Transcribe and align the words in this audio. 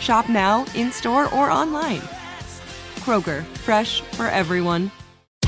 Shop 0.00 0.28
now, 0.28 0.64
in 0.74 0.92
store, 0.92 1.32
or 1.34 1.50
online. 1.50 2.00
Kroger, 3.00 3.44
fresh 3.64 4.00
for 4.00 4.26
everyone. 4.26 4.90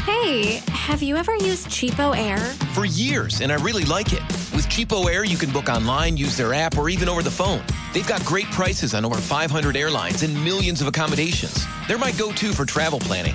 Hey, 0.01 0.63
have 0.69 1.03
you 1.03 1.17
ever 1.17 1.35
used 1.37 1.69
Cheapo 1.69 2.17
Air? 2.17 2.39
For 2.73 2.87
years, 2.87 3.41
and 3.41 3.53
I 3.53 3.57
really 3.57 3.85
like 3.85 4.13
it. 4.13 4.23
With 4.55 4.67
Cheapo 4.69 5.13
Air, 5.13 5.25
you 5.25 5.37
can 5.37 5.51
book 5.51 5.69
online, 5.69 6.17
use 6.17 6.37
their 6.37 6.55
app, 6.55 6.79
or 6.79 6.89
even 6.89 7.09
over 7.09 7.23
the 7.23 7.31
phone. 7.31 7.63
They've 7.93 8.07
got 8.07 8.25
great 8.25 8.47
prices 8.47 8.95
on 8.95 9.05
over 9.05 9.17
500 9.17 9.77
airlines 9.77 10.23
and 10.23 10.35
millions 10.45 10.81
of 10.81 10.89
accommodations. 10.89 11.67
They're 11.87 11.99
my 11.99 12.13
go 12.13 12.33
to 12.33 12.53
for 12.53 12.65
travel 12.65 12.99
planning. 13.01 13.35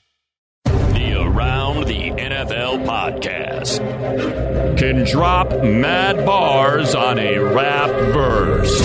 The 1.41 1.47
Around 1.47 1.87
the 1.87 2.11
NFL 2.11 2.85
podcast 2.85 4.77
can 4.77 5.03
drop 5.05 5.49
mad 5.63 6.23
bars 6.23 6.93
on 6.93 7.17
a 7.17 7.39
rap 7.39 7.89
verse. 8.13 8.79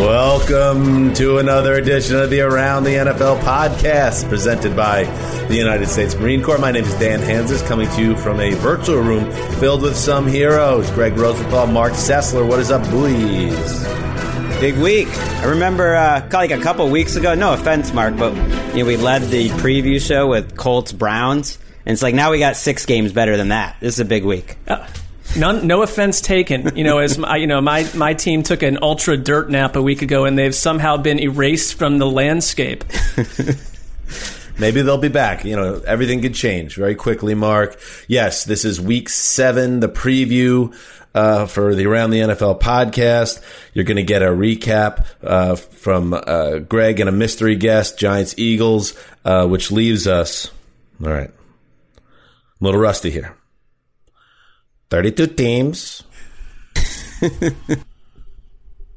Welcome 0.00 1.14
to 1.14 1.38
another 1.38 1.74
edition 1.74 2.16
of 2.16 2.30
the 2.30 2.40
Around 2.40 2.82
the 2.82 2.94
NFL 2.96 3.38
podcast 3.42 4.28
presented 4.28 4.74
by 4.74 5.04
the 5.46 5.54
United 5.54 5.86
States 5.86 6.16
Marine 6.16 6.42
Corps. 6.42 6.58
My 6.58 6.72
name 6.72 6.82
is 6.82 6.98
Dan 6.98 7.20
Hanzus, 7.20 7.64
coming 7.68 7.88
to 7.90 8.02
you 8.02 8.16
from 8.16 8.40
a 8.40 8.54
virtual 8.54 8.98
room 8.98 9.30
filled 9.60 9.82
with 9.82 9.96
some 9.96 10.26
heroes. 10.26 10.90
Greg 10.90 11.16
Rosenthal, 11.16 11.68
Marc 11.68 11.92
Sessler. 11.92 12.44
What 12.44 12.58
is 12.58 12.72
up, 12.72 12.82
boys? 12.90 13.84
Big 14.60 14.76
week. 14.78 15.06
I 15.06 15.44
remember 15.44 15.94
uh, 15.94 16.28
like 16.32 16.50
a 16.50 16.58
couple 16.58 16.90
weeks 16.90 17.14
ago. 17.14 17.36
No 17.36 17.52
offense, 17.52 17.92
Marc, 17.92 18.16
but 18.16 18.34
you 18.74 18.80
know 18.80 18.86
we 18.86 18.96
led 18.96 19.22
the 19.30 19.48
preview 19.50 20.04
show 20.04 20.26
with 20.26 20.56
Colts 20.56 20.90
Browns, 20.90 21.56
and 21.86 21.92
it's 21.92 22.02
like 22.02 22.14
now 22.14 22.30
we 22.30 22.38
got 22.38 22.56
six 22.56 22.86
games 22.86 23.12
better 23.12 23.36
than 23.36 23.48
that. 23.48 23.76
This 23.80 23.94
is 23.94 24.00
a 24.00 24.04
big 24.04 24.24
week. 24.24 24.56
Uh, 24.66 24.86
none, 25.36 25.66
no 25.66 25.82
offense 25.82 26.20
taken. 26.20 26.76
You 26.76 26.84
know, 26.84 26.98
as 26.98 27.18
my, 27.18 27.36
you 27.36 27.46
know, 27.46 27.60
my 27.60 27.88
my 27.94 28.14
team 28.14 28.42
took 28.42 28.62
an 28.62 28.78
ultra 28.82 29.16
dirt 29.16 29.50
nap 29.50 29.76
a 29.76 29.82
week 29.82 30.02
ago, 30.02 30.24
and 30.24 30.38
they've 30.38 30.54
somehow 30.54 30.96
been 30.96 31.18
erased 31.18 31.74
from 31.74 31.98
the 31.98 32.06
landscape. 32.06 32.84
Maybe 34.58 34.82
they'll 34.82 34.98
be 34.98 35.08
back. 35.08 35.44
You 35.44 35.56
know, 35.56 35.82
everything 35.86 36.20
could 36.20 36.34
change 36.34 36.76
very 36.76 36.94
quickly, 36.94 37.34
Marc. 37.34 37.80
Yes, 38.08 38.44
this 38.44 38.66
is 38.66 38.78
week 38.78 39.08
seven, 39.08 39.80
the 39.80 39.88
preview 39.88 40.74
uh, 41.14 41.46
for 41.46 41.74
the 41.74 41.86
Around 41.86 42.10
the 42.10 42.20
NFL 42.20 42.60
podcast. 42.60 43.42
You're 43.72 43.86
going 43.86 43.96
to 43.96 44.02
get 44.02 44.22
a 44.22 44.26
recap 44.26 45.06
uh, 45.22 45.56
from 45.56 46.12
uh, 46.12 46.58
Greg 46.58 47.00
and 47.00 47.08
a 47.08 47.12
mystery 47.12 47.56
guest, 47.56 47.98
Giants 47.98 48.34
Eagles, 48.36 48.94
uh, 49.24 49.46
which 49.46 49.70
leaves 49.70 50.06
us. 50.06 50.50
All 51.02 51.10
right. 51.10 51.30
I'm 52.60 52.64
a 52.64 52.68
little 52.68 52.80
rusty 52.80 53.10
here. 53.10 53.36
32 54.90 55.26
teams. 55.28 56.02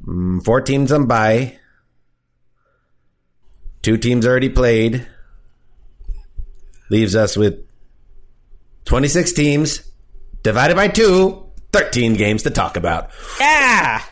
Mm, 0.05 0.43
four 0.43 0.59
teams 0.61 0.91
on 0.91 1.05
bye. 1.07 1.57
Two 3.81 3.97
teams 3.97 4.25
already 4.25 4.49
played. 4.49 5.07
Leaves 6.89 7.15
us 7.15 7.37
with 7.37 7.65
26 8.85 9.31
teams 9.33 9.89
divided 10.41 10.75
by 10.75 10.87
two. 10.89 11.39
13 11.71 12.13
games 12.15 12.43
to 12.43 12.49
talk 12.49 12.75
about. 12.77 13.09
Yeah. 13.39 14.03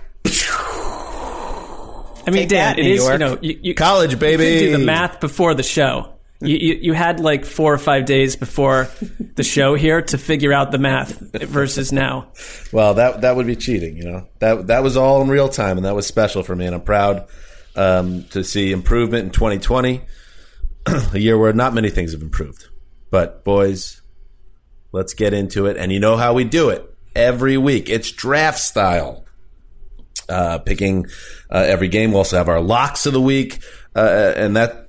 I 2.24 2.24
mean, 2.28 2.34
Take 2.44 2.50
Dan, 2.50 2.76
that, 2.76 2.80
it 2.80 2.84
New 2.84 2.94
is 2.94 3.08
you 3.10 3.18
know 3.18 3.38
you, 3.42 3.60
you 3.62 3.76
College, 3.76 4.12
you 4.12 4.18
baby. 4.18 4.44
could 4.60 4.60
do 4.60 4.78
the 4.78 4.86
math 4.86 5.20
before 5.20 5.54
the 5.54 5.64
show. 5.64 6.14
You, 6.42 6.58
you 6.58 6.74
you 6.82 6.94
had 6.94 7.20
like 7.20 7.46
four 7.46 7.74
or 7.74 7.78
five 7.78 8.06
days 8.06 8.36
before 8.36 8.90
the 9.36 9.44
show 9.44 9.76
here 9.76 10.02
to 10.02 10.18
figure 10.18 10.52
out 10.52 10.72
the 10.72 10.80
math 10.80 11.20
versus 11.20 11.92
now. 11.92 12.32
Well, 12.72 12.96
that 12.96 13.22
that 13.22 13.36
would 13.36 13.46
be 13.46 13.56
cheating, 13.56 13.96
you 13.96 14.06
know. 14.06 14.28
That 14.40 14.68
that 14.68 14.82
was 14.84 14.98
all 14.98 15.22
in 15.22 15.30
real 15.30 15.50
time, 15.50 15.78
and 15.78 15.86
that 15.86 15.96
was 15.96 16.08
special 16.08 16.42
for 16.42 16.56
me. 16.56 16.66
And 16.66 16.74
I'm 16.74 16.82
proud 16.82 17.28
um, 17.76 18.24
to 18.32 18.44
see 18.44 18.72
improvement 18.72 19.26
in 19.26 19.32
2020, 19.32 20.02
a 21.14 21.20
year 21.20 21.38
where 21.38 21.54
not 21.54 21.74
many 21.74 21.90
things 21.90 22.14
have 22.14 22.22
improved. 22.22 22.68
But 23.12 23.44
boys, 23.44 24.02
let's 24.92 25.14
get 25.14 25.34
into 25.34 25.68
it. 25.68 25.78
And 25.78 25.92
you 25.92 26.00
know 26.00 26.18
how 26.18 26.34
we 26.34 26.44
do 26.44 26.70
it 26.70 26.92
every 27.16 27.58
week. 27.58 27.90
It's 27.90 28.12
draft 28.12 28.60
style. 28.60 29.26
Uh, 30.30 30.60
picking 30.60 31.06
uh, 31.50 31.66
every 31.68 31.90
game. 31.90 32.12
We 32.12 32.18
also 32.18 32.38
have 32.38 32.48
our 32.48 32.62
locks 32.62 33.06
of 33.06 33.12
the 33.12 33.20
week, 33.20 33.62
uh, 33.98 34.34
and 34.38 34.56
that 34.56 34.88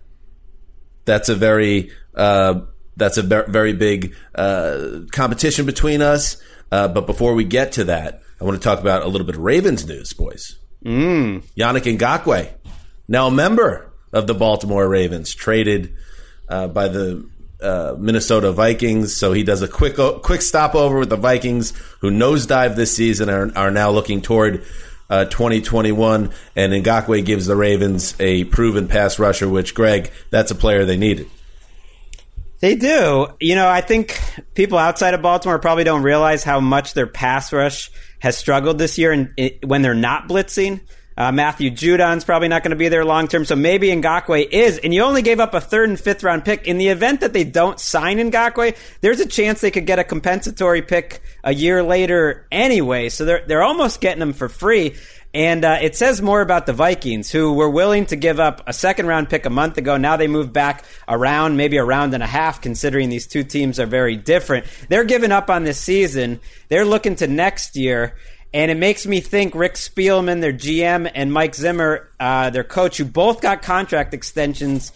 that's 1.04 1.28
a 1.28 1.34
very 1.34 1.90
uh, 2.14 2.60
that's 2.96 3.16
a 3.16 3.22
ver- 3.22 3.46
very 3.48 3.72
big 3.72 4.14
uh, 4.34 5.00
competition 5.12 5.66
between 5.66 6.02
us. 6.02 6.42
Uh, 6.70 6.88
but 6.88 7.06
before 7.06 7.34
we 7.34 7.44
get 7.44 7.72
to 7.72 7.84
that, 7.84 8.22
I 8.40 8.44
want 8.44 8.56
to 8.56 8.62
talk 8.62 8.80
about 8.80 9.02
a 9.02 9.08
little 9.08 9.26
bit 9.26 9.36
of 9.36 9.42
Ravens 9.42 9.86
news, 9.86 10.12
boys. 10.12 10.58
Mm. 10.84 11.44
Yannick 11.56 11.98
Ngakoue, 11.98 12.50
now 13.08 13.28
a 13.28 13.30
member 13.30 13.92
of 14.12 14.26
the 14.26 14.34
Baltimore 14.34 14.88
Ravens, 14.88 15.34
traded 15.34 15.94
uh, 16.48 16.68
by 16.68 16.88
the 16.88 17.28
uh, 17.62 17.94
Minnesota 17.98 18.52
Vikings. 18.52 19.16
So 19.16 19.32
he 19.32 19.44
does 19.44 19.62
a 19.62 19.68
quick 19.68 19.96
quick 20.22 20.42
stopover 20.42 20.98
with 20.98 21.10
the 21.10 21.16
Vikings, 21.16 21.72
who 22.00 22.10
nosedive 22.10 22.74
this 22.74 22.96
season 22.96 23.30
are, 23.30 23.56
are 23.56 23.70
now 23.70 23.90
looking 23.90 24.20
toward 24.20 24.64
uh, 25.10 25.24
2021. 25.26 26.32
And 26.56 26.72
Ngakoue 26.72 27.24
gives 27.24 27.46
the 27.46 27.56
Ravens 27.56 28.14
a 28.20 28.44
proven 28.44 28.88
pass 28.88 29.18
rusher, 29.18 29.48
which 29.48 29.74
Greg, 29.74 30.10
that's 30.30 30.50
a 30.50 30.54
player 30.54 30.84
they 30.84 30.96
needed. 30.96 31.28
They 32.60 32.76
do. 32.76 33.26
You 33.40 33.56
know, 33.56 33.68
I 33.68 33.80
think 33.80 34.20
people 34.54 34.78
outside 34.78 35.14
of 35.14 35.22
Baltimore 35.22 35.58
probably 35.58 35.82
don't 35.82 36.04
realize 36.04 36.44
how 36.44 36.60
much 36.60 36.94
their 36.94 37.08
pass 37.08 37.52
rush 37.52 37.90
has 38.20 38.36
struggled 38.36 38.78
this 38.78 38.98
year 38.98 39.10
and 39.10 39.34
it, 39.36 39.64
when 39.64 39.82
they're 39.82 39.94
not 39.94 40.28
blitzing. 40.28 40.80
Uh, 41.16 41.32
Matthew 41.32 41.70
Judon's 41.70 42.24
probably 42.24 42.48
not 42.48 42.62
going 42.62 42.70
to 42.70 42.76
be 42.76 42.88
there 42.88 43.04
long 43.04 43.28
term, 43.28 43.44
so 43.44 43.56
maybe 43.56 43.88
Ngakoue 43.88 44.48
is. 44.50 44.78
And 44.78 44.94
you 44.94 45.02
only 45.02 45.22
gave 45.22 45.40
up 45.40 45.54
a 45.54 45.60
third 45.60 45.88
and 45.88 46.00
fifth 46.00 46.22
round 46.22 46.44
pick. 46.44 46.66
In 46.66 46.78
the 46.78 46.88
event 46.88 47.20
that 47.20 47.32
they 47.32 47.44
don't 47.44 47.78
sign 47.78 48.18
Ngakoue, 48.18 48.76
there's 49.00 49.20
a 49.20 49.26
chance 49.26 49.60
they 49.60 49.70
could 49.70 49.84
get 49.84 49.98
a 49.98 50.04
compensatory 50.04 50.82
pick 50.82 51.20
a 51.44 51.52
year 51.54 51.82
later 51.82 52.46
anyway. 52.50 53.08
So 53.08 53.24
they're 53.24 53.44
they're 53.46 53.62
almost 53.62 54.00
getting 54.00 54.22
him 54.22 54.32
for 54.32 54.48
free. 54.48 54.96
And 55.34 55.64
uh, 55.64 55.78
it 55.80 55.96
says 55.96 56.20
more 56.20 56.42
about 56.42 56.66
the 56.66 56.74
Vikings, 56.74 57.30
who 57.30 57.54
were 57.54 57.70
willing 57.70 58.04
to 58.06 58.16
give 58.16 58.38
up 58.38 58.62
a 58.66 58.72
second 58.74 59.06
round 59.06 59.30
pick 59.30 59.46
a 59.46 59.50
month 59.50 59.78
ago. 59.78 59.96
Now 59.96 60.18
they 60.18 60.28
move 60.28 60.52
back 60.52 60.84
around, 61.08 61.56
maybe 61.56 61.78
a 61.78 61.84
round 61.84 62.12
and 62.12 62.22
a 62.22 62.26
half, 62.26 62.60
considering 62.60 63.08
these 63.08 63.26
two 63.26 63.42
teams 63.42 63.80
are 63.80 63.86
very 63.86 64.14
different. 64.16 64.66
They're 64.90 65.04
giving 65.04 65.32
up 65.32 65.48
on 65.48 65.64
this 65.64 65.78
season. 65.78 66.40
They're 66.68 66.84
looking 66.84 67.16
to 67.16 67.26
next 67.26 67.76
year. 67.76 68.14
And 68.54 68.70
it 68.70 68.76
makes 68.76 69.06
me 69.06 69.20
think 69.20 69.54
Rick 69.54 69.74
Spielman, 69.74 70.42
their 70.42 70.52
GM, 70.52 71.10
and 71.14 71.32
Mike 71.32 71.54
Zimmer, 71.54 72.10
uh, 72.20 72.50
their 72.50 72.64
coach, 72.64 72.98
who 72.98 73.06
both 73.06 73.40
got 73.40 73.62
contract 73.62 74.12
extensions 74.12 74.92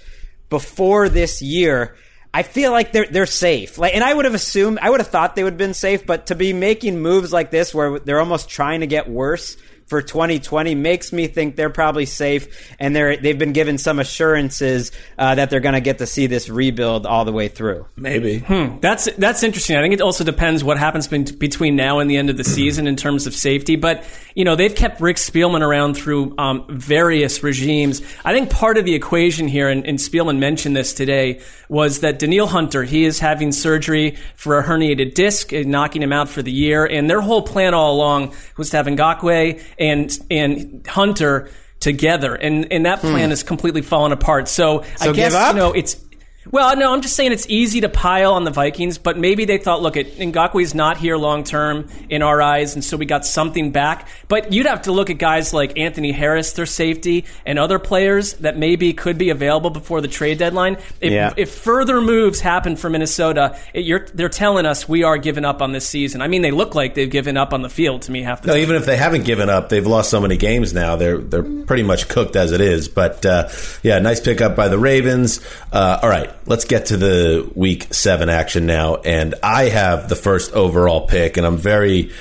before 0.51 1.09
this 1.09 1.41
year. 1.41 1.97
I 2.37 2.43
feel 2.43 2.71
like 2.71 2.93
they're 2.93 3.07
they're 3.07 3.25
safe. 3.25 3.79
Like, 3.79 3.95
and 3.95 4.05
I 4.05 4.13
would 4.13 4.27
have 4.27 4.35
assumed, 4.35 4.79
I 4.83 4.91
would 4.91 5.01
have 5.01 5.09
thought 5.09 5.37
they 5.37 5.43
would 5.43 5.55
have 5.55 5.59
been 5.59 5.73
safe, 5.73 6.05
but 6.05 6.27
to 6.27 6.35
be 6.35 6.53
making 6.53 7.01
moves 7.01 7.33
like 7.33 7.51
this, 7.51 7.75
where 7.75 7.99
they're 7.99 8.21
almost 8.21 8.51
trying 8.51 8.81
to 8.81 8.87
get 8.87 9.09
worse 9.09 9.57
for 9.87 10.03
2020 10.03 10.75
makes 10.75 11.13
me 11.13 11.27
think 11.27 11.57
they're 11.57 11.71
probably 11.71 12.07
safe, 12.07 12.75
and 12.79 12.95
they're 12.95 13.17
they've 13.17 13.39
been 13.39 13.53
given 13.53 13.79
some 13.79 13.99
assurances 13.99 14.93
uh, 15.19 15.35
that 15.35 15.51
they're 15.51 15.61
going 15.61 15.75
to 15.75 15.81
get 15.81 15.99
to 15.99 16.07
see 16.07 16.27
this 16.27 16.49
rebuild 16.49 17.07
all 17.07 17.25
the 17.25 17.33
way 17.33 17.49
through. 17.49 17.87
Maybe. 17.97 18.39
That's 18.81 19.09
that's 19.17 19.43
interesting. 19.43 19.77
I 19.77 19.83
think 19.83 19.95
it 19.95 20.01
also 20.01 20.25
depends 20.25 20.65
what 20.65 20.79
happens 20.79 21.09
between 21.09 21.77
now 21.77 22.01
and 22.01 22.11
the 22.11 22.17
end 22.17 22.31
of 22.31 22.37
the 22.37 22.45
season 22.45 22.87
in 22.87 22.97
terms 22.97 23.27
of 23.27 23.35
safety. 23.35 23.77
But 23.77 24.05
you 24.35 24.45
know 24.45 24.57
they've 24.57 24.75
kept 24.75 25.01
Rick 25.01 25.17
Spielman 25.17 25.63
around 25.63 25.95
through 25.95 26.35
um, 26.39 26.65
various 26.69 27.43
regimes. 27.43 28.03
I 28.25 28.33
think 28.33 28.51
part 28.51 28.79
of 28.79 28.85
the 28.85 28.95
equation 28.95 29.49
here, 29.49 29.69
and, 29.69 29.87
and 29.87 29.99
Spielman 29.99 30.39
mentioned 30.39 30.77
this 30.77 30.93
today, 30.93 31.41
was 31.69 32.01
that 32.01 32.19
Danielle 32.19 32.47
Hunter 32.47 32.83
he 32.83 33.05
is 33.05 33.19
having 33.19 33.53
surgery 33.53 34.17
for 34.35 34.59
a 34.59 34.65
herniated 34.65 35.15
disc, 35.15 35.53
knocking 35.53 36.03
him 36.03 36.13
out 36.13 36.29
for 36.29 36.43
the 36.43 36.53
year. 36.53 36.85
And 36.85 37.09
their 37.09 37.21
whole 37.21 37.43
plan 37.43 37.75
all 37.75 37.95
along 37.95 38.35
was 38.57 38.71
to 38.71 38.77
have 38.79 38.87
Ngakoue 38.87 39.63
and 39.79 40.17
and 40.31 40.87
Hunter 40.87 41.51
together, 41.81 42.35
and 42.35 42.73
and 42.73 42.87
that 42.87 43.01
hmm. 43.01 43.09
plan 43.09 43.31
has 43.31 43.43
completely 43.43 43.83
fallen 43.83 44.13
apart. 44.13 44.49
So, 44.49 44.85
I 45.01 45.13
guess 45.13 45.33
you 45.33 45.59
know 45.59 45.73
it's. 45.73 46.05
Well, 46.51 46.77
no, 46.77 46.93
I'm 46.93 47.03
just 47.03 47.17
saying 47.17 47.33
it's 47.33 47.47
easy 47.49 47.81
to 47.83 47.89
pile 47.89 48.33
on 48.35 48.45
the 48.45 48.51
Vikings, 48.51 48.99
but 48.99 49.19
maybe 49.19 49.45
they 49.45 49.59
thought, 49.59 49.83
look, 49.83 49.97
it 49.97 50.17
Ngakoue's 50.19 50.75
not 50.75 50.97
here 50.97 51.17
long 51.17 51.45
term 51.45 51.89
in 52.09 52.23
our 52.23 52.41
eyes, 52.41 52.75
and 52.75 52.85
so 52.85 52.97
we 52.97 53.05
got 53.07 53.27
something 53.27 53.73
back. 53.73 54.09
But 54.29 54.53
you'd 54.53 54.67
have 54.67 54.83
to 54.83 54.93
look 54.93 55.11
at 55.11 55.19
guys 55.19 55.53
like 55.53 55.79
Anthony 55.79 56.13
Harris, 56.13 56.53
their 56.53 56.67
safety, 56.67 57.25
and 57.45 57.59
other 57.59 57.79
players 57.79 58.35
that 58.35 58.57
maybe 58.57 58.93
could 58.93 59.19
be 59.19 59.31
available 59.31 59.71
before 59.71 60.01
the 60.01 60.09
trade 60.09 60.39
deadline. 60.39 60.75
If, 61.01 61.13
Yeah. 61.13 61.33
if 61.37 61.51
further 61.53 62.01
moves 62.01 62.41
happen 62.41 62.77
for 62.77 62.89
Minnesota, 62.91 63.59
it, 63.75 63.85
you're, 63.85 64.07
they're 64.15 64.29
telling 64.29 64.67
us 64.67 64.89
we 64.89 65.03
are 65.03 65.19
giving 65.19 65.45
up 65.45 65.63
on 65.63 65.73
this 65.73 65.89
season. 65.89 66.23
I 66.23 66.29
mean, 66.29 66.43
they 66.43 66.51
look 66.53 66.75
like 66.75 66.95
they've 66.95 67.11
given 67.11 67.37
up 67.37 67.53
on 67.53 67.63
the 67.63 67.71
field 67.71 68.03
to 68.03 68.13
me 68.13 68.23
half 68.23 68.43
the 68.43 68.49
No, 68.49 68.55
time. 68.55 68.63
even 68.63 68.77
if 68.77 68.87
they 68.87 68.97
haven't 68.97 69.25
given 69.25 69.51
up, 69.51 69.69
they've 69.69 69.87
lost 69.87 70.11
so 70.11 70.21
many 70.21 70.37
games 70.37 70.73
now. 70.73 70.97
They're 70.97 71.19
they're 71.19 71.43
pretty 71.43 71.83
much 71.83 72.09
cooked 72.09 72.37
as 72.37 72.53
it 72.53 72.61
is. 72.61 72.89
But 72.89 73.27
uh, 73.27 73.49
yeah, 73.83 73.99
nice 73.99 74.21
pickup 74.21 74.55
by 74.55 74.69
the 74.69 74.79
Ravens. 74.79 75.41
Uh, 75.73 75.99
all 76.03 76.09
right, 76.09 76.31
let's 76.45 76.65
get 76.65 76.87
to 76.87 76.97
the 76.97 77.51
week 77.55 77.93
seven 77.95 78.29
action 78.29 78.67
now. 78.67 78.97
And 78.97 79.35
I 79.43 79.69
have 79.69 80.09
the 80.09 80.17
first 80.17 80.53
overall 80.53 81.07
pick, 81.07 81.37
and 81.37 81.47
I'm 81.47 81.57
very 81.57 82.13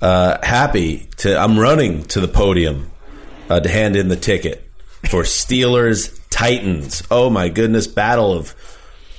uh, 0.00 0.38
happy 0.42 1.08
to. 1.18 1.38
I'm 1.38 1.58
running 1.58 2.04
to 2.04 2.20
the 2.20 2.28
podium 2.28 2.90
uh, 3.48 3.60
to 3.60 3.68
hand 3.68 3.96
in 3.96 4.08
the 4.08 4.16
ticket 4.16 4.64
for 5.08 5.22
Steelers 5.22 6.18
Titans. 6.30 7.02
Oh 7.10 7.30
my 7.30 7.48
goodness, 7.48 7.86
battle 7.86 8.32
of 8.32 8.54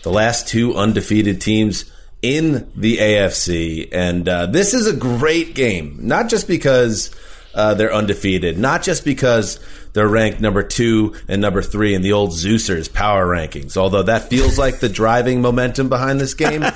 the 0.04 0.12
last 0.12 0.48
two 0.48 0.75
undefeated 0.75 1.42
teams 1.42 1.92
in 2.22 2.72
the 2.75 2.98
AFC. 2.98 3.90
And 3.92 4.28
uh, 4.28 4.45
this 4.48 4.74
is 4.74 4.88
a 4.88 4.95
great 4.95 5.56
game, 5.56 5.98
not 6.02 6.30
just 6.30 6.48
because 6.48 7.12
uh, 7.54 7.74
they're 7.74 7.94
undefeated, 7.94 8.57
not 8.57 8.84
just 8.84 9.06
because 9.06 9.60
they're 9.94 10.08
ranked 10.08 10.40
number 10.40 10.64
two 10.64 11.16
and 11.28 11.42
number 11.42 11.62
three 11.62 11.94
in 11.94 12.02
the 12.02 12.14
old 12.14 12.32
Zeusers 12.32 12.92
power 12.92 13.26
rankings, 13.26 13.78
although 13.78 14.04
that 14.04 14.30
feels 14.30 14.58
like 14.58 14.80
the 14.80 14.90
driving 14.90 15.42
momentum 15.42 15.90
behind 15.90 16.20
this 16.20 16.34
game. 16.34 16.64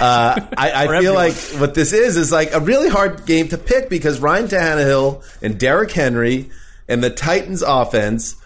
Uh, 0.00 0.48
I, 0.56 0.86
I 0.86 1.00
feel 1.00 1.12
like 1.12 1.34
what 1.58 1.74
this 1.74 1.92
is 1.92 2.16
is 2.16 2.32
like 2.32 2.54
a 2.54 2.60
really 2.60 2.88
hard 2.88 3.26
game 3.26 3.48
to 3.48 3.58
pick 3.58 3.90
because 3.90 4.18
Ryan 4.18 4.46
Tannehill 4.46 5.22
and 5.42 5.58
Derrick 5.58 5.90
Henry 5.90 6.50
and 6.88 7.04
the 7.04 7.10
Titans 7.10 7.60
offense 7.60 8.36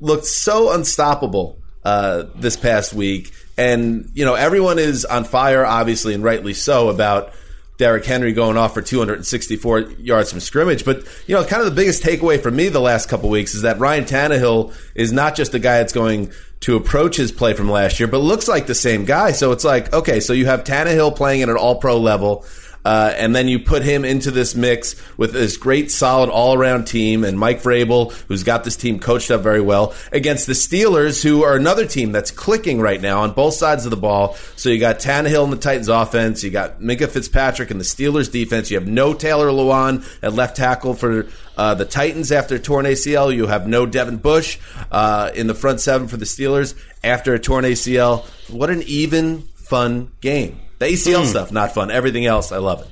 looked 0.00 0.26
so 0.26 0.72
unstoppable 0.72 1.58
uh, 1.84 2.24
this 2.34 2.56
past 2.56 2.92
week. 2.92 3.32
And, 3.56 4.10
you 4.14 4.24
know, 4.24 4.34
everyone 4.34 4.78
is 4.78 5.04
on 5.04 5.24
fire, 5.24 5.64
obviously, 5.64 6.14
and 6.14 6.22
rightly 6.22 6.54
so, 6.54 6.90
about 6.90 7.32
Derrick 7.78 8.04
Henry 8.04 8.32
going 8.32 8.56
off 8.56 8.74
for 8.74 8.82
264 8.82 9.80
yards 10.00 10.30
from 10.32 10.40
scrimmage. 10.40 10.84
But, 10.84 11.04
you 11.28 11.34
know, 11.34 11.44
kind 11.44 11.62
of 11.62 11.66
the 11.66 11.74
biggest 11.74 12.02
takeaway 12.02 12.42
for 12.42 12.50
me 12.50 12.68
the 12.68 12.80
last 12.80 13.08
couple 13.08 13.30
weeks 13.30 13.54
is 13.54 13.62
that 13.62 13.78
Ryan 13.78 14.04
Tannehill 14.04 14.74
is 14.96 15.12
not 15.12 15.36
just 15.36 15.54
a 15.54 15.60
guy 15.60 15.78
that's 15.78 15.92
going 15.92 16.32
to 16.60 16.74
approach 16.74 17.16
his 17.16 17.30
play 17.30 17.54
from 17.54 17.70
last 17.70 18.00
year, 18.00 18.08
but 18.08 18.18
looks 18.18 18.48
like 18.48 18.66
the 18.66 18.74
same 18.74 19.04
guy. 19.04 19.30
So 19.30 19.52
it's 19.52 19.62
like, 19.64 19.92
okay, 19.92 20.18
so 20.18 20.32
you 20.32 20.46
have 20.46 20.64
Tannehill 20.64 21.14
playing 21.14 21.42
at 21.42 21.48
an 21.48 21.56
all 21.56 21.76
pro 21.76 21.98
level. 21.98 22.44
Uh, 22.88 23.12
and 23.18 23.36
then 23.36 23.48
you 23.48 23.58
put 23.58 23.82
him 23.82 24.02
into 24.02 24.30
this 24.30 24.54
mix 24.54 24.96
with 25.18 25.34
this 25.34 25.58
great, 25.58 25.90
solid, 25.90 26.30
all-around 26.30 26.86
team, 26.86 27.22
and 27.22 27.38
Mike 27.38 27.60
Vrabel, 27.60 28.12
who's 28.28 28.44
got 28.44 28.64
this 28.64 28.76
team 28.76 28.98
coached 28.98 29.30
up 29.30 29.42
very 29.42 29.60
well, 29.60 29.94
against 30.10 30.46
the 30.46 30.54
Steelers, 30.54 31.22
who 31.22 31.44
are 31.44 31.54
another 31.54 31.84
team 31.84 32.12
that's 32.12 32.30
clicking 32.30 32.80
right 32.80 32.98
now 32.98 33.20
on 33.20 33.32
both 33.32 33.52
sides 33.52 33.84
of 33.84 33.90
the 33.90 33.98
ball. 33.98 34.36
So 34.56 34.70
you 34.70 34.80
got 34.80 35.00
Tannehill 35.00 35.44
in 35.44 35.50
the 35.50 35.58
Titans' 35.58 35.88
offense, 35.88 36.42
you 36.42 36.48
got 36.48 36.80
Minkah 36.80 37.10
Fitzpatrick 37.10 37.70
in 37.70 37.76
the 37.76 37.84
Steelers' 37.84 38.32
defense, 38.32 38.70
you 38.70 38.78
have 38.78 38.88
no 38.88 39.12
Taylor 39.12 39.48
Lewan 39.48 40.02
at 40.22 40.32
left 40.32 40.56
tackle 40.56 40.94
for 40.94 41.26
uh, 41.58 41.74
the 41.74 41.84
Titans 41.84 42.32
after 42.32 42.58
torn 42.58 42.86
ACL, 42.86 43.36
you 43.36 43.48
have 43.48 43.68
no 43.68 43.84
Devin 43.84 44.16
Bush 44.16 44.58
uh, 44.90 45.30
in 45.34 45.46
the 45.46 45.54
front 45.54 45.82
seven 45.82 46.08
for 46.08 46.16
the 46.16 46.24
Steelers 46.24 46.74
after 47.04 47.34
a 47.34 47.38
torn 47.38 47.66
ACL. 47.66 48.24
What 48.48 48.70
an 48.70 48.82
even, 48.86 49.42
fun 49.56 50.10
game. 50.22 50.58
The 50.78 50.86
ACL 50.86 51.22
hmm. 51.22 51.28
stuff, 51.28 51.52
not 51.52 51.74
fun. 51.74 51.90
Everything 51.90 52.26
else, 52.26 52.52
I 52.52 52.58
love 52.58 52.82
it. 52.82 52.88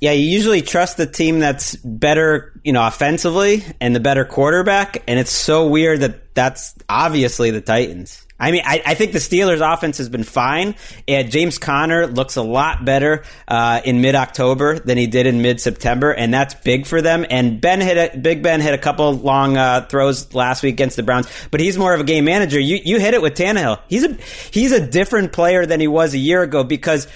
Yeah, 0.00 0.12
you 0.12 0.30
usually 0.30 0.62
trust 0.62 0.96
the 0.96 1.06
team 1.06 1.40
that's 1.40 1.76
better, 1.76 2.58
you 2.64 2.72
know, 2.72 2.86
offensively 2.86 3.62
and 3.82 3.94
the 3.94 4.00
better 4.00 4.24
quarterback, 4.24 5.02
and 5.06 5.20
it's 5.20 5.30
so 5.30 5.68
weird 5.68 6.00
that 6.00 6.34
that's 6.34 6.74
obviously 6.88 7.50
the 7.50 7.60
Titans. 7.60 8.26
I 8.40 8.50
mean, 8.50 8.62
I, 8.64 8.82
I 8.84 8.94
think 8.94 9.12
the 9.12 9.18
Steelers' 9.18 9.60
offense 9.60 9.98
has 9.98 10.08
been 10.08 10.24
fine. 10.24 10.74
And 11.06 11.30
James 11.30 11.58
Conner 11.58 12.06
looks 12.06 12.36
a 12.36 12.42
lot 12.42 12.84
better 12.84 13.24
uh, 13.46 13.80
in 13.84 14.00
mid-October 14.00 14.78
than 14.78 14.96
he 14.96 15.06
did 15.06 15.26
in 15.26 15.42
mid-September, 15.42 16.12
and 16.12 16.32
that's 16.32 16.54
big 16.54 16.86
for 16.86 17.02
them. 17.02 17.26
And 17.28 17.60
Ben 17.60 17.80
hit 17.80 18.14
a, 18.14 18.18
Big 18.18 18.42
Ben 18.42 18.60
hit 18.60 18.74
a 18.74 18.78
couple 18.78 19.12
long 19.12 19.56
uh, 19.56 19.86
throws 19.86 20.34
last 20.34 20.62
week 20.62 20.74
against 20.74 20.96
the 20.96 21.02
Browns, 21.02 21.28
but 21.50 21.60
he's 21.60 21.76
more 21.78 21.94
of 21.94 22.00
a 22.00 22.04
game 22.04 22.24
manager. 22.24 22.58
You 22.58 22.78
you 22.82 22.98
hit 22.98 23.14
it 23.14 23.22
with 23.22 23.34
Tannehill. 23.34 23.80
He's 23.88 24.04
a 24.04 24.16
he's 24.50 24.72
a 24.72 24.84
different 24.84 25.32
player 25.32 25.66
than 25.66 25.80
he 25.80 25.88
was 25.88 26.14
a 26.14 26.18
year 26.18 26.42
ago 26.42 26.64
because. 26.64 27.06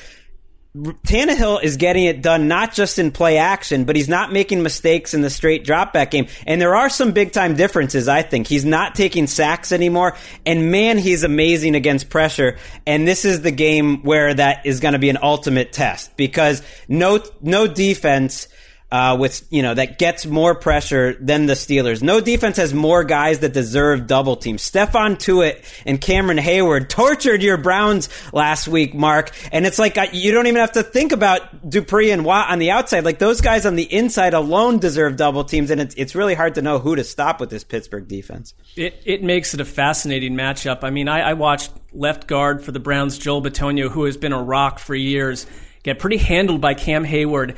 Tannehill 0.77 1.63
is 1.63 1.77
getting 1.77 2.05
it 2.05 2.21
done 2.21 2.49
not 2.49 2.75
just 2.75 2.99
in 2.99 3.13
play 3.13 3.39
action, 3.39 3.85
but 3.85 3.95
he's 3.95 4.09
not 4.09 4.33
making 4.33 4.61
mistakes 4.61 5.15
in 5.15 5.23
the 5.23 5.31
straight 5.31 5.65
drop 5.65 5.93
back 5.93 6.11
game. 6.11 6.27
And 6.49 6.61
there 6.61 6.75
are 6.75 6.89
some 6.91 7.13
big 7.13 7.31
time 7.31 7.55
differences, 7.55 8.09
I 8.09 8.23
think. 8.23 8.49
He's 8.49 8.65
not 8.65 8.97
taking 8.97 9.29
sacks 9.29 9.71
anymore. 9.71 10.17
And 10.45 10.73
man, 10.73 10.99
he's 10.99 11.23
amazing 11.23 11.77
against 11.77 12.11
pressure. 12.11 12.59
And 12.87 13.07
this 13.07 13.25
is 13.25 13.43
the 13.43 13.53
game 13.53 14.03
where 14.03 14.35
that 14.35 14.67
is 14.67 14.81
going 14.81 14.95
to 14.95 14.99
be 14.99 15.11
an 15.11 15.19
ultimate 15.23 15.73
test 15.73 16.17
because 16.17 16.61
no, 16.89 17.23
no 17.41 17.69
defense 17.69 18.49
uh, 18.91 19.17
with 19.19 19.47
you 19.51 19.63
know 19.63 19.75
that 19.75 19.99
gets 19.99 20.25
more 20.27 20.55
pressure 20.55 21.15
than 21.21 21.47
the 21.47 21.55
Steelers. 21.55 22.03
No 22.03 22.21
defense 22.21 22.59
has 22.59 22.73
more 22.73 23.03
guys 23.03 23.41
that 23.41 23.53
deserve 23.53 24.07
double 24.07 24.37
teams. 24.37 24.63
Stephon 24.63 25.17
Tuitt 25.17 25.65
and 25.85 26.01
Cameron 26.01 26.39
Heyward 26.39 26.89
tortured 26.89 27.43
your 27.43 27.57
Browns 27.57 28.09
last 28.33 28.69
week, 28.69 28.95
Marc, 28.95 29.33
and 29.53 29.67
it's 29.67 29.79
like 29.79 29.97
you 30.13 30.33
don't 30.33 30.47
even 30.47 30.61
have 30.61 30.73
to 30.73 30.83
think 30.83 31.13
about 31.13 31.69
Dupree 31.69 32.11
and 32.11 32.25
Watt 32.25 32.51
on 32.51 32.59
the 32.59 32.71
outside. 32.71 33.05
Like 33.05 33.19
those 33.19 33.41
guys 33.41 33.67
on 33.67 33.75
the 33.75 33.93
inside 33.93 34.35
alone 34.35 34.79
deserve 34.79 35.17
double 35.17 35.45
teams, 35.45 35.71
and 35.71 35.81
it's 35.81 35.95
it's 35.97 36.15
really 36.15 36.35
hard 36.35 36.55
to 36.55 36.63
know 36.63 36.79
who 36.79 36.95
to 36.95 37.05
stop 37.05 37.41
with 37.41 37.51
this 37.51 37.65
Pittsburgh 37.65 38.07
defense. 38.07 38.55
It 38.77 39.03
it 39.05 39.23
makes 39.23 39.55
it 39.55 39.61
a 39.61 39.65
fascinating 39.65 40.35
matchup. 40.35 40.85
I 40.85 40.91
mean, 40.91 41.09
I, 41.09 41.31
I 41.31 41.33
watched 41.33 41.73
left 41.93 42.27
guard 42.27 42.63
for 42.63 42.73
the 42.73 42.81
Browns, 42.81 43.19
Joel 43.19 43.43
Bitonio, 43.43 43.91
who 43.91 44.05
has 44.05 44.17
been 44.17 44.33
a 44.33 44.43
rock 44.43 44.79
for 44.79 44.95
years, 44.95 45.47
get 45.83 45.99
pretty 45.99 46.19
handled 46.19 46.61
by 46.61 46.75
Cam 46.75 47.05
Heyward. 47.05 47.57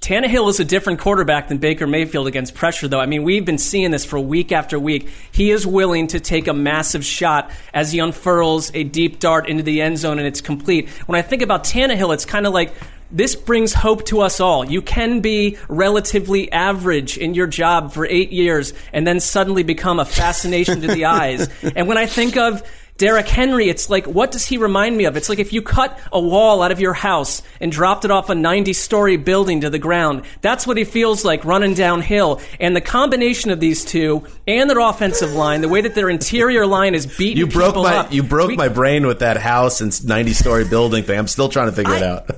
Tannehill 0.00 0.48
is 0.48 0.60
a 0.60 0.64
different 0.64 1.00
quarterback 1.00 1.48
than 1.48 1.58
Baker 1.58 1.86
Mayfield 1.86 2.28
against 2.28 2.54
pressure, 2.54 2.86
though. 2.86 3.00
I 3.00 3.06
mean, 3.06 3.24
we've 3.24 3.44
been 3.44 3.58
seeing 3.58 3.90
this 3.90 4.04
for 4.04 4.20
week 4.20 4.52
after 4.52 4.78
week. 4.78 5.08
He 5.32 5.50
is 5.50 5.66
willing 5.66 6.06
to 6.08 6.20
take 6.20 6.46
a 6.46 6.52
massive 6.54 7.04
shot 7.04 7.50
as 7.74 7.90
he 7.90 7.98
unfurls 7.98 8.70
a 8.74 8.84
deep 8.84 9.18
dart 9.18 9.48
into 9.48 9.62
the 9.62 9.80
end 9.80 9.98
zone 9.98 10.18
and 10.18 10.26
it's 10.26 10.40
complete. 10.40 10.88
When 11.06 11.18
I 11.18 11.22
think 11.22 11.42
about 11.42 11.64
Tannehill, 11.64 12.14
it's 12.14 12.24
kind 12.24 12.46
of 12.46 12.52
like 12.52 12.72
this 13.10 13.36
brings 13.36 13.72
hope 13.72 14.04
to 14.06 14.20
us 14.20 14.40
all. 14.40 14.64
You 14.64 14.82
can 14.82 15.20
be 15.20 15.58
relatively 15.68 16.50
average 16.52 17.18
in 17.18 17.34
your 17.34 17.46
job 17.46 17.92
for 17.92 18.06
eight 18.06 18.32
years 18.32 18.74
and 18.92 19.06
then 19.06 19.20
suddenly 19.20 19.62
become 19.62 19.98
a 19.98 20.04
fascination 20.04 20.80
to 20.82 20.88
the 20.88 21.04
eyes. 21.06 21.48
And 21.74 21.88
when 21.88 21.98
I 21.98 22.06
think 22.06 22.36
of 22.36 22.62
Derrick 22.98 23.28
Henry, 23.28 23.68
it's 23.68 23.90
like, 23.90 24.06
what 24.06 24.30
does 24.30 24.46
he 24.46 24.56
remind 24.56 24.96
me 24.96 25.04
of? 25.04 25.16
It's 25.16 25.28
like 25.28 25.38
if 25.38 25.52
you 25.52 25.60
cut 25.60 25.98
a 26.12 26.20
wall 26.20 26.62
out 26.62 26.72
of 26.72 26.80
your 26.80 26.94
house 26.94 27.42
and 27.60 27.70
dropped 27.70 28.04
it 28.06 28.10
off 28.10 28.30
a 28.30 28.34
90 28.34 28.72
story 28.72 29.16
building 29.18 29.60
to 29.60 29.70
the 29.70 29.78
ground. 29.78 30.22
That's 30.40 30.66
what 30.66 30.78
he 30.78 30.84
feels 30.84 31.24
like 31.24 31.44
running 31.44 31.74
downhill. 31.74 32.40
And 32.58 32.74
the 32.74 32.80
combination 32.80 33.50
of 33.50 33.60
these 33.60 33.84
two 33.84 34.24
and 34.46 34.70
their 34.70 34.80
offensive 34.80 35.32
line, 35.32 35.60
the 35.60 35.68
way 35.68 35.82
that 35.82 35.94
their 35.94 36.08
interior 36.08 36.66
line 36.66 36.94
is 36.94 37.06
beating 37.06 37.36
You 37.38 37.46
broke 37.46 37.76
my 37.76 37.96
up. 37.96 38.12
you 38.12 38.22
broke 38.22 38.48
we- 38.48 38.56
my 38.56 38.68
brain 38.68 39.06
with 39.06 39.18
that 39.18 39.36
house 39.36 39.80
and 39.82 39.92
ninety 40.06 40.32
story 40.32 40.64
building 40.64 41.04
thing. 41.04 41.18
I'm 41.18 41.28
still 41.28 41.48
trying 41.50 41.68
to 41.68 41.72
figure 41.76 41.94
it 41.94 42.02
out. 42.02 42.30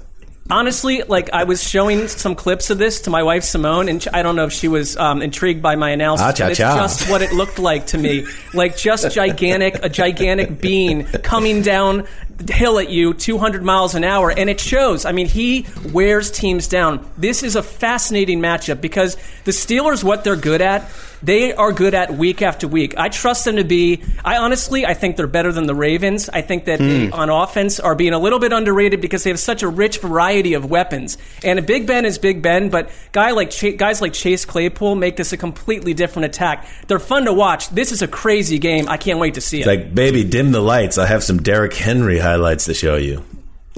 Honestly, 0.50 1.02
like 1.02 1.30
I 1.32 1.44
was 1.44 1.62
showing 1.62 2.08
some 2.08 2.34
clips 2.34 2.70
of 2.70 2.78
this 2.78 3.02
to 3.02 3.10
my 3.10 3.22
wife 3.22 3.44
Simone, 3.44 3.88
and 3.88 4.06
I 4.12 4.22
don't 4.22 4.36
know 4.36 4.46
if 4.46 4.52
she 4.52 4.68
was 4.68 4.96
um, 4.96 5.22
intrigued 5.22 5.62
by 5.62 5.76
my 5.76 5.90
analysis. 5.90 6.26
Ah, 6.26 6.32
cha, 6.32 6.44
but 6.44 6.50
it's 6.52 6.58
cha. 6.58 6.76
just 6.76 7.10
what 7.10 7.22
it 7.22 7.32
looked 7.32 7.58
like 7.58 7.88
to 7.88 7.98
me, 7.98 8.26
like 8.54 8.76
just 8.76 9.10
gigantic, 9.12 9.84
a 9.84 9.88
gigantic 9.88 10.60
bean 10.60 11.04
coming 11.04 11.62
down 11.62 12.06
the 12.38 12.52
hill 12.52 12.78
at 12.78 12.88
you, 12.88 13.14
200 13.14 13.62
miles 13.62 13.94
an 13.94 14.04
hour, 14.04 14.30
and 14.30 14.48
it 14.48 14.60
shows. 14.60 15.04
I 15.04 15.12
mean, 15.12 15.26
he 15.26 15.66
wears 15.92 16.30
teams 16.30 16.68
down. 16.68 17.08
This 17.16 17.42
is 17.42 17.56
a 17.56 17.62
fascinating 17.62 18.40
matchup 18.40 18.80
because 18.80 19.16
the 19.44 19.50
Steelers, 19.50 20.04
what 20.04 20.24
they're 20.24 20.36
good 20.36 20.60
at. 20.62 20.88
They 21.22 21.52
are 21.52 21.72
good 21.72 21.94
at 21.94 22.14
week 22.14 22.42
after 22.42 22.68
week. 22.68 22.96
I 22.96 23.08
trust 23.08 23.44
them 23.44 23.56
to 23.56 23.64
be. 23.64 24.02
I 24.24 24.38
honestly, 24.38 24.86
I 24.86 24.94
think 24.94 25.16
they're 25.16 25.26
better 25.26 25.52
than 25.52 25.66
the 25.66 25.74
Ravens. 25.74 26.28
I 26.28 26.42
think 26.42 26.66
that 26.66 26.78
they, 26.78 27.06
hmm. 27.06 27.12
on 27.12 27.30
offense, 27.30 27.80
are 27.80 27.94
being 27.94 28.12
a 28.12 28.18
little 28.18 28.38
bit 28.38 28.52
underrated 28.52 29.00
because 29.00 29.24
they 29.24 29.30
have 29.30 29.40
such 29.40 29.62
a 29.62 29.68
rich 29.68 29.98
variety 29.98 30.54
of 30.54 30.64
weapons. 30.70 31.18
And 31.42 31.58
a 31.58 31.62
Big 31.62 31.86
Ben 31.86 32.04
is 32.04 32.18
Big 32.18 32.42
Ben, 32.42 32.70
but 32.70 32.90
guy 33.12 33.32
like 33.32 33.50
Ch- 33.50 33.76
guys 33.76 34.00
like 34.00 34.12
Chase 34.12 34.44
Claypool 34.44 34.94
make 34.94 35.16
this 35.16 35.32
a 35.32 35.36
completely 35.36 35.94
different 35.94 36.26
attack. 36.26 36.68
They're 36.86 36.98
fun 36.98 37.24
to 37.24 37.32
watch. 37.32 37.68
This 37.70 37.92
is 37.92 38.02
a 38.02 38.08
crazy 38.08 38.58
game. 38.58 38.88
I 38.88 38.96
can't 38.96 39.18
wait 39.18 39.34
to 39.34 39.40
see 39.40 39.60
it. 39.60 39.66
Like, 39.66 39.94
baby, 39.94 40.24
dim 40.24 40.52
the 40.52 40.60
lights. 40.60 40.98
I 40.98 41.06
have 41.06 41.24
some 41.24 41.38
Derrick 41.38 41.74
Henry 41.74 42.18
highlights 42.18 42.64
to 42.66 42.74
show 42.74 42.96
you. 42.96 43.24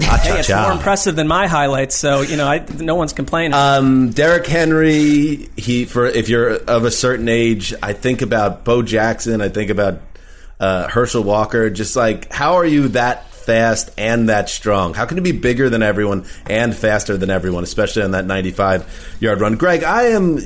Ah, 0.03 0.21
hey, 0.23 0.39
it's 0.39 0.51
more 0.51 0.73
impressive 0.73 1.17
than 1.17 1.29
my 1.29 1.47
highlights, 1.47 1.97
so 1.97 2.23
you 2.23 2.37
know, 2.37 2.47
I, 2.47 2.65
no 2.79 2.95
one's 2.95 3.13
complaining. 3.13 3.55
Um, 3.55 4.11
Derrick 4.11 4.47
Henry. 4.47 5.49
He 5.57 5.85
for 5.85 6.07
if 6.07 6.29
you're 6.29 6.57
of 6.57 6.85
a 6.85 6.91
certain 6.91 7.29
age, 7.29 7.75
I 7.83 7.93
think 7.93 8.23
about 8.23 8.65
Bo 8.65 8.83
Jackson. 8.83 9.41
I 9.41 9.49
think 9.49 9.71
about 9.71 10.01
uh, 10.59 10.89
Herschel 10.89 11.23
Walker. 11.23 11.71
Just 11.71 11.97
like 11.97 12.33
how 12.33 12.55
are 12.55 12.65
you 12.65 12.89
that 12.89 13.31
fast 13.31 13.91
and 13.99 14.29
that 14.29 14.49
strong? 14.49 14.95
How 14.95 15.07
can 15.07 15.17
you 15.17 15.23
be 15.23 15.33
bigger 15.33 15.69
than 15.71 15.83
everyone 15.83 16.25
and 16.49 16.75
faster 16.75 17.17
than 17.17 17.31
everyone, 17.31 17.65
especially 17.65 18.03
on 18.03 18.13
that 18.13 18.27
95 18.27 19.17
yard 19.21 19.41
run? 19.41 19.57
Greg, 19.57 19.83
I 19.85 20.05
am. 20.05 20.39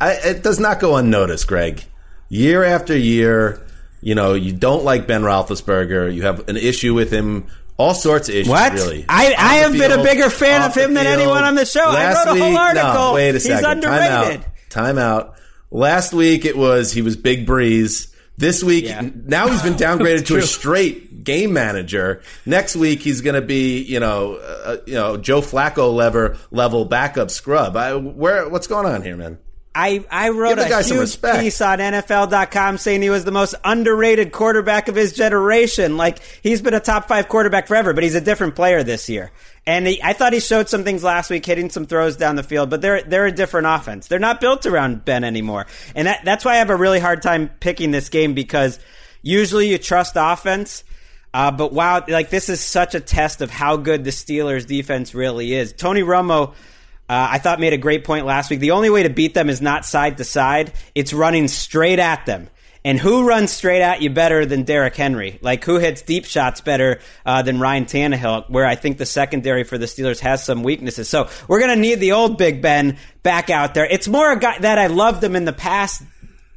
I, 0.00 0.12
it 0.12 0.42
does 0.42 0.60
not 0.60 0.80
go 0.80 0.96
unnoticed, 0.96 1.46
Greg. 1.48 1.84
Year 2.28 2.62
after 2.64 2.96
year, 2.96 3.60
you 4.00 4.14
know 4.14 4.34
you 4.34 4.52
don't 4.52 4.84
like 4.84 5.06
Ben 5.06 5.22
Roethlisberger. 5.22 6.14
You 6.14 6.22
have 6.22 6.48
an 6.48 6.56
issue 6.56 6.94
with 6.94 7.10
him. 7.10 7.46
All 7.78 7.94
sorts 7.94 8.28
of 8.28 8.34
issues, 8.34 8.48
What? 8.48 8.72
really. 8.74 9.04
I- 9.08 9.34
I 9.36 9.54
have 9.56 9.72
been 9.72 9.92
a 9.92 10.02
bigger 10.02 10.30
fan 10.30 10.62
of 10.62 10.74
him 10.74 10.94
than 10.94 11.06
anyone 11.06 11.42
on 11.42 11.54
the 11.54 11.64
show. 11.64 11.84
I 11.84 11.94
Last 11.94 12.26
wrote 12.26 12.36
a 12.36 12.40
whole 12.40 12.50
week- 12.50 12.58
article. 12.58 12.92
No, 12.92 13.12
wait 13.14 13.30
a 13.30 13.32
He's 13.32 13.44
second. 13.44 13.64
underrated. 13.84 14.10
Time 14.10 14.40
out. 14.40 14.44
Time 14.70 14.98
out. 14.98 15.34
Last 15.70 16.12
week 16.12 16.44
it 16.44 16.56
was 16.56 16.92
he 16.92 17.02
was 17.02 17.16
Big 17.16 17.46
Breeze. 17.46 18.08
This 18.38 18.62
week 18.62 18.84
Yeah. 18.86 19.02
now 19.26 19.48
he's 19.48 19.62
been 19.62 19.74
downgraded 19.76 20.26
to 20.26 20.36
a 20.36 20.42
straight 20.42 21.24
game 21.24 21.52
manager. 21.52 22.20
Next 22.46 22.76
week 22.76 23.00
he's 23.00 23.20
going 23.20 23.34
to 23.36 23.42
be 23.42 23.80
you 23.82 24.00
know 24.00 24.34
uh, 24.36 24.76
you 24.86 24.94
know 24.94 25.16
Joe 25.16 25.40
Flacco 25.40 25.94
level 25.94 26.34
level 26.50 26.84
backup 26.84 27.30
scrub. 27.30 27.76
I, 27.76 27.94
where 27.94 28.48
what's 28.48 28.66
going 28.66 28.86
on 28.86 29.02
here, 29.02 29.16
man? 29.16 29.38
I, 29.74 30.04
I 30.10 30.28
wrote 30.28 30.56
Give 30.56 30.58
the 30.58 30.68
guy 30.68 30.80
a 30.80 30.84
huge 30.84 31.20
piece 31.22 31.60
on 31.62 31.78
NFL.com 31.78 32.76
saying 32.76 33.00
he 33.00 33.08
was 33.08 33.24
the 33.24 33.32
most 33.32 33.54
underrated 33.64 34.30
quarterback 34.30 34.88
of 34.88 34.94
his 34.94 35.14
generation. 35.14 35.96
Like, 35.96 36.18
he's 36.42 36.60
been 36.60 36.74
a 36.74 36.80
top 36.80 37.08
five 37.08 37.28
quarterback 37.28 37.68
forever, 37.68 37.94
but 37.94 38.02
he's 38.04 38.14
a 38.14 38.20
different 38.20 38.54
player 38.54 38.82
this 38.82 39.08
year. 39.08 39.30
And 39.64 39.86
he, 39.86 40.02
I 40.02 40.12
thought 40.12 40.34
he 40.34 40.40
showed 40.40 40.68
some 40.68 40.84
things 40.84 41.02
last 41.02 41.30
week, 41.30 41.46
hitting 41.46 41.70
some 41.70 41.86
throws 41.86 42.16
down 42.16 42.36
the 42.36 42.42
field, 42.42 42.68
but 42.68 42.82
they're, 42.82 43.02
they're 43.02 43.26
a 43.26 43.32
different 43.32 43.66
offense. 43.66 44.08
They're 44.08 44.18
not 44.18 44.40
built 44.40 44.66
around 44.66 45.04
Ben 45.06 45.24
anymore. 45.24 45.66
And 45.94 46.06
that, 46.06 46.24
that's 46.24 46.44
why 46.44 46.52
I 46.52 46.56
have 46.56 46.70
a 46.70 46.76
really 46.76 47.00
hard 47.00 47.22
time 47.22 47.48
picking 47.60 47.92
this 47.92 48.10
game 48.10 48.34
because 48.34 48.78
usually 49.22 49.70
you 49.70 49.78
trust 49.78 50.14
offense. 50.16 50.84
Uh, 51.32 51.50
but 51.50 51.72
wow, 51.72 52.04
like 52.08 52.28
this 52.28 52.50
is 52.50 52.60
such 52.60 52.94
a 52.94 53.00
test 53.00 53.40
of 53.40 53.50
how 53.50 53.78
good 53.78 54.04
the 54.04 54.10
Steelers 54.10 54.66
defense 54.66 55.14
really 55.14 55.54
is. 55.54 55.72
Tony 55.72 56.02
Romo, 56.02 56.54
uh, 57.12 57.28
I 57.32 57.38
thought 57.38 57.60
made 57.60 57.74
a 57.74 57.78
great 57.78 58.04
point 58.04 58.24
last 58.24 58.48
week. 58.48 58.60
The 58.60 58.70
only 58.70 58.88
way 58.88 59.02
to 59.02 59.10
beat 59.10 59.34
them 59.34 59.50
is 59.50 59.60
not 59.60 59.84
side 59.84 60.16
to 60.16 60.24
side; 60.24 60.72
it's 60.94 61.12
running 61.12 61.46
straight 61.46 61.98
at 61.98 62.24
them. 62.24 62.48
And 62.86 62.98
who 62.98 63.26
runs 63.28 63.52
straight 63.52 63.82
at 63.82 64.00
you 64.00 64.08
better 64.08 64.46
than 64.46 64.62
Derrick 64.62 64.96
Henry? 64.96 65.38
Like 65.42 65.62
who 65.62 65.78
hits 65.78 66.00
deep 66.00 66.24
shots 66.24 66.62
better 66.62 67.00
uh, 67.26 67.42
than 67.42 67.60
Ryan 67.60 67.84
Tannehill? 67.84 68.48
Where 68.48 68.64
I 68.64 68.76
think 68.76 68.96
the 68.96 69.04
secondary 69.04 69.62
for 69.62 69.76
the 69.76 69.84
Steelers 69.84 70.20
has 70.20 70.42
some 70.42 70.62
weaknesses. 70.62 71.06
So 71.06 71.28
we're 71.48 71.60
gonna 71.60 71.76
need 71.76 71.96
the 71.96 72.12
old 72.12 72.38
Big 72.38 72.62
Ben 72.62 72.96
back 73.22 73.50
out 73.50 73.74
there. 73.74 73.84
It's 73.84 74.08
more 74.08 74.32
a 74.32 74.38
guy 74.38 74.58
that 74.60 74.78
I 74.78 74.86
loved 74.86 75.22
him 75.22 75.36
in 75.36 75.44
the 75.44 75.52
past, 75.52 76.02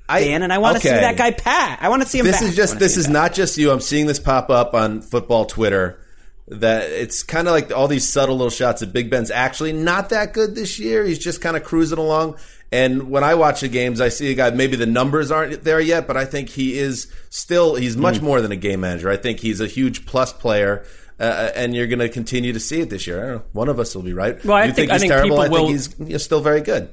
Dan, 0.07 0.41
and 0.41 0.53
I 0.53 0.59
want 0.59 0.77
to 0.77 0.81
see 0.81 0.87
that 0.87 1.17
guy 1.17 1.31
Pat. 1.31 1.79
I 1.81 1.89
want 1.89 2.01
to 2.01 2.07
see 2.07 2.19
him. 2.19 2.25
This 2.25 2.39
back. 2.39 2.49
is 2.49 2.55
just 2.55 2.79
this 2.79 2.95
is 2.95 3.07
back. 3.07 3.13
not 3.13 3.33
just 3.33 3.57
you. 3.57 3.71
I'm 3.71 3.81
seeing 3.81 4.05
this 4.05 4.19
pop 4.19 4.49
up 4.49 4.73
on 4.73 5.01
football 5.01 5.43
Twitter. 5.43 5.99
That 6.47 6.91
it's 6.91 7.23
kind 7.23 7.47
of 7.47 7.53
like 7.53 7.71
all 7.71 7.87
these 7.87 8.07
subtle 8.07 8.35
little 8.37 8.51
shots 8.51 8.83
of 8.83 8.93
Big 8.93 9.09
Ben's 9.09 9.31
actually 9.31 9.73
not 9.73 10.09
that 10.09 10.31
good 10.33 10.53
this 10.53 10.77
year. 10.77 11.03
He's 11.03 11.17
just 11.17 11.41
kind 11.41 11.57
of 11.57 11.63
cruising 11.63 11.97
along. 11.97 12.37
And 12.71 13.09
when 13.09 13.23
I 13.23 13.33
watch 13.33 13.61
the 13.61 13.67
games, 13.67 13.99
I 13.99 14.09
see 14.09 14.31
a 14.31 14.35
guy. 14.35 14.51
Maybe 14.51 14.75
the 14.75 14.85
numbers 14.85 15.31
aren't 15.31 15.63
there 15.63 15.79
yet, 15.79 16.05
but 16.05 16.17
I 16.17 16.25
think 16.25 16.49
he 16.49 16.77
is 16.77 17.11
still. 17.31 17.73
He's 17.75 17.97
much 17.97 18.17
Hmm. 18.17 18.25
more 18.25 18.41
than 18.41 18.51
a 18.51 18.55
game 18.55 18.81
manager. 18.81 19.09
I 19.09 19.17
think 19.17 19.39
he's 19.39 19.59
a 19.59 19.65
huge 19.67 20.05
plus 20.05 20.31
player. 20.33 20.83
Uh, 21.19 21.49
and 21.55 21.73
you're 21.73 21.87
going 21.87 21.99
to 21.99 22.09
continue 22.09 22.51
to 22.51 22.59
see 22.59 22.81
it 22.81 22.89
this 22.89 23.07
year. 23.07 23.17
I 23.17 23.21
don't 23.27 23.35
know. 23.37 23.43
One 23.53 23.69
of 23.69 23.79
us 23.79 23.95
will 23.95 24.01
be 24.03 24.11
right. 24.13 24.43
Well, 24.43 24.57
I 24.57 24.65
you 24.65 24.73
think- 24.73 24.75
think, 24.75 24.91
I 24.91 24.93
he's 24.95 25.01
think 25.03 25.11
terrible. 25.13 25.37
people 25.37 25.41
I 25.41 25.47
think 25.47 25.59
will- 25.59 25.69
he's, 25.69 25.95
he's 26.09 26.23
still 26.23 26.41
very 26.41 26.59
good. 26.61 26.89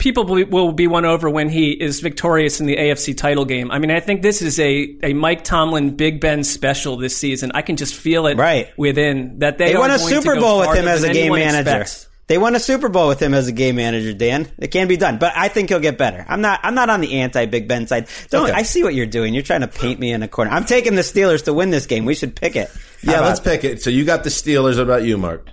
People 0.00 0.24
will- 0.24 0.46
will 0.46 0.72
be 0.72 0.88
won 0.88 1.04
over 1.04 1.30
when 1.30 1.48
he 1.48 1.70
is 1.70 2.00
victorious 2.00 2.58
in 2.58 2.66
the 2.66 2.76
AFC 2.76 3.14
title 3.16 3.44
game. 3.44 3.70
I 3.70 3.78
mean, 3.78 3.92
I 3.92 4.00
think 4.00 4.22
this 4.22 4.42
is 4.42 4.58
a, 4.58 4.96
a 5.04 5.12
Mike 5.12 5.44
Tomlin 5.44 5.90
Big 5.94 6.20
Ben 6.20 6.42
special 6.42 6.96
this 6.96 7.16
season. 7.16 7.52
I 7.54 7.62
can 7.62 7.76
just 7.76 7.94
feel 7.94 8.26
it 8.26 8.36
Right. 8.36 8.68
within 8.76 9.38
that 9.38 9.58
they, 9.58 9.66
They 9.66 9.74
are 9.74 9.78
won 9.80 9.90
a 9.92 9.98
going 9.98 10.08
Super 10.08 10.34
Bowl 10.40 10.58
with 10.60 10.74
him 10.76 10.88
as 10.88 11.04
a 11.04 11.12
game 11.12 11.32
manager. 11.32 11.70
expects. 11.82 12.08
They 12.26 12.38
won 12.38 12.54
a 12.54 12.60
Super 12.60 12.88
Bowl 12.88 13.08
with 13.08 13.20
him 13.20 13.34
as 13.34 13.48
a 13.48 13.52
game 13.52 13.74
manager, 13.74 14.12
Dan. 14.12 14.48
It 14.58 14.68
can 14.68 14.86
be 14.86 14.96
done, 14.96 15.18
but 15.18 15.32
I 15.36 15.48
think 15.48 15.68
he'll 15.68 15.80
get 15.80 15.98
better. 15.98 16.24
I'm 16.28 16.40
not. 16.40 16.60
I'm 16.62 16.76
not 16.76 16.88
on 16.88 17.00
the 17.00 17.20
anti 17.22 17.46
Big 17.46 17.66
Ben 17.66 17.88
side. 17.88 18.06
Don't. 18.30 18.44
Okay. 18.48 18.52
I 18.52 18.62
see 18.62 18.84
what 18.84 18.94
you're 18.94 19.06
doing. 19.06 19.34
You're 19.34 19.42
trying 19.42 19.62
to 19.62 19.66
paint 19.68 19.98
me 19.98 20.12
in 20.12 20.22
a 20.22 20.28
corner. 20.28 20.52
I'm 20.52 20.64
taking 20.64 20.94
the 20.94 21.02
Steelers 21.02 21.44
to 21.46 21.52
win 21.52 21.70
this 21.70 21.86
game. 21.86 22.04
We 22.04 22.14
should 22.14 22.36
pick 22.36 22.54
it. 22.54 22.70
How 23.04 23.12
Yeah, 23.14 23.20
let's 23.22 23.40
pick 23.40 23.64
it. 23.64 23.82
So 23.82 23.90
you 23.90 24.04
got 24.04 24.22
the 24.22 24.30
Steelers. 24.30 24.76
What 24.76 24.84
about 24.84 25.02
you, 25.02 25.18
Mark? 25.18 25.48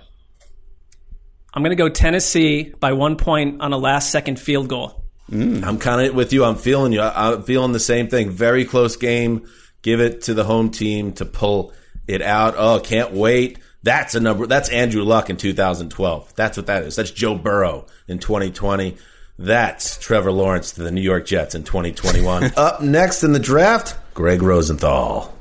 I'm 1.58 1.64
going 1.64 1.76
to 1.76 1.82
go 1.82 1.88
Tennessee 1.88 2.72
by 2.78 2.92
one 2.92 3.16
point 3.16 3.62
on 3.62 3.72
a 3.72 3.76
last 3.76 4.12
second 4.12 4.38
field 4.38 4.68
goal. 4.68 5.02
Mm, 5.28 5.64
I'm 5.64 5.78
kind 5.78 6.06
of 6.06 6.14
with 6.14 6.32
you. 6.32 6.44
I'm 6.44 6.54
feeling 6.54 6.92
you. 6.92 7.00
I'm 7.00 7.42
feeling 7.42 7.72
the 7.72 7.80
same 7.80 8.06
thing. 8.06 8.30
Very 8.30 8.64
close 8.64 8.94
game. 8.94 9.48
Give 9.82 10.00
it 10.00 10.22
to 10.22 10.34
the 10.34 10.44
home 10.44 10.70
team 10.70 11.14
to 11.14 11.24
pull 11.24 11.72
it 12.06 12.22
out. 12.22 12.54
Oh, 12.56 12.78
can't 12.78 13.10
wait. 13.10 13.58
That's 13.82 14.14
a 14.14 14.20
number. 14.20 14.46
That's 14.46 14.68
Andrew 14.68 15.02
Luck 15.02 15.30
in 15.30 15.36
2012. 15.36 16.32
That's 16.36 16.56
what 16.56 16.66
that 16.66 16.84
is. 16.84 16.94
That's 16.94 17.10
Joe 17.10 17.34
Burrow 17.34 17.86
in 18.06 18.20
2020. 18.20 18.96
That's 19.36 19.98
Trevor 19.98 20.30
Lawrence 20.30 20.74
to 20.74 20.84
the 20.84 20.92
New 20.92 21.00
York 21.00 21.26
Jets 21.26 21.56
in 21.56 21.64
2021. 21.64 22.52
Up 22.56 22.82
next 22.82 23.24
in 23.24 23.32
the 23.32 23.40
draft, 23.40 23.96
Greg 24.14 24.42
Rosenthal. 24.42 25.36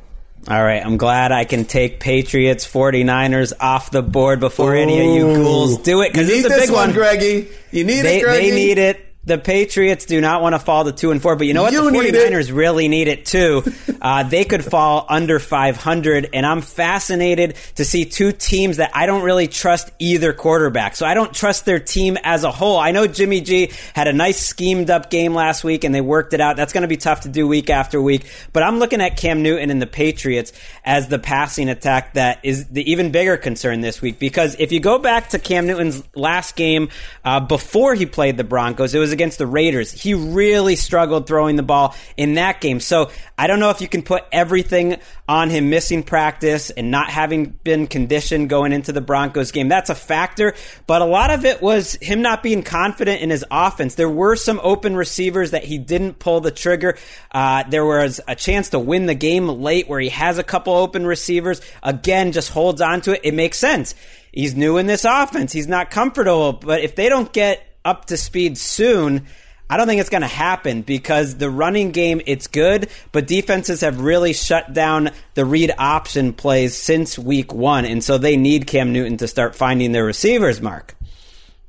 All 0.49 0.63
right, 0.63 0.85
I'm 0.85 0.95
glad 0.95 1.33
I 1.33 1.43
can 1.43 1.65
take 1.65 1.99
Patriots 1.99 2.65
49ers 2.65 3.51
off 3.59 3.91
the 3.91 4.01
board 4.01 4.39
before 4.39 4.75
any 4.75 4.97
of 4.99 5.15
you 5.15 5.43
ghouls 5.43 5.79
do 5.79 6.01
it 6.01 6.13
because 6.13 6.29
it's 6.29 6.45
a 6.45 6.49
big 6.49 6.71
one. 6.71 6.93
Greggy. 6.93 7.49
You 7.71 7.83
need 7.83 8.03
they, 8.03 8.19
it, 8.19 8.23
Greggy. 8.23 8.49
they 8.49 8.55
need 8.55 8.77
it. 8.77 9.06
The 9.27 9.37
Patriots 9.37 10.05
do 10.05 10.21
not 10.21 10.41
want 10.41 10.55
to 10.55 10.59
fall 10.59 10.85
to 10.85 10.93
two 10.93 11.11
and 11.11 11.21
four, 11.21 11.35
but 11.35 11.47
you 11.47 11.53
know 11.53 11.61
what? 11.61 11.73
You 11.73 11.83
the 11.83 11.91
need 11.91 12.13
49ers 12.13 12.55
really 12.55 12.87
need 12.87 13.07
it 13.07 13.25
too. 13.25 13.63
Uh, 13.99 14.21
they 14.21 14.45
could 14.45 14.63
fall 14.63 15.07
under 15.09 15.39
500, 15.39 16.29
and 16.31 16.45
I'm 16.45 16.61
fascinated 16.61 17.55
to 17.75 17.83
see 17.83 18.05
two 18.05 18.31
teams 18.31 18.77
that 18.77 18.91
I 18.93 19.07
don't 19.07 19.23
really 19.23 19.47
trust 19.47 19.89
either 19.97 20.33
quarterback. 20.33 20.95
So 20.95 21.05
I 21.05 21.15
don't 21.15 21.33
trust 21.33 21.65
their 21.65 21.79
team 21.79 22.15
as 22.23 22.43
a 22.43 22.51
whole. 22.51 22.77
I 22.77 22.91
know 22.91 23.07
Jimmy 23.07 23.41
G 23.41 23.71
had 23.95 24.07
a 24.07 24.13
nice 24.13 24.39
schemed 24.39 24.91
up 24.91 25.09
game 25.09 25.33
last 25.33 25.63
week, 25.63 25.83
and 25.83 25.95
they 25.95 26.01
worked 26.01 26.33
it 26.33 26.39
out. 26.39 26.57
That's 26.57 26.73
going 26.73 26.83
to 26.83 26.87
be 26.87 26.95
tough 26.95 27.21
to 27.21 27.29
do 27.29 27.47
week 27.47 27.71
after 27.71 27.99
week. 27.99 28.29
But 28.53 28.61
I'm 28.61 28.77
looking 28.77 29.01
at 29.01 29.17
Cam 29.17 29.41
Newton 29.41 29.71
and 29.71 29.81
the 29.81 29.87
Patriots 29.87 30.53
as 30.85 31.07
the 31.07 31.17
passing 31.17 31.67
attack 31.67 32.13
that 32.13 32.39
is 32.43 32.67
the 32.67 32.91
even 32.91 33.11
bigger 33.11 33.35
concern 33.35 33.81
this 33.81 33.99
week 33.99 34.19
because 34.19 34.55
if 34.59 34.71
you 34.71 34.79
go 34.79 34.99
back 34.99 35.29
to 35.29 35.39
Cam 35.39 35.65
Newton's 35.65 36.03
last 36.15 36.55
game 36.55 36.89
uh, 37.25 37.39
before 37.39 37.95
he 37.95 38.05
played 38.05 38.37
the 38.37 38.43
Broncos, 38.43 38.93
it 38.93 38.99
was 38.99 39.16
against 39.17 39.39
the 39.39 39.47
Raiders. 39.47 39.91
He 39.91 40.13
really 40.13 40.75
struggled 40.75 41.25
throwing 41.25 41.55
the 41.55 41.63
ball 41.63 41.95
in 42.17 42.35
that 42.35 42.61
game. 42.61 42.79
So 42.79 43.09
I 43.35 43.47
don't 43.47 43.59
know 43.59 43.71
if 43.71 43.81
you 43.81 43.87
can 43.87 44.03
put 44.03 44.23
everything 44.31 44.97
on 45.27 45.49
him 45.49 45.71
missing 45.71 46.03
practice 46.03 46.69
and 46.69 46.91
not 46.91 47.09
having 47.09 47.45
been 47.63 47.87
conditioned 47.87 48.47
going 48.47 48.73
into 48.73 48.91
the 48.91 49.01
Broncos 49.01 49.51
game. 49.51 49.69
That's 49.69 49.89
a 49.89 49.95
factor, 49.95 50.53
but 50.85 51.01
a 51.01 51.05
lot 51.05 51.31
of 51.31 51.45
it 51.45 51.63
was 51.63 51.93
him 51.95 52.21
not 52.21 52.43
being 52.43 52.61
confident 52.61 53.21
in 53.21 53.31
his 53.31 53.43
offense. 53.49 53.95
There 53.95 54.07
were 54.07 54.35
some 54.35 54.59
open 54.61 54.95
receivers 54.95 55.49
that 55.51 55.63
he 55.63 55.79
didn't 55.79 56.19
pull 56.19 56.39
the 56.39 56.51
trigger. 56.51 56.95
Uh, 57.31 57.63
there 57.67 57.85
was 57.85 58.21
a 58.27 58.35
chance 58.35 58.69
to 58.69 58.79
win 58.79 59.07
the 59.07 59.15
game 59.15 59.47
late 59.47 59.89
where 59.89 59.99
he 59.99 60.09
has 60.09 60.37
a 60.37 60.43
couple 60.43 60.73
open 60.75 61.07
receivers. 61.07 61.59
Again, 61.81 62.33
just 62.33 62.51
holds 62.51 62.81
on 62.81 63.01
to 63.01 63.13
it. 63.13 63.21
It 63.23 63.33
makes 63.33 63.57
sense. 63.57 63.95
He's 64.31 64.55
new 64.55 64.77
in 64.77 64.85
this 64.85 65.03
offense. 65.03 65.51
He's 65.51 65.67
not 65.67 65.89
comfortable, 65.89 66.53
but 66.53 66.81
if 66.81 66.95
they 66.95 67.09
don't 67.09 67.33
get 67.33 67.66
up 67.87 68.05
to 68.05 68.17
speed 68.17 68.57
soon, 68.57 69.25
I 69.69 69.77
don't 69.77 69.87
think 69.87 69.99
it's 69.99 70.09
going 70.09 70.21
to 70.21 70.27
happen 70.27 70.81
because 70.81 71.35
the 71.37 71.49
running 71.49 71.91
game, 71.91 72.21
it's 72.25 72.47
good, 72.47 72.89
but 73.11 73.27
defenses 73.27 73.81
have 73.81 73.99
really 73.99 74.33
shut 74.33 74.73
down 74.73 75.09
the 75.33 75.45
read 75.45 75.73
option 75.77 76.33
plays 76.33 76.75
since 76.75 77.17
week 77.17 77.53
one. 77.53 77.85
And 77.85 78.03
so 78.03 78.17
they 78.17 78.37
need 78.37 78.67
Cam 78.67 78.93
Newton 78.93 79.17
to 79.17 79.27
start 79.27 79.55
finding 79.55 79.91
their 79.91 80.05
receivers, 80.05 80.61
Marc. 80.61 80.95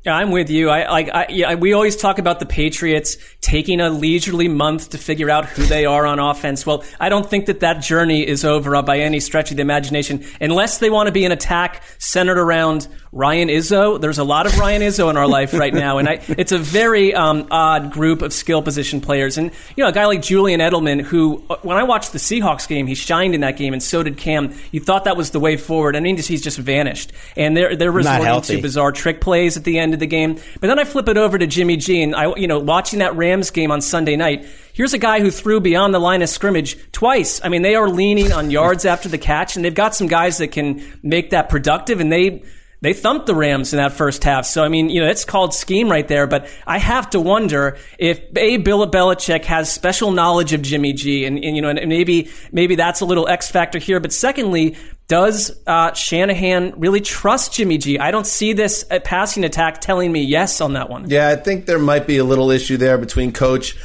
I'm 0.08 0.30
with 0.30 0.50
you. 0.50 0.70
I 0.70 0.90
like. 0.90 1.08
I, 1.08 1.26
yeah, 1.28 1.54
we 1.54 1.72
always 1.72 1.96
talk 1.96 2.18
about 2.18 2.40
the 2.40 2.46
Patriots 2.46 3.16
taking 3.40 3.80
a 3.80 3.90
leisurely 3.90 4.48
month 4.48 4.90
to 4.90 4.98
figure 4.98 5.30
out 5.30 5.46
who 5.46 5.64
they 5.64 5.86
are 5.86 6.06
on 6.06 6.18
offense. 6.18 6.64
Well, 6.64 6.84
I 7.00 7.08
don't 7.08 7.28
think 7.28 7.46
that 7.46 7.60
that 7.60 7.82
journey 7.82 8.26
is 8.26 8.44
over 8.44 8.80
by 8.82 9.00
any 9.00 9.20
stretch 9.20 9.50
of 9.50 9.56
the 9.56 9.62
imagination, 9.62 10.24
unless 10.40 10.78
they 10.78 10.90
want 10.90 11.06
to 11.06 11.12
be 11.12 11.24
an 11.24 11.32
attack 11.32 11.82
centered 11.98 12.38
around 12.38 12.88
Ryan 13.12 13.48
Izzo. 13.48 14.00
There's 14.00 14.18
a 14.18 14.24
lot 14.24 14.46
of 14.46 14.58
Ryan 14.58 14.82
Izzo 14.82 15.10
in 15.10 15.16
our 15.16 15.26
life 15.26 15.54
right 15.54 15.72
now, 15.74 15.98
and 15.98 16.08
I, 16.08 16.20
it's 16.28 16.52
a 16.52 16.58
very 16.58 17.14
um, 17.14 17.48
odd 17.50 17.92
group 17.92 18.22
of 18.22 18.32
skill 18.32 18.62
position 18.62 19.00
players. 19.00 19.38
And 19.38 19.50
you 19.76 19.84
know, 19.84 19.88
a 19.88 19.92
guy 19.92 20.06
like 20.06 20.22
Julian 20.22 20.60
Edelman, 20.60 21.00
who 21.02 21.44
uh, 21.48 21.56
when 21.62 21.76
I 21.76 21.84
watched 21.84 22.12
the 22.12 22.18
Seahawks 22.18 22.68
game, 22.68 22.86
he 22.86 22.94
shined 22.94 23.34
in 23.34 23.40
that 23.40 23.56
game, 23.56 23.72
and 23.72 23.82
so 23.82 24.02
did 24.02 24.16
Cam. 24.16 24.54
You 24.72 24.80
thought 24.80 25.04
that 25.04 25.16
was 25.16 25.30
the 25.30 25.40
way 25.40 25.56
forward, 25.56 25.96
I 25.96 26.00
mean, 26.00 26.16
he's 26.16 26.42
just 26.42 26.58
vanished. 26.58 27.12
And 27.36 27.56
they're 27.56 27.76
they're 27.76 27.92
resorting 27.92 28.40
to 28.42 28.62
bizarre 28.62 28.92
trick 28.92 29.20
plays 29.20 29.56
at 29.56 29.64
the 29.64 29.78
end 29.78 29.94
the 29.98 30.06
game. 30.06 30.38
But 30.60 30.68
then 30.68 30.78
I 30.78 30.84
flip 30.84 31.08
it 31.08 31.16
over 31.16 31.38
to 31.38 31.46
Jimmy 31.46 31.76
G, 31.76 32.02
and 32.02 32.14
I, 32.14 32.34
you 32.36 32.46
know, 32.46 32.58
watching 32.58 33.00
that 33.00 33.16
Rams 33.16 33.50
game 33.50 33.70
on 33.70 33.80
Sunday 33.80 34.16
night. 34.16 34.46
Here's 34.72 34.94
a 34.94 34.98
guy 34.98 35.20
who 35.20 35.30
threw 35.30 35.60
beyond 35.60 35.92
the 35.92 35.98
line 35.98 36.22
of 36.22 36.28
scrimmage 36.28 36.76
twice. 36.92 37.40
I 37.42 37.48
mean, 37.48 37.62
they 37.62 37.74
are 37.74 37.88
leaning 37.88 38.32
on 38.32 38.50
yards 38.50 38.84
after 38.84 39.08
the 39.08 39.18
catch, 39.18 39.56
and 39.56 39.64
they've 39.64 39.74
got 39.74 39.94
some 39.94 40.06
guys 40.06 40.38
that 40.38 40.48
can 40.48 40.84
make 41.02 41.30
that 41.30 41.48
productive, 41.48 42.00
and 42.00 42.12
they 42.12 42.42
they 42.80 42.92
thumped 42.92 43.26
the 43.26 43.34
Rams 43.34 43.72
in 43.72 43.78
that 43.78 43.92
first 43.92 44.22
half. 44.22 44.46
So, 44.46 44.62
I 44.62 44.68
mean, 44.68 44.88
you 44.88 45.00
know, 45.00 45.08
it's 45.08 45.24
called 45.24 45.52
scheme 45.52 45.90
right 45.90 46.06
there. 46.06 46.26
But 46.26 46.48
I 46.66 46.78
have 46.78 47.10
to 47.10 47.20
wonder 47.20 47.76
if 47.98 48.20
A, 48.36 48.58
Bill 48.58 48.88
Belichick 48.88 49.44
has 49.46 49.72
special 49.72 50.12
knowledge 50.12 50.52
of 50.52 50.62
Jimmy 50.62 50.92
G. 50.92 51.24
And, 51.24 51.42
and 51.42 51.56
you 51.56 51.62
know, 51.62 51.70
and 51.70 51.88
maybe, 51.88 52.30
maybe 52.52 52.76
that's 52.76 53.00
a 53.00 53.04
little 53.04 53.26
X 53.26 53.50
factor 53.50 53.78
here. 53.80 53.98
But 53.98 54.12
secondly, 54.12 54.76
does 55.08 55.58
uh, 55.66 55.94
Shanahan 55.94 56.74
really 56.76 57.00
trust 57.00 57.54
Jimmy 57.54 57.78
G? 57.78 57.98
I 57.98 58.10
don't 58.10 58.26
see 58.26 58.52
this 58.52 58.84
uh, 58.90 59.00
passing 59.00 59.44
attack 59.44 59.80
telling 59.80 60.12
me 60.12 60.22
yes 60.22 60.60
on 60.60 60.74
that 60.74 60.90
one. 60.90 61.08
Yeah, 61.08 61.28
I 61.28 61.36
think 61.36 61.66
there 61.66 61.78
might 61.78 62.06
be 62.06 62.18
a 62.18 62.24
little 62.24 62.50
issue 62.50 62.76
there 62.76 62.98
between 62.98 63.32
coach 63.32 63.76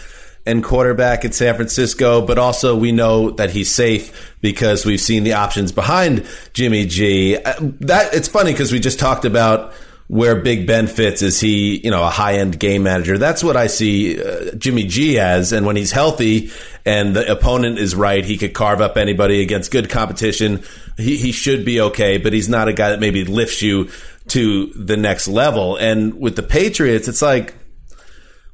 and 0.45 0.61
quarterback 0.61 1.23
in 1.23 1.31
San 1.31 1.55
Francisco, 1.55 2.21
but 2.21 2.37
also 2.37 2.75
we 2.75 2.91
know 2.91 3.31
that 3.31 3.49
he's 3.49 3.71
safe 3.71 4.35
because 4.41 4.85
we've 4.85 4.99
seen 4.99 5.23
the 5.23 5.33
options 5.33 5.71
behind 5.71 6.27
Jimmy 6.51 6.85
G. 6.85 7.37
Uh, 7.37 7.53
that 7.79 8.13
it's 8.13 8.27
funny 8.27 8.51
because 8.51 8.73
we 8.73 8.79
just 8.79 8.99
talked 8.99 9.23
about 9.23 9.73
where 10.13 10.35
Big 10.35 10.67
Ben 10.67 10.85
fits. 10.85 11.23
Is 11.23 11.39
he, 11.39 11.79
you 11.83 11.89
know, 11.89 12.03
a 12.03 12.09
high 12.09 12.35
end 12.35 12.59
game 12.59 12.83
manager? 12.83 13.17
That's 13.17 13.43
what 13.43 13.57
I 13.57 13.65
see 13.65 14.23
uh, 14.23 14.53
Jimmy 14.55 14.83
G 14.83 15.17
as. 15.17 15.51
And 15.51 15.65
when 15.65 15.75
he's 15.75 15.91
healthy 15.91 16.51
and 16.85 17.15
the 17.15 17.31
opponent 17.31 17.79
is 17.79 17.95
right, 17.95 18.23
he 18.23 18.37
could 18.37 18.53
carve 18.53 18.79
up 18.79 18.95
anybody 18.95 19.41
against 19.41 19.71
good 19.71 19.89
competition. 19.89 20.63
He, 20.97 21.17
he 21.17 21.31
should 21.31 21.65
be 21.65 21.81
okay, 21.81 22.19
but 22.19 22.31
he's 22.31 22.47
not 22.47 22.67
a 22.67 22.73
guy 22.73 22.91
that 22.91 22.99
maybe 22.99 23.25
lifts 23.25 23.63
you 23.63 23.89
to 24.27 24.67
the 24.75 24.97
next 24.97 25.27
level. 25.27 25.77
And 25.77 26.19
with 26.19 26.35
the 26.35 26.43
Patriots, 26.43 27.07
it's 27.07 27.23
like, 27.23 27.55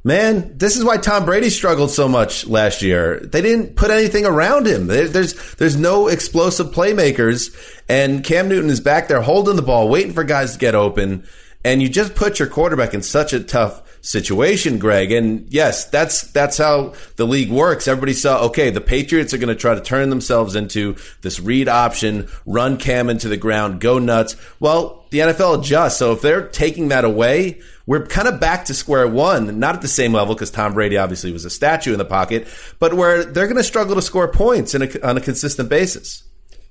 Man, 0.02 0.58
this 0.58 0.78
is 0.78 0.86
why 0.86 0.96
Tom 0.96 1.26
Brady 1.26 1.50
struggled 1.50 1.92
so 1.92 2.08
much 2.08 2.48
last 2.48 2.82
year. 2.82 3.20
They 3.20 3.42
didn't 3.42 3.76
put 3.76 3.92
anything 3.92 4.26
around 4.26 4.66
him. 4.66 4.88
There's 4.88 5.34
there's 5.56 5.76
no 5.76 6.08
explosive 6.08 6.68
playmakers, 6.68 7.54
and 7.90 8.24
Cam 8.24 8.48
Newton 8.48 8.70
is 8.70 8.80
back 8.80 9.10
there 9.10 9.22
holding 9.22 9.58
the 9.58 9.62
ball, 9.62 9.90
waiting 9.90 10.14
for 10.14 10.24
guys 10.24 10.54
to 10.54 10.58
get 10.58 10.74
open, 10.74 11.28
and 11.64 11.82
you 11.82 11.90
just 11.90 12.16
put 12.16 12.40
your 12.40 12.48
quarterback 12.48 12.94
in 12.94 13.02
such 13.02 13.34
a 13.34 13.40
tough 13.40 13.84
situation, 14.02 14.80
Greg. 14.80 15.12
And 15.12 15.52
yes, 15.52 15.86
that's 15.86 16.24
that's 16.32 16.58
how 16.58 16.94
the 17.18 17.26
league 17.26 17.52
works. 17.52 17.88
Everybody 17.88 18.14
saw, 18.14 18.46
okay, 18.46 18.70
the 18.70 18.82
Patriots 18.82 19.34
are 19.34 19.38
going 19.38 19.50
to 19.50 19.56
try 19.56 19.76
to 19.76 19.82
turn 19.82 20.10
themselves 20.10 20.56
into 20.56 20.96
this 21.22 21.40
read 21.40 21.68
option, 21.68 22.30
run 22.46 22.78
Cam 22.78 23.10
into 23.10 23.28
the 23.28 23.38
ground, 23.38 23.82
go 23.82 24.00
nuts. 24.00 24.36
Well, 24.60 25.06
the 25.10 25.20
NFL 25.20 25.60
adjusts. 25.60 25.98
So 25.98 26.14
if 26.14 26.22
they're 26.22 26.48
taking 26.48 26.90
that 26.90 27.04
away, 27.04 27.62
we're 27.86 28.06
kind 28.06 28.28
of 28.28 28.40
back 28.40 28.66
to 28.66 28.74
square 28.74 29.08
one, 29.08 29.60
not 29.60 29.76
at 29.76 29.82
the 29.82 29.88
same 29.88 30.14
level 30.14 30.36
because 30.36 30.52
Tom 30.52 30.74
Brady 30.74 30.98
obviously 30.98 31.32
was 31.32 31.46
a 31.46 31.50
statue 31.50 31.92
in 31.92 31.98
the 31.98 32.06
pocket, 32.06 32.48
but 32.78 32.94
where 32.94 33.24
they're 33.24 33.48
going 33.48 33.58
to 33.58 33.64
struggle 33.64 33.96
to 33.96 34.02
score 34.02 34.28
points 34.28 34.74
a, 34.76 35.08
on 35.08 35.18
a 35.18 35.22
consistent 35.22 35.70
basis. 35.70 36.24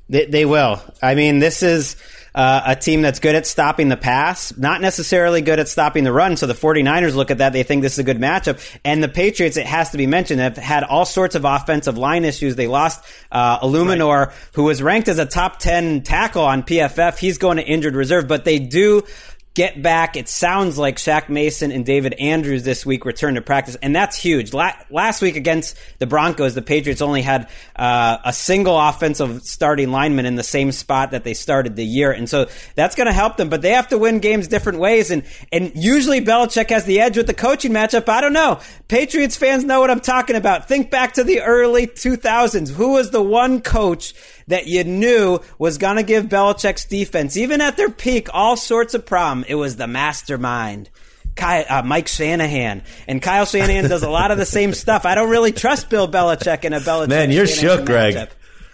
They, 0.08 0.26
they 0.26 0.44
will. 0.44 0.80
I 1.02 1.14
mean, 1.14 1.40
this 1.40 1.62
is 1.62 1.96
uh, 2.38 2.62
a 2.66 2.76
team 2.76 3.02
that's 3.02 3.18
good 3.18 3.34
at 3.34 3.48
stopping 3.48 3.88
the 3.88 3.96
pass, 3.96 4.56
not 4.56 4.80
necessarily 4.80 5.42
good 5.42 5.58
at 5.58 5.66
stopping 5.66 6.04
the 6.04 6.12
run. 6.12 6.36
So 6.36 6.46
the 6.46 6.54
49ers 6.54 7.16
look 7.16 7.32
at 7.32 7.38
that. 7.38 7.52
They 7.52 7.64
think 7.64 7.82
this 7.82 7.94
is 7.94 7.98
a 7.98 8.04
good 8.04 8.18
matchup. 8.18 8.64
And 8.84 9.02
the 9.02 9.08
Patriots, 9.08 9.56
it 9.56 9.66
has 9.66 9.90
to 9.90 9.98
be 9.98 10.06
mentioned, 10.06 10.40
have 10.40 10.56
had 10.56 10.84
all 10.84 11.04
sorts 11.04 11.34
of 11.34 11.44
offensive 11.44 11.98
line 11.98 12.24
issues. 12.24 12.54
They 12.54 12.68
lost 12.68 13.04
uh, 13.32 13.58
Eluemunor, 13.58 14.26
right. 14.26 14.36
who 14.52 14.62
was 14.62 14.80
ranked 14.80 15.08
as 15.08 15.18
a 15.18 15.26
top 15.26 15.58
10 15.58 16.02
tackle 16.02 16.44
on 16.44 16.62
PFF. 16.62 17.18
He's 17.18 17.38
going 17.38 17.56
to 17.56 17.64
injured 17.64 17.96
reserve, 17.96 18.28
but 18.28 18.44
they 18.44 18.60
do 18.60 19.02
get 19.58 19.82
back. 19.82 20.16
It 20.16 20.28
sounds 20.28 20.78
like 20.78 20.98
Shaq 20.98 21.28
Mason 21.28 21.72
and 21.72 21.84
David 21.84 22.14
Andrews 22.14 22.62
this 22.62 22.86
week 22.86 23.04
return 23.04 23.34
to 23.34 23.42
practice, 23.42 23.74
and 23.82 23.94
that's 23.94 24.16
huge. 24.16 24.52
La- 24.52 24.76
last 24.88 25.20
week 25.20 25.34
against 25.34 25.76
the 25.98 26.06
Broncos, 26.06 26.54
the 26.54 26.62
Patriots 26.62 27.02
only 27.02 27.22
had 27.22 27.50
uh, 27.74 28.18
a 28.24 28.32
single 28.32 28.78
offensive 28.78 29.42
starting 29.42 29.90
lineman 29.90 30.26
in 30.26 30.36
the 30.36 30.44
same 30.44 30.70
spot 30.70 31.10
that 31.10 31.24
they 31.24 31.34
started 31.34 31.74
the 31.74 31.84
year, 31.84 32.12
and 32.12 32.28
so 32.28 32.46
that's 32.76 32.94
going 32.94 33.08
to 33.08 33.12
help 33.12 33.36
them. 33.36 33.48
But 33.48 33.62
they 33.62 33.72
have 33.72 33.88
to 33.88 33.98
win 33.98 34.20
games 34.20 34.46
different 34.46 34.78
ways, 34.78 35.10
and 35.10 35.24
and 35.50 35.72
usually 35.74 36.20
Belichick 36.20 36.70
has 36.70 36.84
the 36.84 37.00
edge 37.00 37.16
with 37.16 37.26
the 37.26 37.34
coaching 37.34 37.72
matchup. 37.72 38.08
I 38.08 38.20
don't 38.20 38.32
know. 38.32 38.60
Patriots 38.86 39.36
fans 39.36 39.64
know 39.64 39.80
what 39.80 39.90
I'm 39.90 39.98
talking 39.98 40.36
about. 40.36 40.68
Think 40.68 40.88
back 40.88 41.14
to 41.14 41.24
the 41.24 41.40
early 41.40 41.88
2000s. 41.88 42.70
Who 42.70 42.92
was 42.92 43.10
the 43.10 43.22
one 43.22 43.60
coach? 43.60 44.14
That 44.48 44.66
you 44.66 44.84
knew 44.84 45.40
was 45.58 45.78
going 45.78 45.96
to 45.96 46.02
give 46.02 46.26
Belichick's 46.26 46.84
defense, 46.84 47.36
even 47.36 47.60
at 47.60 47.76
their 47.76 47.90
peak, 47.90 48.28
all 48.32 48.56
sorts 48.56 48.94
of 48.94 49.06
problem. 49.06 49.44
It 49.48 49.54
was 49.54 49.76
the 49.76 49.86
mastermind. 49.86 50.90
Kyle, 51.36 51.64
uh, 51.68 51.82
Mike 51.82 52.08
Shanahan. 52.08 52.82
And 53.06 53.22
Kyle 53.22 53.46
Shanahan 53.46 53.88
does 53.88 54.02
a 54.02 54.10
lot 54.10 54.30
of 54.30 54.38
the 54.38 54.46
same 54.46 54.74
stuff. 54.74 55.06
I 55.06 55.14
don't 55.14 55.30
really 55.30 55.52
trust 55.52 55.88
Bill 55.88 56.08
Belichick 56.08 56.64
in 56.64 56.72
a 56.72 56.80
Belichick. 56.80 57.08
Man, 57.08 57.30
you're 57.30 57.46
Shanahan 57.46 57.78
shook, 57.78 57.86
Greg. 57.86 58.28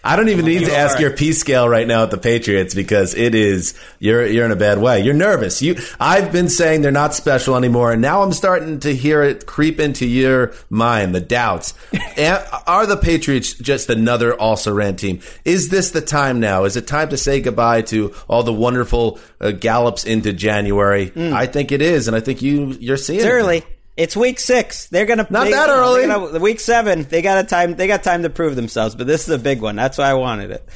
I 0.05 0.17
don't 0.17 0.29
even 0.29 0.45
need 0.45 0.67
to 0.67 0.77
ask 0.77 1.01
your 1.01 1.11
P 1.11 1.33
scale 1.33 1.69
right 1.69 1.87
now 1.87 2.03
at 2.03 2.11
the 2.11 2.19
Patriots 2.19 2.75
because 2.75 3.14
it 3.14 3.35
is 3.35 3.75
you're 3.99 4.27
you're 4.27 4.45
in 4.45 4.53
a 4.53 4.57
bad 4.57 4.79
way. 4.79 5.01
You're 5.01 5.14
nervous. 5.14 5.62
You 5.62 5.77
I've 5.99 6.31
been 6.31 6.51
saying 6.51 6.83
they're 6.83 6.93
not 6.93 7.14
special 7.14 7.57
anymore, 7.57 7.93
and 7.93 8.03
now 8.03 8.23
I'm 8.23 8.33
starting 8.33 8.81
to 8.81 8.95
hear 8.95 9.23
it 9.23 9.47
creep 9.47 9.81
into 9.81 10.07
your 10.07 10.53
mind. 10.69 11.14
The 11.14 11.21
doubts 11.21 11.73
are 12.67 12.87
the 12.87 12.99
Patriots 13.01 13.55
just 13.55 13.88
another 13.88 14.38
also 14.38 14.73
ran 14.73 14.97
team? 14.97 15.21
Is 15.45 15.71
this 15.71 15.93
the 15.93 16.03
time 16.03 16.38
now? 16.38 16.64
Is 16.64 16.77
it 16.77 16.87
time 16.87 17.09
to 17.09 17.17
say 17.17 17.40
goodbye 17.40 17.83
to 17.83 18.14
all 18.29 18.43
the 18.43 18.53
wonderful 18.53 19.19
uh, 19.40 19.53
gallops 19.53 20.05
into 20.05 20.35
January? 20.35 21.11
Mm. 21.11 21.33
I 21.33 21.47
think 21.47 21.73
it 21.73 21.81
is, 21.81 22.09
and 22.09 22.17
I 22.17 22.21
think 22.21 22.43
you 22.43 22.77
you're 22.79 22.99
seeing 22.99 23.21
it's 23.21 23.27
it. 23.27 23.31
early. 23.31 23.62
It's 23.96 24.16
week 24.16 24.40
six. 24.40 24.88
They're 24.88 25.07
gonna 25.07 25.26
not 25.30 25.44
they, 25.44 25.50
that 25.52 25.68
early. 25.68 26.07
Gonna, 26.07 26.40
week 26.40 26.61
seven. 26.61 27.04
They 27.04 27.22
got 27.22 27.44
a 27.44 27.46
time. 27.46 27.76
They 27.76 27.87
got 27.87 28.02
time 28.02 28.22
to 28.24 28.30
prove 28.30 28.57
themselves. 28.57 28.94
But 28.94 29.07
this 29.07 29.28
is 29.28 29.30
a 29.30 29.38
big 29.38 29.61
one. 29.61 29.76
That's 29.76 29.98
why 29.98 30.07
I 30.11 30.14
wanted 30.14 30.50
it. 30.50 30.68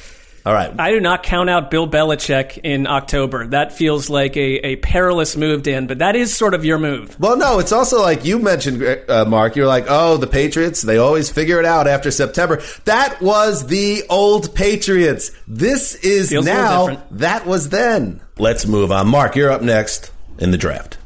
All 0.45 0.53
right. 0.53 0.73
I 0.79 0.91
do 0.91 0.99
not 0.99 1.23
count 1.23 1.49
out 1.49 1.69
Bill 1.69 1.87
Belichick 1.87 2.59
in 2.63 2.87
October. 2.87 3.47
That 3.47 3.73
feels 3.73 4.09
like 4.09 4.37
a, 4.37 4.67
a 4.67 4.75
perilous 4.77 5.35
move, 5.35 5.63
Dan, 5.63 5.85
but 5.85 5.99
that 5.99 6.15
is 6.15 6.35
sort 6.35 6.53
of 6.53 6.63
your 6.63 6.79
move. 6.79 7.19
Well, 7.19 7.35
no, 7.35 7.59
it's 7.59 7.73
also 7.73 8.01
like 8.01 8.23
you 8.23 8.39
mentioned, 8.39 8.81
uh, 9.09 9.25
Marc. 9.25 9.57
You're 9.57 9.67
like, 9.67 9.85
oh, 9.89 10.15
the 10.15 10.27
Patriots, 10.27 10.81
they 10.81 10.97
always 10.97 11.29
figure 11.29 11.59
it 11.59 11.65
out 11.65 11.87
after 11.87 12.09
September. 12.09 12.61
That 12.85 13.21
was 13.21 13.67
the 13.67 14.03
old 14.09 14.55
Patriots. 14.55 15.31
This 15.45 15.95
is 15.95 16.29
feels 16.29 16.45
now. 16.45 17.03
That 17.11 17.45
was 17.45 17.69
then. 17.69 18.21
Let's 18.37 18.65
move 18.65 18.93
on. 18.93 19.09
Marc, 19.09 19.35
you're 19.35 19.51
up 19.51 19.61
next 19.61 20.11
in 20.37 20.51
the 20.51 20.57
draft. 20.57 20.98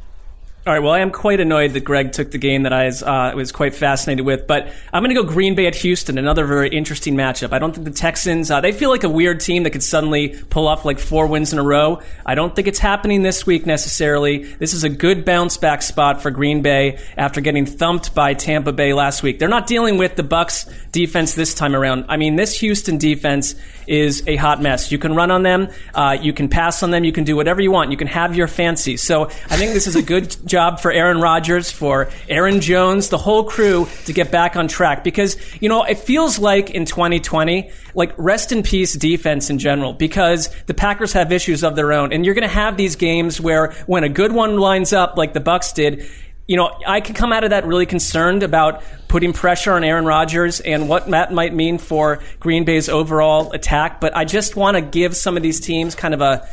All 0.66 0.72
right. 0.72 0.80
Well, 0.80 0.94
I 0.94 1.00
am 1.00 1.12
quite 1.12 1.42
annoyed 1.42 1.74
that 1.74 1.82
Greg 1.82 2.14
took 2.14 2.32
the 2.32 2.38
game 2.38 2.64
that 2.64 2.72
I 2.72 2.86
was, 2.86 3.04
uh, 3.04 3.34
was 3.36 3.52
quite 3.52 3.76
fascinated 3.76 4.26
with, 4.26 4.48
but 4.48 4.72
I'm 4.94 5.04
going 5.04 5.14
to 5.14 5.22
go 5.22 5.28
Green 5.28 5.56
Bay 5.56 5.68
at 5.68 5.76
Houston, 5.76 6.18
another 6.18 6.46
very 6.46 6.70
interesting 6.70 7.16
matchup. 7.16 7.52
I 7.52 7.60
don't 7.60 7.74
think 7.76 7.84
the 7.84 7.92
Texans, 7.92 8.50
uh, 8.50 8.62
they 8.62 8.72
feel 8.72 8.90
like 8.90 9.04
a 9.04 9.10
weird 9.10 9.42
team 9.42 9.64
that 9.64 9.72
could 9.72 9.84
suddenly 9.84 10.42
pull 10.50 10.70
off 10.70 10.86
like 10.86 11.00
four 11.00 11.28
wins 11.28 11.52
in 11.52 11.60
a 11.60 11.64
row. 11.64 12.02
I 12.26 12.36
don't 12.36 12.56
think 12.56 12.70
it's 12.70 12.80
happening 12.80 13.24
this 13.24 13.46
week 13.46 13.66
necessarily. 13.66 14.46
This 14.46 14.74
is 14.74 14.86
a 14.86 14.90
good 14.90 15.26
bounce 15.26 15.58
back 15.58 15.82
spot 15.82 16.22
for 16.22 16.32
Green 16.32 16.62
Bay 16.62 16.98
after 17.18 17.42
getting 17.42 17.66
thumped 17.66 18.16
by 18.16 18.34
Tampa 18.34 18.72
Bay 18.72 18.94
last 18.94 19.22
week. 19.22 19.40
They're 19.40 19.50
not 19.50 19.68
dealing 19.68 19.98
with 19.98 20.16
the 20.16 20.24
Bucks 20.24 20.66
defense 20.94 21.34
this 21.34 21.54
time 21.54 21.76
around. 21.76 22.06
I 22.08 22.16
mean, 22.16 22.38
this 22.38 22.58
Houston 22.62 22.98
defense 22.98 23.56
is 23.86 24.26
a 24.28 24.38
hot 24.38 24.62
mess. 24.62 24.94
You 24.94 24.98
can 24.98 25.14
run 25.14 25.30
on 25.30 25.44
them, 25.44 25.68
uh, 25.94 26.18
you 26.22 26.32
can 26.32 26.48
pass 26.48 26.84
on 26.84 26.92
them, 26.92 27.04
you 27.04 27.12
can 27.12 27.26
do 27.26 27.36
whatever 27.36 27.60
you 27.60 27.72
want. 27.72 27.92
You 27.92 27.98
can 27.98 28.08
have 28.08 28.34
your 28.34 28.48
fancy. 28.48 28.96
So 28.96 29.26
I 29.26 29.58
think 29.58 29.74
this 29.74 29.88
is 29.88 29.98
a 29.98 30.02
good 30.02 30.34
job 30.54 30.80
for 30.80 30.92
Aaron 30.92 31.20
Rodgers, 31.20 31.72
for 31.72 32.12
Aaron 32.30 32.62
Jones, 32.62 33.10
the 33.10 33.18
whole 33.18 33.44
crew 33.44 33.88
to 34.06 34.14
get 34.14 34.30
back 34.30 34.56
on 34.56 34.68
track. 34.68 35.04
Because, 35.04 35.36
you 35.60 35.68
know, 35.68 35.84
it 35.84 35.98
feels 35.98 36.38
like 36.38 36.70
in 36.70 36.86
2020, 36.86 37.72
like 37.96 38.14
rest 38.18 38.52
in 38.52 38.62
peace 38.62 38.94
defense 38.94 39.50
in 39.50 39.58
general, 39.58 39.94
because 39.94 40.50
the 40.68 40.76
Packers 40.76 41.12
have 41.14 41.32
issues 41.32 41.64
of 41.64 41.76
their 41.76 41.92
own. 41.92 42.14
And 42.14 42.24
you're 42.24 42.36
going 42.36 42.48
to 42.48 42.54
have 42.54 42.78
these 42.78 42.96
games 42.96 43.42
where 43.42 43.72
when 43.88 44.04
a 44.04 44.10
good 44.10 44.32
one 44.32 44.58
lines 44.58 44.94
up, 44.94 45.18
like 45.18 45.34
the 45.34 45.40
Bucks 45.40 45.72
did, 45.72 46.08
you 46.46 46.56
know, 46.56 46.70
I 46.86 47.02
could 47.02 47.16
come 47.16 47.34
out 47.34 47.44
of 47.44 47.50
that 47.50 47.66
really 47.66 47.88
concerned 47.88 48.44
about 48.44 48.84
putting 49.08 49.34
pressure 49.34 49.74
on 49.74 49.84
Aaron 49.84 50.06
Rodgers 50.06 50.60
and 50.60 50.88
what 50.88 51.10
that 51.10 51.34
might 51.34 51.56
mean 51.56 51.80
for 51.80 52.20
Green 52.40 52.64
Bay's 52.64 52.90
overall 52.90 53.52
attack. 53.54 54.00
But 54.00 54.16
I 54.16 54.24
just 54.24 54.56
want 54.56 54.78
to 54.78 54.82
give 54.82 55.16
some 55.16 55.36
of 55.36 55.42
these 55.42 55.60
teams 55.60 55.96
kind 55.96 56.14
of 56.14 56.22
a, 56.22 56.48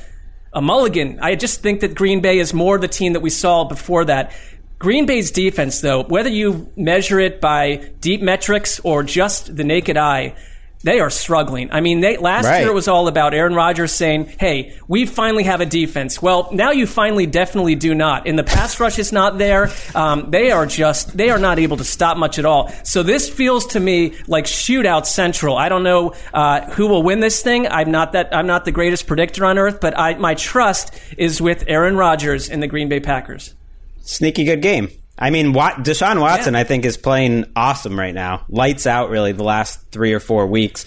a 0.52 0.60
mulligan. 0.60 1.18
I 1.20 1.36
just 1.36 1.62
think 1.62 1.80
that 1.80 1.94
Green 1.94 2.20
Bay 2.20 2.38
is 2.38 2.52
more 2.52 2.78
the 2.78 2.88
team 2.88 3.12
that 3.12 3.20
we 3.20 3.30
saw 3.30 3.64
before 3.64 4.04
that. 4.06 4.32
Green 4.78 5.06
Bay's 5.06 5.30
defense, 5.30 5.80
though, 5.80 6.02
whether 6.04 6.30
you 6.30 6.72
measure 6.76 7.20
it 7.20 7.40
by 7.40 7.90
deep 8.00 8.22
metrics 8.22 8.80
or 8.80 9.02
just 9.02 9.54
the 9.54 9.64
naked 9.64 9.96
eye, 9.96 10.34
they 10.82 10.98
are 11.00 11.10
struggling. 11.10 11.68
I 11.72 11.80
mean, 11.80 12.00
they, 12.00 12.16
last 12.16 12.46
Right. 12.46 12.60
year 12.60 12.68
it 12.70 12.74
was 12.74 12.88
all 12.88 13.06
about 13.06 13.34
Aaron 13.34 13.54
Rodgers 13.54 13.92
saying, 13.92 14.32
"Hey, 14.38 14.72
we 14.88 15.04
finally 15.04 15.42
have 15.44 15.60
a 15.60 15.66
defense." 15.66 16.22
Well, 16.22 16.48
now 16.52 16.70
you 16.70 16.86
finally 16.86 17.26
definitely 17.26 17.74
do 17.74 17.94
not. 17.94 18.26
And 18.26 18.38
the 18.38 18.44
pass 18.44 18.80
rush 18.80 18.98
is 18.98 19.12
not 19.12 19.36
there. 19.36 19.70
Um, 19.94 20.30
they 20.30 20.50
are 20.50 20.64
just 20.66 21.16
they 21.16 21.28
are 21.30 21.38
not 21.38 21.58
able 21.58 21.76
to 21.76 21.84
stop 21.84 22.16
much 22.16 22.38
at 22.38 22.44
all. 22.46 22.72
So 22.82 23.02
this 23.02 23.28
feels 23.28 23.66
to 23.68 23.80
me 23.80 24.14
like 24.26 24.46
shootout 24.46 25.04
central. 25.06 25.56
I 25.58 25.68
don't 25.68 25.82
know 25.82 26.14
uh, 26.32 26.62
who 26.70 26.86
will 26.86 27.02
win 27.02 27.20
this 27.20 27.42
thing. 27.42 27.66
I'm 27.68 27.90
not 27.90 28.12
that 28.12 28.34
I'm 28.34 28.46
not 28.46 28.64
the 28.64 28.72
greatest 28.72 29.06
predictor 29.06 29.44
on 29.44 29.58
earth, 29.58 29.80
but 29.80 29.98
I, 29.98 30.14
my 30.14 30.34
trust 30.34 30.94
is 31.18 31.40
with 31.42 31.64
Aaron 31.66 31.96
Rodgers 31.96 32.48
and 32.48 32.62
the 32.62 32.66
Green 32.68 32.88
Bay 32.88 33.00
Packers. 33.00 33.54
Sneaky 34.02 34.44
good 34.44 34.62
game. 34.62 34.88
I 35.20 35.30
mean, 35.30 35.52
Wat- 35.52 35.78
Deshaun 35.84 36.20
Watson, 36.20 36.54
I 36.54 36.64
think, 36.64 36.84
is 36.86 36.96
playing 36.96 37.44
awesome 37.54 37.98
right 37.98 38.14
now. 38.14 38.46
Lights 38.48 38.86
out, 38.86 39.10
really, 39.10 39.32
the 39.32 39.44
last 39.44 39.90
three 39.90 40.14
or 40.14 40.20
four 40.20 40.46
weeks. 40.46 40.86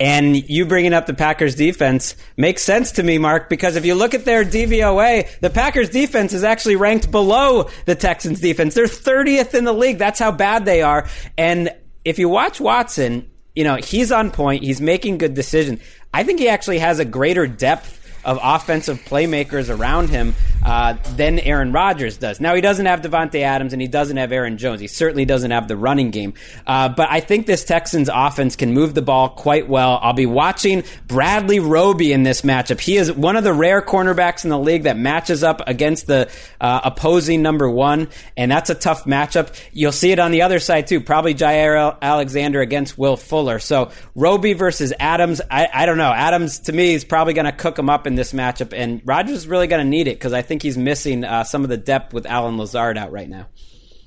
And 0.00 0.36
you 0.48 0.64
bringing 0.66 0.94
up 0.94 1.06
the 1.06 1.14
Packers 1.14 1.54
defense 1.54 2.14
makes 2.36 2.62
sense 2.62 2.92
to 2.92 3.02
me, 3.02 3.18
Marc, 3.18 3.50
because 3.50 3.76
if 3.76 3.84
you 3.84 3.94
look 3.94 4.14
at 4.14 4.24
their 4.24 4.44
DVOA, 4.44 5.40
the 5.40 5.50
Packers 5.50 5.90
defense 5.90 6.32
is 6.32 6.44
actually 6.44 6.76
ranked 6.76 7.10
below 7.10 7.68
the 7.84 7.94
Texans 7.94 8.40
defense. 8.40 8.74
They're 8.74 8.86
30th 8.86 9.54
in 9.54 9.64
the 9.64 9.72
league. 9.72 9.98
That's 9.98 10.18
how 10.18 10.32
bad 10.32 10.64
they 10.64 10.82
are. 10.82 11.08
And 11.36 11.70
if 12.04 12.18
you 12.18 12.28
watch 12.28 12.60
Watson, 12.60 13.28
you 13.54 13.64
know, 13.64 13.76
he's 13.76 14.12
on 14.12 14.30
point. 14.30 14.62
He's 14.62 14.80
making 14.80 15.18
good 15.18 15.34
decisions. 15.34 15.80
I 16.14 16.24
think 16.24 16.38
he 16.38 16.48
actually 16.48 16.78
has 16.78 16.98
a 16.98 17.04
greater 17.04 17.46
depth 17.46 17.98
of 18.24 18.38
offensive 18.42 18.98
playmakers 19.04 19.74
around 19.74 20.10
him 20.10 20.34
uh, 20.64 20.96
than 21.16 21.38
Aaron 21.40 21.72
Rodgers 21.72 22.18
does. 22.18 22.40
Now 22.40 22.54
he 22.54 22.60
doesn't 22.60 22.86
have 22.86 23.00
Davante 23.00 23.42
Adams 23.42 23.72
and 23.72 23.82
he 23.82 23.88
doesn't 23.88 24.16
have 24.16 24.32
Aaron 24.32 24.58
Jones. 24.58 24.80
He 24.80 24.86
certainly 24.86 25.24
doesn't 25.24 25.50
have 25.50 25.68
the 25.68 25.76
running 25.76 26.10
game. 26.10 26.34
Uh, 26.66 26.88
but 26.88 27.08
I 27.10 27.20
think 27.20 27.46
this 27.46 27.64
Texans 27.64 28.08
offense 28.12 28.56
can 28.56 28.72
move 28.72 28.94
the 28.94 29.02
ball 29.02 29.30
quite 29.30 29.68
well. 29.68 29.98
I'll 30.00 30.12
be 30.12 30.26
watching 30.26 30.84
Bradley 31.08 31.58
Roby 31.58 32.12
in 32.12 32.22
this 32.22 32.42
matchup. 32.42 32.80
He 32.80 32.96
is 32.96 33.10
one 33.12 33.36
of 33.36 33.44
the 33.44 33.52
rare 33.52 33.82
cornerbacks 33.82 34.44
in 34.44 34.50
the 34.50 34.58
league 34.58 34.84
that 34.84 34.96
matches 34.96 35.42
up 35.42 35.62
against 35.66 36.06
the 36.06 36.30
uh, 36.60 36.80
opposing 36.84 37.42
number 37.42 37.68
one, 37.68 38.08
and 38.36 38.50
that's 38.50 38.70
a 38.70 38.74
tough 38.74 39.04
matchup. 39.04 39.54
You'll 39.72 39.92
see 39.92 40.12
it 40.12 40.18
on 40.18 40.30
the 40.30 40.42
other 40.42 40.60
side 40.60 40.86
too. 40.86 41.00
Probably 41.00 41.34
Jaire 41.34 41.96
Alexander 42.00 42.60
against 42.60 42.96
Will 42.96 43.16
Fuller. 43.16 43.58
So 43.58 43.90
Roby 44.14 44.52
versus 44.52 44.92
Adams. 44.98 45.40
I, 45.50 45.68
I 45.72 45.86
don't 45.86 45.98
know. 45.98 46.12
Adams 46.12 46.60
to 46.60 46.72
me 46.72 46.94
is 46.94 47.04
probably 47.04 47.34
going 47.34 47.46
to 47.46 47.52
cook 47.52 47.78
him 47.78 47.90
up 47.90 48.06
in 48.06 48.11
this 48.14 48.32
matchup, 48.32 48.72
and 48.72 49.02
Rodgers 49.04 49.38
is 49.38 49.46
really 49.46 49.66
going 49.66 49.84
to 49.84 49.88
need 49.88 50.08
it 50.08 50.16
because 50.16 50.32
I 50.32 50.42
think 50.42 50.62
he's 50.62 50.78
missing 50.78 51.24
uh, 51.24 51.44
some 51.44 51.62
of 51.64 51.70
the 51.70 51.76
depth 51.76 52.12
with 52.12 52.26
Allen 52.26 52.58
Lazard 52.58 52.98
out 52.98 53.12
right 53.12 53.28
now. 53.28 53.48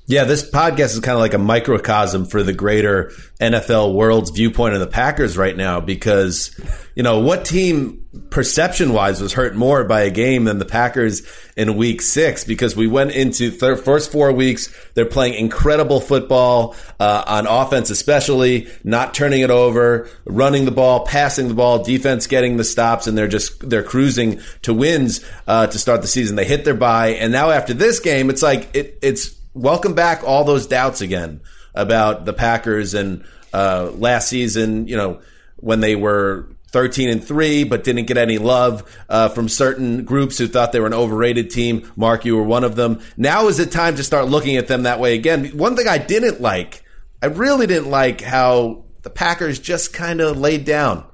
Yeah, 0.08 0.22
this 0.22 0.48
podcast 0.48 0.94
is 0.94 1.00
kind 1.00 1.14
of 1.14 1.20
like 1.20 1.34
a 1.34 1.38
microcosm 1.38 2.26
for 2.26 2.44
the 2.44 2.52
greater 2.52 3.10
NFL 3.40 3.92
world's 3.92 4.30
viewpoint 4.30 4.74
of 4.74 4.80
the 4.80 4.86
Packers 4.86 5.36
right 5.36 5.56
now 5.56 5.80
because, 5.80 6.56
you 6.94 7.02
know, 7.02 7.18
what 7.18 7.44
team 7.44 8.06
perception 8.30 8.92
wise 8.92 9.20
was 9.20 9.32
hurt 9.32 9.56
more 9.56 9.82
by 9.82 10.02
a 10.02 10.10
game 10.10 10.44
than 10.44 10.60
the 10.60 10.64
Packers 10.64 11.22
in 11.56 11.76
week 11.76 12.00
six? 12.00 12.44
Because 12.44 12.76
we 12.76 12.86
went 12.86 13.16
into 13.16 13.50
thir- 13.50 13.74
first 13.74 14.12
four 14.12 14.30
weeks, 14.30 14.72
they're 14.94 15.06
playing 15.06 15.34
incredible 15.34 16.00
football, 16.00 16.76
uh, 17.00 17.24
on 17.26 17.48
offense, 17.48 17.90
especially 17.90 18.68
not 18.84 19.12
turning 19.12 19.40
it 19.40 19.50
over, 19.50 20.08
running 20.24 20.66
the 20.66 20.70
ball, 20.70 21.04
passing 21.04 21.48
the 21.48 21.54
ball, 21.54 21.82
defense 21.82 22.28
getting 22.28 22.58
the 22.58 22.64
stops, 22.64 23.08
and 23.08 23.18
they're 23.18 23.26
just, 23.26 23.68
they're 23.68 23.82
cruising 23.82 24.40
to 24.62 24.72
wins, 24.72 25.24
uh, 25.48 25.66
to 25.66 25.80
start 25.80 26.00
the 26.00 26.08
season. 26.08 26.36
They 26.36 26.44
hit 26.44 26.64
their 26.64 26.74
bye. 26.74 27.08
And 27.08 27.32
now 27.32 27.50
after 27.50 27.74
this 27.74 27.98
game, 27.98 28.30
it's 28.30 28.42
like, 28.42 28.70
it, 28.72 29.00
it's, 29.02 29.35
welcome 29.56 29.94
back 29.94 30.22
all 30.22 30.44
those 30.44 30.66
doubts 30.66 31.00
again 31.00 31.40
about 31.74 32.24
the 32.24 32.32
Packers 32.32 32.94
and 32.94 33.24
uh, 33.52 33.90
last 33.94 34.28
season. 34.28 34.86
You 34.86 34.96
know 34.96 35.20
when 35.56 35.80
they 35.80 35.96
were. 35.96 36.48
13 36.70 37.08
and 37.08 37.24
3, 37.24 37.64
but 37.64 37.84
didn't 37.84 38.06
get 38.06 38.18
any 38.18 38.36
love 38.36 38.84
uh, 39.08 39.30
from 39.30 39.48
certain 39.48 40.04
groups 40.04 40.36
who 40.36 40.46
thought 40.46 40.72
they 40.72 40.80
were 40.80 40.86
an 40.86 40.92
overrated 40.92 41.48
team. 41.48 41.90
Marc, 41.96 42.26
you 42.26 42.36
were 42.36 42.42
one 42.42 42.64
of 42.64 42.76
them. 42.76 43.00
Now 43.16 43.46
is 43.46 43.56
the 43.56 43.64
time 43.64 43.96
to 43.96 44.04
start 44.04 44.28
looking 44.28 44.56
at 44.56 44.66
them 44.66 44.82
that 44.82 45.00
way 45.00 45.14
again. 45.14 45.56
One 45.56 45.74
thing 45.74 45.88
I 45.88 45.96
didn't 45.96 46.40
like, 46.42 46.84
I 47.22 47.26
really 47.26 47.66
didn't 47.66 47.88
like 47.88 48.20
how 48.20 48.84
the 49.02 49.10
Packers 49.10 49.58
just 49.58 49.94
kind 49.94 50.20
of 50.20 50.36
laid 50.36 50.66
down. 50.66 51.06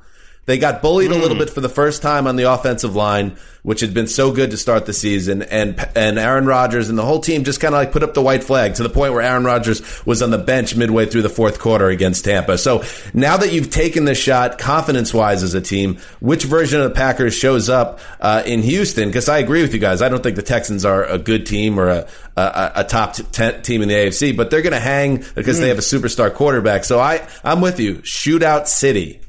They 0.45 0.59
got 0.59 0.83
bullied 0.83 1.13
a 1.13 1.15
little 1.15 1.39
bit 1.39 1.51
for 1.51 1.61
the 1.61 1.69
first 1.69 2.03
time 2.03 2.27
on 2.27 2.35
the 2.35 2.53
offensive 2.53 2.97
line, 2.97 3.37
which 3.63 3.81
had 3.81 3.95
been 3.95 4.09
so 4.09 4.33
good 4.33 4.51
to 4.51 4.57
start 4.57 4.87
the 4.87 4.93
season, 4.93 5.43
and 5.43 5.79
and 5.95 6.19
Aaron 6.19 6.47
Rodgers 6.47 6.89
and 6.89 6.99
the 6.99 7.05
whole 7.05 7.21
team 7.21 7.45
just 7.45 7.61
kind 7.61 7.73
of 7.77 7.79
like 7.79 7.93
put 7.93 8.03
up 8.03 8.13
the 8.15 8.23
white 8.23 8.43
flag 8.43 8.75
to 8.75 8.83
the 8.83 8.89
point 8.91 9.13
where 9.13 9.23
Aaron 9.23 9.45
Rodgers 9.45 10.05
was 10.05 10.21
on 10.21 10.33
the 10.33 10.39
bench 10.39 10.75
midway 10.75 11.07
through 11.07 11.23
the 11.23 11.29
fourth 11.29 11.61
quarter 11.61 11.89
against 11.91 12.25
Tampa. 12.25 12.59
So 12.59 12.83
now 13.15 13.37
that 13.37 13.53
you've 13.53 13.71
taken 13.71 14.05
the 14.05 14.17
shot, 14.17 14.59
confidence 14.59 15.15
wise 15.15 15.45
as 15.45 15.55
a 15.55 15.61
team, 15.61 15.99
which 16.19 16.43
version 16.43 16.81
of 16.81 16.89
the 16.89 16.95
Packers 16.97 17.37
shows 17.37 17.69
up 17.69 18.01
uh, 18.21 18.43
in 18.45 18.63
Houston? 18.63 19.11
Because 19.11 19.29
I 19.29 19.39
agree 19.39 19.63
with 19.63 19.73
you 19.73 19.81
guys, 19.81 20.03
I 20.03 20.09
don't 20.09 20.25
think 20.25 20.35
the 20.35 20.43
Texans 20.43 20.85
are 20.85 21.05
a 21.05 21.19
good 21.19 21.47
team 21.47 21.79
or 21.79 21.89
a 21.89 22.09
a, 22.37 22.73
a 22.77 22.85
top 22.85 23.15
t- 23.15 23.23
ten 23.31 23.63
team 23.63 23.81
in 23.81 23.89
the 23.89 23.95
AFC, 23.95 24.37
but 24.37 24.51
they're 24.51 24.63
going 24.63 24.73
to 24.73 24.81
hang 24.81 25.25
because 25.37 25.61
they 25.61 25.69
have 25.69 25.79
a 25.79 25.83
superstar 25.83 26.35
quarterback. 26.35 26.83
So 26.83 26.99
I 26.99 27.25
I'm 27.45 27.61
with 27.61 27.79
you, 27.79 27.97
shootout 27.99 28.67
city. 28.67 29.21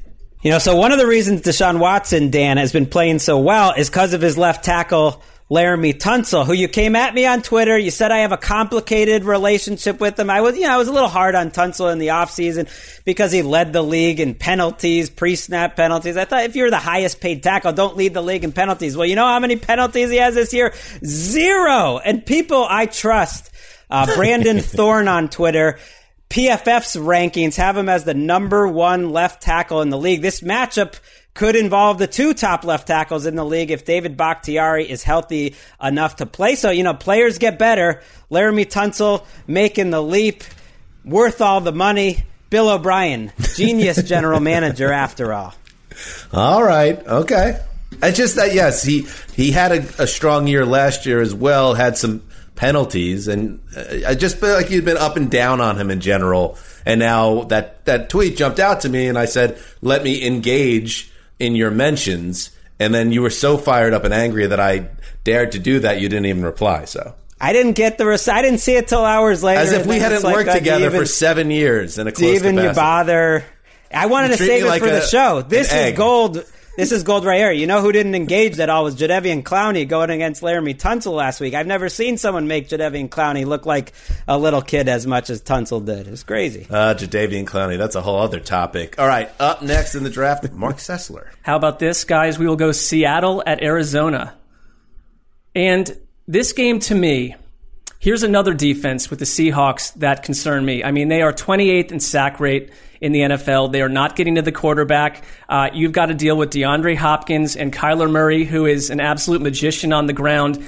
You 0.44 0.50
know, 0.50 0.58
so 0.58 0.76
one 0.76 0.92
of 0.92 0.98
the 0.98 1.06
reasons 1.06 1.40
Deshaun 1.40 1.78
Watson, 1.78 2.28
Dan, 2.28 2.58
has 2.58 2.70
been 2.70 2.84
playing 2.84 3.18
so 3.18 3.38
well 3.38 3.72
is 3.72 3.88
because 3.88 4.12
of 4.12 4.20
his 4.20 4.36
left 4.36 4.62
tackle, 4.62 5.22
Laremy 5.50 5.94
Tunsil, 5.94 6.44
who 6.44 6.52
you 6.52 6.68
came 6.68 6.94
at 6.96 7.14
me 7.14 7.24
on 7.24 7.40
Twitter. 7.40 7.78
You 7.78 7.90
said 7.90 8.12
I 8.12 8.18
have 8.18 8.32
a 8.32 8.36
complicated 8.36 9.24
relationship 9.24 10.00
with 10.00 10.20
him. 10.20 10.28
I 10.28 10.42
was, 10.42 10.54
you 10.56 10.64
know, 10.64 10.74
I 10.74 10.76
was 10.76 10.88
a 10.88 10.92
little 10.92 11.08
hard 11.08 11.34
on 11.34 11.50
Tunsil 11.50 11.90
in 11.90 11.98
the 11.98 12.08
offseason 12.08 12.68
because 13.06 13.32
he 13.32 13.40
led 13.40 13.72
the 13.72 13.80
league 13.80 14.20
in 14.20 14.34
penalties, 14.34 15.08
pre-snap 15.08 15.76
penalties. 15.76 16.18
I 16.18 16.26
thought 16.26 16.44
if 16.44 16.56
you're 16.56 16.68
the 16.68 16.76
highest 16.76 17.22
paid 17.22 17.42
tackle, 17.42 17.72
don't 17.72 17.96
lead 17.96 18.12
the 18.12 18.22
league 18.22 18.44
in 18.44 18.52
penalties. 18.52 18.98
Well, 18.98 19.06
you 19.06 19.16
know 19.16 19.24
how 19.24 19.40
many 19.40 19.56
penalties 19.56 20.10
he 20.10 20.18
has 20.18 20.34
this 20.34 20.52
year? 20.52 20.74
Zero. 21.02 21.96
And 21.96 22.26
people 22.26 22.66
I 22.68 22.84
trust, 22.84 23.50
uh, 23.88 24.14
Brandon 24.14 24.60
Thorn 24.60 25.08
on 25.08 25.30
Twitter, 25.30 25.78
PFF's 26.34 26.96
rankings 26.96 27.54
have 27.58 27.76
him 27.76 27.88
as 27.88 28.02
the 28.02 28.12
number 28.12 28.66
one 28.66 29.10
left 29.10 29.40
tackle 29.40 29.82
in 29.82 29.90
the 29.90 29.96
league. 29.96 30.20
This 30.20 30.40
matchup 30.40 30.98
could 31.32 31.54
involve 31.54 31.98
the 31.98 32.08
two 32.08 32.34
top 32.34 32.64
left 32.64 32.88
tackles 32.88 33.24
in 33.24 33.36
the 33.36 33.44
league 33.44 33.70
if 33.70 33.84
David 33.84 34.16
Bakhtiari 34.16 34.90
is 34.90 35.04
healthy 35.04 35.54
enough 35.80 36.16
to 36.16 36.26
play. 36.26 36.56
So, 36.56 36.70
you 36.72 36.82
know, 36.82 36.92
players 36.92 37.38
get 37.38 37.56
better. 37.56 38.02
Laremy 38.32 38.66
Tunsil 38.66 39.24
making 39.46 39.90
the 39.90 40.02
leap, 40.02 40.42
worth 41.04 41.40
all 41.40 41.60
the 41.60 41.70
money. 41.70 42.24
Bill 42.50 42.68
O'Brien, 42.68 43.30
genius 43.54 44.02
general 44.08 44.40
manager 44.40 44.90
after 44.90 45.32
all. 45.32 45.54
All 46.32 46.64
right. 46.64 46.98
Okay. 47.06 47.60
It's 48.02 48.16
just 48.16 48.34
that 48.34 48.54
yes, 48.54 48.82
he 48.82 49.06
he 49.36 49.52
had 49.52 49.70
a, 49.70 50.02
a 50.02 50.06
strong 50.08 50.48
year 50.48 50.66
last 50.66 51.06
year 51.06 51.20
as 51.20 51.32
well. 51.32 51.74
Had 51.74 51.96
some 51.96 52.24
penalties, 52.56 53.28
and 53.28 53.60
uh, 53.76 54.08
I 54.08 54.14
just 54.14 54.38
felt 54.38 54.60
like 54.62 54.70
you'd 54.70 54.84
been 54.84 54.96
up 54.96 55.16
and 55.16 55.30
down 55.30 55.60
on 55.60 55.78
him 55.78 55.90
in 55.90 56.00
general. 56.00 56.58
And 56.86 57.00
now 57.00 57.44
that 57.44 57.84
that 57.86 58.08
tweet 58.08 58.36
jumped 58.36 58.60
out 58.60 58.82
to 58.82 58.88
me, 58.88 59.08
and 59.08 59.18
I 59.18 59.24
said, 59.26 59.58
"Let 59.82 60.02
me 60.02 60.26
engage 60.26 61.10
in 61.38 61.56
your 61.56 61.70
mentions." 61.70 62.50
And 62.80 62.92
then 62.92 63.12
you 63.12 63.22
were 63.22 63.30
so 63.30 63.56
fired 63.56 63.94
up 63.94 64.04
and 64.04 64.12
angry 64.12 64.48
that 64.48 64.58
I 64.58 64.88
dared 65.22 65.52
to 65.52 65.60
do 65.60 65.78
that. 65.80 66.00
You 66.00 66.08
didn't 66.08 66.26
even 66.26 66.44
reply. 66.44 66.86
So 66.86 67.14
I 67.40 67.52
didn't 67.52 67.72
get 67.74 67.98
the 67.98 68.06
res- 68.06 68.26
I 68.28 68.42
didn't 68.42 68.58
see 68.58 68.74
it 68.74 68.88
till 68.88 69.04
hours 69.04 69.42
later. 69.44 69.60
as 69.60 69.72
if 69.72 69.86
we 69.86 69.98
hadn't 70.00 70.24
like, 70.24 70.34
worked 70.34 70.50
uh, 70.50 70.54
together 70.54 70.86
even- 70.86 71.00
for 71.00 71.06
seven 71.06 71.50
years 71.50 71.98
in 71.98 72.06
a 72.06 72.12
close 72.12 72.34
even 72.34 72.56
you 72.58 72.72
bother? 72.72 73.44
I 73.92 74.06
wanted 74.06 74.32
You 74.32 74.36
to 74.38 74.46
save 74.46 74.64
it 74.64 74.68
like 74.68 74.82
for 74.82 74.90
the 74.90 75.02
show. 75.02 75.42
This 75.42 75.72
is 75.72 75.96
gold. 75.96 76.44
This 76.76 76.90
is 76.90 77.04
gold 77.04 77.24
right 77.24 77.38
here. 77.38 77.52
You 77.52 77.68
know 77.68 77.80
who 77.80 77.92
didn't 77.92 78.16
engage 78.16 78.58
at 78.58 78.68
all 78.68 78.82
was 78.82 78.96
Jadeveon 78.96 79.44
Clowney 79.44 79.86
going 79.86 80.10
against 80.10 80.42
Laremy 80.42 80.76
Tunsil 80.76 81.12
last 81.12 81.38
week. 81.38 81.54
I've 81.54 81.68
never 81.68 81.88
seen 81.88 82.18
someone 82.18 82.48
make 82.48 82.68
Jadeveon 82.68 83.08
Clowney 83.08 83.46
look 83.46 83.64
like 83.64 83.92
a 84.26 84.36
little 84.36 84.60
kid 84.60 84.88
as 84.88 85.06
much 85.06 85.30
as 85.30 85.40
Tunsil 85.40 85.86
did. 85.86 86.08
It 86.08 86.10
was 86.10 86.24
crazy. 86.24 86.66
Uh, 86.68 86.94
Jadeveon 86.94 87.44
Clowney. 87.44 87.78
That's 87.78 87.94
a 87.94 88.02
whole 88.02 88.18
other 88.18 88.40
topic. 88.40 88.98
All 88.98 89.06
right. 89.06 89.30
Up 89.38 89.62
next 89.62 89.94
in 89.94 90.02
the 90.02 90.10
draft, 90.10 90.50
Marc 90.52 90.78
Sessler. 90.78 91.28
How 91.42 91.54
about 91.54 91.78
this, 91.78 92.02
guys? 92.02 92.40
We 92.40 92.48
will 92.48 92.56
go 92.56 92.72
Seattle 92.72 93.40
at 93.46 93.62
Arizona. 93.62 94.34
And 95.54 95.96
this 96.26 96.52
game 96.52 96.80
to 96.80 96.94
me, 96.96 97.36
here's 98.00 98.24
another 98.24 98.52
defense 98.52 99.10
with 99.10 99.20
the 99.20 99.26
Seahawks 99.26 99.94
that 99.94 100.24
concern 100.24 100.64
me. 100.64 100.82
I 100.82 100.90
mean, 100.90 101.06
they 101.06 101.22
are 101.22 101.32
28th 101.32 101.92
in 101.92 102.00
sack 102.00 102.40
rate 102.40 102.72
in 103.04 103.12
the 103.12 103.20
NFL. 103.20 103.70
They 103.70 103.82
are 103.82 103.88
not 103.90 104.16
getting 104.16 104.36
to 104.36 104.42
the 104.42 104.50
quarterback. 104.50 105.22
Uh, 105.46 105.68
you've 105.74 105.92
got 105.92 106.06
to 106.06 106.14
deal 106.14 106.38
with 106.38 106.48
DeAndre 106.48 106.96
Hopkins 106.96 107.54
and 107.54 107.70
Kyler 107.70 108.10
Murray, 108.10 108.44
who 108.44 108.64
is 108.64 108.88
an 108.88 108.98
absolute 108.98 109.42
magician 109.42 109.92
on 109.92 110.06
the 110.06 110.14
ground. 110.14 110.64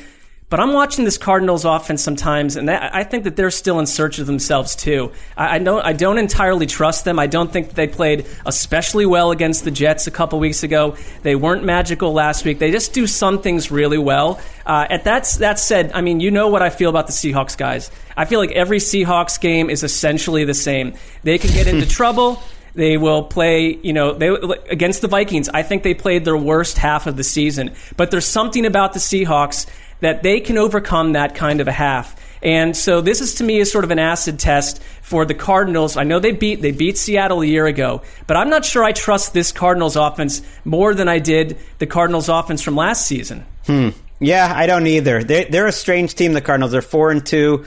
But 0.48 0.60
I'm 0.60 0.72
watching 0.72 1.04
this 1.04 1.18
Cardinals 1.18 1.64
offense 1.64 2.04
sometimes, 2.04 2.54
and 2.54 2.68
that, 2.68 2.94
I 2.94 3.02
think 3.02 3.24
that 3.24 3.34
they're 3.34 3.50
still 3.50 3.80
in 3.80 3.86
search 3.86 4.20
of 4.20 4.28
themselves 4.28 4.76
too. 4.76 5.10
I, 5.36 5.56
I, 5.56 5.58
don't, 5.58 5.84
I 5.84 5.92
don't 5.92 6.18
entirely 6.18 6.66
trust 6.66 7.04
them. 7.04 7.18
I 7.18 7.26
don't 7.26 7.52
think 7.52 7.70
they 7.70 7.88
played 7.88 8.26
especially 8.46 9.06
well 9.06 9.32
against 9.32 9.64
the 9.64 9.72
Jets 9.72 10.06
a 10.06 10.12
couple 10.12 10.38
weeks 10.38 10.62
ago. 10.62 10.96
They 11.22 11.34
weren't 11.34 11.64
magical 11.64 12.12
last 12.12 12.44
week. 12.44 12.60
They 12.60 12.70
just 12.70 12.92
do 12.92 13.08
some 13.08 13.42
things 13.42 13.72
really 13.72 13.98
well. 13.98 14.40
Uh, 14.64 14.86
at 14.88 15.02
that, 15.04 15.24
that 15.40 15.58
said, 15.58 15.90
I 15.94 16.00
mean, 16.00 16.20
you 16.20 16.30
know 16.30 16.46
what 16.46 16.62
I 16.62 16.70
feel 16.70 16.90
about 16.90 17.08
the 17.08 17.12
Seahawks 17.12 17.58
guys. 17.58 17.90
I 18.16 18.24
feel 18.24 18.38
like 18.38 18.52
every 18.52 18.78
Seahawks 18.78 19.40
game 19.40 19.68
is 19.68 19.82
essentially 19.82 20.44
the 20.44 20.54
same. 20.54 20.94
They 21.24 21.38
can 21.38 21.50
get 21.50 21.66
into 21.66 21.86
trouble. 21.88 22.40
They 22.76 22.98
will 22.98 23.24
play, 23.24 23.78
you 23.82 23.94
know, 23.94 24.12
they 24.12 24.28
against 24.68 25.00
the 25.00 25.08
Vikings. 25.08 25.48
I 25.48 25.62
think 25.62 25.82
they 25.82 25.94
played 25.94 26.26
their 26.26 26.36
worst 26.36 26.76
half 26.76 27.06
of 27.06 27.16
the 27.16 27.24
season. 27.24 27.74
But 27.96 28.10
there's 28.10 28.26
something 28.26 28.66
about 28.66 28.92
the 28.92 28.98
Seahawks 28.98 29.66
that 30.00 30.22
they 30.22 30.40
can 30.40 30.58
overcome 30.58 31.12
that 31.12 31.34
kind 31.34 31.60
of 31.60 31.68
a 31.68 31.72
half. 31.72 32.16
And 32.42 32.76
so 32.76 33.00
this 33.00 33.20
is 33.20 33.36
to 33.36 33.44
me 33.44 33.58
is 33.58 33.72
sort 33.72 33.84
of 33.84 33.90
an 33.90 33.98
acid 33.98 34.38
test 34.38 34.82
for 35.02 35.24
the 35.24 35.34
Cardinals. 35.34 35.96
I 35.96 36.04
know 36.04 36.18
they 36.18 36.32
beat 36.32 36.60
they 36.60 36.72
beat 36.72 36.98
Seattle 36.98 37.42
a 37.42 37.46
year 37.46 37.66
ago, 37.66 38.02
but 38.26 38.36
I'm 38.36 38.50
not 38.50 38.64
sure 38.64 38.84
I 38.84 38.92
trust 38.92 39.32
this 39.32 39.52
Cardinals 39.52 39.96
offense 39.96 40.42
more 40.64 40.94
than 40.94 41.08
I 41.08 41.18
did 41.18 41.58
the 41.78 41.86
Cardinals 41.86 42.28
offense 42.28 42.62
from 42.62 42.76
last 42.76 43.06
season. 43.06 43.44
Hmm. 43.66 43.90
Yeah, 44.20 44.50
I 44.54 44.66
don't 44.66 44.86
either. 44.86 45.22
They, 45.22 45.44
they're 45.44 45.66
a 45.66 45.72
strange 45.72 46.14
team. 46.14 46.32
The 46.32 46.40
Cardinals. 46.40 46.72
They're 46.72 46.82
four 46.82 47.10
and 47.10 47.24
two 47.24 47.64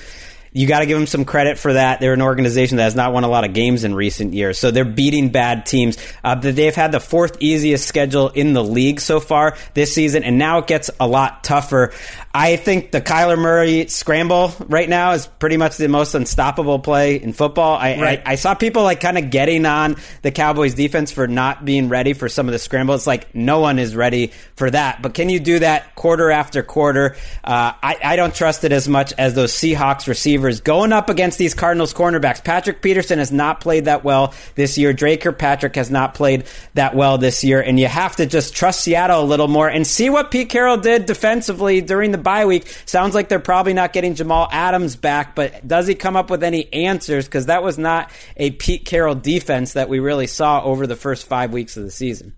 you 0.52 0.68
got 0.68 0.80
to 0.80 0.86
give 0.86 0.98
them 0.98 1.08
some 1.08 1.26
credit 1.26 1.58
for 1.58 1.74
that. 1.74 2.00
They're 2.00 2.14
an 2.14 2.22
organization 2.22 2.78
that 2.78 2.84
has 2.84 2.96
not 2.96 3.14
won 3.14 3.24
a 3.24 3.28
lot 3.28 3.44
of 3.44 3.54
games 3.54 3.84
in 3.84 3.94
recent 3.94 4.34
years, 4.34 4.58
so 4.58 4.72
they're 4.72 4.86
beating 4.86 5.30
bad 5.30 5.66
teams. 5.66 5.98
Uh, 6.24 6.36
they've 6.36 6.76
had 6.76 6.92
the 6.92 7.00
fourth 7.00 7.38
easiest 7.40 7.88
schedule 7.88 8.30
in 8.30 8.54
the 8.54 8.64
league 8.64 9.00
so 9.00 9.20
far 9.20 9.56
this 9.74 9.94
season, 9.94 10.24
and 10.24 10.38
now 10.38 10.60
it 10.60 10.68
gets 10.68 10.90
a 11.00 11.08
lot 11.08 11.44
tougher. 11.44 11.94
I 12.34 12.56
think 12.56 12.92
the 12.92 13.02
Kyler 13.02 13.38
Murray 13.38 13.88
scramble 13.88 14.52
right 14.68 14.88
now 14.88 15.12
is 15.12 15.28
pretty 15.28 15.58
much 15.58 15.78
the 15.78 15.88
most 15.88 16.16
unstoppable 16.16 16.80
play 16.80 17.16
in 17.16 17.34
football. 17.34 17.76
I, 17.76 18.00
right. 18.00 18.22
I, 18.26 18.34
I 18.34 18.36
saw 18.36 18.54
people 18.54 18.84
like 18.84 19.02
kind 19.02 19.18
of 19.18 19.30
getting 19.32 19.66
on 19.66 19.98
the 20.22 20.32
Cowboys 20.32 20.74
defense 20.74 21.12
for 21.12 21.28
not 21.28 21.66
being 21.66 21.90
ready 21.90 22.14
for 22.14 22.30
some 22.30 22.48
of 22.48 22.54
the 22.54 22.60
scrambles. 22.60 23.02
It's 23.02 23.08
like 23.08 23.34
no 23.36 23.60
one 23.60 23.80
is 23.80 23.96
ready 23.96 24.32
for 24.56 24.70
that. 24.70 25.02
But 25.02 25.14
can 25.14 25.30
you 25.30 25.40
do 25.40 25.60
that 25.60 25.96
quarter 25.96 26.32
after 26.32 26.64
quarter? 26.64 27.16
Uh, 27.44 27.74
I, 27.82 27.98
I 28.04 28.16
don't 28.16 28.34
trust 28.34 28.64
it 28.64 28.72
as 28.72 28.88
much 28.88 29.14
as 29.18 29.34
those 29.34 29.52
Seahawks 29.52 30.08
receivers 30.08 30.39
going 30.64 30.94
up 30.94 31.10
against 31.10 31.38
these 31.38 31.54
Cardinals 31.54 31.94
cornerbacks. 31.94 32.44
Patrick 32.44 32.82
Peterson 32.82 33.20
has 33.20 33.32
not 33.32 33.62
played 33.62 33.86
that 33.86 34.04
well 34.04 34.34
this 34.56 34.78
year. 34.78 34.94
Dre 34.94 35.18
Kirkpatrick 35.18 35.76
has 35.76 35.92
not 35.92 36.14
played 36.14 36.46
that 36.74 36.96
well 36.96 37.18
this 37.18 37.44
year. 37.44 37.62
And 37.62 37.80
you 37.80 37.88
have 37.88 38.16
to 38.18 38.26
just 38.26 38.56
trust 38.56 38.82
Seattle 38.82 39.22
a 39.22 39.26
little 39.26 39.48
more 39.48 39.68
and 39.68 39.86
see 39.86 40.10
what 40.10 40.32
Pete 40.32 40.50
Carroll 40.50 40.78
did 40.78 41.06
defensively 41.06 41.82
during 41.82 42.12
the 42.12 42.18
bye 42.18 42.46
week. 42.46 42.68
Sounds 42.86 43.16
like 43.16 43.30
they're 43.30 43.40
probably 43.40 43.74
not 43.74 43.94
getting 43.94 44.16
Jamal 44.16 44.48
Adams 44.52 44.96
back, 44.96 45.36
but 45.36 45.68
does 45.68 45.88
he 45.88 45.96
come 45.96 46.16
up 46.16 46.30
with 46.30 46.44
any 46.44 46.72
answers? 46.74 47.26
Because 47.26 47.48
that 47.48 47.64
was 47.64 47.78
not 47.78 48.12
a 48.38 48.52
Pete 48.52 48.86
Carroll 48.86 49.16
defense 49.16 49.74
that 49.74 49.90
we 49.90 50.00
really 50.00 50.28
saw 50.28 50.64
over 50.64 50.88
the 50.88 50.96
first 50.96 51.28
five 51.28 51.52
weeks 51.52 51.78
of 51.78 51.84
the 51.84 51.92
season. 51.92 52.34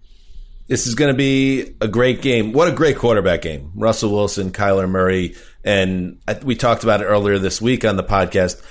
This 0.72 0.88
is 0.88 0.96
going 0.96 1.12
to 1.12 1.18
be 1.18 1.76
a 1.82 1.88
great 1.90 2.22
game. 2.22 2.54
What 2.54 2.70
a 2.70 2.72
great 2.72 2.98
quarterback 2.98 3.42
game. 3.42 3.74
Russell 3.76 4.10
Wilson, 4.10 4.52
Kyler 4.52 4.90
Murray, 4.90 5.36
and 5.66 6.22
we 6.44 6.56
talked 6.56 6.86
about 6.86 7.02
it 7.02 7.08
earlier 7.08 7.38
this 7.40 7.62
week 7.62 7.84
on 7.84 7.98
the 7.98 8.06
podcast. 8.06 8.64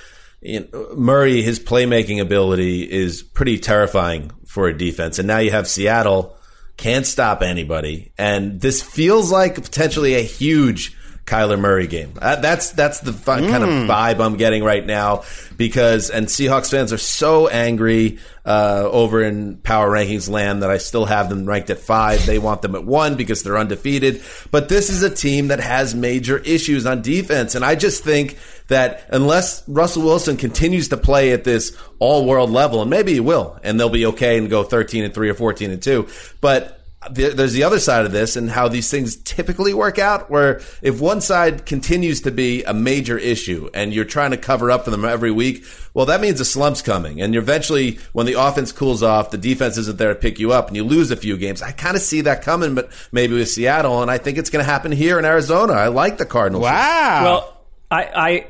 Murray, 0.97 1.43
his 1.43 1.59
playmaking 1.59 2.19
ability 2.19 2.91
is 2.91 3.21
pretty 3.21 3.59
terrifying 3.59 4.31
for 4.47 4.67
a 4.67 4.75
defense. 4.75 5.19
And 5.19 5.27
now 5.27 5.37
you 5.37 5.51
have 5.51 5.67
Seattle 5.67 6.35
can't 6.75 7.05
stop 7.05 7.43
anybody. 7.43 8.13
And 8.17 8.59
this 8.59 8.81
feels 8.81 9.31
like 9.31 9.53
potentially 9.53 10.15
a 10.15 10.21
huge 10.21 10.97
Kyler 11.25 11.59
Murray 11.59 11.87
game. 11.87 12.13
Uh, 12.21 12.35
that's 12.37 12.71
that's 12.71 12.99
the 12.99 13.13
fun, 13.13 13.43
mm. 13.43 13.49
kind 13.49 13.63
of 13.63 13.69
hmm. 13.69 13.89
vibe 13.89 14.23
I'm 14.23 14.37
getting 14.37 14.63
right 14.63 14.85
now 14.85 15.23
because 15.55 16.09
and 16.09 16.27
Seahawks 16.27 16.71
fans 16.71 16.91
are 16.91 16.97
so 16.97 17.47
angry 17.47 18.19
uh, 18.43 18.89
over 18.91 19.21
in 19.21 19.57
power 19.57 19.89
rankings 19.89 20.29
land 20.29 20.63
that 20.63 20.71
I 20.71 20.77
still 20.77 21.05
have 21.05 21.29
them 21.29 21.45
ranked 21.45 21.69
at 21.69 21.79
five. 21.79 22.25
They 22.25 22.39
want 22.39 22.63
them 22.63 22.75
at 22.75 22.83
one 22.83 23.15
because 23.15 23.43
they're 23.43 23.57
undefeated. 23.57 24.23
But 24.49 24.67
this 24.67 24.89
is 24.89 25.03
a 25.03 25.09
team 25.09 25.49
that 25.49 25.59
has 25.59 25.93
major 25.93 26.39
issues 26.39 26.85
on 26.85 27.01
defense, 27.01 27.55
and 27.55 27.63
I 27.63 27.75
just 27.75 28.03
think 28.03 28.37
that 28.67 29.05
unless 29.09 29.67
Russell 29.67 30.03
Wilson 30.03 30.37
continues 30.37 30.89
to 30.89 30.97
play 30.97 31.31
at 31.33 31.43
this 31.43 31.77
all 31.99 32.25
world 32.25 32.49
level, 32.49 32.81
and 32.81 32.89
maybe 32.89 33.13
he 33.13 33.19
will, 33.19 33.59
and 33.63 33.79
they'll 33.79 33.89
be 33.89 34.07
okay 34.07 34.37
and 34.37 34.49
go 34.49 34.63
13 34.63 35.03
and 35.03 35.13
three 35.13 35.29
or 35.29 35.33
14 35.35 35.71
and 35.71 35.81
two, 35.81 36.07
but 36.41 36.80
there's 37.09 37.53
the 37.53 37.63
other 37.63 37.79
side 37.79 38.05
of 38.05 38.11
this 38.11 38.35
and 38.35 38.49
how 38.49 38.67
these 38.67 38.91
things 38.91 39.15
typically 39.15 39.73
work 39.73 39.97
out 39.97 40.29
where 40.29 40.61
if 40.83 41.01
one 41.01 41.19
side 41.19 41.65
continues 41.65 42.21
to 42.21 42.31
be 42.31 42.63
a 42.63 42.73
major 42.73 43.17
issue 43.17 43.69
and 43.73 43.91
you're 43.91 44.05
trying 44.05 44.29
to 44.31 44.37
cover 44.37 44.69
up 44.69 44.85
for 44.85 44.91
them 44.91 45.03
every 45.03 45.31
week 45.31 45.65
well 45.95 46.05
that 46.05 46.21
means 46.21 46.39
a 46.39 46.45
slump's 46.45 46.83
coming. 46.83 47.19
And 47.19 47.35
eventually 47.35 47.97
when 48.13 48.27
the 48.27 48.39
offense 48.39 48.71
cools 48.71 49.01
off 49.01 49.31
the 49.31 49.37
defense 49.39 49.77
isn't 49.77 49.97
there 49.97 50.13
to 50.13 50.19
pick 50.19 50.37
you 50.37 50.51
up 50.51 50.67
and 50.67 50.75
you 50.75 50.83
lose 50.83 51.09
a 51.09 51.15
few 51.15 51.37
games. 51.37 51.63
I 51.63 51.71
kind 51.71 51.95
of 51.95 52.03
see 52.03 52.21
that 52.21 52.43
coming 52.43 52.75
but 52.75 52.91
maybe 53.11 53.33
with 53.33 53.49
seattle 53.49 54.01
and 54.03 54.11
i 54.11 54.19
think 54.19 54.37
it's 54.37 54.51
going 54.51 54.63
to 54.63 54.71
happen 54.71 54.91
here 54.91 55.17
in 55.17 55.25
arizona. 55.25 55.73
I 55.73 55.87
like 55.87 56.19
the 56.19 56.25
cardinals. 56.25 56.63
Wow. 56.63 57.23
Well 57.23 57.57
I, 57.89 58.03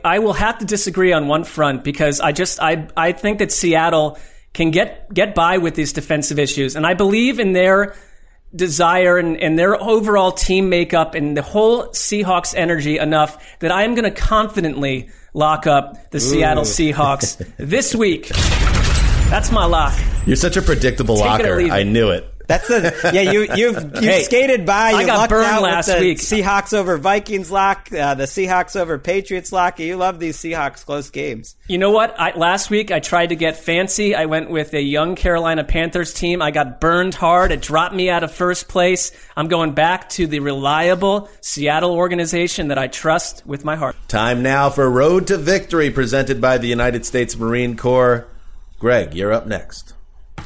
I, 0.04 0.16
I 0.16 0.20
will 0.20 0.34
have 0.34 0.60
to 0.60 0.66
disagree 0.66 1.14
on 1.14 1.28
one 1.28 1.46
front 1.46 1.84
because 1.84 2.20
I 2.20 2.32
just 2.32 2.62
I 2.62 2.90
I 2.96 3.14
think 3.14 3.40
that 3.40 3.52
Seattle 3.52 4.20
can 4.54 4.70
get 4.70 5.12
get 5.12 5.34
by 5.34 5.58
with 5.58 5.74
these 5.74 5.94
defensive 5.94 6.38
issues, 6.38 6.76
and 6.76 6.86
I 6.86 6.94
believe 6.94 7.40
in 7.40 7.52
their 7.52 7.96
desire 8.56 9.18
and, 9.18 9.38
and 9.38 9.58
their 9.58 9.82
overall 9.82 10.32
team 10.32 10.70
makeup 10.70 11.16
and 11.16 11.36
the 11.36 11.42
whole 11.42 11.88
Seahawks 11.88 12.54
energy 12.56 12.98
enough 12.98 13.60
that 13.60 13.72
I 13.72 13.84
am 13.84 13.96
going 13.96 14.12
to 14.12 14.12
confidently 14.12 15.10
lock 15.34 15.68
up 15.68 16.12
the 16.12 16.18
Ooh. 16.18 16.20
Seattle 16.20 16.64
Seahawks 16.64 17.46
this 17.58 17.96
week. 17.96 18.28
That's 19.30 19.52
my 19.52 19.66
lock. 19.66 19.98
You're 20.26 20.36
such 20.36 20.58
a 20.58 20.62
predictable 20.62 21.16
Take 21.16 21.26
locker. 21.26 21.62
I 21.72 21.84
knew 21.84 22.10
it. 22.10 22.31
That's 22.48 22.68
the 22.68 23.12
yeah. 23.14 23.32
You 23.32 23.48
you've 23.56 23.96
you 23.96 24.10
hey, 24.10 24.24
skated 24.24 24.66
by. 24.66 24.92
You 24.92 24.98
I 24.98 25.06
got 25.06 25.30
burned 25.30 25.62
last 25.62 26.00
week. 26.00 26.18
Seahawks 26.18 26.74
over 26.74 26.98
Vikings 26.98 27.52
lock. 27.52 27.92
Uh, 27.92 28.16
the 28.16 28.24
Seahawks 28.24 28.80
over 28.80 28.98
Patriots 28.98 29.52
lock. 29.52 29.80
You 29.80 29.96
love 29.98 30.20
these 30.20 30.38
Seahawks 30.38 30.86
close 30.86 31.10
games. 31.10 31.56
You 31.68 31.78
know 31.78 31.92
what? 31.92 32.20
I, 32.20 32.36
last 32.36 32.70
week 32.70 32.92
I 32.92 33.00
tried 33.00 33.28
to 33.28 33.36
get 33.36 33.58
fancy. 33.58 34.16
I 34.16 34.26
went 34.26 34.50
with 34.50 34.74
a 34.74 34.82
young 34.82 35.16
Carolina 35.16 35.64
Panthers 35.64 36.14
team. 36.14 36.42
I 36.42 36.52
got 36.52 36.82
burned 36.82 37.16
hard. 37.16 37.52
It 37.52 37.62
dropped 37.62 37.96
me 37.96 38.10
out 38.10 38.24
of 38.24 38.32
first 38.32 38.68
place. 38.68 39.12
I'm 39.36 39.48
going 39.48 39.74
back 39.74 40.10
to 40.10 40.28
the 40.28 40.40
reliable 40.40 41.30
Seattle 41.42 41.94
organization 41.94 42.70
that 42.70 42.78
I 42.78 42.88
trust 42.88 43.46
with 43.46 43.64
my 43.64 43.76
heart. 43.76 43.96
Time 44.08 44.44
now 44.44 44.70
for 44.70 44.90
Road 44.90 45.28
to 45.28 45.38
Victory, 45.38 45.90
presented 45.92 46.42
by 46.42 46.58
the 46.58 46.68
United 46.68 47.06
States 47.06 47.38
Marine 47.38 47.78
Corps. 47.78 48.28
Greg, 48.80 49.14
you're 49.14 49.32
up 49.32 49.46
next. 49.46 49.94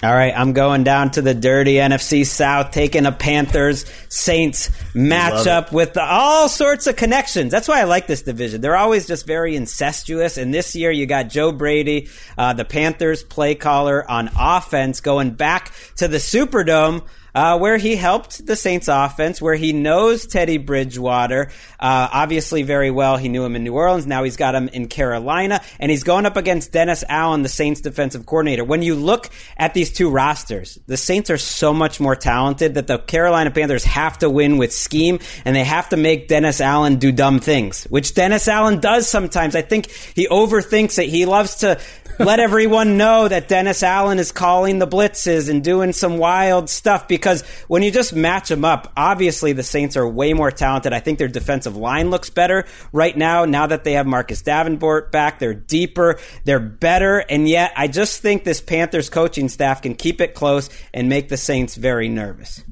All 0.04 0.14
right, 0.14 0.34
I'm 0.36 0.54
going 0.54 0.84
down 0.84 1.12
to 1.12 1.22
the 1.22 1.34
dirty 1.34 1.76
NFC 1.76 2.26
South, 2.26 2.72
taking 2.72 3.06
a 3.06 3.12
Panthers 3.12 3.86
Saints 4.10 4.70
matchup 4.94 5.72
with 5.72 5.94
the, 5.94 6.04
all 6.04 6.50
sorts 6.50 6.86
of 6.88 6.96
connections. 6.96 7.52
That's 7.52 7.68
why 7.68 7.80
I 7.80 7.86
like 7.86 8.06
this 8.06 8.22
division. 8.22 8.62
They're 8.62 8.76
always 8.76 9.08
just 9.08 9.26
very 9.26 9.56
incestuous. 9.56 10.38
And 10.38 10.54
this 10.54 10.76
year, 10.76 10.92
you 10.92 11.06
got 11.06 11.30
Joe 11.30 11.52
Brady, 11.52 12.10
uh, 12.38 12.54
the 12.54 12.66
Panthers 12.66 13.24
play 13.24 13.56
caller 13.56 14.10
on 14.10 14.30
offense, 14.38 15.02
going 15.02 15.32
back 15.32 15.74
to 15.96 16.08
the 16.08 16.18
Superdome 16.18 17.04
uh, 17.36 17.60
where 17.60 17.78
he 17.78 17.98
helped 17.98 18.46
the 18.46 18.56
Saints 18.56 18.88
offense, 18.88 19.42
where 19.42 19.56
he 19.56 19.74
knows 19.74 20.26
Teddy 20.26 20.58
Bridgewater, 20.58 21.52
uh, 21.80 22.08
obviously 22.12 22.64
very 22.64 22.90
well. 22.90 23.18
He 23.18 23.28
knew 23.28 23.44
him 23.44 23.58
in 23.58 23.66
New 23.66 23.74
Orleans. 23.74 24.08
Now 24.08 24.24
he's 24.24 24.38
got 24.38 24.56
him 24.56 24.70
in 24.70 24.88
Carolina, 24.88 25.62
and 25.78 25.92
he's 25.92 26.04
going 26.04 26.26
up 26.26 26.38
against 26.38 26.72
Dennis 26.72 27.04
Allen, 27.10 27.44
the 27.44 27.50
Saints 27.50 27.82
defensive 27.82 28.26
coordinator. 28.26 28.64
When 28.64 28.82
you 28.82 28.96
look 28.96 29.30
at 29.58 29.74
these 29.74 29.92
two 29.92 30.10
rosters, 30.10 30.80
the 30.88 30.96
Saints 30.96 31.30
are 31.30 31.38
so 31.38 31.74
much 31.74 32.00
more 32.00 32.16
talented 32.16 32.76
that 32.76 32.88
the 32.88 33.00
Carolina 33.00 33.52
Panthers 33.52 33.84
have 33.84 34.18
to 34.20 34.30
win 34.30 34.58
with 34.58 34.72
scheme, 34.72 35.20
and 35.44 35.56
they 35.56 35.66
have 35.66 35.90
to 35.90 35.98
make 35.98 36.30
Dennis 36.30 36.62
Allen 36.62 36.96
do 36.96 37.12
dumb 37.12 37.42
things, 37.42 37.84
which 37.86 38.14
Dennis 38.14 38.48
Allen 38.48 38.80
does 38.80 39.10
sometimes. 39.10 39.56
I 39.56 39.62
think 39.62 39.92
he 39.92 40.28
overthinks 40.30 40.98
it. 41.04 41.10
He 41.10 41.26
loves 41.26 41.56
to 41.58 41.80
let 42.20 42.40
everyone 42.46 42.98
know 42.98 43.28
that 43.28 43.48
Dennis 43.48 43.84
Allen 43.84 44.20
is 44.20 44.32
calling 44.32 44.80
the 44.80 44.88
blitzes 44.88 45.50
and 45.50 45.64
doing 45.64 45.92
some 45.92 46.18
wild 46.18 46.70
stuff 46.70 47.08
because 47.08 47.25
when 47.68 47.84
you 47.84 47.92
just 47.92 48.14
match 48.14 48.50
them 48.50 48.64
up, 48.64 48.92
obviously 48.96 49.54
the 49.54 49.64
Saints 49.64 49.98
are 49.98 50.08
way 50.08 50.34
more 50.34 50.52
talented. 50.52 50.94
I 50.94 51.00
think 51.00 51.20
their 51.20 51.28
defensive 51.28 51.76
line 51.76 52.10
looks 52.10 52.30
better 52.30 52.66
right 52.92 53.16
now. 53.16 53.46
Now 53.46 53.68
that 53.68 53.84
they 53.84 53.94
have 53.94 54.06
Marcus 54.06 54.42
Davenport 54.42 55.12
back, 55.12 55.40
they're 55.40 55.54
deeper, 55.54 56.20
they're 56.44 56.60
better. 56.60 57.20
And 57.20 57.48
yet 57.48 57.74
I 57.76 57.88
just 57.88 58.22
think 58.22 58.44
this 58.44 58.62
Panthers 58.62 59.10
coaching 59.10 59.50
staff 59.50 59.82
can 59.82 59.96
keep 59.96 60.22
it 60.22 60.34
close 60.34 60.70
and 60.94 61.10
make 61.10 61.30
the 61.30 61.38
Saints 61.38 61.76
very 61.76 62.10
nervous. 62.10 62.64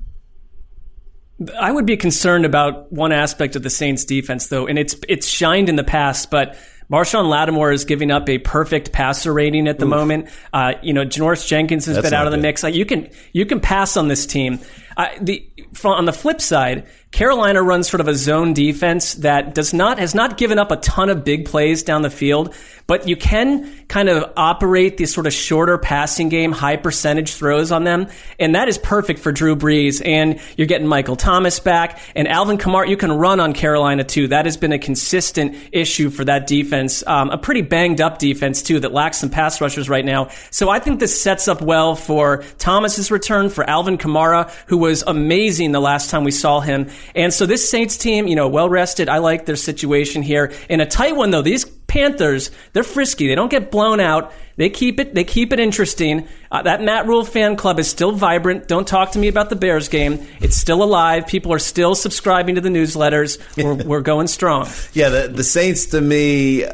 I 1.59 1.71
would 1.71 1.85
be 1.85 1.97
concerned 1.97 2.45
about 2.45 2.91
one 2.91 3.11
aspect 3.11 3.55
of 3.55 3.63
the 3.63 3.69
Saints 3.69 4.05
defense 4.05 4.47
though, 4.47 4.67
and 4.67 4.77
it's 4.77 4.95
it's 5.09 5.27
shined 5.27 5.67
in 5.67 5.75
the 5.75 5.83
past, 5.83 6.29
but 6.29 6.55
Marshon 6.91 7.27
Lattimore 7.29 7.71
is 7.71 7.85
giving 7.85 8.11
up 8.11 8.29
a 8.29 8.37
perfect 8.37 8.91
passer 8.91 9.33
rating 9.33 9.67
at 9.67 9.79
the 9.79 9.85
Oof. 9.85 9.89
moment. 9.89 10.29
Uh, 10.51 10.73
you 10.81 10.93
know, 10.93 11.05
Janoris 11.05 11.47
Jenkins 11.47 11.85
has 11.85 11.95
That's 11.95 12.07
been 12.09 12.13
out 12.13 12.27
of 12.27 12.31
the 12.31 12.37
good. 12.37 12.43
mix. 12.43 12.63
Like 12.63 12.75
you 12.75 12.85
can 12.85 13.09
you 13.31 13.45
can 13.45 13.59
pass 13.59 13.97
on 13.97 14.07
this 14.07 14.25
team. 14.25 14.59
The 15.21 15.49
on 15.83 16.05
the 16.05 16.13
flip 16.13 16.41
side, 16.41 16.87
Carolina 17.11 17.61
runs 17.61 17.87
sort 17.87 18.01
of 18.01 18.07
a 18.07 18.15
zone 18.15 18.53
defense 18.53 19.13
that 19.15 19.53
does 19.53 19.73
not 19.73 19.99
has 19.99 20.15
not 20.15 20.37
given 20.37 20.57
up 20.57 20.71
a 20.71 20.77
ton 20.77 21.09
of 21.09 21.23
big 21.23 21.45
plays 21.45 21.83
down 21.83 22.01
the 22.01 22.09
field, 22.09 22.55
but 22.87 23.07
you 23.07 23.15
can 23.15 23.71
kind 23.87 24.09
of 24.09 24.33
operate 24.35 24.97
these 24.97 25.13
sort 25.13 25.27
of 25.27 25.33
shorter 25.33 25.77
passing 25.77 26.29
game, 26.29 26.51
high 26.51 26.75
percentage 26.75 27.33
throws 27.33 27.71
on 27.71 27.83
them, 27.83 28.07
and 28.39 28.55
that 28.55 28.67
is 28.67 28.79
perfect 28.79 29.19
for 29.19 29.31
Drew 29.31 29.55
Brees. 29.55 30.01
And 30.03 30.39
you're 30.57 30.67
getting 30.67 30.87
Michael 30.87 31.15
Thomas 31.15 31.59
back 31.59 31.99
and 32.15 32.27
Alvin 32.27 32.57
Kamara. 32.57 32.89
You 32.89 32.97
can 32.97 33.11
run 33.11 33.39
on 33.39 33.53
Carolina 33.53 34.03
too. 34.03 34.29
That 34.29 34.45
has 34.45 34.57
been 34.57 34.73
a 34.73 34.79
consistent 34.79 35.55
issue 35.71 36.09
for 36.09 36.25
that 36.25 36.47
defense, 36.47 37.05
um, 37.05 37.29
a 37.29 37.37
pretty 37.37 37.61
banged 37.61 38.01
up 38.01 38.17
defense 38.17 38.63
too 38.63 38.79
that 38.79 38.91
lacks 38.91 39.19
some 39.19 39.29
pass 39.29 39.61
rushers 39.61 39.87
right 39.87 40.05
now. 40.05 40.29
So 40.49 40.69
I 40.69 40.79
think 40.79 40.99
this 40.99 41.21
sets 41.21 41.47
up 41.47 41.61
well 41.61 41.95
for 41.95 42.43
Thomas's 42.57 43.11
return 43.11 43.49
for 43.49 43.69
Alvin 43.69 43.99
Kamara, 43.99 44.49
who 44.65 44.77
was 44.83 45.01
amazing 45.07 45.71
the 45.71 45.79
last 45.79 46.09
time 46.09 46.25
we 46.25 46.31
saw 46.31 46.59
him. 46.59 46.89
And 47.15 47.33
so 47.33 47.45
this 47.45 47.69
Saints 47.69 47.97
team, 47.97 48.27
you 48.27 48.35
know, 48.35 48.49
well 48.49 48.69
rested. 48.69 49.07
I 49.07 49.19
like 49.19 49.45
their 49.45 49.55
situation 49.55 50.21
here. 50.21 50.51
In 50.69 50.81
a 50.81 50.85
tight 50.85 51.15
one 51.15 51.31
though, 51.31 51.41
these 51.41 51.63
Panthers, 51.63 52.51
they're 52.73 52.83
frisky. 52.83 53.27
They 53.27 53.35
don't 53.35 53.49
get 53.49 53.71
blown 53.71 54.01
out. 54.01 54.33
They 54.57 54.69
keep 54.69 54.99
it. 54.99 55.15
They 55.15 55.23
keep 55.23 55.53
it 55.53 55.59
interesting. 55.59 56.27
Uh, 56.51 56.63
that 56.63 56.81
Matt 56.81 57.07
Rhule 57.07 57.23
fan 57.23 57.55
club 57.55 57.79
is 57.79 57.89
still 57.89 58.11
vibrant. 58.11 58.67
Don't 58.67 58.87
talk 58.87 59.11
to 59.11 59.19
me 59.19 59.29
about 59.29 59.49
the 59.49 59.55
Bears 59.55 59.87
game. 59.87 60.27
It's 60.41 60.57
still 60.57 60.83
alive. 60.83 61.27
People 61.27 61.53
are 61.53 61.59
still 61.59 61.95
subscribing 61.95 62.55
to 62.55 62.61
the 62.61 62.69
newsletters. 62.69 63.39
We're, 63.55 63.75
we're 63.85 64.01
going 64.01 64.27
strong. 64.27 64.67
Yeah, 64.91 65.09
the, 65.09 65.27
the 65.29 65.43
Saints 65.43 65.87
to 65.87 66.01
me 66.01 66.65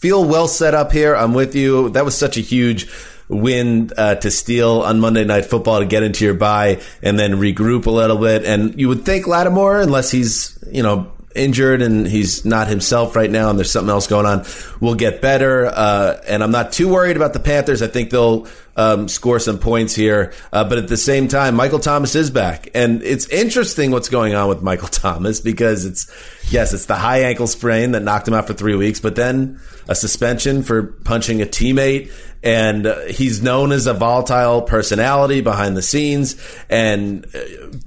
feel 0.00 0.24
well 0.24 0.48
set 0.48 0.74
up 0.74 0.90
here. 0.90 1.14
I'm 1.14 1.32
with 1.32 1.54
you. 1.54 1.90
That 1.90 2.04
was 2.04 2.16
such 2.16 2.36
a 2.36 2.40
huge 2.40 2.88
win 3.28 3.90
uh, 3.96 4.16
to 4.16 4.30
steal 4.30 4.82
on 4.82 5.00
Monday 5.00 5.24
Night 5.24 5.46
Football 5.46 5.80
to 5.80 5.86
get 5.86 6.02
into 6.02 6.24
your 6.24 6.34
bye 6.34 6.80
and 7.02 7.18
then 7.18 7.32
regroup 7.32 7.86
a 7.86 7.90
little 7.90 8.18
bit. 8.18 8.44
And 8.44 8.78
you 8.78 8.88
would 8.88 9.04
think 9.04 9.26
Lattimore, 9.26 9.80
unless 9.80 10.10
he's 10.10 10.58
you 10.70 10.82
know 10.82 11.12
injured 11.34 11.82
and 11.82 12.06
he's 12.06 12.44
not 12.44 12.66
himself 12.66 13.14
right 13.14 13.30
now 13.30 13.50
and 13.50 13.58
there's 13.58 13.70
something 13.70 13.90
else 13.90 14.06
going 14.06 14.26
on, 14.26 14.44
will 14.80 14.94
get 14.94 15.20
better. 15.20 15.66
Uh, 15.66 16.20
and 16.26 16.42
I'm 16.42 16.50
not 16.50 16.72
too 16.72 16.88
worried 16.88 17.16
about 17.16 17.32
the 17.32 17.40
Panthers. 17.40 17.82
I 17.82 17.88
think 17.88 18.10
they'll 18.10 18.46
um, 18.76 19.08
score 19.08 19.38
some 19.38 19.58
points 19.58 19.94
here. 19.94 20.32
Uh, 20.52 20.64
but 20.64 20.78
at 20.78 20.88
the 20.88 20.96
same 20.96 21.28
time, 21.28 21.54
Michael 21.54 21.78
Thomas 21.78 22.14
is 22.14 22.30
back. 22.30 22.68
And 22.74 23.02
it's 23.02 23.28
interesting 23.28 23.90
what's 23.90 24.08
going 24.08 24.34
on 24.34 24.48
with 24.48 24.62
Michael 24.62 24.88
Thomas 24.90 25.40
because 25.40 25.84
it's, 25.84 26.10
yes, 26.50 26.72
it's 26.72 26.86
the 26.86 26.94
high 26.94 27.20
ankle 27.20 27.46
sprain 27.46 27.92
that 27.92 28.02
knocked 28.02 28.28
him 28.28 28.34
out 28.34 28.46
for 28.46 28.54
three 28.54 28.76
weeks, 28.76 29.00
but 29.00 29.16
then 29.16 29.60
a 29.88 29.94
suspension 29.94 30.62
for 30.62 30.82
punching 30.82 31.42
a 31.42 31.46
teammate 31.46 32.12
and 32.46 32.86
uh, 32.86 33.00
he's 33.06 33.42
known 33.42 33.72
as 33.72 33.88
a 33.88 33.92
volatile 33.92 34.62
personality 34.62 35.40
behind 35.40 35.76
the 35.76 35.82
scenes. 35.82 36.36
And 36.70 37.26
uh, 37.34 37.38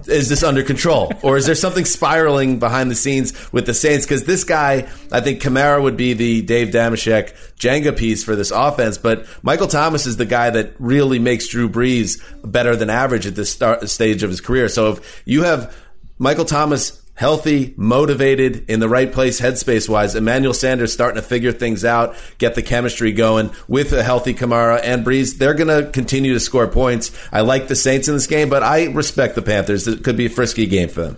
is 0.08 0.28
this 0.28 0.43
under 0.43 0.63
control, 0.63 1.13
or 1.21 1.38
is 1.38 1.45
there 1.45 1.56
something 1.56 1.86
spiraling 1.99 2.60
behind 2.60 2.91
the 2.91 2.95
scenes 2.95 3.34
with 3.54 3.65
the 3.65 3.73
Saints? 3.73 4.06
Because 4.06 4.25
this 4.25 4.43
guy, 4.43 4.89
I 5.13 5.21
think 5.21 5.41
Kamara 5.41 5.82
would 5.82 5.95
be 5.95 6.13
the 6.13 6.41
Dave 6.41 6.69
Dameshek 6.69 7.49
Jenga 7.60 7.95
piece 7.95 8.24
for 8.24 8.36
this 8.36 8.52
offense, 8.52 8.98
but 8.98 9.26
Michael 9.43 9.67
Thomas 9.67 10.06
is 10.06 10.17
the 10.17 10.26
guy 10.26 10.50
that 10.50 10.74
really 10.80 11.19
makes 11.19 11.48
Drew 11.50 11.69
Brees 11.69 12.22
better 12.43 12.76
than 12.76 12.89
average 12.89 13.28
at 13.28 13.36
this 13.36 13.52
start, 13.52 13.88
stage 13.89 14.24
of 14.24 14.30
his 14.30 14.41
career. 14.41 14.69
So 14.69 14.93
if 14.93 15.22
you 15.26 15.43
have 15.43 15.76
Michael 16.17 16.45
Thomas 16.45 17.00
healthy, 17.19 17.74
motivated, 17.76 18.69
in 18.69 18.80
the 18.80 18.88
right 18.88 19.12
place 19.12 19.41
headspace 19.41 19.89
wise. 19.89 20.15
Emmanuel 20.15 20.54
Sanders 20.54 20.93
starting 20.93 21.22
to 21.22 21.28
figure 21.28 21.52
things 21.52 21.84
out, 21.84 22.15
get 22.38 22.56
the 22.56 22.62
chemistry 22.62 23.12
going 23.12 23.52
with 23.67 23.91
a 23.91 24.04
healthy 24.04 24.34
Kamara 24.34 24.80
and 24.82 25.06
Brees. 25.06 25.38
They're 25.38 25.54
going 25.54 25.67
to 25.67 25.91
continue 25.91 26.34
to 26.34 26.39
score 26.39 26.67
points. 26.69 27.12
I 27.30 27.41
like 27.41 27.67
the 27.67 27.76
Saints 27.76 28.08
in 28.08 28.13
this 28.13 28.26
game, 28.26 28.48
but 28.48 28.63
I 28.63 28.86
respect 28.86 29.36
the 29.36 29.41
Panthers. 29.41 29.86
It 29.86 30.02
could 30.02 30.15
be 30.15 30.28
a 30.28 30.30
frisky 30.30 30.65
game 30.65 30.88
for 30.88 31.02
them. 31.02 31.17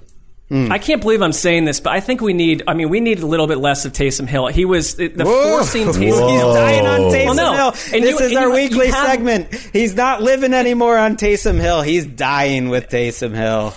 I 0.51 0.79
can't 0.79 1.01
believe 1.01 1.21
I'm 1.21 1.31
saying 1.31 1.63
this, 1.65 1.79
but 1.79 1.93
I 1.93 2.01
think 2.01 2.19
we 2.19 2.33
need. 2.33 2.63
I 2.67 2.73
mean, 2.73 2.89
we 2.89 2.99
need 2.99 3.19
a 3.19 3.25
little 3.25 3.47
bit 3.47 3.57
less 3.57 3.85
of 3.85 3.93
Taysom 3.93 4.27
Hill. 4.27 4.47
He 4.47 4.65
was 4.65 4.95
the, 4.95 5.07
the 5.07 5.23
forcing. 5.23 5.85
He's, 5.87 5.95
he's 5.95 6.15
dying 6.15 6.85
on 6.85 6.99
Taysom 7.11 7.25
Well, 7.25 7.35
no. 7.35 7.53
Hill. 7.53 7.67
And 7.93 8.03
this 8.03 8.19
you- 8.19 8.25
is 8.25 8.31
and 8.31 8.37
our 8.37 8.43
you- 8.49 8.49
you 8.49 8.69
weekly 8.69 8.87
have- 8.87 9.07
segment. 9.07 9.53
He's 9.73 9.95
not 9.95 10.21
living 10.21 10.53
anymore 10.53 10.97
on 10.97 11.15
Taysom 11.15 11.59
Hill. 11.59 11.81
He's 11.81 12.05
dying 12.05 12.69
with 12.69 12.89
Taysom 12.89 13.33
Hill. 13.33 13.73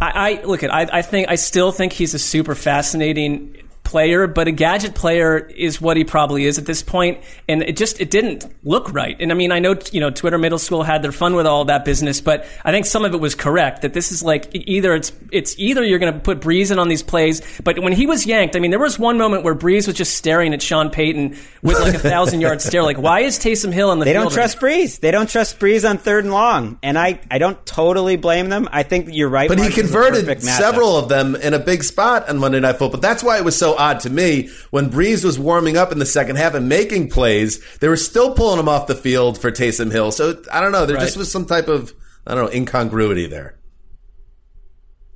I, 0.00 0.40
I 0.40 0.42
look 0.44 0.62
at. 0.62 0.74
I, 0.74 0.86
I 0.98 1.02
think. 1.02 1.28
I 1.28 1.36
still 1.36 1.70
think 1.72 1.92
he's 1.92 2.12
a 2.14 2.18
super 2.18 2.54
fascinating 2.54 3.55
player, 3.86 4.26
but 4.26 4.48
a 4.48 4.52
gadget 4.52 4.94
player 4.94 5.38
is 5.38 5.80
what 5.80 5.96
he 5.96 6.04
probably 6.04 6.44
is 6.44 6.58
at 6.58 6.66
this 6.66 6.82
point. 6.82 6.96
point, 6.96 7.24
and 7.48 7.62
it 7.62 7.76
just 7.76 8.00
it 8.00 8.10
didn't 8.10 8.46
look 8.64 8.92
right. 8.92 9.16
And 9.20 9.30
I 9.30 9.34
mean, 9.34 9.52
I 9.52 9.58
know 9.58 9.76
you 9.92 10.00
know 10.00 10.10
Twitter 10.10 10.38
Middle 10.38 10.58
School 10.58 10.82
had 10.82 11.02
their 11.02 11.12
fun 11.12 11.34
with 11.34 11.46
all 11.46 11.66
that 11.66 11.84
business, 11.84 12.20
but 12.20 12.46
I 12.64 12.72
think 12.72 12.86
some 12.86 13.04
of 13.04 13.14
it 13.14 13.20
was 13.20 13.34
correct. 13.34 13.82
That 13.82 13.92
this 13.92 14.12
is 14.12 14.22
like 14.22 14.48
either 14.52 14.94
it's 14.94 15.12
it's 15.30 15.58
either 15.58 15.84
you're 15.84 15.98
going 15.98 16.12
to 16.12 16.18
put 16.18 16.40
Brees 16.40 16.70
in 16.70 16.78
on 16.78 16.88
these 16.88 17.02
plays, 17.02 17.42
but 17.62 17.78
when 17.78 17.92
he 17.92 18.06
was 18.06 18.26
yanked, 18.26 18.56
I 18.56 18.60
mean, 18.60 18.70
there 18.70 18.80
was 18.80 18.98
one 18.98 19.18
moment 19.18 19.44
where 19.44 19.54
Brees 19.54 19.86
was 19.86 19.96
just 19.96 20.16
staring 20.16 20.54
at 20.54 20.62
Sean 20.62 20.90
Payton 20.90 21.36
with 21.62 21.80
like 21.80 21.94
a 21.94 21.98
thousand 22.14 22.40
yard 22.40 22.60
stare. 22.60 22.82
Like, 22.82 22.98
why 22.98 23.20
is 23.20 23.38
Taysom 23.38 23.72
Hill 23.72 23.90
on 23.90 23.98
the 23.98 24.06
field? 24.06 24.14
They 24.14 24.18
field? 24.18 24.30
don't 24.30 24.34
trust 24.34 24.58
Brees. 24.58 25.00
They 25.00 25.10
don't 25.10 25.28
trust 25.28 25.58
Brees 25.58 25.88
on 25.88 25.98
third 25.98 26.24
and 26.24 26.32
long, 26.32 26.78
and 26.82 26.98
I, 26.98 27.20
I 27.30 27.38
don't 27.38 27.64
totally 27.66 28.16
blame 28.16 28.48
them. 28.48 28.68
I 28.72 28.82
think 28.82 29.08
you're 29.12 29.28
right. 29.28 29.48
But 29.48 29.58
he 29.58 29.64
Mark, 29.64 29.74
this 29.74 29.84
is 29.84 29.90
a 29.90 29.92
converted 29.92 30.42
several 30.42 30.96
of 30.96 31.08
them 31.08 31.36
in 31.36 31.54
a 31.54 31.58
big 31.58 31.82
spot 31.84 32.28
on 32.28 32.38
Monday 32.38 32.60
Night 32.60 32.72
Football. 32.72 32.90
But 32.90 33.02
That's 33.02 33.22
why 33.22 33.38
it 33.38 33.44
was 33.44 33.56
so 33.56 33.75
odd 33.76 34.00
to 34.00 34.10
me 34.10 34.50
when 34.70 34.90
Brees 34.90 35.24
was 35.24 35.38
warming 35.38 35.76
up 35.76 35.92
in 35.92 35.98
the 35.98 36.06
second 36.06 36.36
half 36.36 36.54
and 36.54 36.68
making 36.68 37.10
plays. 37.10 37.60
They 37.78 37.88
were 37.88 37.96
still 37.96 38.34
pulling 38.34 38.58
him 38.60 38.68
off 38.68 38.86
the 38.86 38.94
field 38.94 39.38
for 39.40 39.50
Taysom 39.50 39.90
Hill. 39.92 40.12
So 40.12 40.42
I 40.52 40.60
don't 40.60 40.72
know. 40.72 40.86
There 40.86 40.96
just 40.96 41.16
was 41.16 41.30
some 41.30 41.46
type 41.46 41.68
of 41.68 41.92
I 42.26 42.34
don't 42.34 42.46
know 42.46 42.52
incongruity 42.52 43.26
there. 43.26 43.58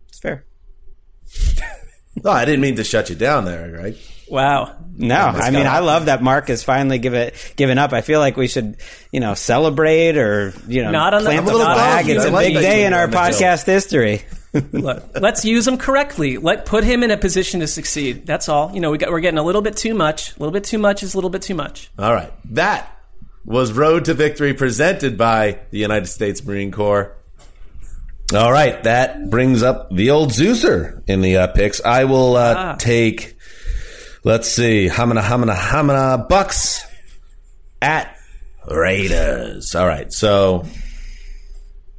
It's 0.08 0.18
fair. 0.18 0.44
No, 2.22 2.30
I 2.32 2.44
didn't 2.44 2.60
mean 2.60 2.76
to 2.76 2.84
shut 2.84 3.08
you 3.08 3.16
down 3.16 3.46
there, 3.46 3.70
right? 3.72 3.96
Wow. 4.28 4.76
No, 4.94 5.16
I 5.16 5.50
mean, 5.50 5.66
I 5.66 5.78
love 5.78 6.06
that 6.06 6.22
Mark 6.22 6.48
has 6.48 6.62
finally 6.62 6.98
give 6.98 7.14
it, 7.14 7.54
given 7.56 7.78
up. 7.78 7.94
I 7.94 8.02
feel 8.02 8.20
like 8.20 8.36
we 8.36 8.46
should, 8.46 8.76
you 9.10 9.20
know, 9.20 9.32
celebrate 9.32 10.18
or, 10.18 10.52
you 10.68 10.82
know, 10.82 10.90
Not 10.90 11.14
on 11.14 11.22
the- 11.22 11.28
plant 11.30 11.38
I'm 11.40 11.46
the 11.46 11.52
little 11.56 11.72
flag. 11.72 12.08
It's 12.10 12.24
I 12.24 12.28
a 12.28 12.30
like 12.30 12.48
big 12.48 12.56
day 12.60 12.84
in 12.84 12.92
our 12.92 13.04
on 13.04 13.10
the 13.10 13.16
joke. 13.16 13.24
podcast 13.32 13.64
history. 13.64 14.22
Look, 14.52 15.04
let's 15.20 15.44
use 15.44 15.66
him 15.68 15.78
correctly. 15.78 16.36
Let 16.36 16.66
put 16.66 16.82
him 16.84 17.02
in 17.02 17.10
a 17.10 17.16
position 17.16 17.60
to 17.60 17.66
succeed. 17.68 18.26
That's 18.26 18.48
all. 18.48 18.72
You 18.74 18.80
know, 18.80 18.90
we 18.90 18.98
got, 18.98 19.10
we're 19.10 19.20
getting 19.20 19.38
a 19.38 19.42
little 19.44 19.62
bit 19.62 19.76
too 19.76 19.94
much. 19.94 20.36
A 20.36 20.40
little 20.40 20.52
bit 20.52 20.64
too 20.64 20.78
much 20.78 21.02
is 21.02 21.14
a 21.14 21.16
little 21.16 21.30
bit 21.30 21.42
too 21.42 21.54
much. 21.54 21.90
All 21.98 22.12
right. 22.12 22.32
That 22.54 22.96
was 23.44 23.72
Road 23.72 24.06
to 24.06 24.14
Victory 24.14 24.52
presented 24.54 25.16
by 25.16 25.60
the 25.70 25.78
United 25.78 26.06
States 26.06 26.44
Marine 26.44 26.72
Corps. 26.72 27.16
All 28.34 28.50
right. 28.52 28.82
That 28.84 29.30
brings 29.30 29.62
up 29.62 29.88
the 29.94 30.10
old 30.10 30.30
Zeuser 30.30 31.02
in 31.06 31.20
the 31.20 31.36
uh, 31.36 31.46
picks. 31.48 31.80
I 31.84 32.04
will 32.04 32.36
uh, 32.36 32.54
Ah. 32.56 32.74
take, 32.76 33.36
let's 34.24 34.48
see, 34.50 34.88
Hamana, 34.88 35.22
Hamana, 35.22 35.54
Hamana, 35.54 36.28
Bucks 36.28 36.84
at 37.80 38.16
Raiders. 38.68 39.74
All 39.74 39.86
right. 39.86 40.12
So, 40.12 40.64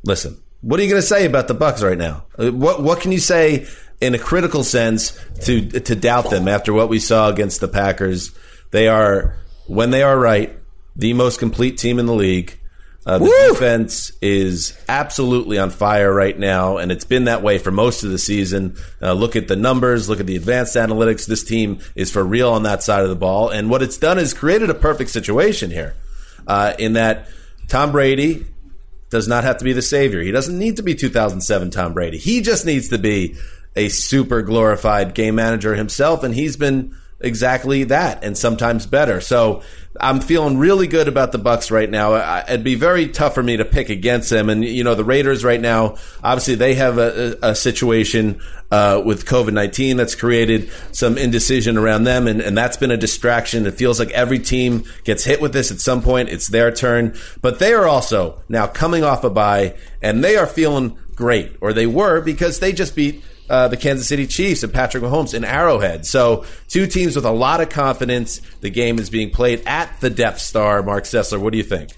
listen, 0.03 0.37
what 0.61 0.79
are 0.79 0.83
you 0.83 0.89
going 0.89 1.01
to 1.01 1.07
say 1.07 1.25
about 1.25 1.47
the 1.47 1.53
Bucks 1.53 1.83
right 1.83 1.97
now? 1.97 2.25
Uh, 2.37 2.51
What 2.51 2.81
What 2.81 3.01
can 3.01 3.11
you 3.11 3.19
say 3.19 3.67
in 3.99 4.15
a 4.15 4.19
critical 4.19 4.63
sense 4.63 5.17
to 5.45 5.69
to 5.69 5.95
doubt 5.95 6.29
them 6.29 6.47
after 6.47 6.73
what 6.73 6.89
we 6.89 6.99
saw 6.99 7.29
against 7.29 7.61
the 7.61 7.67
Packers? 7.67 8.31
They 8.71 8.87
are 8.87 9.37
when 9.67 9.91
they 9.91 10.03
are 10.03 10.17
right 10.17 10.57
the 10.95 11.13
most 11.13 11.39
complete 11.39 11.77
team 11.77 11.99
in 11.99 12.05
the 12.05 12.13
league. 12.13 12.57
Uh, 13.03 13.17
the 13.17 13.25
defense 13.49 14.11
is 14.21 14.77
absolutely 14.87 15.57
on 15.57 15.71
fire 15.71 16.13
right 16.13 16.37
now, 16.37 16.77
and 16.77 16.91
it's 16.91 17.03
been 17.05 17.23
that 17.23 17.41
way 17.41 17.57
for 17.57 17.71
most 17.71 18.03
of 18.03 18.11
the 18.11 18.19
season. 18.19 18.77
Uh, 19.01 19.13
look 19.13 19.35
at 19.35 19.47
the 19.47 19.55
numbers, 19.55 20.07
look 20.07 20.19
at 20.19 20.27
the 20.27 20.35
advanced 20.35 20.75
analytics. 20.75 21.25
This 21.25 21.43
team 21.43 21.79
is 21.95 22.11
for 22.11 22.23
real 22.23 22.51
on 22.51 22.61
that 22.63 22.83
side 22.83 23.01
of 23.01 23.09
the 23.09 23.15
ball, 23.15 23.49
and 23.49 23.71
what 23.71 23.81
it's 23.81 23.97
done 23.97 24.19
is 24.19 24.35
created 24.35 24.69
a 24.69 24.75
perfect 24.75 25.09
situation 25.09 25.71
here, 25.71 25.95
uh, 26.45 26.73
in 26.77 26.93
that 26.93 27.27
Tom 27.67 27.91
Brady 27.91 28.45
does 29.11 29.27
not 29.27 29.43
have 29.43 29.57
to 29.57 29.63
be 29.63 29.73
the 29.73 29.81
savior. 29.81 30.21
He 30.21 30.31
doesn't 30.31 30.57
need 30.57 30.77
to 30.77 30.83
be 30.83 30.95
2007 30.95 31.69
Tom 31.69 31.93
Brady. 31.93 32.17
He 32.17 32.41
just 32.41 32.65
needs 32.65 32.87
to 32.89 32.97
be 32.97 33.35
a 33.75 33.89
super 33.89 34.41
glorified 34.41 35.13
game 35.13 35.35
manager 35.35 35.75
himself, 35.75 36.23
and 36.23 36.33
he's 36.33 36.57
been 36.57 36.95
exactly 37.23 37.85
that, 37.85 38.23
and 38.23 38.37
sometimes 38.37 38.85
better. 38.85 39.21
So 39.21 39.61
I'm 39.99 40.19
feeling 40.21 40.57
really 40.57 40.87
good 40.87 41.07
about 41.07 41.31
the 41.31 41.37
Bucks 41.37 41.69
right 41.71 41.89
now. 41.89 42.13
I- 42.13 42.43
It'd 42.47 42.63
be 42.63 42.75
very 42.75 43.07
tough 43.07 43.33
for 43.35 43.43
me 43.43 43.57
to 43.57 43.65
pick 43.65 43.89
against 43.89 44.29
them, 44.29 44.49
and 44.49 44.63
you 44.63 44.83
know 44.83 44.95
the 44.95 45.03
Raiders 45.03 45.43
right 45.43 45.59
now. 45.59 45.95
Obviously, 46.23 46.55
they 46.55 46.75
have 46.75 46.97
a, 46.97 47.37
a 47.41 47.55
situation 47.55 48.39
uh, 48.71 49.01
with 49.05 49.25
COVID 49.25 49.53
19 49.53 49.97
that's 49.97 50.15
created 50.15 50.71
some 50.91 51.17
indecision 51.17 51.77
around 51.77 52.03
them, 52.05 52.27
and, 52.27 52.41
and 52.41 52.57
that's 52.57 52.77
been 52.77 52.91
a 52.91 52.97
distraction. 52.97 53.65
It 53.65 53.73
feels 53.75 53.99
like 53.99 54.11
every 54.11 54.39
team 54.39 54.85
gets 55.03 55.23
hit 55.23 55.41
with 55.41 55.53
this 55.53 55.71
at 55.71 55.79
some 55.79 56.01
point. 56.01 56.29
It's 56.29 56.47
their 56.47 56.71
turn. 56.71 57.15
But 57.41 57.59
they 57.59 57.73
are 57.73 57.85
also 57.87 58.41
now 58.49 58.67
coming 58.67 59.03
off 59.03 59.23
a 59.23 59.29
bye, 59.29 59.75
and 60.01 60.23
they 60.23 60.37
are 60.37 60.47
feeling 60.47 60.97
great, 61.15 61.55
or 61.61 61.73
they 61.73 61.85
were 61.87 62.21
because 62.21 62.59
they 62.59 62.71
just 62.71 62.95
beat. 62.95 63.23
Uh, 63.51 63.67
the 63.67 63.75
Kansas 63.75 64.07
City 64.07 64.27
Chiefs 64.27 64.63
and 64.63 64.71
Patrick 64.71 65.03
Mahomes 65.03 65.33
in 65.33 65.43
Arrowhead. 65.43 66.05
So, 66.05 66.45
two 66.69 66.87
teams 66.87 67.17
with 67.17 67.25
a 67.25 67.31
lot 67.31 67.59
of 67.59 67.67
confidence. 67.67 68.39
The 68.61 68.69
game 68.69 68.97
is 68.97 69.09
being 69.09 69.29
played 69.29 69.61
at 69.65 69.99
the 69.99 70.09
Death 70.09 70.39
Star. 70.39 70.81
Mark 70.81 71.03
Sessler, 71.03 71.37
what 71.37 71.51
do 71.51 71.57
you 71.57 71.63
think? 71.65 71.91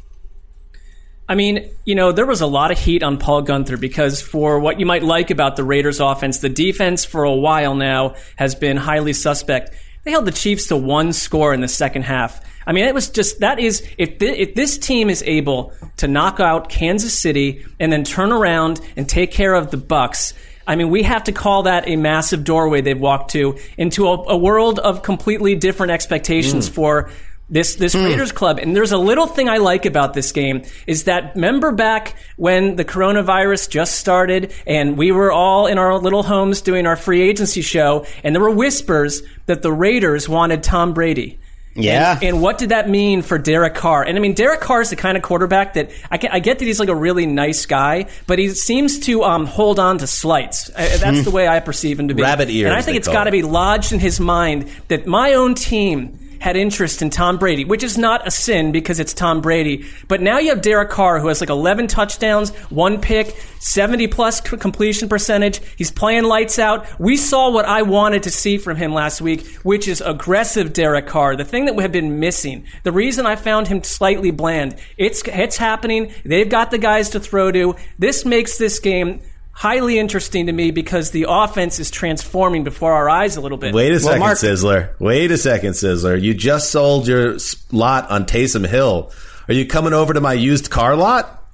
I 1.30 1.36
mean, 1.36 1.70
you 1.86 1.94
know, 1.94 2.12
there 2.12 2.26
was 2.26 2.42
a 2.42 2.48
lot 2.48 2.72
of 2.72 2.80
heat 2.80 3.04
on 3.04 3.20
Paul 3.20 3.46
Guenther 3.46 3.80
because 3.80 4.20
for 4.20 4.60
what 4.60 4.80
you 4.80 4.88
might 4.88 5.04
like 5.04 5.30
about 5.30 5.56
the 5.56 5.64
Raiders 5.64 6.00
offense, 6.00 6.40
the 6.40 6.50
defense 6.50 7.06
for 7.06 7.24
a 7.24 7.34
while 7.36 7.76
now 7.76 8.16
has 8.36 8.56
been 8.56 8.76
highly 8.76 9.14
suspect. 9.14 9.76
They 10.06 10.12
held 10.12 10.26
the 10.26 10.32
Chiefs 10.32 10.68
to 10.68 10.76
one 10.76 11.14
score 11.14 11.54
in 11.54 11.62
the 11.62 11.68
second 11.68 12.02
half. 12.02 12.42
I 12.66 12.72
mean, 12.72 12.86
it 12.86 12.94
was 12.94 13.10
just 13.10 13.42
that 13.42 13.60
is 13.60 13.88
if 13.98 14.20
thi- 14.20 14.40
if 14.40 14.56
this 14.56 14.78
team 14.78 15.10
is 15.10 15.22
able 15.24 15.74
to 15.98 16.08
knock 16.08 16.40
out 16.40 16.70
Kansas 16.70 17.18
City 17.18 17.64
and 17.80 17.92
then 17.92 18.04
turn 18.04 18.32
around 18.32 18.82
and 18.96 19.08
take 19.08 19.32
care 19.32 19.54
of 19.54 19.70
the 19.72 19.78
Bucks. 19.78 20.34
I 20.66 20.76
mean, 20.76 20.90
we 20.90 21.04
have 21.04 21.26
to 21.26 21.32
call 21.32 21.64
that 21.64 21.88
a 21.88 21.96
massive 21.96 22.44
doorway 22.44 22.82
they've 22.82 23.00
walked 23.00 23.32
to 23.32 23.58
into 23.78 24.08
a, 24.08 24.14
a 24.30 24.38
world 24.38 24.80
of 24.80 25.04
completely 25.04 25.56
different 25.56 25.92
expectations 25.92 26.70
mm. 26.70 26.74
for 26.74 27.10
this 27.50 27.76
this 27.76 27.94
mm. 27.94 28.06
Raiders 28.06 28.32
club. 28.32 28.60
And 28.60 28.76
there's 28.76 28.92
a 28.92 28.98
little 28.98 29.28
thing 29.28 29.50
I 29.50 29.58
like 29.58 29.86
about 29.86 30.14
this 30.14 30.32
game 30.32 30.64
is 30.88 31.04
that 31.04 31.36
remember 31.36 31.72
back 31.72 32.16
when 32.38 32.76
the 32.76 32.86
coronavirus 32.86 33.70
just 33.70 33.96
started 33.96 34.54
and 34.66 34.98
we 34.98 35.12
were 35.12 35.32
all 35.32 35.68
in 35.68 35.78
our 35.78 35.98
little 36.00 36.24
homes 36.24 36.62
doing 36.62 36.88
our 36.88 36.96
free 36.96 37.22
agency 37.22 37.62
show 37.62 38.06
and 38.24 38.34
there 38.34 38.42
were 38.42 38.50
whispers 38.50 39.22
that 39.46 39.62
the 39.62 39.72
Raiders 39.72 40.28
wanted 40.28 40.64
Tom 40.64 40.94
Brady. 40.94 41.40
Yeah. 41.76 42.14
And, 42.16 42.24
and 42.24 42.42
what 42.42 42.58
did 42.58 42.70
that 42.70 42.88
mean 42.90 43.22
for 43.22 43.38
Derek 43.38 43.74
Carr? 43.74 44.04
And 44.04 44.18
I 44.18 44.22
mean, 44.22 44.34
Derek 44.34 44.62
Carr 44.62 44.82
is 44.82 44.90
the 44.92 44.96
kind 44.96 45.18
of 45.18 45.24
quarterback 45.24 45.74
that 45.74 45.92
I, 46.12 46.18
get- 46.18 46.34
I 46.34 46.40
get 46.40 46.60
that 46.60 46.66
he's 46.66 46.80
like 46.80 46.90
a 46.90 46.96
really 46.96 47.26
nice 47.26 47.66
guy, 47.66 48.08
but 48.28 48.38
he 48.40 48.50
seems 48.50 49.00
to 49.02 49.24
um, 49.24 49.46
hold 49.46 49.80
on 49.80 49.98
to 50.00 50.08
slights. 50.08 50.70
Uh, 50.70 50.98
That's 51.00 51.24
the 51.24 51.32
way 51.32 51.48
I 51.48 51.60
perceive 51.60 52.00
him 52.00 52.10
to 52.10 52.14
be. 52.14 52.22
Rabbit 52.22 52.50
ears, 52.50 52.66
And 52.68 52.74
I 52.76 52.82
think 52.82 52.98
it's 52.98 53.08
got 53.08 53.24
to 53.26 53.32
be 53.32 53.42
lodged 53.42 53.92
in 53.92 54.00
his 54.00 54.20
mind 54.20 54.70
that 54.90 55.08
my 55.08 55.34
own 55.34 55.56
team 55.56 56.20
had 56.44 56.58
interest 56.58 57.02
in 57.02 57.10
Tom 57.10 57.38
Brady, 57.38 57.64
which 57.64 57.84
is 57.84 57.98
not 57.98 58.28
a 58.28 58.30
sin 58.30 58.74
because 58.74 59.00
it's 59.00 59.14
Tom 59.14 59.40
Brady. 59.40 59.86
But 60.10 60.20
now 60.20 60.40
you 60.40 60.50
have 60.50 60.62
Derek 60.62 60.90
Carr, 60.90 61.22
who 61.22 61.30
has 61.30 61.40
like 61.40 61.50
11 61.50 61.88
touchdowns, 61.88 62.50
one 62.70 63.00
pick, 63.00 63.28
70 63.60 64.08
plus 64.08 64.42
completion 64.42 65.08
percentage. 65.08 65.62
He's 65.78 65.90
playing 65.90 66.26
lights 66.26 66.60
out. 66.60 66.86
We 67.00 67.16
saw 67.16 67.50
what 67.50 67.64
I 67.64 67.84
wanted 67.84 68.24
to 68.24 68.30
see 68.30 68.58
from 68.58 68.76
him 68.76 68.94
last 68.94 69.22
week, 69.22 69.48
which 69.64 69.88
is 69.88 70.02
aggressive 70.02 70.74
Derek 70.74 71.08
Carr. 71.08 71.38
The 71.38 71.46
thing 71.46 71.64
that 71.64 71.78
we 71.78 71.84
have 71.84 71.94
been 71.94 72.20
missing. 72.20 72.66
The 72.84 72.92
reason 72.92 73.26
I 73.26 73.38
found 73.38 73.70
him 73.70 73.82
slightly 73.82 74.32
bland. 74.32 74.76
It's 74.98 75.24
it's 75.26 75.56
happening. 75.56 76.12
They've 76.26 76.50
got 76.50 76.72
the 76.72 76.78
guys 76.78 77.12
to 77.12 77.22
throw 77.22 77.54
to. 77.54 77.78
This 77.98 78.26
makes 78.26 78.58
this 78.58 78.80
game. 78.80 79.22
Highly 79.56 80.00
interesting 80.00 80.48
to 80.48 80.52
me 80.52 80.72
because 80.72 81.12
the 81.12 81.28
offense 81.30 81.80
is 81.80 81.92
transforming 81.92 82.64
before 82.64 82.92
our 82.94 83.08
eyes 83.10 83.38
a 83.38 83.42
little 83.42 83.58
bit. 83.58 83.74
Wait 83.74 83.92
a 83.92 84.00
second, 84.00 84.20
Mark- 84.20 84.40
Sizzler. 84.40 85.00
Wait 85.00 85.32
a 85.32 85.38
second, 85.38 85.72
Sizzler. 85.74 86.20
You 86.20 86.34
just 86.34 86.72
sold 86.72 87.08
your 87.08 87.38
lot 87.72 88.10
on 88.10 88.26
Taysom 88.26 88.68
Hill. 88.68 89.12
Are 89.48 89.54
you 89.54 89.68
coming 89.68 89.94
over 89.94 90.14
to 90.14 90.22
my 90.22 90.34
used 90.34 90.70
car 90.72 90.96
lot? 90.96 91.46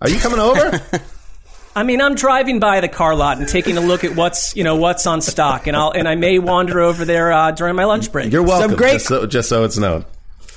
Are 0.00 0.10
you 0.10 0.18
coming 0.18 0.40
over? 0.40 0.80
I 1.76 1.82
mean, 1.82 2.00
I'm 2.00 2.14
driving 2.14 2.60
by 2.60 2.80
the 2.80 2.88
car 2.88 3.14
lot 3.16 3.38
and 3.38 3.48
taking 3.48 3.76
a 3.78 3.80
look 3.80 4.04
at 4.04 4.14
what's 4.14 4.54
you 4.56 4.64
know 4.64 4.76
what's 4.76 5.06
on 5.06 5.20
stock, 5.20 5.66
and 5.66 5.76
I'll 5.76 5.90
and 5.90 6.08
I 6.08 6.16
may 6.16 6.38
wander 6.38 6.80
over 6.80 7.04
there 7.04 7.32
uh, 7.32 7.50
during 7.52 7.76
my 7.76 7.84
lunch 7.84 8.12
break. 8.12 8.32
You're 8.32 8.42
welcome. 8.42 8.76
great- 8.76 8.94
just, 8.94 9.06
so, 9.06 9.26
just 9.26 9.48
so 9.48 9.64
it's 9.64 9.78
known. 9.78 10.04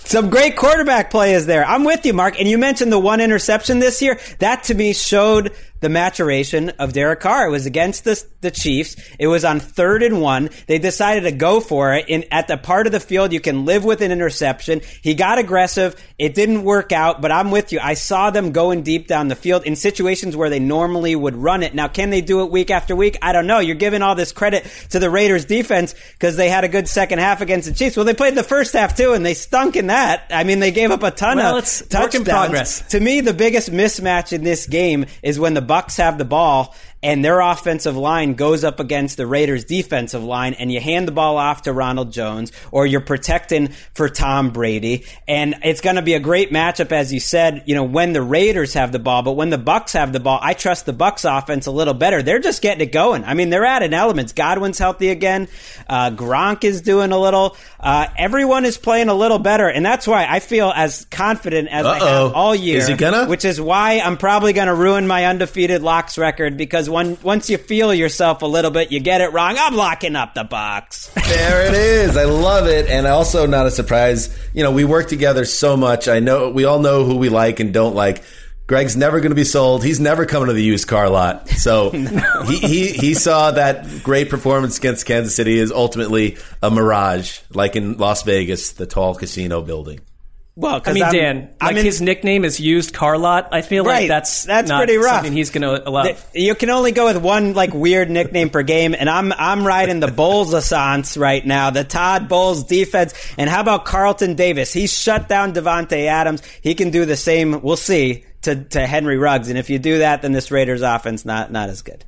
Some 0.07 0.29
great 0.29 0.55
quarterback 0.55 1.11
play 1.11 1.33
is 1.33 1.47
there. 1.47 1.65
I'm 1.65 1.83
with 1.83 2.05
you, 2.05 2.13
Mark. 2.13 2.39
And 2.39 2.47
you 2.47 2.57
mentioned 2.57 2.93
the 2.93 2.99
one 2.99 3.19
interception 3.19 3.79
this 3.79 4.01
year. 4.01 4.17
That 4.39 4.63
to 4.65 4.73
me 4.73 4.93
showed 4.93 5.51
the 5.79 5.89
maturation 5.89 6.69
of 6.71 6.93
Derek 6.93 7.19
Carr. 7.19 7.47
It 7.47 7.51
was 7.51 7.65
against 7.65 8.03
the, 8.03 8.23
the 8.41 8.51
Chiefs. 8.51 8.95
It 9.19 9.27
was 9.27 9.45
on 9.45 9.59
third 9.59 10.03
and 10.03 10.21
one. 10.21 10.49
They 10.67 10.79
decided 10.79 11.21
to 11.21 11.31
go 11.31 11.59
for 11.59 11.93
it. 11.93 12.05
In, 12.07 12.25
at 12.31 12.47
the 12.47 12.57
part 12.57 12.85
of 12.87 12.91
the 12.93 12.99
field 12.99 13.33
you 13.33 13.39
can 13.39 13.65
live 13.65 13.83
with 13.83 14.01
an 14.01 14.11
interception. 14.11 14.81
He 15.01 15.13
got 15.13 15.37
aggressive. 15.39 15.95
It 16.17 16.33
didn't 16.33 16.63
work 16.63 16.91
out, 16.91 17.21
but 17.21 17.31
I'm 17.31 17.51
with 17.51 17.71
you. 17.71 17.79
I 17.81 17.93
saw 17.93 18.31
them 18.31 18.51
going 18.51 18.83
deep 18.83 19.07
down 19.07 19.27
the 19.27 19.35
field 19.35 19.63
in 19.65 19.75
situations 19.75 20.35
where 20.35 20.49
they 20.49 20.59
normally 20.59 21.15
would 21.15 21.35
run 21.35 21.63
it. 21.63 21.75
Now, 21.75 21.87
can 21.87 22.09
they 22.09 22.21
do 22.21 22.41
it 22.43 22.51
week 22.51 22.71
after 22.71 22.95
week? 22.95 23.17
I 23.21 23.33
don't 23.33 23.47
know. 23.47 23.59
You're 23.59 23.75
giving 23.75 24.01
all 24.01 24.15
this 24.15 24.31
credit 24.31 24.65
to 24.89 24.99
the 24.99 25.09
Raiders 25.09 25.45
defense 25.45 25.93
because 26.13 26.35
they 26.37 26.49
had 26.49 26.63
a 26.63 26.67
good 26.67 26.87
second 26.87 27.19
half 27.19 27.41
against 27.41 27.67
the 27.67 27.73
Chiefs. 27.73 27.95
Well, 27.95 28.05
they 28.05 28.13
played 28.13 28.35
the 28.35 28.43
first 28.43 28.73
half 28.73 28.95
too, 28.97 29.13
and 29.13 29.25
they 29.25 29.33
stunk 29.33 29.75
in 29.75 29.87
that. 29.87 30.23
I 30.31 30.43
mean, 30.43 30.59
they 30.59 30.71
gave 30.71 30.91
up 30.91 31.03
a 31.03 31.11
ton 31.11 31.37
Well, 31.37 31.57
of 31.57 31.63
it's 31.63 31.81
work 31.81 31.89
touchdowns. 31.89 32.15
in 32.15 32.25
progress. 32.25 32.81
To 32.89 32.99
me, 32.99 33.21
the 33.21 33.33
biggest 33.33 33.71
mismatch 33.71 34.33
in 34.33 34.43
this 34.43 34.65
game 34.67 35.05
is 35.21 35.39
when 35.39 35.53
the 35.53 35.61
Bucks 35.67 35.97
have 35.97 36.17
the 36.17 36.25
ball 36.25 36.73
and 37.03 37.23
their 37.23 37.39
offensive 37.39 37.95
line 37.95 38.33
goes 38.33 38.63
up 38.63 38.79
against 38.79 39.17
the 39.17 39.27
Raiders 39.27 39.65
defensive 39.65 40.23
line 40.23 40.53
and 40.53 40.71
you 40.71 40.79
hand 40.79 41.07
the 41.07 41.11
ball 41.11 41.37
off 41.37 41.63
to 41.63 41.73
Ronald 41.73 42.11
Jones 42.11 42.51
or 42.71 42.85
you're 42.85 43.01
protecting 43.01 43.69
for 43.93 44.09
Tom 44.09 44.51
Brady 44.51 45.05
and 45.27 45.55
it's 45.63 45.81
going 45.81 45.97
to 45.97 46.01
be 46.01 46.15
a 46.15 46.19
great 46.19 46.51
matchup 46.51 46.91
as 46.91 47.13
you 47.13 47.19
said, 47.19 47.63
you 47.65 47.75
know, 47.75 47.83
when 47.83 48.13
the 48.13 48.21
Raiders 48.21 48.73
have 48.73 48.91
the 48.91 48.99
ball, 48.99 49.21
but 49.23 49.33
when 49.33 49.49
the 49.49 49.57
Bucks 49.57 49.93
have 49.93 50.13
the 50.13 50.19
ball, 50.19 50.39
I 50.41 50.53
trust 50.53 50.85
the 50.85 50.93
Bucks 50.93 51.25
offense 51.25 51.67
a 51.67 51.71
little 51.71 51.93
better. 51.93 52.21
They're 52.21 52.39
just 52.39 52.61
getting 52.61 52.87
it 52.87 52.91
going. 52.91 53.23
I 53.23 53.33
mean, 53.33 53.49
they're 53.49 53.65
adding 53.65 53.93
elements. 53.93 54.33
Godwin's 54.33 54.77
healthy 54.77 55.09
again. 55.09 55.47
Uh, 55.87 56.11
Gronk 56.11 56.63
is 56.63 56.81
doing 56.81 57.11
a 57.11 57.19
little. 57.19 57.55
Uh, 57.79 58.07
everyone 58.17 58.65
is 58.65 58.77
playing 58.77 59.09
a 59.09 59.13
little 59.13 59.39
better 59.39 59.69
and 59.69 59.85
that's 59.85 60.07
why 60.07 60.25
I 60.27 60.39
feel 60.39 60.73
as 60.75 61.05
confident 61.05 61.69
as 61.69 61.85
Uh-oh. 61.85 62.25
have 62.25 62.33
all 62.33 62.55
year. 62.55 62.79
Is 62.79 62.87
he 62.87 62.95
gonna? 62.95 63.27
Which 63.27 63.45
is 63.45 63.61
why 63.61 63.99
I'm 63.99 64.17
probably 64.17 64.53
going 64.53 64.67
to 64.67 64.75
ruin 64.75 65.05
my 65.07 65.25
undefeated 65.25 65.83
locks 65.83 66.17
record 66.17 66.57
because 66.57 66.86
one, 66.89 67.17
once 67.23 67.49
you 67.49 67.57
feel 67.57 67.93
yourself 67.93 68.41
a 68.41 68.45
little 68.45 68.71
bit, 68.71 68.91
you 68.91 68.99
get 68.99 69.21
it 69.21 69.33
wrong. 69.33 69.55
I'm 69.59 69.75
locking 69.75 70.15
up 70.15 70.33
the 70.33 70.43
box. 70.43 71.11
There 71.27 71.67
it 71.67 71.73
is. 71.73 72.15
I 72.15 72.23
love 72.23 72.67
it. 72.67 72.89
And 72.89 73.05
also 73.05 73.45
not 73.45 73.65
a 73.65 73.71
surprise. 73.71 74.35
You 74.53 74.63
know, 74.63 74.71
we 74.71 74.85
work 74.85 75.09
together 75.09 75.43
so 75.43 75.75
much. 75.75 76.07
I 76.07 76.19
know 76.19 76.49
we 76.49 76.63
all 76.63 76.79
know 76.79 77.03
who 77.03 77.17
we 77.17 77.27
like 77.27 77.59
and 77.59 77.73
don't 77.73 77.95
like. 77.95 78.23
Greg's 78.65 78.97
never 78.97 79.19
going 79.19 79.31
to 79.31 79.35
be 79.35 79.43
sold. 79.43 79.83
He's 79.83 79.99
never 79.99 80.25
coming 80.25 80.47
to 80.47 80.53
the 80.53 80.63
used 80.63 80.87
car 80.87 81.09
lot. 81.09 81.49
So 81.49 81.89
he, 82.47 82.57
he, 82.59 82.87
he 82.91 83.13
saw 83.13 83.51
that 83.51 84.03
great 84.03 84.29
performance 84.29 84.77
against 84.77 85.05
Kansas 85.05 85.35
City 85.35 85.59
is 85.59 85.71
ultimately 85.71 86.37
a 86.61 86.71
mirage, 86.71 87.39
like 87.49 87.75
in 87.75 87.97
Las 87.97 88.23
Vegas, 88.23 88.71
the 88.71 88.85
tall 88.85 89.15
casino 89.15 89.61
building. 89.61 89.99
Well, 90.59 90.77
I 90.77 90.79
'cause 90.79 90.93
mean, 90.95 91.03
I'm- 91.03 91.13
Dan, 91.13 91.49
I'm 91.61 91.67
like 91.67 91.77
in- 91.77 91.85
his 91.85 92.01
nickname 92.01 92.43
is 92.43 92.59
used 92.59 92.91
car 92.91 93.15
lot. 93.19 93.49
I 93.51 93.61
feel 93.61 93.83
Right. 93.83 93.99
like 94.01 94.07
that's 94.07 94.43
That's 94.43 94.67
not 94.67 94.79
pretty 94.79 94.97
rough. 94.97 95.17
something 95.17 95.31
he's 95.33 95.51
going 95.51 95.61
to 95.61 95.87
allow. 95.87 96.01
Th- 96.01 96.17
You 96.33 96.55
can 96.55 96.71
only 96.71 96.91
go 96.91 97.05
with 97.05 97.17
one 97.17 97.53
like 97.53 97.75
weird 97.75 98.09
nickname 98.09 98.49
per 98.49 98.63
game, 98.63 98.95
and 98.97 99.07
I'm 99.07 99.31
I'm 99.37 99.65
riding 99.67 99.99
the 99.99 100.07
Bulls 100.07 100.53
assance 100.55 101.15
right 101.15 101.45
now, 101.45 101.69
the 101.69 101.83
Todd 101.83 102.27
Bowles 102.27 102.63
defense. 102.63 103.13
And 103.37 103.47
how 103.51 103.61
about 103.61 103.85
Carlton 103.85 104.33
Davis? 104.33 104.73
He 104.73 104.87
shut 104.87 105.29
down 105.29 105.53
Davante 105.53 106.07
Adams. 106.07 106.41
He 106.61 106.73
can 106.73 106.89
do 106.89 107.05
the 107.05 107.15
same. 107.15 107.61
We'll 107.61 107.77
see 107.77 108.23
to 108.41 108.55
to 108.55 108.87
Henry 108.87 109.17
Ruggs. 109.19 109.49
And 109.49 109.59
if 109.59 109.69
you 109.69 109.77
do 109.77 109.99
that, 109.99 110.23
then 110.23 110.31
this 110.31 110.49
Raiders 110.49 110.81
offense 110.81 111.23
not 111.23 111.51
not 111.51 111.69
as 111.69 111.83
good. 111.83 112.03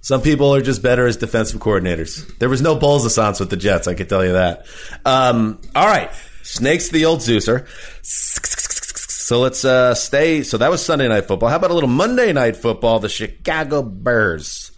Some 0.00 0.22
people 0.22 0.54
are 0.54 0.62
just 0.62 0.82
better 0.82 1.06
as 1.06 1.16
defensive 1.18 1.60
coordinators. 1.60 2.26
There 2.38 2.48
was 2.48 2.60
no 2.62 2.74
Bulls 2.76 3.04
assance 3.04 3.38
with 3.38 3.50
the 3.50 3.56
Jets, 3.56 3.86
I 3.86 3.94
can 3.94 4.06
tell 4.08 4.24
you 4.24 4.32
that. 4.32 4.64
Um, 5.04 5.58
all 5.76 5.86
right. 5.86 6.10
Snakes 6.52 6.90
the 6.90 7.06
old 7.06 7.20
Zeuser. 7.20 7.66
So 8.02 9.40
let's 9.40 9.64
uh, 9.64 9.94
stay. 9.94 10.42
So 10.42 10.58
that 10.58 10.70
was 10.70 10.84
Sunday 10.84 11.08
night 11.08 11.24
football. 11.26 11.48
How 11.48 11.56
about 11.56 11.70
a 11.70 11.74
little 11.74 11.88
Monday 11.88 12.32
night 12.34 12.56
football? 12.56 12.98
The 12.98 13.08
Chicago 13.08 13.82
Bears 13.82 14.70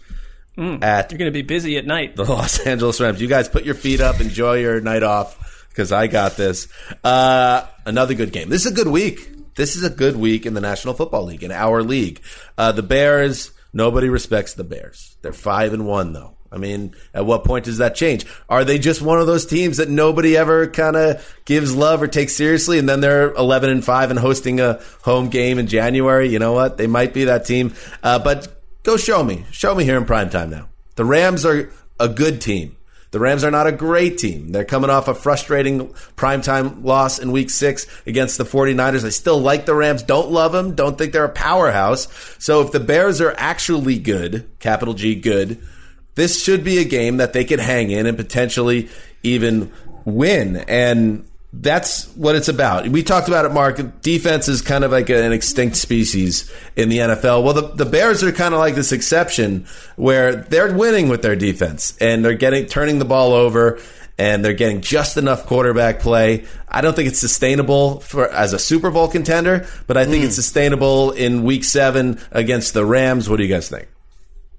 at 0.57 1.11
You're 1.11 1.17
going 1.17 1.31
to 1.31 1.31
be 1.31 1.41
busy 1.41 1.77
at 1.77 1.85
night. 1.85 2.15
the 2.15 2.23
Los 2.23 2.59
Angeles 2.65 3.01
Rams. 3.01 3.19
You 3.19 3.27
guys 3.27 3.49
put 3.49 3.65
your 3.65 3.75
feet 3.75 3.99
up, 3.99 4.21
enjoy 4.21 4.59
your 4.59 4.79
night 4.79 5.03
off 5.03 5.67
because 5.67 5.91
I 5.91 6.07
got 6.07 6.37
this. 6.37 6.69
Uh, 7.03 7.65
another 7.85 8.13
good 8.13 8.31
game. 8.31 8.47
This 8.47 8.65
is 8.65 8.71
a 8.71 8.75
good 8.75 8.87
week. 8.87 9.55
This 9.55 9.75
is 9.75 9.83
a 9.83 9.89
good 9.89 10.15
week 10.15 10.45
in 10.45 10.53
the 10.53 10.61
National 10.61 10.93
Football 10.93 11.25
League, 11.25 11.43
in 11.43 11.51
our 11.51 11.83
league. 11.83 12.21
Uh, 12.57 12.71
the 12.71 12.83
Bears. 12.83 13.51
Nobody 13.73 14.07
respects 14.07 14.53
the 14.53 14.63
Bears. 14.63 15.17
They're 15.21 15.33
five 15.33 15.73
and 15.73 15.85
one 15.85 16.13
though. 16.13 16.34
I 16.55 16.57
mean, 16.57 16.95
at 17.13 17.25
what 17.25 17.43
point 17.43 17.65
does 17.65 17.79
that 17.79 17.95
change? 17.95 18.25
Are 18.47 18.63
they 18.63 18.79
just 18.79 19.01
one 19.01 19.19
of 19.19 19.27
those 19.27 19.45
teams 19.45 19.75
that 19.75 19.89
nobody 19.89 20.37
ever 20.37 20.67
kind 20.67 20.95
of 20.95 21.35
gives 21.43 21.75
love 21.75 22.01
or 22.01 22.07
takes 22.07 22.33
seriously, 22.33 22.79
and 22.79 22.87
then 22.87 23.01
they're 23.01 23.33
eleven 23.33 23.69
and 23.69 23.83
five 23.83 24.09
and 24.09 24.17
hosting 24.17 24.61
a 24.61 24.79
home 25.01 25.27
game 25.27 25.59
in 25.59 25.67
January? 25.67 26.29
You 26.29 26.39
know 26.39 26.53
what? 26.53 26.77
They 26.77 26.87
might 26.87 27.13
be 27.13 27.25
that 27.25 27.45
team. 27.45 27.73
Uh, 28.01 28.19
but 28.19 28.63
go 28.83 28.95
show 28.95 29.21
me, 29.21 29.45
show 29.51 29.75
me 29.75 29.83
here 29.83 29.97
in 29.97 30.05
prime 30.05 30.29
time 30.29 30.49
now. 30.49 30.69
The 30.95 31.03
Rams 31.03 31.45
are 31.45 31.69
a 31.99 32.07
good 32.07 32.39
team. 32.39 32.77
The 33.11 33.19
Rams 33.19 33.43
are 33.43 33.51
not 33.51 33.67
a 33.67 33.71
great 33.71 34.17
team. 34.17 34.51
They're 34.51 34.65
coming 34.65 34.89
off 34.89 35.07
a 35.07 35.13
frustrating 35.13 35.89
primetime 36.17 36.83
loss 36.83 37.19
in 37.19 37.31
week 37.31 37.49
six 37.49 37.85
against 38.05 38.37
the 38.37 38.43
49ers. 38.43 39.05
I 39.05 39.09
still 39.09 39.39
like 39.39 39.65
the 39.65 39.75
Rams. 39.75 40.03
Don't 40.03 40.31
love 40.31 40.51
them. 40.51 40.75
Don't 40.75 40.97
think 40.97 41.13
they're 41.13 41.25
a 41.25 41.29
powerhouse. 41.29 42.07
So 42.39 42.61
if 42.61 42.71
the 42.71 42.79
Bears 42.79 43.21
are 43.21 43.33
actually 43.37 43.99
good, 43.99 44.49
capital 44.59 44.93
G 44.93 45.15
good, 45.15 45.61
this 46.15 46.43
should 46.43 46.63
be 46.63 46.79
a 46.79 46.83
game 46.83 47.17
that 47.17 47.33
they 47.33 47.45
could 47.45 47.59
hang 47.59 47.91
in 47.91 48.05
and 48.05 48.17
potentially 48.17 48.89
even 49.23 49.71
win. 50.05 50.57
And 50.57 51.25
that's 51.61 52.07
what 52.15 52.35
it's 52.35 52.47
about. 52.47 52.87
We 52.87 53.03
talked 53.03 53.27
about 53.27 53.45
it, 53.45 53.51
Mark. 53.51 54.01
Defense 54.01 54.47
is 54.47 54.61
kind 54.61 54.83
of 54.83 54.91
like 54.91 55.09
an 55.09 55.31
extinct 55.31 55.77
species 55.77 56.51
in 56.75 56.89
the 56.89 56.99
NFL. 56.99 57.43
Well, 57.43 57.53
the, 57.53 57.61
the 57.61 57.85
Bears 57.85 58.23
are 58.23 58.31
kind 58.31 58.53
of 58.53 58.59
like 58.59 58.75
this 58.75 58.91
exception 58.91 59.65
where 59.95 60.35
they're 60.35 60.73
winning 60.73 61.09
with 61.09 61.21
their 61.21 61.35
defense 61.35 61.95
and 61.99 62.23
they're 62.23 62.33
getting 62.33 62.65
turning 62.65 62.99
the 62.99 63.05
ball 63.05 63.33
over 63.33 63.79
and 64.17 64.43
they're 64.43 64.53
getting 64.53 64.81
just 64.81 65.17
enough 65.17 65.45
quarterback 65.45 65.99
play. 65.99 66.45
I 66.67 66.81
don't 66.81 66.95
think 66.95 67.09
it's 67.09 67.19
sustainable 67.19 67.99
for 67.99 68.29
as 68.29 68.53
a 68.53 68.59
Super 68.59 68.91
Bowl 68.91 69.07
contender, 69.07 69.67
but 69.87 69.97
I 69.97 70.05
think 70.05 70.23
mm. 70.23 70.27
it's 70.27 70.35
sustainable 70.35 71.11
in 71.11 71.43
Week 71.43 71.63
Seven 71.63 72.19
against 72.31 72.73
the 72.73 72.85
Rams. 72.85 73.29
What 73.29 73.37
do 73.37 73.43
you 73.43 73.53
guys 73.53 73.69
think? 73.69 73.87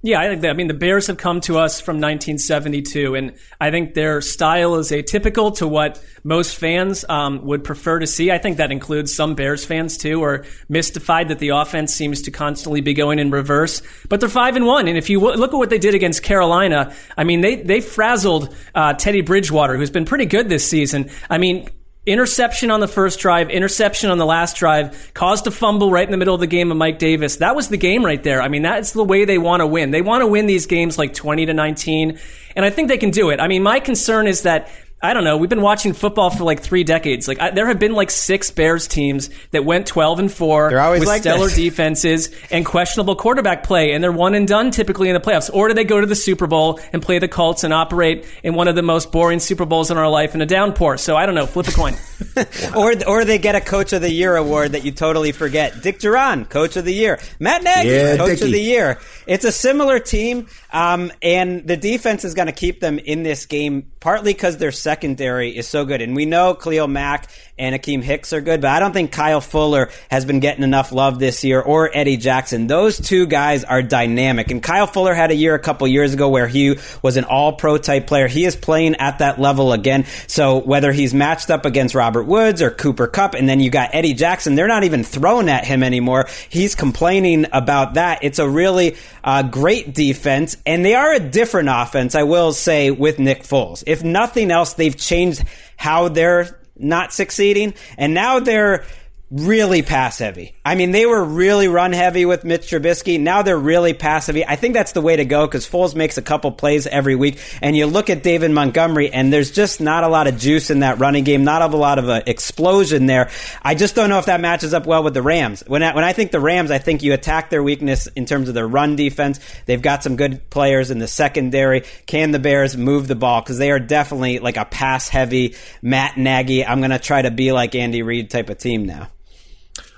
Yeah, 0.02 0.20
I 0.20 0.28
think 0.28 0.42
that. 0.42 0.50
I 0.50 0.52
mean, 0.52 0.68
the 0.68 0.74
Bears 0.74 1.08
have 1.08 1.16
come 1.16 1.40
to 1.42 1.58
us 1.58 1.80
from 1.80 1.96
1972, 1.96 3.14
and 3.14 3.32
I 3.60 3.70
think 3.70 3.94
their 3.94 4.20
style 4.20 4.76
is 4.76 4.92
atypical 4.92 5.56
to 5.56 5.66
what 5.66 6.02
most 6.22 6.56
fans 6.56 7.04
um, 7.08 7.44
would 7.44 7.64
prefer 7.64 7.98
to 7.98 8.06
see. 8.06 8.30
I 8.30 8.38
think 8.38 8.58
that 8.58 8.70
includes 8.70 9.12
some 9.12 9.34
Bears 9.34 9.64
fans 9.64 9.96
too, 9.96 10.22
are 10.22 10.44
mystified 10.68 11.28
that 11.28 11.38
the 11.38 11.48
offense 11.48 11.94
seems 11.94 12.22
to 12.22 12.30
constantly 12.30 12.82
be 12.82 12.94
going 12.94 13.18
in 13.18 13.30
reverse. 13.30 13.82
But 14.08 14.20
they're 14.20 14.28
five 14.28 14.54
and 14.54 14.66
one, 14.66 14.86
and 14.86 14.96
if 14.96 15.10
you 15.10 15.18
w- 15.18 15.36
look 15.38 15.52
at 15.52 15.56
what 15.56 15.70
they 15.70 15.78
did 15.78 15.94
against 15.94 16.22
Carolina, 16.22 16.94
I 17.16 17.24
mean, 17.24 17.40
they 17.40 17.56
they 17.56 17.80
frazzled 17.80 18.54
uh, 18.74 18.92
Teddy 18.94 19.22
Bridgewater, 19.22 19.76
who's 19.76 19.90
been 19.90 20.04
pretty 20.04 20.26
good 20.26 20.48
this 20.48 20.68
season. 20.68 21.10
I 21.28 21.38
mean, 21.38 21.68
interception 22.06 22.70
on 22.70 22.80
the 22.80 22.88
first 22.88 23.18
drive, 23.18 23.50
interception 23.50 24.10
on 24.10 24.18
the 24.18 24.24
last 24.24 24.56
drive, 24.56 25.10
caused 25.12 25.46
a 25.46 25.50
fumble 25.50 25.90
right 25.90 26.06
in 26.06 26.12
the 26.12 26.16
middle 26.16 26.34
of 26.34 26.40
the 26.40 26.46
game 26.46 26.70
of 26.70 26.76
Mike 26.76 26.98
Davis. 26.98 27.36
That 27.36 27.56
was 27.56 27.68
the 27.68 27.76
game 27.76 28.04
right 28.04 28.22
there. 28.22 28.40
I 28.40 28.48
mean, 28.48 28.62
that's 28.62 28.92
the 28.92 29.04
way 29.04 29.24
they 29.24 29.38
want 29.38 29.60
to 29.60 29.66
win. 29.66 29.90
They 29.90 30.02
want 30.02 30.22
to 30.22 30.26
win 30.26 30.46
these 30.46 30.66
games 30.66 30.96
like 30.96 31.12
20 31.12 31.46
to 31.46 31.54
19, 31.54 32.18
and 32.54 32.64
I 32.64 32.70
think 32.70 32.88
they 32.88 32.98
can 32.98 33.10
do 33.10 33.30
it. 33.30 33.40
I 33.40 33.48
mean, 33.48 33.62
my 33.62 33.80
concern 33.80 34.26
is 34.26 34.42
that 34.42 34.70
I 35.02 35.12
don't 35.12 35.24
know. 35.24 35.36
We've 35.36 35.50
been 35.50 35.60
watching 35.60 35.92
football 35.92 36.30
for 36.30 36.42
like 36.44 36.60
three 36.60 36.82
decades. 36.82 37.28
Like 37.28 37.38
I, 37.38 37.50
there 37.50 37.66
have 37.66 37.78
been 37.78 37.92
like 37.92 38.10
six 38.10 38.50
Bears 38.50 38.88
teams 38.88 39.28
that 39.50 39.62
went 39.62 39.86
twelve 39.86 40.18
and 40.18 40.32
4 40.32 40.70
they're 40.70 40.80
always 40.80 41.00
with 41.00 41.08
like 41.08 41.20
stellar 41.20 41.48
this. 41.48 41.56
defenses 41.56 42.34
and 42.50 42.64
questionable 42.64 43.14
quarterback 43.14 43.62
play, 43.62 43.92
and 43.92 44.02
they're 44.02 44.10
one 44.10 44.34
and 44.34 44.48
done 44.48 44.70
typically 44.70 45.10
in 45.10 45.14
the 45.14 45.20
playoffs. 45.20 45.50
Or 45.52 45.68
do 45.68 45.74
they 45.74 45.84
go 45.84 46.00
to 46.00 46.06
the 46.06 46.14
Super 46.14 46.46
Bowl 46.46 46.80
and 46.94 47.02
play 47.02 47.18
the 47.18 47.28
Colts 47.28 47.62
and 47.62 47.74
operate 47.74 48.26
in 48.42 48.54
one 48.54 48.68
of 48.68 48.74
the 48.74 48.82
most 48.82 49.12
boring 49.12 49.38
Super 49.38 49.66
Bowls 49.66 49.90
in 49.90 49.98
our 49.98 50.08
life 50.08 50.34
in 50.34 50.40
a 50.40 50.46
downpour? 50.46 50.96
So 50.96 51.14
I 51.14 51.26
don't 51.26 51.34
know. 51.34 51.46
Flip 51.46 51.68
a 51.68 51.72
coin. 51.72 51.94
or 52.74 52.94
or 53.06 53.24
they 53.26 53.36
get 53.36 53.54
a 53.54 53.60
Coach 53.60 53.92
of 53.92 54.00
the 54.00 54.10
Year 54.10 54.34
award 54.34 54.72
that 54.72 54.84
you 54.86 54.92
totally 54.92 55.32
forget. 55.32 55.82
Dick 55.82 55.98
Jauron, 55.98 56.48
Coach 56.48 56.76
of 56.76 56.86
the 56.86 56.94
Year. 56.94 57.20
Matt 57.38 57.62
Nagy, 57.62 57.90
yeah, 57.90 58.16
Coach 58.16 58.38
Dickie. 58.38 58.44
of 58.46 58.52
the 58.52 58.60
Year. 58.60 58.98
It's 59.26 59.44
a 59.44 59.52
similar 59.52 59.98
team, 59.98 60.48
um, 60.72 61.12
and 61.20 61.66
the 61.66 61.76
defense 61.76 62.24
is 62.24 62.32
going 62.32 62.46
to 62.46 62.52
keep 62.52 62.80
them 62.80 62.98
in 62.98 63.22
this 63.22 63.44
game 63.44 63.90
partly 64.00 64.32
because 64.32 64.56
their 64.56 64.72
secondary 64.86 65.50
is 65.50 65.66
so 65.66 65.84
good. 65.84 66.00
And 66.00 66.14
we 66.14 66.26
know 66.26 66.54
Khalil 66.54 66.86
Mack 66.86 67.28
and 67.58 67.74
Akiem 67.74 68.02
Hicks 68.02 68.32
are 68.32 68.40
good, 68.40 68.60
but 68.60 68.70
I 68.70 68.80
don't 68.80 68.92
think 68.92 69.12
Kyle 69.12 69.40
Fuller 69.40 69.90
has 70.10 70.24
been 70.24 70.40
getting 70.40 70.62
enough 70.62 70.92
love 70.92 71.18
this 71.18 71.42
year 71.42 71.60
or 71.60 71.90
Eddie 71.92 72.18
Jackson. 72.18 72.66
Those 72.66 73.00
two 73.00 73.26
guys 73.26 73.64
are 73.64 73.82
dynamic. 73.82 74.50
And 74.50 74.62
Kyle 74.62 74.86
Fuller 74.86 75.14
had 75.14 75.30
a 75.30 75.34
year 75.34 75.54
a 75.54 75.58
couple 75.58 75.88
years 75.88 76.12
ago 76.12 76.28
where 76.28 76.46
he 76.46 76.78
was 77.02 77.16
an 77.16 77.24
all 77.24 77.54
pro 77.54 77.78
type 77.78 78.06
player. 78.06 78.28
He 78.28 78.44
is 78.44 78.56
playing 78.56 78.96
at 78.96 79.20
that 79.20 79.40
level 79.40 79.72
again. 79.72 80.04
So 80.26 80.58
whether 80.58 80.92
he's 80.92 81.14
matched 81.14 81.50
up 81.50 81.64
against 81.64 81.94
Robert 81.94 82.24
Woods 82.24 82.60
or 82.60 82.70
Cooper 82.70 83.06
Kupp, 83.06 83.34
and 83.34 83.48
then 83.48 83.60
you 83.60 83.70
got 83.70 83.94
Eddie 83.94 84.14
Jackson, 84.14 84.54
they're 84.54 84.68
not 84.68 84.84
even 84.84 85.02
throwing 85.02 85.48
at 85.48 85.64
him 85.64 85.82
anymore. 85.82 86.28
He's 86.50 86.74
complaining 86.74 87.46
about 87.52 87.94
that. 87.94 88.18
It's 88.22 88.38
a 88.38 88.48
really 88.48 88.96
uh, 89.24 89.44
great 89.44 89.94
defense, 89.94 90.58
and 90.66 90.84
they 90.84 90.94
are 90.94 91.12
a 91.12 91.20
different 91.20 91.70
offense, 91.70 92.14
I 92.14 92.24
will 92.24 92.52
say, 92.52 92.90
with 92.90 93.18
Nick 93.18 93.44
Foles. 93.44 93.82
If 93.86 94.04
nothing 94.04 94.50
else, 94.50 94.74
they've 94.74 94.96
changed 94.96 95.42
how 95.76 96.08
they're 96.08 96.58
not 96.78 97.12
succeeding, 97.12 97.74
and 97.96 98.14
now 98.14 98.40
they're 98.40 98.84
really 99.30 99.82
pass 99.82 100.18
heavy. 100.18 100.55
I 100.66 100.74
mean, 100.74 100.90
they 100.90 101.06
were 101.06 101.22
really 101.22 101.68
run 101.68 101.92
heavy 101.92 102.26
with 102.26 102.42
Mitch 102.42 102.62
Trubisky. 102.62 103.20
Now 103.20 103.42
they're 103.42 103.56
really 103.56 103.94
pass 103.94 104.26
heavy. 104.26 104.44
I 104.44 104.56
think 104.56 104.74
that's 104.74 104.90
the 104.90 105.00
way 105.00 105.14
to 105.14 105.24
go 105.24 105.46
because 105.46 105.64
Foles 105.64 105.94
makes 105.94 106.18
a 106.18 106.22
couple 106.22 106.50
plays 106.50 106.88
every 106.88 107.14
week. 107.14 107.38
And 107.62 107.76
you 107.76 107.86
look 107.86 108.10
at 108.10 108.24
David 108.24 108.50
Montgomery, 108.50 109.12
and 109.12 109.32
there's 109.32 109.52
just 109.52 109.80
not 109.80 110.02
a 110.02 110.08
lot 110.08 110.26
of 110.26 110.38
juice 110.38 110.68
in 110.68 110.80
that 110.80 110.98
running 110.98 111.22
game, 111.22 111.44
not 111.44 111.62
a 111.62 111.68
lot 111.68 112.00
of 112.00 112.08
uh, 112.08 112.22
explosion 112.26 113.06
there. 113.06 113.30
I 113.62 113.76
just 113.76 113.94
don't 113.94 114.08
know 114.08 114.18
if 114.18 114.26
that 114.26 114.40
matches 114.40 114.74
up 114.74 114.86
well 114.86 115.04
with 115.04 115.14
the 115.14 115.22
Rams. 115.22 115.62
When 115.68 115.84
I, 115.84 115.94
when 115.94 116.02
I 116.02 116.12
think 116.12 116.32
the 116.32 116.40
Rams, 116.40 116.72
I 116.72 116.78
think 116.78 117.04
you 117.04 117.12
attack 117.12 117.48
their 117.48 117.62
weakness 117.62 118.08
in 118.08 118.26
terms 118.26 118.48
of 118.48 118.56
their 118.56 118.66
run 118.66 118.96
defense. 118.96 119.38
They've 119.66 119.80
got 119.80 120.02
some 120.02 120.16
good 120.16 120.50
players 120.50 120.90
in 120.90 120.98
the 120.98 121.06
secondary. 121.06 121.84
Can 122.06 122.32
the 122.32 122.40
Bears 122.40 122.76
move 122.76 123.06
the 123.06 123.14
ball? 123.14 123.40
Because 123.40 123.58
they 123.58 123.70
are 123.70 123.78
definitely 123.78 124.40
like 124.40 124.56
a 124.56 124.64
pass 124.64 125.08
heavy 125.08 125.54
Matt 125.80 126.16
Nagy. 126.16 126.66
I'm 126.66 126.80
going 126.80 126.90
to 126.90 126.98
try 126.98 127.22
to 127.22 127.30
be 127.30 127.52
like 127.52 127.76
Andy 127.76 128.02
Reid 128.02 128.30
type 128.30 128.50
of 128.50 128.58
team 128.58 128.84
now. 128.84 129.10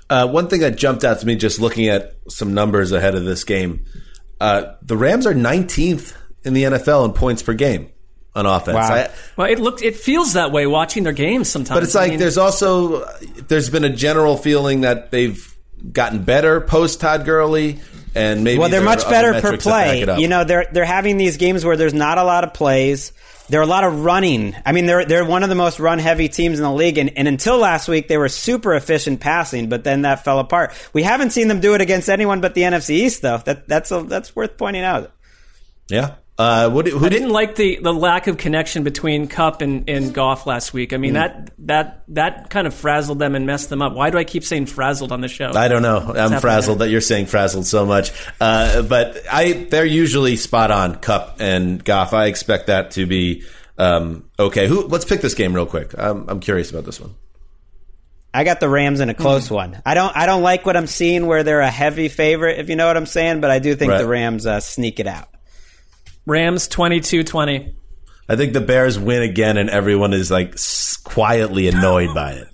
Uh, 0.09 0.27
one 0.27 0.47
thing 0.47 0.61
that 0.61 0.75
jumped 0.75 1.03
out 1.03 1.19
to 1.19 1.25
me 1.25 1.35
just 1.35 1.59
looking 1.59 1.87
at 1.87 2.15
some 2.27 2.53
numbers 2.53 2.91
ahead 2.91 3.15
of 3.15 3.25
this 3.25 3.43
game, 3.43 3.85
uh, 4.39 4.73
the 4.81 4.97
Rams 4.97 5.27
are 5.27 5.33
19th 5.33 6.15
in 6.43 6.53
the 6.53 6.63
NFL 6.63 7.05
in 7.05 7.13
points 7.13 7.43
per 7.43 7.53
game 7.53 7.91
on 8.35 8.45
offense. 8.45 8.75
Wow. 8.75 8.95
I, 8.95 9.09
well, 9.37 9.51
it 9.51 9.59
looked, 9.59 9.81
it 9.81 9.95
feels 9.95 10.33
that 10.33 10.51
way 10.51 10.65
watching 10.65 11.03
their 11.03 11.13
games 11.13 11.49
sometimes. 11.49 11.75
but 11.75 11.83
it's 11.83 11.95
I 11.95 12.01
like 12.01 12.09
mean, 12.11 12.19
there's 12.19 12.37
also 12.37 13.05
there's 13.47 13.69
been 13.69 13.83
a 13.83 13.89
general 13.89 14.37
feeling 14.37 14.81
that 14.81 15.11
they've 15.11 15.55
gotten 15.91 16.23
better 16.23 16.61
post 16.61 17.01
Todd 17.01 17.25
Gurley, 17.25 17.79
and 18.15 18.43
maybe 18.43 18.59
well, 18.59 18.69
they're 18.69 18.81
much 18.81 19.07
better 19.09 19.33
per 19.33 19.41
metrics 19.41 19.63
that 19.65 19.71
back 19.71 20.05
play. 20.07 20.21
You 20.21 20.27
know, 20.27 20.43
they're 20.43 20.67
they're 20.71 20.85
having 20.85 21.17
these 21.17 21.37
games 21.37 21.63
where 21.63 21.77
there's 21.77 21.93
not 21.93 22.17
a 22.17 22.23
lot 22.23 22.43
of 22.43 22.53
plays. 22.53 23.13
There 23.49 23.59
are 23.59 23.63
a 23.63 23.67
lot 23.67 23.83
of 23.83 24.03
running. 24.03 24.55
I 24.65 24.71
mean, 24.71 24.85
they're 24.85 25.05
they're 25.05 25.25
one 25.25 25.43
of 25.43 25.49
the 25.49 25.55
most 25.55 25.79
run 25.79 25.99
heavy 25.99 26.29
teams 26.29 26.59
in 26.59 26.63
the 26.63 26.71
league, 26.71 26.97
and, 26.97 27.17
and 27.17 27.27
until 27.27 27.57
last 27.57 27.87
week 27.87 28.07
they 28.07 28.17
were 28.17 28.29
super 28.29 28.73
efficient 28.75 29.19
passing, 29.19 29.69
but 29.69 29.83
then 29.83 30.03
that 30.03 30.23
fell 30.23 30.39
apart. 30.39 30.73
We 30.93 31.03
haven't 31.03 31.31
seen 31.31 31.47
them 31.47 31.59
do 31.59 31.73
it 31.73 31.81
against 31.81 32.09
anyone 32.09 32.41
but 32.41 32.53
the 32.53 32.61
NFC 32.61 32.91
East, 32.91 33.21
though. 33.21 33.37
That 33.39 33.67
that's 33.67 33.91
a, 33.91 34.03
that's 34.03 34.35
worth 34.35 34.57
pointing 34.57 34.83
out. 34.83 35.11
yeah. 35.89 36.15
Uh, 36.39 36.69
what 36.69 36.87
who 36.87 37.05
I 37.05 37.09
didn't 37.09 37.31
like 37.31 37.55
the, 37.55 37.79
the 37.81 37.93
lack 37.93 38.27
of 38.27 38.37
connection 38.37 38.85
between 38.85 39.27
Kupp 39.27 39.61
and, 39.61 39.89
and 39.89 40.13
Goff 40.13 40.47
last 40.47 40.73
week. 40.73 40.93
I 40.93 40.97
mean 40.97 41.15
that 41.15 41.51
that 41.59 42.05
that 42.07 42.49
kind 42.49 42.65
of 42.65 42.73
frazzled 42.73 43.19
them 43.19 43.35
and 43.35 43.45
messed 43.45 43.69
them 43.69 43.81
up. 43.81 43.91
Why 43.91 44.09
do 44.09 44.17
I 44.17 44.23
keep 44.23 44.45
saying 44.45 44.67
frazzled 44.67 45.11
on 45.11 45.19
the 45.19 45.27
show? 45.27 45.51
I 45.53 45.67
don't 45.67 45.81
know. 45.81 46.13
I'm 46.15 46.39
frazzled 46.39 46.79
there? 46.79 46.87
that 46.87 46.91
you're 46.91 47.01
saying 47.01 47.25
frazzled 47.25 47.65
so 47.65 47.85
much. 47.85 48.13
Uh, 48.39 48.83
but 48.83 49.21
I, 49.29 49.51
they're 49.69 49.83
usually 49.83 50.37
spot 50.37 50.71
on. 50.71 50.95
Kupp 50.95 51.41
and 51.41 51.83
Goff. 51.83 52.13
I 52.13 52.27
expect 52.27 52.67
that 52.67 52.91
to 52.91 53.05
be 53.05 53.43
um, 53.77 54.29
okay. 54.39 54.69
Who? 54.69 54.87
Let's 54.87 55.03
pick 55.03 55.19
this 55.19 55.33
game 55.33 55.53
real 55.53 55.65
quick. 55.65 55.93
I'm, 55.97 56.29
I'm 56.29 56.39
curious 56.39 56.71
about 56.71 56.85
this 56.85 57.01
one. 57.01 57.15
I 58.33 58.45
got 58.45 58.61
the 58.61 58.69
Rams 58.69 59.01
in 59.01 59.09
a 59.09 59.13
close 59.13 59.51
one. 59.51 59.81
I 59.85 59.93
don't 59.93 60.15
I 60.15 60.25
don't 60.25 60.43
like 60.43 60.65
what 60.65 60.77
I'm 60.77 60.87
seeing 60.87 61.25
where 61.25 61.43
they're 61.43 61.59
a 61.59 61.69
heavy 61.69 62.07
favorite, 62.07 62.59
if 62.59 62.69
you 62.69 62.77
know 62.77 62.87
what 62.87 62.95
I'm 62.95 63.07
saying, 63.07 63.41
but 63.41 63.51
I 63.51 63.59
do 63.59 63.75
think 63.75 63.91
Right. 63.91 63.97
the 63.97 64.07
Rams 64.07 64.45
uh, 64.45 64.61
sneak 64.61 65.01
it 65.01 65.07
out. 65.07 65.27
Rams 66.29 66.69
22-20. 66.69 67.73
I 68.29 68.35
think 68.35 68.53
the 68.53 68.61
Bears 68.61 68.99
win 68.99 69.23
again, 69.23 69.57
and 69.57 69.69
everyone 69.69 70.13
is 70.13 70.29
like 70.29 70.55
quietly 71.03 71.67
annoyed 71.67 72.13
by 72.13 72.33
it. 72.33 72.47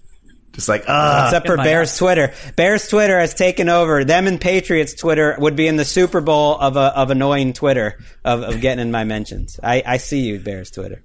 Just 0.53 0.69
like 0.69 0.86
ah, 0.88 1.26
Except 1.28 1.45
for 1.47 1.57
Bears 1.57 1.91
ass. 1.91 1.97
Twitter. 1.97 2.34
Bears 2.55 2.88
Twitter 2.88 3.19
has 3.19 3.34
taken 3.34 3.67
over. 3.67 4.05
Them 4.05 4.26
and 4.28 4.39
Patriots 4.39 4.93
Twitter 4.93 5.36
would 5.38 5.57
be 5.57 5.67
in 5.67 5.76
the 5.76 5.84
Super 5.84 6.21
Bowl 6.21 6.57
of 6.57 6.78
a, 6.78 6.97
of 6.97 7.11
annoying 7.11 7.51
Twitter 7.51 7.99
of, 8.23 8.41
of 8.41 8.61
getting 8.61 8.82
in 8.82 8.89
my 8.89 9.03
mentions. 9.03 9.59
I, 9.61 9.84
I 9.86 9.97
see 9.97 10.21
you, 10.21 10.39
Bears 10.39 10.71
Twitter. 10.71 11.03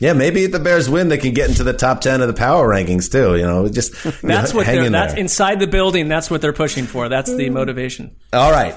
yeah. 0.00 0.12
Maybe 0.12 0.44
if 0.44 0.52
the 0.52 0.60
Bears 0.60 0.88
win, 0.88 1.08
they 1.08 1.18
can 1.18 1.34
get 1.34 1.48
into 1.48 1.64
the 1.64 1.72
top 1.72 2.00
ten 2.00 2.20
of 2.20 2.28
the 2.28 2.34
power 2.34 2.68
rankings 2.68 3.10
too. 3.10 3.34
You 3.36 3.42
know, 3.42 3.68
just 3.68 3.92
That's 4.22 4.54
what 4.54 4.66
hang 4.66 4.76
they're 4.76 4.84
in 4.84 4.92
that's 4.92 5.14
there. 5.14 5.20
inside 5.20 5.58
the 5.58 5.66
building. 5.66 6.06
That's 6.06 6.30
what 6.30 6.40
they're 6.40 6.52
pushing 6.52 6.84
for. 6.86 7.08
That's 7.08 7.34
the 7.34 7.50
motivation. 7.50 8.14
All 8.32 8.52
right. 8.52 8.76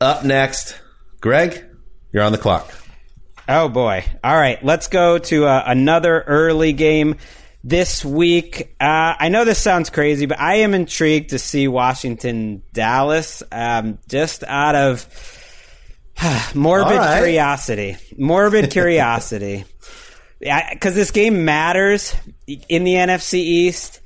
Up 0.00 0.24
next, 0.24 0.80
Greg, 1.20 1.64
you're 2.12 2.22
on 2.22 2.32
the 2.32 2.38
clock. 2.38 2.70
Oh 3.48 3.68
boy! 3.68 4.04
All 4.22 4.36
right, 4.36 4.62
let's 4.64 4.86
go 4.86 5.18
to 5.18 5.46
uh, 5.46 5.64
another 5.66 6.20
early 6.22 6.72
game 6.72 7.16
this 7.64 8.04
week. 8.04 8.74
Uh, 8.80 9.14
I 9.18 9.28
know 9.30 9.44
this 9.44 9.58
sounds 9.58 9.90
crazy, 9.90 10.26
but 10.26 10.38
I 10.38 10.56
am 10.56 10.74
intrigued 10.74 11.30
to 11.30 11.38
see 11.38 11.68
Washington 11.68 12.62
Dallas. 12.72 13.42
Um, 13.50 13.98
just 14.08 14.44
out 14.44 14.74
of 14.74 15.06
morbid 16.54 16.98
right. 16.98 17.18
curiosity, 17.18 17.96
morbid 18.16 18.70
curiosity, 18.70 19.64
because 20.38 20.94
this 20.94 21.10
game 21.10 21.44
matters 21.44 22.14
in 22.46 22.84
the 22.84 22.94
NFC 22.94 23.34
East. 23.34 24.00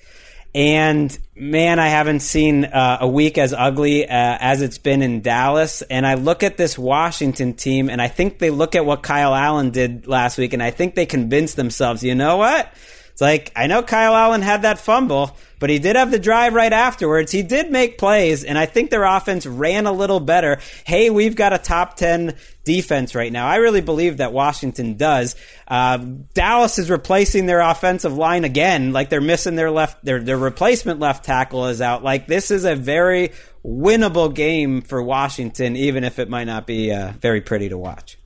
And 0.56 1.16
man, 1.34 1.78
I 1.78 1.88
haven't 1.88 2.20
seen 2.20 2.64
uh, 2.64 2.96
a 3.02 3.06
week 3.06 3.36
as 3.36 3.52
ugly 3.52 4.08
uh, 4.08 4.08
as 4.40 4.62
it's 4.62 4.78
been 4.78 5.02
in 5.02 5.20
Dallas. 5.20 5.82
And 5.82 6.06
I 6.06 6.14
look 6.14 6.42
at 6.42 6.56
this 6.56 6.78
Washington 6.78 7.52
team, 7.52 7.90
and 7.90 8.00
I 8.00 8.08
think 8.08 8.38
they 8.38 8.48
look 8.48 8.74
at 8.74 8.86
what 8.86 9.02
Kyle 9.02 9.34
Allen 9.34 9.68
did 9.68 10.06
last 10.06 10.38
week, 10.38 10.54
and 10.54 10.62
I 10.62 10.70
think 10.70 10.94
they 10.94 11.04
convince 11.04 11.52
themselves, 11.52 12.02
you 12.02 12.14
know 12.14 12.38
what? 12.38 12.72
It's 13.16 13.22
like 13.22 13.50
I 13.56 13.66
know 13.66 13.82
Kyle 13.82 14.14
Allen 14.14 14.42
had 14.42 14.60
that 14.60 14.78
fumble, 14.78 15.34
but 15.58 15.70
he 15.70 15.78
did 15.78 15.96
have 15.96 16.10
the 16.10 16.18
drive 16.18 16.52
right 16.52 16.70
afterwards. 16.70 17.32
He 17.32 17.42
did 17.42 17.70
make 17.70 17.96
plays, 17.96 18.44
and 18.44 18.58
I 18.58 18.66
think 18.66 18.90
their 18.90 19.04
offense 19.04 19.46
ran 19.46 19.86
a 19.86 19.92
little 19.92 20.20
better. 20.20 20.58
Hey, 20.84 21.08
we've 21.08 21.34
got 21.34 21.54
a 21.54 21.58
top 21.58 21.96
10 21.96 22.34
defense 22.64 23.14
right 23.14 23.32
now. 23.32 23.46
I 23.46 23.56
really 23.56 23.80
believe 23.80 24.18
that 24.18 24.34
Washington 24.34 24.98
does. 24.98 25.34
Uh, 25.66 25.96
Dallas 26.34 26.78
is 26.78 26.90
replacing 26.90 27.46
their 27.46 27.60
offensive 27.60 28.14
line 28.14 28.44
again. 28.44 28.92
Like 28.92 29.08
they're 29.08 29.22
missing 29.22 29.54
their 29.54 29.70
left, 29.70 30.04
their, 30.04 30.22
their 30.22 30.36
replacement 30.36 31.00
left 31.00 31.24
tackle 31.24 31.68
is 31.68 31.80
out. 31.80 32.04
Like 32.04 32.26
this 32.26 32.50
is 32.50 32.66
a 32.66 32.76
very 32.76 33.32
winnable 33.64 34.34
game 34.34 34.82
for 34.82 35.02
Washington, 35.02 35.74
even 35.74 36.04
if 36.04 36.18
it 36.18 36.28
might 36.28 36.44
not 36.44 36.66
be 36.66 36.92
uh, 36.92 37.12
very 37.18 37.40
pretty 37.40 37.70
to 37.70 37.78
watch. 37.78 38.18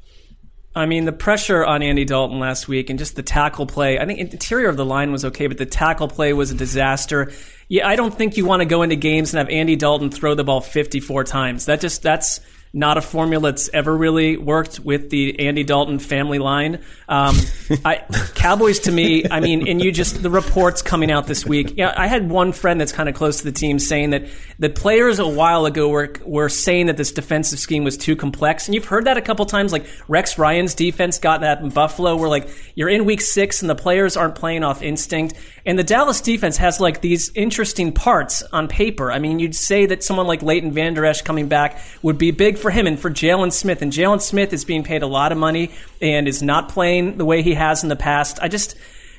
I 0.74 0.86
mean, 0.86 1.04
the 1.04 1.12
pressure 1.12 1.64
on 1.64 1.82
Andy 1.82 2.04
Dalton 2.04 2.38
last 2.38 2.68
week 2.68 2.90
and 2.90 2.98
just 2.98 3.16
the 3.16 3.24
tackle 3.24 3.66
play. 3.66 3.98
I 3.98 4.06
think 4.06 4.20
interior 4.20 4.68
of 4.68 4.76
the 4.76 4.84
line 4.84 5.10
was 5.10 5.24
okay, 5.24 5.48
but 5.48 5.58
the 5.58 5.66
tackle 5.66 6.06
play 6.06 6.32
was 6.32 6.52
a 6.52 6.54
disaster. 6.54 7.32
Yeah, 7.68 7.88
I 7.88 7.96
don't 7.96 8.14
think 8.14 8.36
you 8.36 8.46
want 8.46 8.60
to 8.60 8.66
go 8.66 8.82
into 8.82 8.94
games 8.94 9.34
and 9.34 9.38
have 9.38 9.48
Andy 9.48 9.74
Dalton 9.74 10.10
throw 10.10 10.34
the 10.36 10.44
ball 10.44 10.60
54 10.60 11.24
times. 11.24 11.66
That 11.66 11.80
just 11.80 12.02
that's 12.02 12.40
not 12.72 12.96
a 12.96 13.02
formula 13.02 13.50
that's 13.50 13.68
ever 13.72 13.96
really 13.96 14.36
worked 14.36 14.78
with 14.78 15.10
the 15.10 15.40
Andy 15.40 15.64
Dalton 15.64 15.98
family 15.98 16.38
line. 16.38 16.80
Um, 17.08 17.36
I, 17.84 18.04
Cowboys 18.36 18.80
to 18.80 18.92
me, 18.92 19.24
I 19.28 19.40
mean, 19.40 19.66
and 19.66 19.82
you 19.82 19.90
just 19.90 20.22
the 20.22 20.30
reports 20.30 20.80
coming 20.80 21.10
out 21.10 21.26
this 21.26 21.44
week. 21.44 21.74
Yeah, 21.76 21.92
I 21.96 22.06
had 22.06 22.30
one 22.30 22.52
friend 22.52 22.80
that's 22.80 22.92
kind 22.92 23.08
of 23.08 23.16
close 23.16 23.38
to 23.38 23.44
the 23.44 23.52
team 23.52 23.80
saying 23.80 24.10
that 24.10 24.28
the 24.60 24.70
players 24.70 25.18
a 25.18 25.26
while 25.26 25.66
ago 25.66 25.88
were 25.88 26.12
were 26.24 26.48
saying 26.48 26.86
that 26.86 26.96
this 26.96 27.10
defensive 27.10 27.58
scheme 27.58 27.82
was 27.82 27.96
too 27.96 28.14
complex, 28.14 28.68
and 28.68 28.74
you've 28.74 28.84
heard 28.84 29.06
that 29.06 29.16
a 29.16 29.22
couple 29.22 29.44
times. 29.46 29.72
Like 29.72 29.86
Rex 30.06 30.38
Ryan's 30.38 30.74
defense 30.74 31.18
got 31.18 31.40
that 31.40 31.60
in 31.60 31.70
Buffalo, 31.70 32.16
where 32.16 32.28
like 32.28 32.48
you're 32.76 32.88
in 32.88 33.04
week 33.04 33.20
six 33.20 33.62
and 33.62 33.70
the 33.70 33.74
players 33.74 34.16
aren't 34.16 34.36
playing 34.36 34.62
off 34.62 34.80
instinct, 34.80 35.34
and 35.66 35.76
the 35.76 35.84
Dallas 35.84 36.20
defense 36.20 36.56
has 36.58 36.78
like 36.78 37.00
these 37.00 37.32
interesting 37.34 37.92
parts 37.92 38.44
on 38.52 38.68
paper. 38.68 39.10
I 39.10 39.18
mean, 39.18 39.40
you'd 39.40 39.56
say 39.56 39.86
that 39.86 40.04
someone 40.04 40.28
like 40.28 40.42
Leighton 40.42 40.70
Vander 40.70 41.04
Esch 41.04 41.22
coming 41.22 41.48
back 41.48 41.80
would 42.02 42.16
be 42.16 42.30
big 42.30 42.59
for 42.60 42.70
him 42.70 42.86
and 42.86 42.98
for 42.98 43.10
Jaylon 43.10 43.52
Smith. 43.52 43.82
And 43.82 43.92
Jaylon 43.92 44.20
Smith 44.20 44.52
is 44.52 44.64
being 44.64 44.84
paid 44.84 45.02
a 45.02 45.06
lot 45.06 45.32
of 45.32 45.38
money 45.38 45.70
and 46.00 46.28
is 46.28 46.42
not 46.42 46.68
playing 46.68 47.18
the 47.18 47.24
way 47.24 47.42
he 47.42 47.54
has 47.54 47.82
in 47.82 47.88
the 47.88 47.96
past. 47.96 48.38
I 48.40 48.48
just 48.48 48.76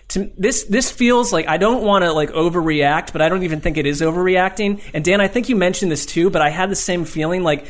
to, 0.10 0.30
this 0.38 0.66
this 0.66 0.92
feels 0.92 1.32
like 1.32 1.48
I 1.48 1.58
don't 1.58 1.84
want 1.84 2.04
to 2.04 2.12
like 2.12 2.32
overreact, 2.32 3.14
but 3.14 3.22
I 3.22 3.30
don't 3.30 3.44
even 3.44 3.62
think 3.62 3.78
it 3.78 3.86
is 3.86 4.02
overreacting. 4.02 4.82
And 4.94 5.06
Dan, 5.06 5.22
I 5.22 5.28
think 5.28 5.50
you 5.50 5.56
mentioned 5.56 5.92
this 5.92 6.06
too, 6.06 6.30
but 6.30 6.42
I 6.42 6.50
had 6.50 6.70
the 6.70 6.76
same 6.76 7.06
feeling 7.06 7.44
like 7.44 7.66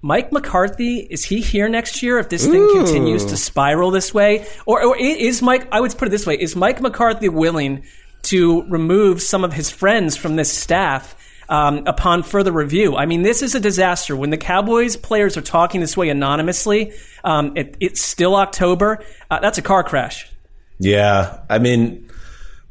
Mike 0.00 0.32
McCarthy 0.32 0.98
is 0.98 1.24
he 1.24 1.40
here 1.40 1.68
next 1.68 2.02
year 2.02 2.18
if 2.18 2.28
this 2.28 2.46
thing 2.46 2.60
Ooh. 2.60 2.74
continues 2.74 3.24
to 3.26 3.38
spiral 3.38 3.90
this 3.90 4.12
way, 4.12 4.46
or, 4.66 4.84
or 4.84 4.96
is 4.98 5.40
Mike? 5.40 5.66
I 5.72 5.80
would 5.80 5.96
put 5.96 6.08
it 6.08 6.10
this 6.10 6.26
way: 6.26 6.34
Is 6.34 6.54
Mike 6.54 6.80
McCarthy 6.80 7.30
willing 7.30 7.84
to 8.24 8.62
remove 8.64 9.22
some 9.22 9.44
of 9.44 9.52
his 9.52 9.70
friends 9.70 10.16
from 10.16 10.36
this 10.36 10.52
staff? 10.52 11.14
Um, 11.48 11.86
upon 11.86 12.22
further 12.22 12.52
review. 12.52 12.96
I 12.96 13.06
mean, 13.06 13.22
this 13.22 13.42
is 13.42 13.54
a 13.54 13.60
disaster. 13.60 14.16
When 14.16 14.30
the 14.30 14.38
Cowboys 14.38 14.96
players 14.96 15.36
are 15.36 15.42
talking 15.42 15.80
this 15.80 15.96
way 15.96 16.08
anonymously, 16.08 16.92
um, 17.22 17.56
it, 17.56 17.76
it's 17.80 18.02
still 18.02 18.36
October. 18.36 19.04
Uh, 19.30 19.40
that's 19.40 19.58
a 19.58 19.62
car 19.62 19.82
crash. 19.82 20.30
Yeah, 20.78 21.40
I 21.48 21.58
mean, 21.58 22.10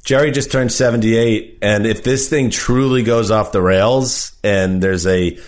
Jerry 0.03 0.31
just 0.31 0.51
turned 0.51 0.71
78, 0.71 1.59
and 1.61 1.85
if 1.85 2.03
this 2.03 2.29
thing 2.29 2.49
truly 2.49 3.03
goes 3.03 3.31
off 3.31 3.51
the 3.51 3.61
rails 3.61 4.33
and 4.43 4.81
there's 4.81 5.07
a 5.07 5.39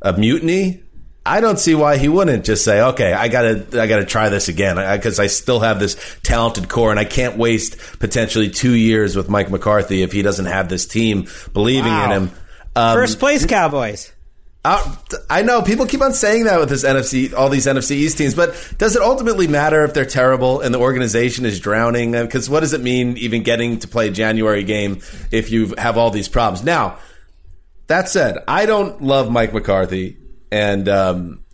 a 0.00 0.12
mutiny, 0.12 0.82
I 1.26 1.40
don't 1.40 1.58
see 1.58 1.74
why 1.74 1.96
he 1.96 2.08
wouldn't 2.08 2.44
just 2.44 2.64
say, 2.64 2.80
"Okay, 2.80 3.12
I 3.12 3.28
gotta, 3.28 3.66
I 3.80 3.86
gotta 3.86 4.04
try 4.04 4.28
this 4.28 4.48
again," 4.48 4.76
because 4.76 5.18
I, 5.18 5.24
I, 5.24 5.26
still 5.28 5.60
have 5.60 5.80
this 5.80 5.96
talented 6.22 6.68
core, 6.68 6.90
and 6.90 7.00
I 7.00 7.06
can't 7.06 7.38
waste 7.38 7.78
potentially 7.98 8.50
two 8.50 8.74
years 8.74 9.16
with 9.16 9.30
Mike 9.30 9.50
McCarthy 9.50 10.02
if 10.02 10.12
he 10.12 10.20
doesn't 10.20 10.44
have 10.44 10.68
this 10.68 10.86
team 10.86 11.26
believing 11.54 11.92
wow. 11.92 12.04
in 12.04 12.10
him. 12.10 12.30
Um, 12.76 12.96
First 12.96 13.18
place 13.18 13.46
Cowboys. 13.46 14.12
Uh, 14.64 14.96
I 15.28 15.42
know 15.42 15.60
people 15.60 15.84
keep 15.84 16.00
on 16.00 16.14
saying 16.14 16.44
that 16.44 16.58
with 16.58 16.70
this 16.70 16.84
NFC, 16.84 17.34
all 17.34 17.50
these 17.50 17.66
NFC 17.66 17.92
East 17.92 18.16
teams, 18.16 18.34
but 18.34 18.74
does 18.78 18.96
it 18.96 19.02
ultimately 19.02 19.46
matter 19.46 19.84
if 19.84 19.92
they're 19.92 20.06
terrible 20.06 20.62
and 20.62 20.74
the 20.74 20.78
organization 20.78 21.44
is 21.44 21.60
drowning? 21.60 22.12
Because 22.12 22.48
what 22.48 22.60
does 22.60 22.72
it 22.72 22.80
mean 22.80 23.18
even 23.18 23.42
getting 23.42 23.78
to 23.80 23.88
play 23.88 24.08
a 24.08 24.10
January 24.10 24.64
game 24.64 25.02
if 25.30 25.50
you 25.50 25.74
have 25.76 25.98
all 25.98 26.10
these 26.10 26.30
problems? 26.30 26.64
Now, 26.64 26.96
that 27.88 28.08
said, 28.08 28.38
I 28.48 28.64
don't 28.64 29.02
love 29.02 29.30
Mike 29.30 29.52
McCarthy, 29.52 30.16
and 30.50 30.88
um, 30.88 31.44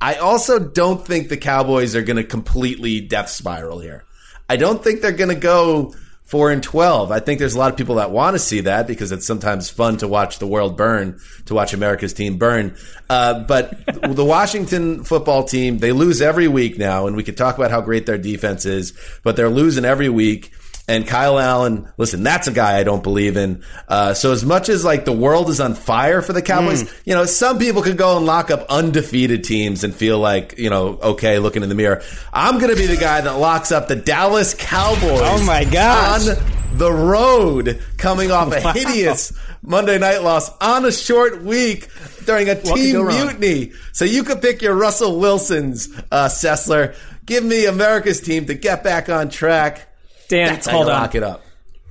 I 0.00 0.14
also 0.14 0.58
don't 0.58 1.06
think 1.06 1.28
the 1.28 1.36
Cowboys 1.36 1.94
are 1.94 2.02
going 2.02 2.16
to 2.16 2.24
completely 2.24 3.02
death 3.02 3.28
spiral 3.28 3.78
here. 3.80 4.06
I 4.48 4.56
don't 4.56 4.82
think 4.82 5.02
they're 5.02 5.12
going 5.12 5.34
to 5.34 5.40
go 5.40 5.94
four 6.28 6.50
and 6.50 6.62
12. 6.62 7.10
I 7.10 7.20
think 7.20 7.38
there's 7.38 7.54
a 7.54 7.58
lot 7.58 7.70
of 7.70 7.78
people 7.78 7.94
that 7.94 8.10
want 8.10 8.34
to 8.34 8.38
see 8.38 8.60
that 8.60 8.86
because 8.86 9.12
it's 9.12 9.26
sometimes 9.26 9.70
fun 9.70 9.96
to 9.96 10.06
watch 10.06 10.38
the 10.38 10.46
world 10.46 10.76
burn, 10.76 11.18
to 11.46 11.54
watch 11.54 11.72
America's 11.72 12.12
team 12.12 12.36
burn. 12.36 12.76
Uh, 13.08 13.40
but 13.44 13.74
the 14.14 14.24
Washington 14.24 15.04
football 15.04 15.44
team, 15.44 15.78
they 15.78 15.90
lose 15.90 16.20
every 16.20 16.46
week 16.46 16.76
now, 16.76 17.06
and 17.06 17.16
we 17.16 17.22
could 17.22 17.38
talk 17.38 17.56
about 17.56 17.70
how 17.70 17.80
great 17.80 18.04
their 18.04 18.18
defense 18.18 18.66
is, 18.66 18.92
but 19.22 19.36
they're 19.36 19.48
losing 19.48 19.86
every 19.86 20.10
week. 20.10 20.52
And 20.88 21.06
Kyle 21.06 21.38
Allen, 21.38 21.86
listen, 21.98 22.22
that's 22.22 22.48
a 22.48 22.52
guy 22.52 22.78
I 22.78 22.82
don't 22.82 23.02
believe 23.02 23.36
in. 23.36 23.62
Uh, 23.86 24.14
so 24.14 24.32
as 24.32 24.42
much 24.42 24.70
as 24.70 24.86
like 24.86 25.04
the 25.04 25.12
world 25.12 25.50
is 25.50 25.60
on 25.60 25.74
fire 25.74 26.22
for 26.22 26.32
the 26.32 26.40
Cowboys, 26.40 26.84
mm. 26.84 27.00
you 27.04 27.14
know, 27.14 27.26
some 27.26 27.58
people 27.58 27.82
could 27.82 27.98
go 27.98 28.16
and 28.16 28.24
lock 28.24 28.50
up 28.50 28.64
undefeated 28.70 29.44
teams 29.44 29.84
and 29.84 29.94
feel 29.94 30.18
like, 30.18 30.56
you 30.56 30.70
know, 30.70 30.98
okay, 31.02 31.38
looking 31.38 31.62
in 31.62 31.68
the 31.68 31.74
mirror. 31.74 32.02
I'm 32.32 32.58
going 32.58 32.74
to 32.74 32.76
be 32.76 32.86
the 32.86 32.96
guy 32.96 33.20
that 33.20 33.32
locks 33.32 33.70
up 33.70 33.88
the 33.88 33.96
Dallas 33.96 34.54
Cowboys. 34.54 35.20
Oh 35.22 35.44
my. 35.44 35.58
On 35.68 36.78
the 36.78 36.90
road 36.90 37.82
coming 37.98 38.30
off 38.30 38.48
a 38.54 38.60
wow. 38.64 38.72
hideous 38.72 39.32
Monday 39.62 39.98
night 39.98 40.22
loss 40.22 40.50
on 40.58 40.86
a 40.86 40.92
short 40.92 41.42
week 41.42 41.88
during 42.24 42.48
a 42.48 42.54
team 42.54 43.06
mutiny. 43.06 43.72
So 43.92 44.06
you 44.06 44.24
could 44.24 44.40
pick 44.40 44.62
your 44.62 44.74
Russell 44.74 45.20
Wilsons, 45.20 45.88
uh, 46.10 46.28
Sessler. 46.28 46.96
Give 47.26 47.44
me 47.44 47.66
America's 47.66 48.22
team 48.22 48.46
to 48.46 48.54
get 48.54 48.82
back 48.82 49.10
on 49.10 49.28
track. 49.28 49.87
Dan, 50.28 50.54
That's 50.54 50.66
hold 50.66 50.88
on. 50.88 51.02
Lock 51.02 51.14
it 51.14 51.22
up. 51.22 51.44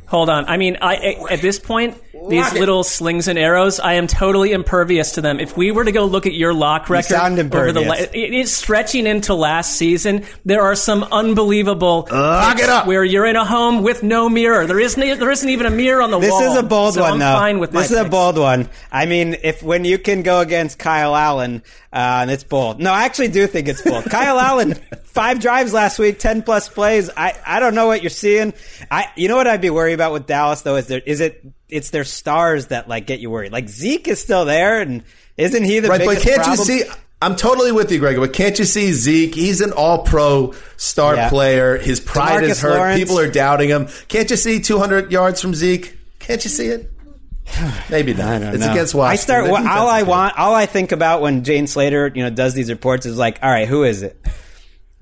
Hold 0.07 0.29
on. 0.29 0.45
I 0.45 0.57
mean, 0.57 0.77
I 0.81 1.17
at 1.29 1.41
this 1.41 1.59
point, 1.59 1.97
these 2.29 2.53
little 2.53 2.83
slings 2.83 3.27
and 3.27 3.37
arrows, 3.37 3.79
I 3.79 3.93
am 3.93 4.07
totally 4.07 4.51
impervious 4.51 5.13
to 5.13 5.21
them. 5.21 5.39
If 5.39 5.55
we 5.55 5.71
were 5.71 5.83
to 5.83 5.91
go 5.91 6.05
look 6.05 6.25
at 6.25 6.33
your 6.33 6.53
lock 6.53 6.89
record 6.89 7.15
over 7.17 7.71
the, 7.71 8.09
it 8.13 8.33
is 8.33 8.55
stretching 8.55 9.07
into 9.07 9.33
last 9.33 9.75
season. 9.75 10.25
There 10.45 10.61
are 10.61 10.75
some 10.75 11.03
unbelievable 11.03 12.07
lock 12.11 12.59
it 12.59 12.69
up 12.69 12.87
where 12.87 13.03
you're 13.03 13.25
in 13.25 13.35
a 13.35 13.45
home 13.45 13.83
with 13.83 14.03
no 14.03 14.29
mirror. 14.29 14.65
There 14.65 14.79
isn't 14.79 15.19
there 15.19 15.31
isn't 15.31 15.49
even 15.49 15.65
a 15.65 15.71
mirror 15.71 16.01
on 16.01 16.11
the 16.11 16.19
this 16.19 16.31
wall. 16.31 16.39
This 16.41 16.51
is 16.51 16.57
a 16.57 16.63
bold 16.63 16.93
so 16.95 17.01
one, 17.01 17.13
I'm 17.13 17.19
though. 17.19 17.33
Fine 17.33 17.59
with 17.59 17.71
this 17.71 17.91
is 17.91 17.97
picks. 17.97 18.07
a 18.07 18.09
bold 18.09 18.37
one. 18.37 18.69
I 18.91 19.05
mean, 19.05 19.35
if 19.43 19.63
when 19.63 19.85
you 19.85 19.97
can 19.97 20.23
go 20.23 20.39
against 20.41 20.79
Kyle 20.79 21.15
Allen, 21.15 21.63
uh, 21.93 22.19
and 22.21 22.31
it's 22.31 22.43
bold. 22.43 22.79
No, 22.79 22.91
I 22.91 23.05
actually 23.05 23.29
do 23.29 23.47
think 23.47 23.67
it's 23.67 23.81
bold. 23.81 24.05
Kyle 24.05 24.39
Allen, 24.39 24.73
five 25.03 25.39
drives 25.39 25.73
last 25.73 25.97
week, 25.99 26.19
ten 26.19 26.43
plus 26.43 26.69
plays. 26.69 27.09
I, 27.15 27.33
I 27.45 27.59
don't 27.59 27.75
know 27.75 27.87
what 27.87 28.03
you're 28.03 28.09
seeing. 28.09 28.53
I 28.91 29.07
you 29.15 29.27
know 29.27 29.35
what 29.35 29.47
I'd 29.47 29.61
be 29.61 29.69
worried 29.69 29.93
about 29.93 30.13
with 30.13 30.27
Dallas 30.27 30.61
though 30.61 30.75
is 30.75 30.87
there 30.87 31.01
is 31.05 31.21
it 31.21 31.43
it's 31.69 31.89
their 31.89 32.03
stars 32.03 32.67
that 32.67 32.87
like 32.87 33.05
get 33.07 33.19
you 33.19 33.29
worried. 33.29 33.51
Like 33.51 33.69
Zeke 33.69 34.07
is 34.07 34.21
still 34.21 34.45
there, 34.45 34.81
and 34.81 35.03
isn't 35.37 35.63
he 35.63 35.79
the 35.79 35.89
right? 35.89 36.03
But 36.03 36.19
can't 36.19 36.43
problem? 36.43 36.57
you 36.59 36.63
see? 36.65 36.83
I'm 37.21 37.35
totally 37.35 37.71
with 37.71 37.91
you, 37.91 37.97
Greg. 37.99 38.17
But 38.17 38.33
can't 38.33 38.57
you 38.59 38.65
see 38.65 38.93
Zeke? 38.93 39.33
He's 39.33 39.61
an 39.61 39.71
All-Pro 39.71 40.53
star 40.77 41.15
Yeah. 41.15 41.29
player. 41.29 41.77
His 41.77 41.99
pride 41.99 42.43
DeMarcus 42.43 42.49
is 42.49 42.61
hurt. 42.61 42.77
Lawrence. 42.77 42.99
People 42.99 43.19
are 43.19 43.31
doubting 43.31 43.69
him. 43.69 43.87
Can't 44.07 44.29
you 44.29 44.35
see 44.35 44.59
200 44.59 45.11
yards 45.11 45.41
from 45.41 45.55
Zeke? 45.55 45.97
Can't 46.19 46.43
you 46.43 46.49
see 46.51 46.67
it? 46.67 46.91
Maybe 47.89 48.13
not. 48.13 48.27
I 48.27 48.39
don't 48.39 48.55
it's 48.55 48.63
know. 48.63 48.71
against 48.71 48.95
I 48.95 49.15
start. 49.15 49.45
Well, 49.45 49.67
all 49.67 49.87
I 49.87 50.03
want, 50.03 50.37
all 50.37 50.53
I 50.53 50.67
think 50.67 50.91
about 50.91 51.21
when 51.21 51.43
Jane 51.43 51.65
Slater, 51.65 52.11
you 52.13 52.23
know, 52.23 52.29
does 52.29 52.53
these 52.53 52.69
reports 52.69 53.05
is 53.07 53.17
like, 53.17 53.39
all 53.41 53.49
right, 53.49 53.67
who 53.67 53.83
is 53.83 54.03
it? 54.03 54.15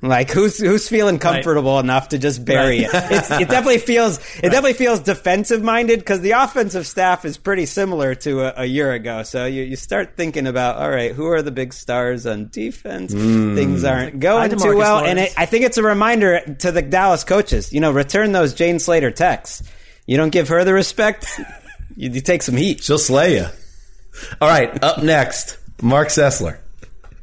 Like 0.08 0.30
who's 0.30 0.60
who's 0.60 0.88
feeling 0.88 1.20
comfortable 1.20 1.80
enough 1.80 2.10
to 2.10 2.18
just 2.18 2.46
bury 2.46 2.80
it? 2.80 2.92
It's, 3.16 3.32
it 3.32 3.50
definitely 3.50 3.78
feels 3.80 4.20
it 4.38 4.50
definitely 4.50 4.74
feels 4.74 5.00
defensive 5.00 5.62
minded 5.64 6.00
because 6.00 6.22
the 6.22 6.32
offensive 6.32 6.86
staff 6.88 7.24
is 7.24 7.38
pretty 7.38 7.66
similar 7.66 8.16
to 8.16 8.42
a, 8.42 8.64
a 8.64 8.66
year 8.66 8.92
ago. 8.92 9.24
So 9.24 9.46
you, 9.46 9.64
you 9.64 9.76
start 9.76 10.16
thinking 10.16 10.48
about 10.48 10.78
all 10.78 10.90
right, 10.90 11.12
who 11.12 11.28
are 11.28 11.42
the 11.42 11.52
big 11.52 11.74
stars 11.74 12.26
on 12.26 12.50
defense? 12.50 13.14
Hmm. 13.14 13.56
Things 13.56 13.84
aren't 13.84 14.20
going 14.20 14.50
too 14.52 14.56
DeMarcus 14.58 14.78
well, 14.78 15.06
and 15.06 15.20
it, 15.20 15.34
I 15.38 15.46
think 15.46 15.66
it's 15.66 15.78
a 15.78 15.84
reminder 15.84 16.56
to 16.60 16.72
the 16.72 16.82
Dallas 16.82 17.24
coaches. 17.24 17.72
You 17.74 17.80
know, 17.80 17.92
return 17.92 18.32
those 18.32 18.54
Jane 18.54 18.80
Slater 18.80 19.12
texts. 19.12 19.64
You 20.06 20.18
don't 20.18 20.32
give 20.32 20.50
her 20.50 20.64
the 20.64 20.74
respect, 20.74 21.28
you, 21.96 22.10
you 22.10 22.22
take 22.22 22.44
some 22.44 22.58
heat. 22.58 22.84
She'll 22.84 22.98
slay 22.98 23.36
you. 23.36 23.46
All 24.40 24.48
right, 24.48 24.84
up 24.84 25.04
next, 25.04 25.58
Mark 25.82 26.10
Sessler. 26.10 26.58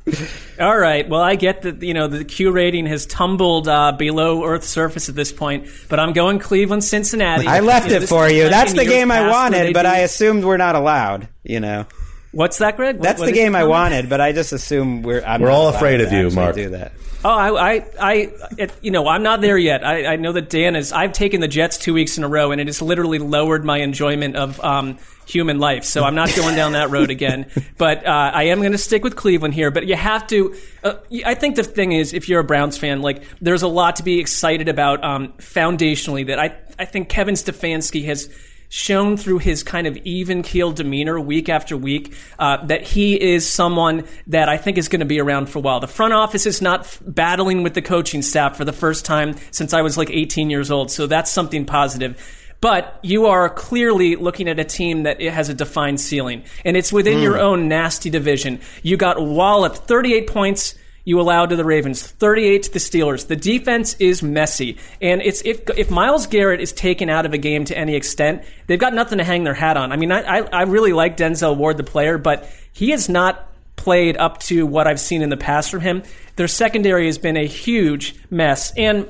All 0.61 0.77
right. 0.77 1.09
Well, 1.09 1.21
I 1.21 1.37
get 1.37 1.63
that 1.63 1.83
you 1.83 1.95
know 1.95 2.09
the 2.09 2.25
Q 2.25 2.51
rating 2.51 2.87
has 2.87 3.07
tumbled 3.07 3.69
uh, 3.69 3.93
below 3.93 4.45
Earth's 4.45 4.69
surface 4.69 5.09
at 5.09 5.15
this 5.15 5.33
point, 5.33 5.69
but 5.89 6.01
I'm 6.01 6.13
going 6.13 6.39
Cleveland, 6.39 6.85
Cincinnati. 6.85 7.47
I 7.47 7.61
left 7.61 7.87
You 7.87 7.99
know, 7.99 8.03
it 8.03 8.09
for 8.09 8.29
you. 8.29 8.49
That's 8.49 8.73
the 8.73 8.85
game 8.85 9.11
I 9.11 9.29
wanted, 9.29 9.75
but 9.75 9.87
I 9.87 9.99
assumed 9.99 10.45
we're 10.45 10.57
not 10.57 10.75
allowed. 10.75 11.29
You 11.45 11.61
know. 11.61 11.87
What's 12.33 12.59
that, 12.59 12.77
Greg? 12.77 12.97
What- 12.97 13.03
That's 13.03 13.21
what 13.21 13.27
the 13.27 13.33
game 13.33 13.55
I 13.55 13.65
wanted, 13.65 14.09
but 14.09 14.21
I 14.21 14.33
just 14.33 14.53
assume 14.53 15.03
we're. 15.03 15.23
I'm 15.23 15.41
We're 15.43 15.51
all 15.51 15.69
afraid 15.69 16.01
of 16.01 16.13
you, 16.13 16.31
Mark. 16.31 16.57
Do 16.57 16.71
that. 16.71 16.93
Oh, 17.25 17.31
I, 17.31 17.77
I, 17.77 17.85
I 18.01 18.15
it, 18.59 18.73
you 18.83 18.91
know, 18.91 19.07
I'm 19.07 19.23
not 19.23 19.41
there 19.41 19.57
yet. 19.57 19.87
I, 19.87 20.15
I 20.15 20.17
know 20.17 20.33
that 20.33 20.51
Dan 20.51 20.75
is. 20.75 20.93
I've 20.93 21.13
taken 21.13 21.41
the 21.41 21.47
Jets 21.47 21.79
two 21.79 21.95
weeks 21.95 22.19
in 22.19 22.25
a 22.25 22.29
row, 22.29 22.51
and 22.51 22.61
it 22.61 22.67
has 22.67 22.83
literally 22.83 23.21
lowered 23.21 23.65
my 23.65 23.79
enjoyment 23.79 24.35
of 24.35 24.59
um, 24.59 24.99
human 25.25 25.61
life. 25.61 25.85
So 25.85 26.03
I'm 26.03 26.17
not 26.17 26.35
going 26.35 26.57
down 26.57 26.73
that 26.73 26.91
road 26.91 27.11
again. 27.11 27.47
But 27.79 28.07
uh, 28.07 28.31
I 28.35 28.45
am 28.45 28.59
going 28.61 28.73
to 28.73 28.79
stick 28.79 29.03
with 29.05 29.15
Cleveland 29.17 29.55
here. 29.55 29.71
But 29.71 29.87
you 29.87 29.95
have 29.97 30.27
to. 30.29 30.55
Uh, 30.83 30.95
I 31.25 31.35
think 31.35 31.57
the 31.57 31.63
thing 31.65 31.93
is, 31.93 32.13
if 32.13 32.29
you're 32.29 32.41
a 32.41 32.45
Browns 32.45 32.77
fan, 32.79 33.03
like 33.03 33.23
there's 33.41 33.63
a 33.63 33.69
lot 33.69 33.97
to 33.97 34.03
be 34.05 34.19
excited 34.21 34.69
about 34.69 35.03
um, 35.05 35.33
foundationally. 35.39 36.27
That 36.27 36.39
I, 36.41 36.57
I 36.79 36.85
think 36.87 37.09
Kevin 37.09 37.35
Stefanski 37.35 38.05
has 38.07 38.29
shown 38.73 39.19
through 39.19 39.37
his 39.37 39.63
kind 39.63 39.87
of 39.87 39.99
even 39.99 40.43
keeled 40.43 40.77
demeanor 40.77 41.21
week 41.21 41.51
after 41.51 41.77
week 41.77 42.15
uh, 42.39 42.57
that 42.65 42.83
he 42.83 43.21
is 43.21 43.47
someone 43.47 44.03
that 44.27 44.49
I 44.49 44.57
think 44.57 44.79
is 44.79 44.89
going 44.89 45.01
to 45.01 45.07
be 45.07 45.21
around 45.21 45.51
for 45.51 45.59
a 45.59 45.61
while. 45.61 45.79
The 45.79 45.87
front 45.87 46.15
office 46.15 46.47
is 46.47 46.63
not 46.63 46.81
f- 46.81 46.99
battling 47.07 47.63
with 47.63 47.75
the 47.75 47.83
coaching 47.83 48.23
staff 48.23 48.57
for 48.57 48.65
the 48.65 48.73
first 48.73 49.05
time 49.05 49.37
since 49.51 49.75
I 49.75 49.83
was 49.83 49.99
like 49.99 50.09
18 50.09 50.49
years 50.49 50.71
old, 50.71 50.91
so 50.91 51.07
that's 51.07 51.31
something 51.31 51.67
positive. 51.67 52.17
But 52.63 52.99
you 53.03 53.27
are 53.27 53.51
clearly 53.51 54.17
looking 54.17 54.49
at 54.49 54.59
a 54.59 54.65
team 54.65 55.03
that 55.03 55.21
it 55.21 55.35
has 55.35 55.51
a 55.51 55.55
defined 55.55 56.01
ceiling, 56.01 56.43
and 56.65 56.75
it's 56.75 56.95
within 56.95 57.19
your 57.19 57.39
own 57.39 57.69
nasty 57.69 58.09
division. 58.09 58.59
You 58.83 58.97
got 58.97 59.21
walloped 59.21 59.77
38 59.87 60.29
points 60.29 60.77
you 61.05 61.21
allowed 61.21 61.51
to 61.51 61.57
the 61.57 61.65
Ravens, 61.65 62.07
38 62.07 62.63
to 62.65 62.73
the 62.73 62.79
Steelers. 62.79 63.27
The 63.27 63.37
defense 63.37 63.95
is 63.99 64.23
messy. 64.23 64.79
And 65.01 65.21
it's 65.21 65.43
if 65.45 65.69
if 65.77 65.91
Myles 65.91 66.27
Garrett 66.27 66.61
is 66.61 66.73
taken 66.73 67.09
out 67.09 67.27
of 67.27 67.33
a 67.33 67.39
game 67.39 67.65
to 67.67 67.77
any 67.77 67.97
extent, 67.97 68.45
they've 68.67 68.79
got 68.79 68.95
nothing 68.95 69.19
to 69.19 69.25
hang 69.25 69.45
their 69.45 69.55
hat 69.55 69.77
on. 69.77 69.93
I 69.93 69.97
mean, 69.97 70.13
I, 70.13 70.21
I, 70.21 70.39
I 70.53 70.63
really 70.63 70.93
like 70.93 71.17
Denzel 71.17 71.57
Ward, 71.57 71.77
the 71.77 71.85
player, 71.85 72.19
but 72.19 72.49
he 72.73 72.91
has 72.91 73.09
not 73.09 73.49
played 73.77 74.17
up 74.17 74.39
to 74.39 74.65
what 74.67 74.87
I've 74.87 75.01
seen 75.01 75.23
in 75.23 75.29
the 75.29 75.37
past 75.37 75.71
from 75.71 75.81
him. 75.81 76.05
Their 76.37 76.49
secondary 76.49 77.07
has 77.07 77.19
been 77.19 77.37
a 77.37 77.47
huge 77.47 78.15
mess. 78.31 78.73
And 78.77 79.09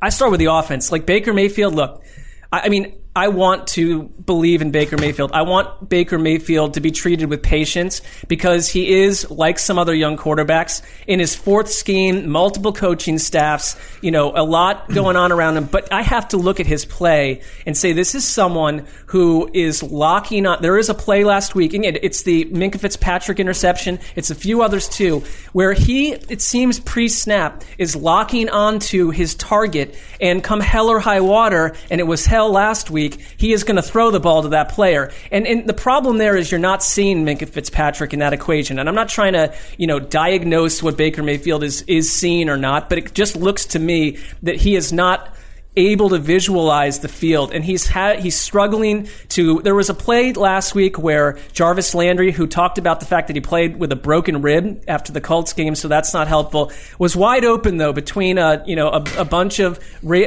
I 0.00 0.08
start 0.08 0.30
with 0.30 0.40
the 0.40 0.46
offense. 0.46 0.90
Like 0.90 1.04
Baker 1.04 1.32
Mayfield, 1.32 1.74
look, 1.74 2.02
I, 2.50 2.60
I 2.60 2.68
mean, 2.70 2.94
I 3.14 3.28
want 3.28 3.66
to 3.68 4.04
believe 4.04 4.62
in 4.62 4.70
Baker 4.70 4.96
Mayfield. 4.96 5.32
I 5.34 5.42
want 5.42 5.86
Baker 5.90 6.18
Mayfield 6.18 6.74
to 6.74 6.80
be 6.80 6.90
treated 6.90 7.28
with 7.28 7.42
patience 7.42 8.00
because 8.26 8.68
he 8.68 9.02
is, 9.02 9.30
like 9.30 9.58
some 9.58 9.78
other 9.78 9.92
young 9.94 10.16
quarterbacks, 10.16 10.80
in 11.06 11.20
his 11.20 11.36
fourth 11.36 11.70
scheme, 11.70 12.30
multiple 12.30 12.72
coaching 12.72 13.18
staffs, 13.18 13.76
you 14.00 14.10
know, 14.10 14.32
a 14.34 14.42
lot 14.42 14.88
going 14.94 15.16
on 15.16 15.30
around 15.30 15.58
him. 15.58 15.64
But 15.66 15.92
I 15.92 16.00
have 16.00 16.28
to 16.28 16.38
look 16.38 16.58
at 16.58 16.66
his 16.66 16.86
play 16.86 17.42
and 17.66 17.76
say 17.76 17.92
this 17.92 18.14
is 18.14 18.26
someone 18.26 18.86
who 19.06 19.50
is 19.52 19.82
locking 19.82 20.46
on. 20.46 20.62
There 20.62 20.78
is 20.78 20.88
a 20.88 20.94
play 20.94 21.22
last 21.22 21.54
week, 21.54 21.74
and 21.74 21.84
it's 21.84 22.22
the 22.22 22.46
Minkah 22.46 22.80
Fitzpatrick 22.80 23.38
interception. 23.38 23.98
It's 24.16 24.30
a 24.30 24.34
few 24.34 24.62
others 24.62 24.88
too, 24.88 25.22
where 25.52 25.74
he, 25.74 26.12
it 26.12 26.40
seems 26.40 26.80
pre-snap, 26.80 27.62
is 27.76 27.94
locking 27.94 28.48
onto 28.48 29.10
his 29.10 29.34
target, 29.34 29.98
and 30.18 30.42
come 30.42 30.60
hell 30.60 30.88
or 30.88 30.98
high 30.98 31.20
water, 31.20 31.74
and 31.90 32.00
it 32.00 32.04
was 32.04 32.24
hell 32.24 32.50
last 32.50 32.90
week. 32.90 33.01
He 33.36 33.52
is 33.52 33.64
going 33.64 33.76
to 33.76 33.82
throw 33.82 34.10
the 34.10 34.20
ball 34.20 34.42
to 34.42 34.48
that 34.50 34.70
player, 34.70 35.12
and 35.30 35.46
and 35.46 35.66
the 35.66 35.74
problem 35.74 36.18
there 36.18 36.36
is 36.36 36.50
you're 36.50 36.60
not 36.60 36.82
seeing 36.82 37.24
Minkah 37.24 37.48
Fitzpatrick 37.48 38.12
in 38.12 38.20
that 38.20 38.32
equation, 38.32 38.78
and 38.78 38.88
I'm 38.88 38.94
not 38.94 39.08
trying 39.08 39.32
to 39.34 39.54
you 39.78 39.86
know 39.86 39.98
diagnose 39.98 40.82
what 40.82 40.96
Baker 40.96 41.22
Mayfield 41.22 41.62
is 41.62 41.82
is 41.86 42.12
seeing 42.12 42.48
or 42.48 42.56
not, 42.56 42.88
but 42.88 42.98
it 42.98 43.14
just 43.14 43.36
looks 43.36 43.66
to 43.66 43.78
me 43.78 44.18
that 44.42 44.56
he 44.56 44.76
is 44.76 44.92
not 44.92 45.34
able 45.76 46.10
to 46.10 46.18
visualize 46.18 46.98
the 46.98 47.08
field. 47.08 47.52
And 47.52 47.64
he's 47.64 47.86
had 47.86 48.20
he's 48.20 48.36
struggling 48.36 49.08
to 49.30 49.60
there 49.62 49.74
was 49.74 49.88
a 49.88 49.94
play 49.94 50.32
last 50.32 50.74
week 50.74 50.98
where 50.98 51.38
Jarvis 51.52 51.94
Landry 51.94 52.30
who 52.30 52.46
talked 52.46 52.78
about 52.78 53.00
the 53.00 53.06
fact 53.06 53.28
that 53.28 53.36
he 53.36 53.40
played 53.40 53.78
with 53.78 53.90
a 53.90 53.96
broken 53.96 54.42
rib 54.42 54.84
after 54.86 55.12
the 55.12 55.20
Colts 55.20 55.52
game 55.52 55.74
so 55.74 55.88
that's 55.88 56.12
not 56.12 56.28
helpful 56.28 56.70
was 56.98 57.16
wide 57.16 57.44
open 57.44 57.78
though 57.78 57.92
between 57.92 58.36
a 58.36 58.62
you 58.66 58.76
know 58.76 58.88
a, 58.90 59.04
a 59.16 59.24
bunch 59.24 59.60
of 59.60 59.80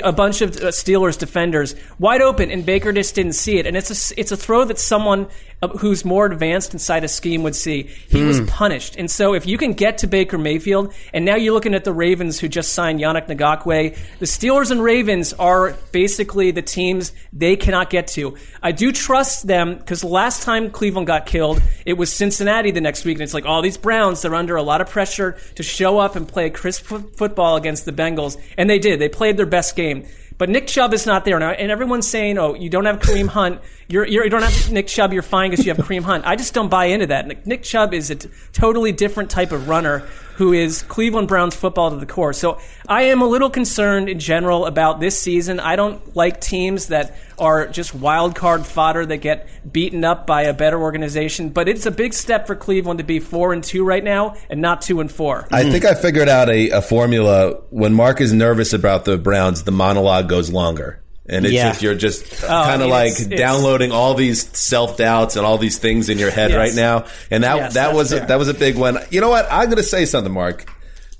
a 0.04 0.12
bunch 0.12 0.41
of 0.41 0.56
uh, 0.58 0.70
Steelers 0.70 1.18
defenders. 1.18 1.76
Wide 2.00 2.22
open 2.22 2.50
and 2.50 2.66
Baker 2.66 2.91
just 2.91 3.14
didn't 3.14 3.34
see 3.34 3.58
it. 3.58 3.68
And 3.68 3.78
it's 3.78 4.12
a 4.12 4.20
it's 4.20 4.32
a 4.32 4.38
throw 4.38 4.66
that 4.66 4.80
someone 4.80 5.28
uh, 5.55 5.55
who's 5.68 6.05
more 6.05 6.26
advanced 6.26 6.74
inside 6.74 7.03
a 7.03 7.07
scheme 7.07 7.43
would 7.43 7.55
see 7.55 7.84
he 8.07 8.24
was 8.24 8.39
hmm. 8.39 8.45
punished 8.45 8.95
and 8.97 9.09
so 9.09 9.34
if 9.34 9.45
you 9.45 9.57
can 9.57 9.74
get 9.74 9.99
to 9.99 10.07
Baker 10.07 10.38
Mayfield 10.38 10.93
and 11.13 11.26
now 11.26 11.36
you're 11.36 11.53
looking 11.53 11.74
at 11.74 11.84
the 11.84 11.93
Ravens 11.93 12.39
who 12.39 12.47
just 12.47 12.74
signed 12.74 12.99
Yannick 12.99 13.28
Ngakoue 13.28 13.97
the 14.20 14.26
Steelers 14.26 14.72
and 14.72 14.82
Ravens 14.82 15.34
are 15.34 15.76
basically 15.91 16.51
the 16.51 16.61
teams 16.61 17.11
they 17.34 17.55
cannot 17.55 17.89
get 17.89 18.07
to. 18.07 18.38
I 18.61 18.72
do 18.72 18.91
trust 18.91 19.47
them 19.47 19.78
because 19.78 20.03
last 20.03 20.43
time 20.43 20.72
Cleveland 20.72 21.07
got 21.07 21.26
killed, 21.26 21.61
it 21.86 21.93
was 21.93 22.11
Cincinnati 22.11 22.72
the 22.72 22.82
next 22.82 23.05
week, 23.05 23.16
and 23.16 23.24
it's 23.24 23.34
like 23.34 23.45
all 23.45 23.61
these 23.61 23.78
Browns 23.78 24.22
they're 24.22 24.36
under 24.36 24.55
a 24.55 24.63
lot 24.63 24.82
of 24.82 24.89
pressure 24.89 25.38
to 25.55 25.63
show 25.63 25.99
up 25.99 26.16
and 26.16 26.28
play 26.28 26.49
crisp 26.49 26.86
fo- 26.86 26.99
football 26.99 27.55
against 27.55 27.86
the 27.86 27.91
Bengals, 27.91 28.38
and 28.57 28.70
they 28.70 28.80
did. 28.80 28.99
They 28.99 29.09
played 29.09 29.38
their 29.38 29.45
best 29.45 29.76
game. 29.76 30.05
But 30.38 30.50
Nick 30.50 30.68
Chubb 30.68 30.94
is 30.94 31.06
not 31.06 31.24
there 31.24 31.40
now, 31.40 31.52
and 31.52 31.72
everyone's 31.72 32.08
saying, 32.08 32.38
"Oh, 32.38 32.56
you 32.56 32.70
don't 32.70 32.86
have 32.86 33.00
Kareem 33.00 33.28
Hunt. 33.28 33.62
You're, 33.88 34.06
you're, 34.06 34.26
you 34.26 34.30
don't 34.30 34.44
have 34.44 34.72
Nick 34.72 34.88
Chubb. 34.88 35.14
You're 35.14 35.22
fine 35.22 35.50
because 35.50 35.66
you 35.66 35.74
have 35.74 35.86
Kareem 35.86 36.04
Hunt." 36.04 36.26
I 36.26 36.36
just 36.36 36.54
don't 36.54 36.70
buy 36.70 36.86
into 36.86 37.08
that. 37.08 37.28
Nick, 37.28 37.46
Nick 37.46 37.64
Chubb 37.64 37.94
is 37.94 38.10
a 38.10 38.16
t- 38.16 38.30
totally 38.52 38.92
different 38.92 39.30
type 39.30 39.52
of 39.52 39.70
runner 39.70 40.08
who 40.36 40.54
is 40.54 40.84
Cleveland 40.84 41.28
Browns 41.28 41.56
football 41.56 41.92
to 41.92 41.98
the 41.98 42.06
core. 42.06 42.34
So 42.34 42.60
I 42.88 43.04
am 43.04 43.22
a 43.22 43.26
little 43.26 43.50
concerned 43.50 44.10
in 44.10 44.20
general 44.20 44.66
about 44.66 45.00
this 45.00 45.20
season. 45.20 45.60
I 45.60 45.76
don't 45.76 46.16
like 46.16 46.42
teams 46.42 46.88
that 46.88 47.18
are 47.40 47.68
just 47.68 47.94
wild 47.94 48.36
card 48.36 48.66
fodder 48.66 49.06
that 49.06 49.18
get 49.18 49.48
beaten 49.72 50.04
up 50.04 50.28
by 50.28 50.44
a 50.44 50.54
better 50.54 50.80
organization. 50.80 51.50
But 51.50 51.70
it's 51.70 51.86
a 51.86 51.92
big 51.92 52.14
step 52.14 52.48
for 52.48 52.56
Cleveland 52.56 53.00
to 53.00 53.06
be 53.06 53.20
four 53.20 53.54
and 53.54 53.64
two 53.64 53.84
right 53.86 54.04
now, 54.04 54.36
and 54.50 54.62
not 54.62 54.82
two 54.82 55.00
and 55.02 55.12
four. 55.12 55.48
I 55.52 55.70
think 55.70 55.86
I 55.86 55.94
figured 55.94 56.30
out 56.30 56.50
a, 56.50 56.70
a 56.70 56.82
formula. 56.82 57.62
When 57.70 57.94
Mark 57.94 58.22
is 58.22 58.34
nervous 58.34 58.74
about 58.74 59.06
the 59.06 59.18
Browns, 59.18 59.64
the 59.64 59.72
monologue 59.72 60.30
goes 60.30 60.52
longer. 60.52 61.02
And 61.28 61.44
it's 61.46 61.54
Yeah. 61.56 61.70
just 61.70 61.82
you're 61.82 61.96
just 61.96 62.24
Oh, 62.44 62.48
kind 62.48 62.82
of 62.84 62.90
like 62.90 63.08
it's- 63.14 63.22
it's- 63.26 63.40
downloading 63.40 63.92
all 63.92 64.14
these 64.14 64.48
self 64.58 64.96
doubts 64.98 65.36
and 65.36 65.46
all 65.46 65.58
these 65.58 65.78
things 65.80 66.08
in 66.10 66.20
your 66.20 66.30
head 66.30 66.52
Yes. 66.52 66.58
right 66.58 66.76
now. 66.76 67.06
And 67.32 67.44
that 67.44 67.56
Yes, 67.58 67.74
that 67.74 67.94
was 67.96 68.14
a, 68.14 68.20
that 68.22 68.38
was 68.38 68.48
a 68.48 68.54
big 68.54 68.76
one. 68.76 69.00
You 69.10 69.22
know 69.22 69.30
what? 69.30 69.48
I'm 69.50 69.66
going 69.66 69.78
to 69.78 69.84
say 69.84 70.06
something, 70.06 70.32
Mark. 70.32 70.70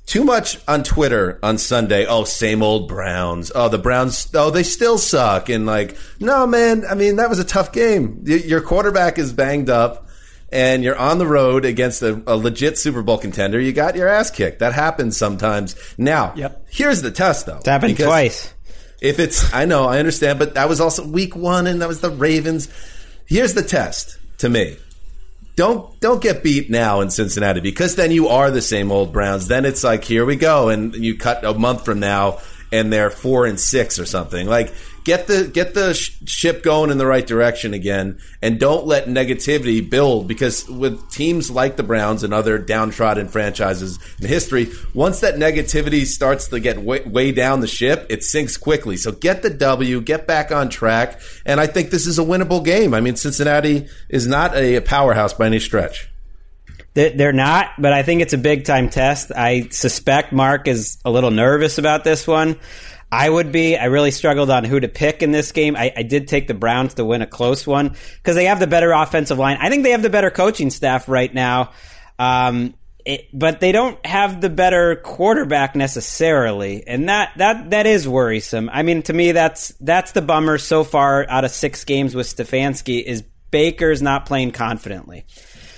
Too 0.06 0.24
much 0.24 0.60
on 0.68 0.84
Twitter 0.84 1.40
on 1.42 1.58
Sunday. 1.58 2.06
Oh, 2.06 2.24
same 2.26 2.62
old 2.62 2.88
Browns. 2.88 3.52
Oh, 3.56 3.68
the 3.70 3.80
Browns. 3.80 4.28
Oh, 4.36 4.52
they 4.52 4.62
still 4.62 5.00
suck. 5.00 5.50
And 5.50 5.66
like, 5.66 5.98
no, 6.20 6.46
man. 6.46 6.84
I 6.88 6.94
mean, 6.94 7.16
that 7.16 7.28
was 7.28 7.40
a 7.40 7.44
tough 7.44 7.72
game. 7.72 8.20
Your 8.24 8.62
quarterback 8.62 9.18
is 9.18 9.34
banged 9.34 9.72
up, 9.72 10.08
and 10.52 10.84
you're 10.84 10.96
on 10.96 11.18
the 11.18 11.26
road 11.26 11.66
against 11.66 12.04
a, 12.04 12.22
a 12.28 12.38
legit 12.38 12.78
Super 12.78 13.02
Bowl 13.02 13.18
contender. 13.18 13.60
You 13.60 13.74
got 13.74 13.96
your 13.96 14.08
ass 14.08 14.30
kicked. 14.30 14.60
That 14.60 14.74
happens 14.74 15.18
sometimes. 15.18 15.76
Now, 15.98 16.34
Yep. 16.36 16.68
here's 16.70 17.02
the 17.02 17.10
test, 17.10 17.48
though. 17.48 17.58
It's 17.58 17.68
happened 17.68 17.94
Because 17.94 18.06
twice. 18.06 18.54
If 19.06 19.20
it's, 19.20 19.54
I 19.54 19.66
know, 19.66 19.86
I 19.86 20.00
understand, 20.00 20.40
but 20.40 20.56
that 20.56 20.68
was 20.68 20.82
also 20.82 21.06
week 21.06 21.36
one, 21.36 21.68
and 21.68 21.82
that 21.82 21.88
was 21.88 22.02
the 22.02 22.10
Ravens. 22.10 22.70
Here's 23.28 23.54
the 23.54 23.62
test 23.62 24.18
to 24.40 24.50
me 24.50 24.78
don't 25.56 25.98
don't 26.02 26.22
get 26.22 26.44
beat 26.44 26.70
now 26.70 27.02
in 27.02 27.10
Cincinnati 27.10 27.62
because 27.62 27.96
then 27.96 28.12
you 28.12 28.28
are 28.28 28.52
the 28.52 28.62
same 28.62 28.92
old 28.92 29.14
Browns. 29.14 29.48
Then 29.48 29.64
it's 29.64 29.84
like 29.84 30.04
here 30.04 30.26
we 30.26 30.36
go, 30.36 30.70
and 30.70 30.94
you 30.96 31.18
cut 31.18 31.46
a 31.46 31.54
month 31.54 31.86
from 31.86 32.00
now, 32.00 32.40
and 32.72 32.92
they're 32.92 33.10
four 33.10 33.46
and 33.46 33.60
six 33.60 34.00
or 34.00 34.06
something. 34.06 34.48
Like 34.48 34.74
get 35.06 35.28
the 35.28 35.46
get 35.48 35.74
the 35.74 35.94
sh- 35.94 36.12
ship 36.26 36.62
going 36.64 36.90
in 36.90 36.98
the 36.98 37.06
right 37.06 37.26
direction 37.26 37.74
again, 37.74 38.20
and 38.42 38.60
don't 38.60 38.86
let 38.86 39.06
negativity 39.06 39.88
build 39.90 40.28
because 40.28 40.68
with 40.68 41.10
teams 41.10 41.50
like 41.50 41.78
the 41.78 41.84
Browns 41.84 42.24
and 42.24 42.34
other 42.34 42.58
downtrodden 42.58 43.30
franchises 43.30 43.98
in 44.20 44.28
history, 44.28 44.68
once 44.94 45.22
that 45.22 45.36
negativity 45.36 46.06
starts 46.06 46.50
to 46.50 46.60
get 46.60 46.82
way, 46.82 47.02
way 47.04 47.32
down 47.32 47.62
the 47.62 47.68
ship, 47.68 48.06
it 48.10 48.24
sinks 48.24 48.58
quickly. 48.58 48.98
So 48.98 49.14
get 49.14 49.42
the 49.42 49.50
W, 49.52 50.02
get 50.02 50.28
back 50.28 50.52
on 50.52 50.68
track, 50.70 51.22
and 51.46 51.62
I 51.62 51.68
think 51.68 51.92
this 51.92 52.06
is 52.08 52.20
a 52.20 52.24
winnable 52.24 52.66
game. 52.66 52.94
I 52.94 53.00
mean, 53.00 53.16
Cincinnati 53.16 53.88
is 54.10 54.28
not 54.28 54.56
a 54.56 54.82
powerhouse 54.82 55.34
by 55.34 55.46
any 55.46 55.60
stretch. 55.60 56.10
They- 56.96 57.12
They're 57.12 57.34
not, 57.34 57.72
but 57.78 57.94
I 57.94 58.04
think 58.04 58.22
it's 58.22 58.34
a 58.34 58.38
big 58.38 58.64
time 58.66 58.90
test. 58.90 59.32
I 59.36 59.68
suspect 59.70 60.32
Mark 60.34 60.68
is 60.68 60.98
a 61.06 61.12
little 61.12 61.32
nervous 61.32 61.78
about 61.78 62.04
this 62.04 62.26
one. 62.26 62.56
I 63.16 63.30
would 63.30 63.54
be. 63.54 63.78
I 63.78 63.86
really 63.86 64.12
struggled 64.12 64.50
on 64.50 64.66
who 64.66 64.78
to 64.78 64.90
pick 64.90 65.24
in 65.24 65.32
this 65.32 65.54
game. 65.54 65.78
I, 65.78 65.94
I 65.96 66.04
did 66.04 66.28
take 66.28 66.48
the 66.48 66.54
Browns 66.54 66.96
to 66.96 67.06
win 67.06 67.22
a 67.22 67.26
close 67.26 67.66
one 67.66 67.96
because 68.18 68.36
they 68.36 68.46
have 68.46 68.60
the 68.60 68.68
better 68.68 68.92
offensive 68.92 69.38
line. 69.38 69.58
I 69.62 69.70
think 69.70 69.84
they 69.84 69.92
have 69.92 70.02
the 70.02 70.10
better 70.10 70.30
coaching 70.30 70.70
staff 70.70 71.08
right 71.08 71.34
now. 71.34 71.72
Um, 72.20 72.74
it, 73.06 73.30
but 73.32 73.62
they 73.62 73.72
don't 73.72 74.04
have 74.06 74.42
the 74.42 74.50
better 74.50 74.98
quarterback 74.98 75.76
necessarily, 75.78 76.86
and 76.86 77.08
that 77.08 77.32
that 77.38 77.70
that 77.70 77.86
is 77.86 78.06
worrisome. 78.06 78.70
I 78.70 78.84
mean, 78.84 79.02
to 79.04 79.14
me, 79.14 79.32
that's 79.32 79.70
that's 79.80 80.12
the 80.12 80.22
bummer 80.22 80.58
so 80.58 80.84
far 80.84 81.26
out 81.30 81.46
of 81.46 81.52
six 81.52 81.86
games 81.86 82.16
with 82.16 82.28
Stefanski 82.28 83.02
is 83.02 83.24
Baker's 83.50 84.02
not 84.02 84.26
playing 84.26 84.52
confidently. 84.52 85.26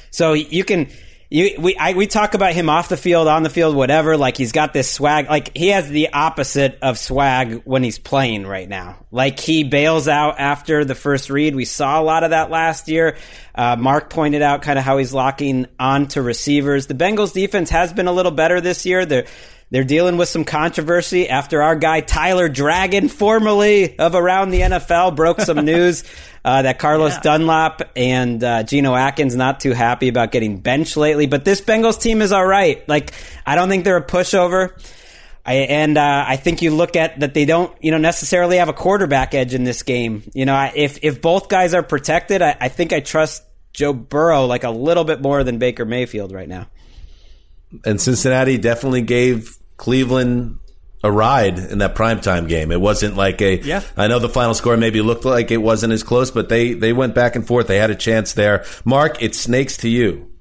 So 0.10 0.34
you 0.34 0.64
can 0.64 0.90
You, 1.30 1.60
we 1.60 1.76
I, 1.76 1.92
we 1.92 2.08
talk 2.08 2.36
about 2.36 2.54
him 2.54 2.70
off 2.70 2.88
the 2.88 2.96
field, 2.96 3.28
on 3.28 3.44
the 3.44 3.50
field, 3.50 3.76
whatever. 3.76 4.16
Like 4.16 4.38
he's 4.38 4.54
got 4.54 4.72
this 4.72 4.90
swag. 4.90 5.28
Like 5.28 5.56
he 5.58 5.70
has 5.70 5.90
the 5.90 6.14
opposite 6.14 6.80
of 6.82 6.98
swag 6.98 7.64
when 7.66 7.84
he's 7.84 8.00
playing 8.00 8.48
right 8.48 8.68
now. 8.68 9.06
Like 9.12 9.38
he 9.40 9.66
bails 9.66 10.08
out 10.08 10.40
after 10.40 10.86
the 10.86 10.96
first 10.96 11.30
read. 11.30 11.54
We 11.54 11.66
saw 11.66 12.00
a 12.00 12.04
lot 12.04 12.24
of 12.24 12.30
that 12.30 12.50
last 12.50 12.88
year. 12.88 13.18
Uh, 13.54 13.76
Mark 13.76 14.10
pointed 14.10 14.42
out 14.42 14.62
kind 14.62 14.80
of 14.80 14.86
how 14.86 15.00
he's 15.00 15.14
locking 15.14 15.68
on 15.78 16.08
to 16.10 16.22
receivers. 16.22 16.88
The 16.88 16.94
Bengals 16.94 17.34
defense 17.34 17.70
has 17.72 17.92
been 17.92 18.08
a 18.08 18.14
little 18.14 18.32
better 18.32 18.62
this 18.62 18.86
year. 18.86 19.06
They're 19.06 19.26
they're 19.70 19.84
dealing 19.84 20.18
with 20.18 20.30
some 20.30 20.44
controversy 20.46 21.28
after 21.30 21.62
our 21.62 21.76
guy 21.76 22.02
Tyler 22.02 22.48
Dragon, 22.50 23.10
formerly 23.10 23.98
of 24.00 24.16
Around 24.16 24.52
the 24.52 24.62
NFL, 24.62 25.16
broke 25.16 25.42
some 25.42 25.66
news 25.66 26.04
uh, 26.46 26.62
that 26.62 26.80
Carlos 26.80 27.14
Yeah. 27.14 27.22
Dunlap 27.22 27.82
and 27.96 28.44
uh, 28.44 28.64
Geno 28.64 28.96
Atkins 28.96 29.36
not 29.36 29.60
too 29.60 29.74
happy 29.74 30.08
about 30.08 30.32
getting 30.32 30.58
benched 30.58 30.96
lately. 30.96 31.28
But 31.28 31.44
this 31.44 31.60
Bengals 31.60 32.00
team 32.02 32.22
is 32.22 32.32
all 32.32 32.46
right. 32.46 32.88
Like 32.88 33.12
I 33.46 33.56
don't 33.56 33.68
think 33.70 33.84
they're 33.84 33.98
a 33.98 34.06
pushover. 34.06 34.72
I, 35.46 35.54
and 35.54 35.98
uh, 35.98 36.26
I 36.28 36.36
think 36.36 36.62
you 36.62 36.72
look 36.72 36.98
at 36.98 37.22
that 37.22 37.34
they 37.34 37.46
don't, 37.46 37.74
you 37.82 37.92
know, 37.92 37.98
necessarily 37.98 38.58
have 38.58 38.68
a 38.68 38.74
quarterback 38.74 39.34
edge 39.34 39.54
in 39.54 39.64
this 39.64 39.82
game. 39.84 40.24
You 40.34 40.46
know, 40.46 40.54
I, 40.54 40.74
if 40.76 41.00
if 41.04 41.22
both 41.22 41.48
guys 41.48 41.74
are 41.74 41.84
protected, 41.84 42.42
I, 42.42 42.58
I 42.60 42.68
think 42.70 42.92
I 42.92 43.00
trust 43.00 43.44
Joe 43.72 43.94
Burrow 43.94 44.46
like 44.46 44.66
a 44.66 44.70
little 44.72 45.06
bit 45.06 45.22
more 45.22 45.44
than 45.46 45.58
Baker 45.58 45.86
Mayfield 45.86 46.34
right 46.34 46.50
now. 46.50 46.68
And 47.86 48.00
Cincinnati 48.00 48.58
definitely 48.58 49.02
gave 49.02 49.58
Cleveland 49.78 50.60
a 51.04 51.12
ride 51.12 51.60
in 51.60 51.78
that 51.80 51.96
primetime 51.96 52.48
game. 52.48 52.72
It 52.72 52.82
wasn't 52.82 53.16
like 53.16 53.42
a. 53.42 53.60
Yeah. 53.62 53.84
I 53.96 54.08
know 54.08 54.20
the 54.20 54.30
final 54.30 54.54
score 54.54 54.78
maybe 54.78 55.02
looked 55.02 55.26
like 55.26 55.52
it 55.52 55.58
wasn't 55.58 55.94
as 55.94 56.04
close, 56.04 56.32
but 56.32 56.50
they 56.50 56.74
they 56.74 56.94
went 56.94 57.16
back 57.16 57.36
and 57.36 57.46
forth. 57.46 57.68
They 57.68 57.78
had 57.78 57.92
a 57.92 57.96
chance 57.96 58.34
there. 58.34 58.66
Mark, 58.84 59.22
it 59.22 59.36
snakes 59.36 59.78
to 59.78 59.90
you. 59.90 60.32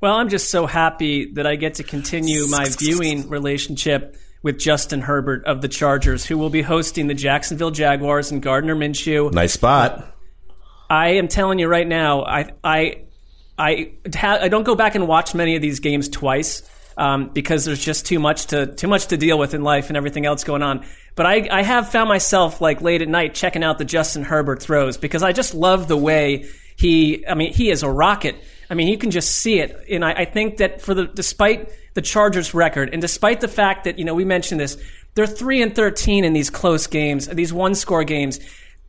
Well, 0.00 0.14
I'm 0.14 0.28
just 0.28 0.50
so 0.50 0.66
happy 0.66 1.32
that 1.32 1.46
I 1.46 1.56
get 1.56 1.74
to 1.74 1.82
continue 1.82 2.46
my 2.48 2.66
viewing 2.68 3.28
relationship 3.28 4.16
with 4.42 4.58
Justin 4.58 5.00
Herbert 5.00 5.44
of 5.46 5.62
the 5.62 5.68
Chargers, 5.68 6.24
who 6.24 6.38
will 6.38 6.50
be 6.50 6.62
hosting 6.62 7.06
the 7.06 7.14
Jacksonville 7.14 7.70
Jaguars 7.70 8.30
and 8.30 8.42
Gardner 8.42 8.76
Minshew. 8.76 9.32
Nice 9.32 9.54
spot. 9.54 10.14
I 10.88 11.14
am 11.14 11.26
telling 11.26 11.58
you 11.58 11.66
right 11.66 11.86
now, 11.86 12.24
I 12.24 12.52
I 12.62 13.05
I 13.58 13.92
ha- 14.14 14.38
I 14.40 14.48
don't 14.48 14.64
go 14.64 14.74
back 14.74 14.94
and 14.94 15.08
watch 15.08 15.34
many 15.34 15.56
of 15.56 15.62
these 15.62 15.80
games 15.80 16.08
twice 16.08 16.62
um, 16.96 17.28
because 17.28 17.64
there's 17.64 17.84
just 17.84 18.06
too 18.06 18.18
much 18.18 18.46
to 18.46 18.66
too 18.66 18.88
much 18.88 19.06
to 19.08 19.16
deal 19.16 19.38
with 19.38 19.54
in 19.54 19.62
life 19.62 19.88
and 19.88 19.96
everything 19.96 20.26
else 20.26 20.44
going 20.44 20.62
on. 20.62 20.84
But 21.14 21.26
I 21.26 21.48
I 21.50 21.62
have 21.62 21.90
found 21.90 22.08
myself 22.08 22.60
like 22.60 22.80
late 22.80 23.02
at 23.02 23.08
night 23.08 23.34
checking 23.34 23.62
out 23.62 23.78
the 23.78 23.84
Justin 23.84 24.24
Herbert 24.24 24.62
throws 24.62 24.96
because 24.96 25.22
I 25.22 25.32
just 25.32 25.54
love 25.54 25.88
the 25.88 25.96
way 25.96 26.46
he. 26.76 27.26
I 27.26 27.34
mean, 27.34 27.52
he 27.52 27.70
is 27.70 27.82
a 27.82 27.90
rocket. 27.90 28.36
I 28.68 28.74
mean, 28.74 28.88
you 28.88 28.98
can 28.98 29.10
just 29.10 29.30
see 29.30 29.60
it, 29.60 29.86
and 29.90 30.04
I, 30.04 30.12
I 30.12 30.24
think 30.24 30.58
that 30.58 30.82
for 30.82 30.94
the 30.94 31.06
despite 31.06 31.70
the 31.94 32.02
Chargers' 32.02 32.52
record, 32.52 32.90
and 32.92 33.00
despite 33.00 33.40
the 33.40 33.48
fact 33.48 33.84
that 33.84 33.98
you 33.98 34.04
know 34.04 34.14
we 34.14 34.24
mentioned 34.24 34.60
this, 34.60 34.76
they're 35.14 35.26
three 35.26 35.62
and 35.62 35.74
thirteen 35.74 36.24
in 36.24 36.32
these 36.32 36.50
close 36.50 36.86
games, 36.86 37.28
these 37.28 37.52
one-score 37.52 38.04
games. 38.04 38.40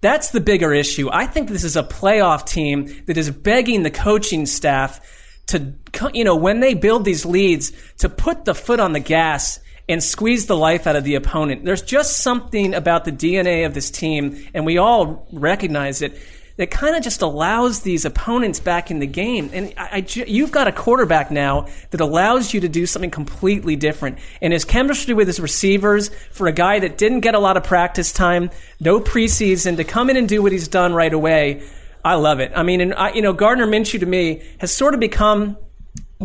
That's 0.02 0.30
the 0.30 0.42
bigger 0.42 0.74
issue. 0.74 1.10
I 1.12 1.26
think 1.26 1.50
this 1.50 1.64
is 1.64 1.76
a 1.76 1.84
playoff 1.84 2.46
team 2.46 3.04
that 3.08 3.18
is 3.18 3.32
begging 3.32 3.84
the 3.84 3.92
coaching 3.92 4.46
staff 4.46 5.00
to, 5.48 5.74
you 6.14 6.24
know, 6.24 6.36
when 6.36 6.60
they 6.60 6.74
build 6.74 7.06
these 7.06 7.26
leads, 7.26 7.72
to 7.98 8.10
put 8.10 8.46
the 8.46 8.54
foot 8.54 8.80
on 8.80 8.94
the 8.94 9.00
gas 9.00 9.60
and 9.90 10.04
squeeze 10.04 10.46
the 10.46 10.58
life 10.58 10.86
out 10.86 10.98
of 10.98 11.06
the 11.06 11.16
opponent. 11.16 11.64
There's 11.64 11.82
just 11.82 12.18
something 12.18 12.74
about 12.74 13.06
the 13.06 13.12
DNA 13.12 13.66
of 13.66 13.74
this 13.74 13.90
team, 13.90 14.46
and 14.54 14.66
we 14.66 14.78
all 14.78 15.28
recognize 15.32 16.02
it, 16.02 16.20
that 16.58 16.72
kind 16.72 16.96
of 16.96 17.04
just 17.04 17.22
allows 17.22 17.82
these 17.82 18.04
opponents 18.06 18.60
back 18.60 18.92
in 18.92 19.00
the 19.00 19.08
game. 19.08 19.50
And 19.54 19.74
I, 19.78 19.98
I 19.98 20.06
you've 20.28 20.52
got 20.52 20.68
a 20.68 20.72
quarterback 20.72 21.32
now 21.32 21.68
that 21.92 22.02
allows 22.02 22.54
you 22.54 22.62
to 22.62 22.70
do 22.70 22.86
something 22.86 23.12
completely 23.12 23.76
different. 23.76 24.20
And 24.42 24.52
his 24.52 24.66
chemistry 24.66 25.14
with 25.14 25.28
his 25.28 25.40
receivers, 25.40 26.10
for 26.32 26.48
a 26.48 26.52
guy 26.52 26.80
that 26.80 26.98
didn't 26.98 27.22
get 27.22 27.36
a 27.36 27.40
lot 27.40 27.58
of 27.58 27.64
practice 27.64 28.12
time, 28.12 28.50
no 28.80 29.00
preseason, 29.00 29.78
to 29.78 29.84
come 29.84 30.10
in 30.10 30.18
and 30.18 30.28
do 30.28 30.42
what 30.42 30.52
he's 30.52 30.68
done 30.68 30.94
right 30.94 31.14
away, 31.14 31.68
I 32.04 32.16
love 32.16 32.40
it. 32.40 32.52
I 32.56 32.64
mean, 32.64 32.82
and 32.82 32.94
I, 32.94 33.14
you 33.14 33.22
know, 33.22 33.34
Gardner 33.34 33.68
Minshew 33.68 34.00
to 34.00 34.06
me 34.06 34.42
has 34.60 34.72
sort 34.72 34.94
of 34.94 35.00
become 35.00 35.58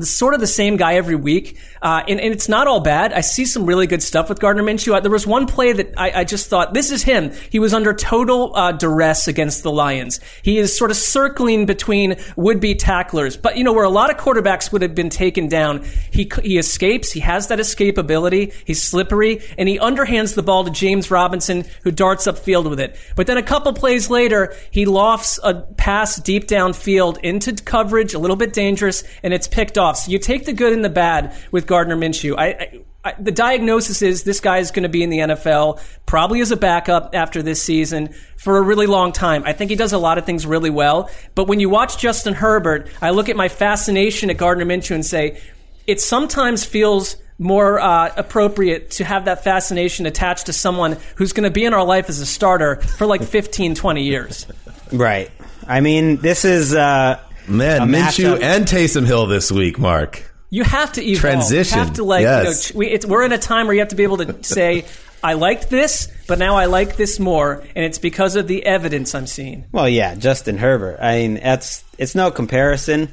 sort 0.01 0.32
of 0.32 0.40
the 0.40 0.47
same 0.47 0.76
guy 0.76 0.95
every 0.95 1.16
week, 1.16 1.59
uh, 1.82 2.03
and, 2.09 2.18
and 2.18 2.32
it's 2.32 2.49
not 2.49 2.66
all 2.66 2.80
bad. 2.80 3.12
I 3.12 3.20
see 3.20 3.45
some 3.45 3.66
really 3.66 3.86
good 3.86 4.03
stuff 4.03 4.28
with 4.28 4.40
Gardner 4.40 4.62
Minshew. 4.62 5.01
There 5.03 5.11
was 5.11 5.26
one 5.26 5.47
play 5.47 5.72
that 5.72 5.93
I, 5.99 6.20
I 6.20 6.24
just 6.24 6.49
thought 6.49 6.72
this 6.72 6.90
is 6.90 7.03
him. 7.03 7.32
He 7.51 7.59
was 7.59 7.74
under 7.74 7.93
total 7.93 8.57
uh, 8.57 8.72
duress 8.72 9.28
against 9.28 9.62
the 9.62 9.70
Lions. 9.70 10.20
He 10.43 10.59
is 10.59 10.76
sort 10.76 10.90
of 10.90 10.97
circling 10.97 11.66
between 11.66 12.16
would-be 12.36 12.76
tacklers, 12.76 13.36
but 13.36 13.59
you 13.59 13.64
know 13.64 13.74
where 13.74 13.84
a 13.84 13.90
lot 13.90 14.11
of 14.11 14.16
quarterbacks 14.16 14.72
would 14.72 14.80
have 14.80 14.95
been 14.95 15.11
taken 15.11 15.49
down, 15.49 15.84
he 16.11 16.30
he 16.43 16.57
escapes. 16.57 17.12
He 17.12 17.20
has 17.20 17.49
that 17.49 17.59
escapability. 17.59 18.55
He's 18.64 18.82
slippery, 18.82 19.43
and 19.59 19.68
he 19.68 19.78
underhands 19.78 20.34
the 20.34 20.43
ball 20.43 20.64
to 20.64 20.70
James 20.70 21.11
Robinson, 21.11 21.64
who 21.82 21.90
darts 21.90 22.26
upfield 22.26 22.70
with 22.70 22.80
it. 22.80 22.97
But 23.14 23.26
then 23.26 23.36
a 23.36 23.43
couple 23.43 23.74
plays 23.74 24.09
later, 24.09 24.55
he 24.70 24.86
lofts 24.86 25.38
a 25.43 25.55
pass 25.55 26.16
deep 26.16 26.47
downfield 26.47 27.18
into 27.22 27.53
coverage, 27.53 28.14
a 28.14 28.18
little 28.18 28.36
bit 28.36 28.55
dangerous, 28.55 29.05
and 29.22 29.34
it's 29.34 29.49
picked. 29.49 29.72
So 29.90 30.12
you 30.12 30.20
take 30.20 30.46
the 30.46 30.52
good 30.52 30.72
and 30.72 30.84
the 30.84 30.90
bad 30.90 31.34
with 31.50 31.66
Gardner 31.66 31.96
Minshew. 31.96 32.36
I, 32.38 32.46
I 32.46 32.80
I, 33.04 33.14
the 33.18 33.32
diagnosis 33.32 34.00
is 34.00 34.22
this 34.22 34.38
guy 34.38 34.58
is 34.58 34.70
going 34.70 34.84
to 34.84 34.88
be 34.88 35.02
in 35.02 35.10
the 35.10 35.18
NFL 35.18 35.80
probably 36.06 36.40
as 36.40 36.52
a 36.52 36.56
backup 36.56 37.14
after 37.14 37.42
this 37.42 37.60
season 37.60 38.10
for 38.36 38.58
a 38.58 38.62
really 38.62 38.86
long 38.86 39.10
time. 39.10 39.42
I 39.44 39.52
think 39.52 39.70
he 39.70 39.76
does 39.76 39.92
a 39.92 39.98
lot 39.98 40.18
of 40.18 40.24
things 40.24 40.46
really 40.46 40.70
well. 40.70 41.10
But 41.34 41.48
when 41.48 41.58
you 41.58 41.68
watch 41.68 41.98
Justin 41.98 42.34
Herbert, 42.34 42.88
I 43.00 43.10
look 43.10 43.28
at 43.28 43.34
my 43.34 43.48
fascination 43.48 44.30
at 44.30 44.36
Gardner 44.36 44.64
Minshew 44.64 44.94
and 44.94 45.04
say, 45.04 45.40
it 45.88 46.00
sometimes 46.00 46.64
feels 46.64 47.16
more 47.38 47.80
uh, 47.80 48.12
appropriate 48.16 48.92
to 48.92 49.04
have 49.04 49.24
that 49.24 49.42
fascination 49.42 50.06
attached 50.06 50.46
to 50.46 50.52
someone 50.52 50.96
who's 51.16 51.32
going 51.32 51.42
to 51.44 51.50
be 51.50 51.64
in 51.64 51.74
our 51.74 51.84
life 51.84 52.08
as 52.08 52.20
a 52.20 52.26
starter 52.26 52.76
for 52.76 53.06
like 53.06 53.24
15, 53.24 53.74
20 53.74 54.02
years. 54.04 54.46
Right. 54.92 55.28
I 55.66 55.80
mean, 55.80 56.18
this 56.18 56.44
is 56.44 56.72
uh, 56.72 57.20
Man, 57.49 57.82
A 57.82 57.84
Minshew 57.84 58.40
and 58.40 58.64
Taysom 58.66 59.07
Hill 59.07 59.26
this 59.26 59.51
week, 59.51 59.78
Mark. 59.78 60.30
You 60.51 60.64
have 60.64 60.93
to 60.93 61.03
evolve. 61.03 61.20
Transition, 61.20 61.78
You 61.78 61.84
have 61.84 61.95
to 61.95 62.05
like. 62.05 62.22
yes. 62.22 62.70
You 62.70 62.74
know, 62.74 62.78
we, 62.80 62.86
it's, 62.88 63.07
we're 63.07 63.24
in 63.24 63.32
a 63.32 63.38
time 63.38 63.66
where 63.66 63.74
you 63.74 63.80
have 63.80 63.88
to 63.88 63.97
be 63.97 64.03
able 64.03 64.18
to 64.18 64.45
say, 64.45 64.84
"I 65.22 65.32
liked 65.34 65.70
this, 65.70 66.09
but 66.28 66.38
now 66.38 66.57
I 66.57 66.66
like 66.66 66.97
this 66.97 67.18
more," 67.18 67.64
and 67.74 67.84
it's 67.84 67.99
because 67.99 68.36
of 68.36 68.47
the 68.49 68.64
evidence 68.66 69.14
I'm 69.14 69.26
seeing. 69.26 69.64
Well, 69.72 69.88
yeah, 69.88 70.14
Justin 70.14 70.59
Herbert. 70.59 70.99
I 71.01 71.20
mean, 71.20 71.34
that's 71.34 71.84
it's 71.99 72.14
no 72.14 72.30
comparison. 72.30 73.09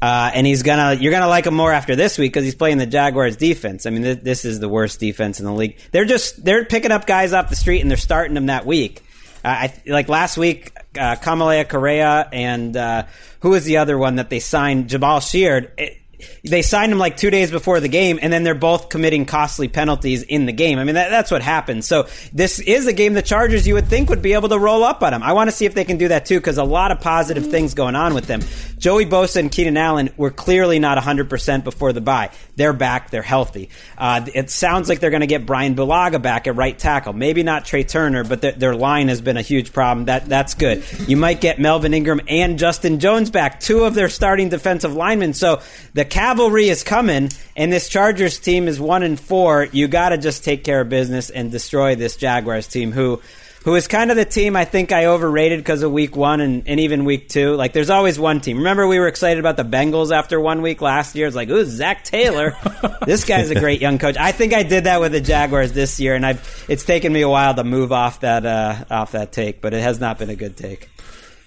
Uh, 0.00 0.30
and 0.32 0.46
he's 0.46 0.62
gonna 0.62 0.94
you're 0.94 1.10
gonna 1.10 1.26
like 1.26 1.44
him 1.46 1.54
more 1.54 1.72
after 1.72 1.96
this 1.96 2.16
week 2.18 2.32
because 2.32 2.44
he's 2.44 2.54
playing 2.54 2.78
the 2.78 2.86
Jaguars 2.86 3.36
defense. 3.36 3.84
I 3.84 3.90
mean, 3.90 4.04
th- 4.04 4.20
this 4.20 4.44
is 4.44 4.60
the 4.60 4.68
worst 4.68 5.00
defense 5.00 5.40
in 5.40 5.46
the 5.46 5.52
league. 5.52 5.76
They're 5.90 6.04
just 6.04 6.44
they're 6.44 6.64
picking 6.64 6.92
up 6.92 7.04
guys 7.08 7.32
off 7.32 7.50
the 7.50 7.56
street 7.56 7.80
and 7.80 7.90
they're 7.90 7.96
starting 7.98 8.34
them 8.34 8.46
that 8.46 8.64
week. 8.64 9.02
Uh, 9.44 9.48
I 9.48 9.74
like 9.88 10.08
last 10.08 10.36
week, 10.38 10.70
uh, 10.98 11.16
Kamalei 11.16 11.68
Correa 11.68 12.28
and 12.32 12.76
uh, 12.76 13.04
who 13.40 13.50
was 13.50 13.64
the 13.64 13.78
other 13.78 13.96
one 13.96 14.16
that 14.16 14.30
they 14.30 14.40
signed? 14.40 14.88
Jabaal 14.88 15.22
Sheard. 15.22 15.72
It, 15.78 15.98
they 16.44 16.62
signed 16.62 16.92
him 16.92 16.98
like 16.98 17.16
two 17.16 17.30
days 17.30 17.50
before 17.50 17.80
the 17.80 17.88
game, 17.88 18.18
and 18.20 18.32
then 18.32 18.42
they're 18.42 18.54
both 18.54 18.88
committing 18.88 19.24
costly 19.26 19.68
penalties 19.68 20.22
in 20.22 20.46
the 20.46 20.52
game. 20.52 20.78
I 20.78 20.84
mean, 20.84 20.96
that, 20.96 21.10
that's 21.10 21.30
what 21.30 21.42
happens. 21.42 21.86
So 21.86 22.08
this 22.32 22.58
is 22.58 22.86
a 22.86 22.92
game 22.92 23.14
the 23.14 23.22
Chargers 23.22 23.66
you 23.66 23.74
would 23.74 23.88
think 23.88 24.10
would 24.10 24.22
be 24.22 24.32
able 24.32 24.48
to 24.48 24.58
roll 24.58 24.84
up 24.84 25.02
on 25.02 25.12
them. 25.12 25.22
I 25.22 25.32
want 25.32 25.50
to 25.50 25.56
see 25.56 25.66
if 25.66 25.74
they 25.74 25.84
can 25.84 25.98
do 25.98 26.08
that 26.08 26.26
too, 26.26 26.38
because 26.38 26.58
a 26.58 26.64
lot 26.64 26.90
of 26.90 27.00
positive 27.00 27.50
things 27.50 27.74
going 27.74 27.96
on 27.96 28.14
with 28.14 28.26
them. 28.26 28.40
Joey 28.78 29.06
Bosa 29.06 29.36
and 29.36 29.50
Keenan 29.50 29.76
Allen 29.76 30.10
were 30.16 30.30
clearly 30.30 30.78
not 30.78 30.98
100% 30.98 31.64
before 31.64 31.92
the 31.92 32.00
bye. 32.00 32.30
They're 32.56 32.72
back. 32.72 33.10
They're 33.10 33.22
healthy. 33.22 33.70
Uh, 33.96 34.26
it 34.34 34.50
sounds 34.50 34.88
like 34.88 35.00
they're 35.00 35.10
going 35.10 35.20
to 35.20 35.26
get 35.26 35.46
Brian 35.46 35.74
Bulaga 35.74 36.20
back 36.20 36.46
at 36.46 36.56
right 36.56 36.78
tackle. 36.78 37.12
Maybe 37.12 37.42
not 37.42 37.64
Trai 37.64 37.86
Turner, 37.86 38.24
but 38.24 38.40
their, 38.40 38.52
their 38.52 38.74
line 38.74 39.08
has 39.08 39.20
been 39.20 39.36
a 39.36 39.42
huge 39.42 39.72
problem. 39.72 40.06
That 40.06 40.26
That's 40.26 40.54
good. 40.54 40.84
You 41.06 41.16
might 41.16 41.40
get 41.40 41.58
Melvin 41.58 41.94
Ingram 41.94 42.20
and 42.28 42.58
Justin 42.58 43.00
Jones 43.00 43.30
back, 43.30 43.60
two 43.60 43.84
of 43.84 43.94
their 43.94 44.08
starting 44.08 44.48
defensive 44.48 44.94
linemen. 44.94 45.34
So 45.34 45.60
the 45.94 46.04
cavalry 46.08 46.68
is 46.68 46.82
coming, 46.82 47.30
and 47.56 47.72
this 47.72 47.88
Chargers 47.88 48.38
team 48.38 48.68
is 48.68 48.80
one 48.80 49.02
and 49.02 49.18
four. 49.18 49.64
You 49.64 49.88
got 49.88 50.10
to 50.10 50.18
just 50.18 50.44
take 50.44 50.64
care 50.64 50.80
of 50.80 50.88
business 50.88 51.30
and 51.30 51.50
destroy 51.50 51.94
this 51.94 52.16
Jaguars 52.16 52.66
team, 52.66 52.92
who 52.92 53.20
who 53.64 53.74
is 53.74 53.86
kind 53.86 54.10
of 54.10 54.16
the 54.16 54.24
team 54.24 54.56
I 54.56 54.64
think 54.64 54.92
I 54.92 55.06
overrated 55.06 55.58
because 55.58 55.82
of 55.82 55.92
week 55.92 56.16
one 56.16 56.40
and, 56.40 56.62
and 56.66 56.80
even 56.80 57.04
week 57.04 57.28
two. 57.28 57.54
Like, 57.54 57.72
there's 57.72 57.90
always 57.90 58.18
one 58.18 58.40
team. 58.40 58.58
Remember, 58.58 58.86
we 58.86 58.98
were 58.98 59.08
excited 59.08 59.38
about 59.40 59.56
the 59.56 59.64
Bengals 59.64 60.10
after 60.10 60.40
one 60.40 60.62
week 60.62 60.80
last 60.80 61.14
year. 61.14 61.26
It's 61.26 61.36
like, 61.36 61.50
ooh, 61.50 61.64
Zac 61.64 62.04
Taylor. 62.04 62.56
this 63.06 63.24
guy's 63.24 63.50
a 63.50 63.54
great 63.58 63.80
young 63.80 63.98
coach. 63.98 64.16
I 64.16 64.32
think 64.32 64.54
I 64.54 64.62
did 64.62 64.84
that 64.84 65.00
with 65.00 65.12
the 65.12 65.20
Jaguars 65.20 65.72
this 65.72 66.00
year, 66.00 66.14
and 66.14 66.24
I've 66.24 66.66
it's 66.68 66.84
taken 66.84 67.12
me 67.12 67.22
a 67.22 67.28
while 67.28 67.54
to 67.54 67.64
move 67.64 67.92
off 67.92 68.20
that 68.20 68.46
uh, 68.46 68.84
off 68.90 69.12
that 69.12 69.32
take, 69.32 69.60
but 69.60 69.74
it 69.74 69.82
has 69.82 70.00
not 70.00 70.18
been 70.18 70.30
a 70.30 70.36
good 70.36 70.56
take. 70.56 70.88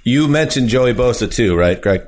You 0.03 0.27
mentioned 0.27 0.69
Joey 0.69 0.93
Bosa 0.93 1.31
too, 1.31 1.55
right, 1.55 1.81
Greg? 1.81 2.01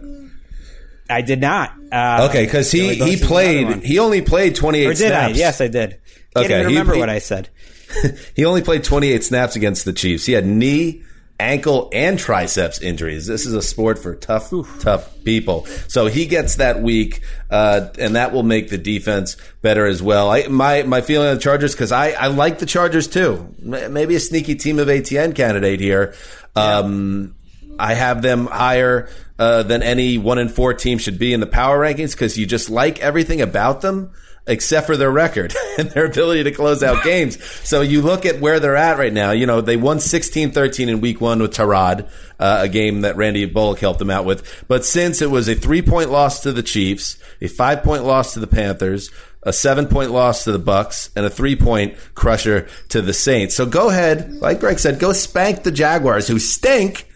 I 1.13 1.21
did 1.21 1.39
not. 1.41 1.73
Uh, 1.91 2.27
Okay, 2.29 2.45
because 2.45 2.71
he, 2.71 2.95
he 2.95 3.17
played. 3.17 3.83
He 3.83 3.99
only 3.99 4.21
played 4.21 4.55
28 4.55 4.85
Or 4.85 4.89
did 4.89 4.97
snaps. 4.97 5.33
I? 5.33 5.37
Yes, 5.37 5.61
I 5.61 5.67
did. 5.67 5.99
Can't 6.35 6.45
Okay, 6.45 6.55
even 6.61 6.67
remember 6.67 6.93
he- 6.95 6.99
what 6.99 7.09
I 7.09 7.19
said. 7.19 7.49
he 8.35 8.45
only 8.45 8.61
played 8.63 8.83
28 8.83 9.23
snaps 9.23 9.55
against 9.55 9.85
the 9.85 9.93
Chiefs. 9.93 10.25
He 10.25 10.33
had 10.33 10.45
knee 10.45 11.03
ankle 11.39 11.89
and 11.93 12.17
triceps 12.17 12.79
injuries. 12.81 13.27
This 13.27 13.45
is 13.45 13.53
a 13.53 13.61
sport 13.61 13.99
for 13.99 14.15
tough, 14.15 14.51
tough 14.79 15.11
people. 15.23 15.65
So 15.87 16.05
he 16.07 16.25
gets 16.25 16.55
that 16.55 16.81
week, 16.81 17.21
uh, 17.51 17.89
and 17.99 18.15
that 18.15 18.31
will 18.31 18.43
make 18.43 18.69
the 18.69 18.77
defense 18.77 19.35
better 19.61 19.85
as 19.85 20.01
well. 20.01 20.31
I, 20.31 20.47
my 20.47 20.83
my 20.83 21.01
feeling 21.01 21.27
on 21.27 21.35
the 21.35 21.41
Chargers 21.41 21.73
because 21.73 21.91
I 21.91 22.11
I 22.11 22.27
like 22.27 22.59
the 22.59 22.65
Chargers 22.65 23.07
too. 23.07 23.53
Maybe 23.59 24.15
a 24.15 24.19
sneaky 24.19 24.55
team 24.55 24.79
of 24.79 24.87
ATN 24.87 25.35
candidate 25.35 25.79
here. 25.79 26.15
Um, 26.55 27.35
I 27.79 27.93
have 27.95 28.21
them 28.21 28.45
higher 28.45 29.09
uh, 29.43 29.61
than 29.63 29.83
any 29.83 30.17
one 30.17 30.39
in 30.39 30.47
four 30.47 30.73
team 30.73 30.97
should 30.97 31.19
be 31.19 31.33
in 31.33 31.41
the 31.41 31.45
power 31.45 31.77
rankings 31.77 32.13
because 32.13 32.37
you 32.37 32.45
just 32.45 32.69
like 32.69 32.99
everything 32.99 33.41
about 33.41 33.81
them 33.81 34.09
except 34.47 34.87
for 34.87 34.95
their 34.95 35.11
record 35.11 35.53
and 35.77 35.91
their 35.91 36.05
ability 36.05 36.45
to 36.45 36.51
close 36.51 36.81
out 36.81 37.03
games. 37.03 37.43
So 37.67 37.81
you 37.81 38.01
look 38.01 38.25
at 38.25 38.39
where 38.39 38.61
they're 38.61 38.77
at 38.77 38.97
right 38.97 39.11
now. 39.11 39.31
You 39.31 39.45
know, 39.45 39.59
they 39.59 39.75
won 39.75 39.97
16-13 39.97 40.87
in 40.87 41.01
week 41.01 41.19
one 41.19 41.41
with 41.41 41.53
Tyrod, 41.53 42.09
uh, 42.39 42.59
a 42.61 42.69
game 42.69 43.01
that 43.01 43.17
Randy 43.17 43.45
Bullock 43.45 43.79
helped 43.79 43.99
them 43.99 44.09
out 44.09 44.23
with. 44.23 44.65
But 44.69 44.85
since 44.85 45.21
it 45.21 45.29
was 45.29 45.49
a 45.49 45.55
three 45.55 45.81
point 45.81 46.09
loss 46.09 46.39
to 46.41 46.53
the 46.53 46.63
Chiefs, 46.63 47.17
a 47.41 47.49
five 47.49 47.83
point 47.83 48.05
loss 48.05 48.35
to 48.35 48.39
the 48.39 48.47
Panthers, 48.47 49.11
a 49.41 49.51
seven 49.51 49.87
point 49.87 50.11
loss 50.11 50.45
to 50.45 50.53
the 50.53 50.59
Bucks, 50.59 51.09
and 51.17 51.25
a 51.25 51.29
three 51.29 51.57
point 51.57 51.97
crusher 52.15 52.69
to 52.89 53.01
the 53.01 53.13
Saints. 53.13 53.55
So 53.55 53.65
go 53.65 53.89
ahead, 53.89 54.35
like 54.35 54.61
Greg 54.61 54.79
said, 54.79 54.99
go 54.99 55.11
spank 55.11 55.63
the 55.63 55.71
Jaguars 55.71 56.29
who 56.29 56.39
stink 56.39 57.09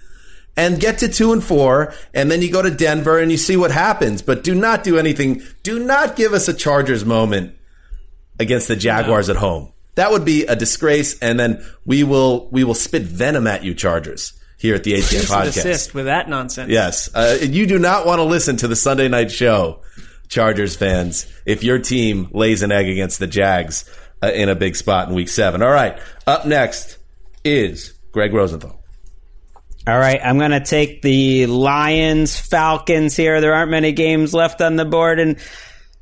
and 0.57 0.79
get 0.79 0.97
to 0.97 1.07
two 1.07 1.31
and 1.31 1.43
four, 1.43 1.93
and 2.13 2.29
then 2.29 2.41
you 2.41 2.51
go 2.51 2.61
to 2.63 2.71
Denver 2.71 3.19
and 3.19 3.31
you 3.31 3.37
see 3.37 3.55
what 3.55 3.71
happens. 3.71 4.21
But 4.23 4.43
do 4.43 4.55
not 4.55 4.83
do 4.83 4.97
anything. 4.97 5.43
Do 5.63 5.79
not 5.79 6.15
give 6.15 6.33
us 6.33 6.47
a 6.47 6.53
Chargers 6.53 7.05
moment 7.05 7.55
against 8.39 8.67
the 8.67 8.75
Jaguars 8.75 9.29
at 9.29 9.37
home. 9.37 9.71
That 9.95 10.11
would 10.11 10.25
be 10.25 10.45
a 10.45 10.55
disgrace, 10.55 11.17
and 11.19 11.39
then 11.39 11.65
we 11.85 12.03
will 12.03 12.49
we 12.49 12.63
will 12.63 12.75
spit 12.75 13.03
venom 13.03 13.47
at 13.47 13.63
you, 13.63 13.73
Chargers, 13.73 14.33
here 14.57 14.75
at 14.75 14.83
the 14.83 14.93
ATN 14.93 15.25
podcast. 15.27 15.53
desist 15.53 15.93
with 15.95 16.05
that 16.05 16.29
nonsense. 16.29 16.71
Yes, 16.71 17.09
uh, 17.15 17.37
you 17.41 17.65
do 17.65 17.79
not 17.79 18.05
want 18.05 18.19
to 18.19 18.23
listen 18.23 18.57
to 18.57 18.67
the 18.67 18.75
Sunday 18.75 19.07
night 19.07 19.31
show, 19.31 19.81
Chargers 20.27 20.75
fans, 20.75 21.25
if 21.45 21.63
your 21.63 21.79
team 21.79 22.29
lays 22.31 22.61
an 22.61 22.71
egg 22.71 22.87
against 22.87 23.17
the 23.17 23.25
Jags 23.25 23.89
uh, 24.21 24.27
in 24.27 24.49
a 24.49 24.55
big 24.55 24.75
spot 24.75 25.09
in 25.09 25.15
Week 25.15 25.29
Seven. 25.29 25.63
All 25.63 25.71
right, 25.71 25.97
up 26.27 26.45
next 26.45 26.97
is 27.43 27.93
Greg 28.11 28.33
Rosenthal. 28.33 28.79
All 29.87 29.97
right, 29.97 30.19
I'm 30.21 30.37
going 30.37 30.51
to 30.51 30.59
take 30.59 31.01
the 31.01 31.45
Lions 31.45 32.37
Falcons 32.37 33.15
here. 33.15 33.39
There 33.39 33.53
aren't 33.53 33.71
many 33.71 33.93
games 33.93 34.33
left 34.33 34.59
on 34.59 34.75
the 34.75 34.83
board, 34.83 35.17
and 35.17 35.37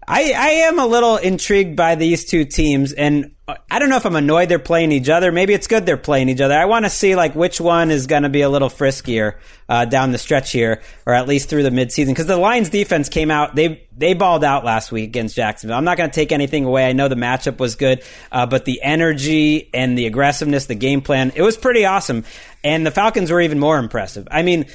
I, 0.07 0.33
I 0.33 0.49
am 0.67 0.79
a 0.79 0.85
little 0.85 1.17
intrigued 1.17 1.75
by 1.75 1.95
these 1.95 2.25
two 2.25 2.45
teams. 2.45 2.93
And 2.93 3.31
I 3.69 3.79
don't 3.79 3.89
know 3.89 3.97
if 3.97 4.05
I'm 4.05 4.15
annoyed 4.15 4.49
they're 4.49 4.59
playing 4.59 4.91
each 4.91 5.09
other. 5.09 5.31
Maybe 5.31 5.53
it's 5.53 5.67
good 5.67 5.85
they're 5.85 5.97
playing 5.97 6.29
each 6.29 6.41
other. 6.41 6.55
I 6.55 6.65
want 6.65 6.85
to 6.85 6.89
see 6.89 7.15
like 7.15 7.35
which 7.35 7.61
one 7.61 7.91
is 7.91 8.07
going 8.07 8.23
to 8.23 8.29
be 8.29 8.41
a 8.41 8.49
little 8.49 8.69
friskier 8.69 9.37
uh, 9.69 9.85
down 9.85 10.11
the 10.11 10.17
stretch 10.17 10.51
here, 10.51 10.81
or 11.05 11.13
at 11.13 11.27
least 11.27 11.49
through 11.49 11.61
the 11.61 11.69
midseason. 11.69 12.07
Because 12.07 12.25
the 12.25 12.37
Lions 12.37 12.69
defense 12.69 13.07
came 13.07 13.29
out, 13.29 13.55
they 13.55 13.87
they 13.95 14.15
balled 14.15 14.43
out 14.43 14.65
last 14.65 14.91
week 14.91 15.09
against 15.09 15.35
Jacksonville. 15.35 15.77
I'm 15.77 15.85
not 15.85 15.97
going 15.97 16.09
to 16.09 16.15
take 16.15 16.31
anything 16.31 16.65
away. 16.65 16.87
I 16.87 16.93
know 16.93 17.07
the 17.07 17.15
matchup 17.15 17.59
was 17.59 17.75
good, 17.75 18.03
uh, 18.31 18.47
but 18.47 18.65
the 18.65 18.81
energy 18.81 19.69
and 19.73 19.95
the 19.95 20.07
aggressiveness, 20.07 20.65
the 20.65 20.75
game 20.75 21.01
plan, 21.01 21.31
it 21.35 21.43
was 21.43 21.55
pretty 21.55 21.85
awesome. 21.85 22.25
And 22.63 22.85
the 22.85 22.91
Falcons 22.91 23.31
were 23.31 23.41
even 23.41 23.59
more 23.59 23.77
impressive. 23.77 24.27
I 24.31 24.43
mean. 24.43 24.65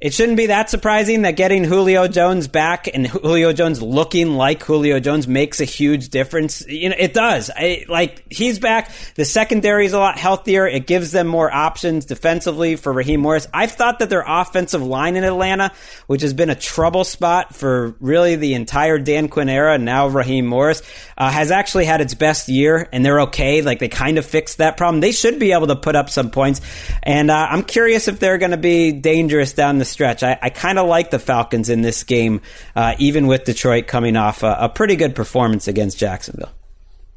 It 0.00 0.14
shouldn't 0.14 0.38
be 0.38 0.46
that 0.46 0.70
surprising 0.70 1.22
that 1.22 1.32
getting 1.32 1.62
Julio 1.62 2.08
Jones 2.08 2.48
back 2.48 2.88
and 2.92 3.06
Julio 3.06 3.52
Jones 3.52 3.82
looking 3.82 4.30
like 4.30 4.62
Julio 4.62 4.98
Jones 4.98 5.28
makes 5.28 5.60
a 5.60 5.66
huge 5.66 6.08
difference. 6.08 6.66
You 6.66 6.88
know, 6.88 6.96
it 6.98 7.12
does. 7.12 7.50
I, 7.54 7.84
like 7.86 8.24
he's 8.32 8.58
back. 8.58 8.90
The 9.16 9.26
secondary 9.26 9.84
is 9.84 9.92
a 9.92 9.98
lot 9.98 10.16
healthier. 10.18 10.66
It 10.66 10.86
gives 10.86 11.12
them 11.12 11.26
more 11.26 11.52
options 11.52 12.06
defensively 12.06 12.76
for 12.76 12.94
Raheem 12.94 13.20
Morris. 13.20 13.46
I've 13.52 13.72
thought 13.72 13.98
that 13.98 14.08
their 14.08 14.24
offensive 14.26 14.82
line 14.82 15.16
in 15.16 15.24
Atlanta, 15.24 15.70
which 16.06 16.22
has 16.22 16.32
been 16.32 16.48
a 16.48 16.54
trouble 16.54 17.04
spot 17.04 17.54
for 17.54 17.94
really 18.00 18.36
the 18.36 18.54
entire 18.54 18.98
Dan 18.98 19.28
Quinn 19.28 19.50
era, 19.50 19.76
now 19.76 20.08
Raheem 20.08 20.46
Morris, 20.46 20.80
uh, 21.18 21.30
has 21.30 21.50
actually 21.50 21.84
had 21.84 22.00
its 22.00 22.14
best 22.14 22.48
year, 22.48 22.88
and 22.90 23.04
they're 23.04 23.20
okay. 23.22 23.60
Like 23.60 23.80
they 23.80 23.88
kind 23.88 24.16
of 24.16 24.24
fixed 24.24 24.58
that 24.58 24.78
problem. 24.78 25.02
They 25.02 25.12
should 25.12 25.38
be 25.38 25.52
able 25.52 25.66
to 25.66 25.76
put 25.76 25.94
up 25.94 26.08
some 26.08 26.30
points, 26.30 26.62
and 27.02 27.30
uh, 27.30 27.48
I'm 27.50 27.64
curious 27.64 28.08
if 28.08 28.18
they're 28.18 28.38
going 28.38 28.52
to 28.52 28.56
be 28.56 28.92
dangerous 28.92 29.52
down 29.52 29.76
the 29.76 29.89
stretch. 29.90 30.22
I, 30.22 30.38
I 30.40 30.50
kind 30.50 30.78
of 30.78 30.86
like 30.86 31.10
the 31.10 31.18
Falcons 31.18 31.68
in 31.68 31.82
this 31.82 32.04
game, 32.04 32.40
uh, 32.74 32.94
even 32.98 33.26
with 33.26 33.44
Detroit 33.44 33.86
coming 33.86 34.16
off 34.16 34.42
a, 34.42 34.56
a 34.60 34.68
pretty 34.68 34.96
good 34.96 35.14
performance 35.14 35.68
against 35.68 35.98
Jacksonville. 35.98 36.50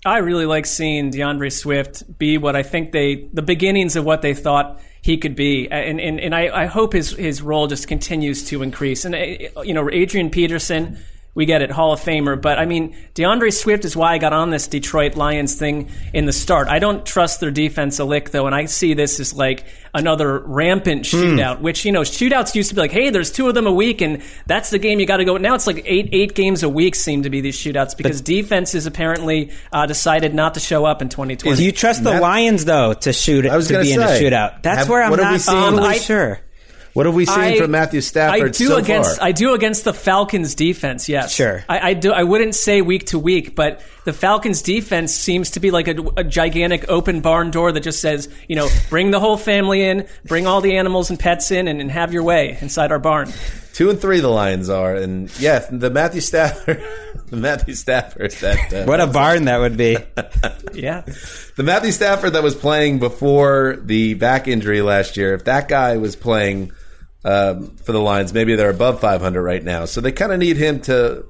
I 0.06 0.18
really 0.18 0.46
like 0.46 0.66
seeing 0.66 1.12
DeAndre 1.12 1.52
Swift 1.52 2.18
be 2.18 2.38
what 2.38 2.58
I 2.58 2.64
think 2.64 2.92
they, 2.92 3.30
the 3.32 3.42
beginnings 3.42 3.96
of 3.96 4.04
what 4.04 4.22
they 4.22 4.34
thought 4.34 4.82
he 5.02 5.18
could 5.18 5.36
be. 5.36 5.70
And, 5.70 6.00
and, 6.02 6.20
and 6.20 6.36
I, 6.36 6.64
I 6.64 6.66
hope 6.66 6.92
his, 6.92 7.12
his 7.12 7.42
role 7.42 7.68
just 7.68 7.88
continues 7.88 8.46
to 8.46 8.64
increase. 8.64 9.06
And, 9.06 9.16
uh, 9.16 9.62
you 9.62 9.74
know, 9.74 9.90
Adrian 9.90 10.30
Peterson, 10.30 10.98
we 11.36 11.46
get 11.46 11.62
it, 11.62 11.72
Hall 11.72 11.94
of 11.94 12.00
Famer. 12.00 12.40
But 12.40 12.60
I 12.60 12.66
mean, 12.66 12.96
DeAndre 13.16 13.52
Swift 13.52 13.86
is 13.86 13.96
why 13.96 14.14
I 14.14 14.18
got 14.20 14.34
on 14.34 14.50
this 14.52 14.68
Detroit 14.68 15.16
Lions 15.16 15.56
thing 15.56 15.90
in 16.14 16.26
the 16.26 16.34
start. 16.34 16.68
I 16.68 16.80
don't 16.80 17.06
trust 17.06 17.40
their 17.40 17.52
defense 17.52 17.98
a 18.00 18.06
lick, 18.06 18.30
though, 18.32 18.46
and 18.46 18.54
I 18.56 18.66
see 18.66 18.94
this 18.94 19.20
as 19.20 19.34
like 19.34 19.66
another 19.96 20.40
rampant 20.40 21.04
shootout, 21.04 21.60
which, 21.62 21.86
you 21.86 21.92
know, 21.92 22.02
shootouts 22.02 22.56
used 22.56 22.70
to 22.70 22.76
be 22.76 22.82
like, 22.82 22.92
hey, 22.92 23.10
there's 23.10 23.32
two 23.32 23.48
of 23.48 23.56
them 23.56 23.68
a 23.68 23.72
week, 23.72 24.02
and 24.02 24.22
that's 24.48 24.70
the 24.70 24.80
game 24.80 25.00
you 25.00 25.06
got 25.06 25.18
to 25.18 25.26
go. 25.26 25.38
Now 25.38 25.56
it's 25.56 25.68
like 25.68 25.82
eight 25.86 26.10
eight 26.12 26.36
games 26.36 26.64
a 26.64 26.70
week 26.70 26.96
seem 26.96 27.24
to 27.24 27.30
be 27.30 27.42
these 27.42 27.58
shootouts 27.58 27.98
because 27.98 28.22
defenses 28.22 28.86
apparently 28.86 29.52
uh, 29.72 29.86
decided 29.86 30.34
not 30.36 30.54
to 30.54 30.60
show 30.60 30.86
up 30.86 31.02
in 31.02 31.10
2020. 31.10 31.58
Do 31.58 31.64
you 31.64 31.72
trust 31.72 32.04
the 32.04 32.12
Matt- 32.12 32.22
Lions 32.22 32.66
though 32.66 32.94
to 32.94 33.12
shoot 33.14 33.46
I 33.46 33.56
was 33.56 33.68
to 33.68 33.74
gonna 33.74 33.86
be 33.86 33.94
in 33.94 34.02
a 34.02 34.06
shootout? 34.06 34.62
That's 34.62 34.80
have- 34.80 34.90
where 34.90 35.02
I'm 35.04 35.10
what 35.10 35.20
have 35.20 35.30
we 35.30 35.34
not 35.34 35.42
seen? 35.42 35.56
totally 35.56 35.80
Um, 35.84 35.90
I- 35.90 35.98
sure. 35.98 36.40
What 36.94 37.08
have 37.08 37.16
we 37.16 37.26
seen 37.26 37.40
I- 37.40 37.58
from 37.58 37.72
Matthew 37.72 38.02
Stafford 38.02 38.50
I 38.50 38.50
do 38.50 38.68
so 38.68 38.78
against 38.78 39.18
far? 39.18 39.28
I 39.28 39.32
do 39.32 39.54
against 39.56 39.84
the 39.84 39.94
Falcons 39.94 40.54
defense. 40.54 41.10
Yes, 41.10 41.34
Sure. 41.34 41.64
I, 41.68 41.90
I 41.90 41.94
do. 41.96 42.12
I 42.12 42.24
wouldn't 42.24 42.54
say 42.54 42.82
week 42.82 43.08
to 43.08 43.20
week, 43.20 43.56
but 43.56 43.82
the 44.06 44.14
Falcons 44.14 44.62
defense 44.62 45.12
seems 45.14 45.52
to 45.52 45.60
be 45.60 45.72
like 45.72 45.88
a, 45.88 45.96
a 46.18 46.24
gigantic 46.24 46.86
open 46.90 47.22
barn 47.22 47.50
door 47.50 47.72
that 47.72 47.82
just 47.82 48.00
says, 48.00 48.30
you 48.48 48.56
know, 48.56 48.70
bring 48.90 49.10
the 49.10 49.20
whole 49.20 49.38
family 49.38 49.84
in, 49.84 50.08
bring 50.26 50.46
all 50.46 50.62
the 50.62 50.78
animals 50.78 51.10
and 51.10 51.20
pets 51.20 51.50
in, 51.50 51.68
and, 51.68 51.82
and 51.82 51.90
have 51.90 52.14
your 52.14 52.24
way 52.24 52.58
inside 52.62 52.92
our 52.92 53.00
barn. 53.00 53.32
Two 53.74 53.90
and 53.90 54.00
three, 54.00 54.20
the 54.20 54.30
Lions 54.30 54.70
are, 54.70 54.96
and 54.96 55.36
yeah, 55.40 55.66
the 55.72 55.90
Matthew 55.90 56.22
Stafford, 56.22 56.80
the 57.30 57.38
Matthew 57.38 57.74
Stafford 57.74 58.30
that 58.34 58.72
uh, 58.72 58.86
What 58.86 59.02
a 59.02 59.08
barn 59.08 59.46
that 59.46 59.60
would 59.60 59.78
be. 59.78 59.98
Yeah, 60.74 61.04
the 61.56 61.62
Matthew 61.62 61.92
Stafford 61.92 62.34
that 62.34 62.42
was 62.42 62.56
playing 62.56 62.98
before 62.98 63.78
the 63.80 64.16
back 64.16 64.48
injury 64.48 64.82
last 64.82 65.18
year. 65.18 65.36
If 65.36 65.44
that 65.46 65.68
guy 65.68 65.98
was 65.98 66.16
playing 66.16 66.72
um, 67.26 67.76
for 67.78 67.92
the 67.92 68.00
Lions, 68.02 68.34
maybe 68.34 68.56
they're 68.56 68.70
above 68.70 69.00
500 69.00 69.42
right 69.42 69.64
now. 69.64 69.86
So 69.86 70.02
they 70.02 70.12
kind 70.12 70.32
of 70.32 70.40
need 70.40 70.58
him 70.58 70.82
to 70.82 71.26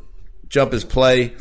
jump 0.48 0.72
his 0.72 0.84
play 0.84 1.34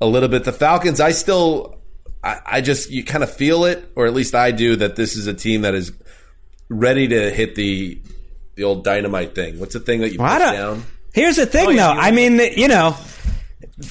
a 0.00 0.06
little 0.06 0.28
bit. 0.28 0.44
The 0.44 0.52
Falcons, 0.52 1.00
I 1.00 1.12
still, 1.12 1.78
I, 2.24 2.40
I 2.46 2.60
just 2.60 2.90
you 2.90 3.04
kind 3.04 3.22
of 3.24 3.32
feel 3.32 3.64
it, 3.64 3.90
or 3.94 4.06
at 4.06 4.14
least 4.14 4.34
I 4.34 4.50
do, 4.52 4.76
that 4.76 4.96
this 4.96 5.16
is 5.16 5.26
a 5.26 5.34
team 5.34 5.62
that 5.62 5.74
is 5.74 5.92
ready 6.68 7.08
to 7.08 7.30
hit 7.30 7.54
the 7.54 8.00
the 8.56 8.64
old 8.64 8.84
dynamite 8.84 9.34
thing. 9.34 9.58
What's 9.58 9.74
the 9.74 9.80
thing 9.80 10.00
that 10.00 10.12
you 10.12 10.18
Well, 10.18 10.38
push 10.38 10.52
down? 10.56 10.84
Here's 11.14 11.36
the 11.36 11.46
thing, 11.46 11.68
Oh, 11.70 11.72
though. 11.74 11.90
I 11.90 12.10
mean, 12.12 12.38
you 12.56 12.68
know, 12.68 12.96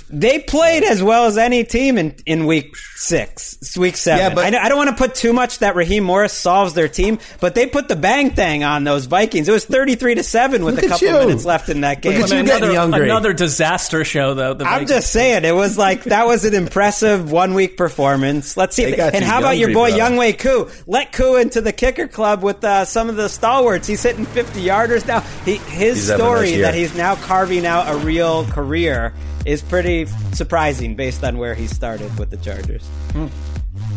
they 0.10 0.40
played 0.40 0.84
as 0.84 1.02
well 1.02 1.26
as 1.26 1.38
any 1.38 1.64
team 1.64 1.98
in, 1.98 2.16
in 2.26 2.46
week 2.46 2.76
six, 2.96 3.76
week 3.78 3.98
seven. 3.98 4.20
Yeah, 4.20 4.34
but- 4.36 4.46
I, 4.46 4.50
don't- 4.52 4.62
I 4.64 4.70
don't 4.70 4.78
want 4.78 4.90
to 4.92 4.96
put 4.96 5.16
too 5.16 5.34
much 5.34 5.60
that 5.60 5.76
Raheem 5.76 6.04
Morris 6.04 6.34
solves 6.34 6.74
their 6.74 6.88
team, 6.88 7.20
but 7.40 7.56
they 7.56 7.66
put 7.66 7.88
the 7.88 7.96
bang 7.96 8.32
thing 8.32 8.64
on 8.64 8.84
those 8.84 9.06
Vikings. 9.06 9.50
It 9.50 9.52
was 9.52 9.66
33 9.66 10.16
to 10.16 10.24
7 10.24 10.64
with 10.64 10.78
a 10.78 10.88
couple 10.88 11.08
you. 11.08 11.14
minutes 11.14 11.46
left 11.46 11.70
in 11.70 11.82
that 11.82 12.02
game. 12.02 12.14
Look 12.14 12.24
at 12.26 12.30
you 12.32 12.38
another, 12.40 12.60
getting 12.60 12.76
hungry. 12.76 13.06
another 13.06 13.34
disaster 13.34 14.04
show 14.06 14.34
though. 14.34 14.54
The 14.54 14.66
I'm 14.66 14.86
just 14.86 15.12
saying, 15.12 15.46
it 15.46 15.56
was 15.56 15.78
like 15.78 16.04
that 16.06 16.28
was 16.28 16.46
an 16.46 16.54
impressive 16.54 17.32
one 17.32 17.54
week 17.54 17.78
performance. 17.78 18.56
Let's 18.58 18.76
see. 18.76 18.84
If 18.84 19.00
and 19.00 19.24
how 19.24 19.40
about 19.40 19.58
your 19.58 19.70
hungry, 19.70 19.92
boy 19.92 19.98
brother. 19.98 20.16
Younghoe 20.16 20.38
Koo? 20.40 20.70
Let 20.86 21.12
Koo 21.14 21.36
into 21.38 21.62
the 21.62 21.72
kicker 21.74 22.08
club 22.08 22.44
with 22.44 22.64
uh, 22.64 22.86
some 22.86 23.10
of 23.10 23.16
the 23.16 23.28
stalwarts. 23.28 23.88
He's 23.88 24.04
hitting 24.04 24.26
50 24.26 24.64
yarders 24.64 25.08
now. 25.08 25.22
He, 25.46 25.56
his 25.58 25.98
He's 25.98 26.08
having 26.10 26.26
a 26.26 26.30
nice 26.30 26.48
story 26.50 26.62
that 26.62 26.76
he's 26.76 26.96
now 26.96 27.16
carving 27.16 27.66
out 27.66 27.94
a 27.94 27.98
real 27.98 28.46
career 28.46 29.14
is 29.46 29.62
pretty 29.62 30.06
surprising 30.34 30.96
based 30.96 31.24
on 31.24 31.38
where 31.38 31.54
he 31.56 31.68
started 31.68 32.18
with 32.20 32.30
the 32.30 32.38
Chargers. 32.38 32.88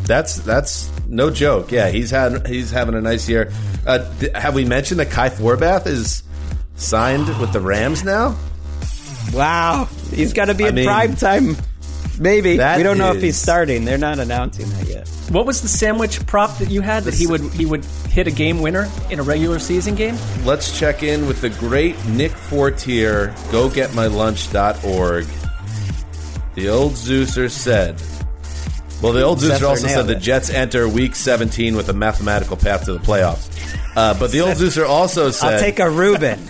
That's 0.05 0.37
that's 0.37 0.91
no 1.07 1.31
joke. 1.31 1.71
Yeah, 1.73 1.89
he's 1.89 2.11
had 2.11 2.47
he's 2.47 2.71
having 2.71 2.95
a 2.95 3.01
nice 3.01 3.29
year. 3.29 3.53
Uh, 3.87 3.99
th- 4.19 4.33
have 4.37 4.55
we 4.55 4.65
mentioned 4.65 5.01
that 5.01 5.11
Kai 5.11 5.29
Forbath 5.31 5.87
is 5.87 6.23
signed 6.77 7.29
with 7.41 7.53
the 7.53 7.61
Rams 7.61 8.05
now? 8.05 8.37
Wow, 9.33 9.89
he's 10.13 10.33
got 10.33 10.47
to 10.47 10.55
be 10.55 10.65
I 10.65 10.69
in 10.69 10.75
mean, 10.75 10.85
prime 10.87 11.17
time. 11.17 11.57
Maybe 12.21 12.57
that 12.59 12.77
we 12.77 12.83
don't 12.83 12.99
know 12.99 13.13
if 13.13 13.23
he's 13.23 13.37
starting. 13.37 13.85
They're 13.85 13.99
not 13.99 14.19
announcing 14.19 14.69
that 14.71 14.89
yet. 14.89 15.09
What 15.31 15.47
was 15.47 15.63
the 15.63 15.69
sandwich 15.69 16.25
prop 16.27 16.59
that 16.59 16.71
you 16.71 16.81
had 16.83 17.05
that 17.05 17.15
he 17.15 17.27
would 17.27 17.41
he 17.53 17.65
would 17.65 17.85
hit 18.11 18.27
a 18.27 18.31
game 18.31 18.61
winner 18.61 18.89
in 19.11 19.19
a 19.19 19.23
regular 19.23 19.59
season 19.59 19.95
game? 19.95 20.17
Let's 20.45 20.79
check 20.79 21.03
in 21.03 21.27
with 21.27 21.41
the 21.41 21.51
great 21.51 21.97
Nick 22.07 22.33
Fortier. 22.33 23.29
GoGetMyLunch.org. 23.51 25.27
The 26.55 26.69
old 26.69 26.93
Zeuser 26.93 27.51
said 27.51 28.01
Well, 29.03 29.13
the 29.15 29.23
old 29.23 29.39
Zeuser 29.39 29.69
also 29.69 29.87
said 29.87 29.95
nailed 29.97 30.09
the. 30.09 30.15
Jets 30.17 30.51
enter 30.51 30.87
Week 30.87 31.15
17 31.17 31.77
with 31.77 31.89
a 31.89 31.95
mathematical 31.95 32.57
path 32.59 32.85
to 32.85 32.93
the 32.93 32.99
playoffs. 32.99 33.49
Uh, 33.97 34.19
but 34.19 34.31
the 34.33 34.41
old 34.43 34.57
Zeuser 34.57 34.87
also 34.87 35.31
said 35.31 35.55
I'll 35.55 35.61
take 35.61 35.79
a 35.79 35.89
Reuben. 35.89 36.39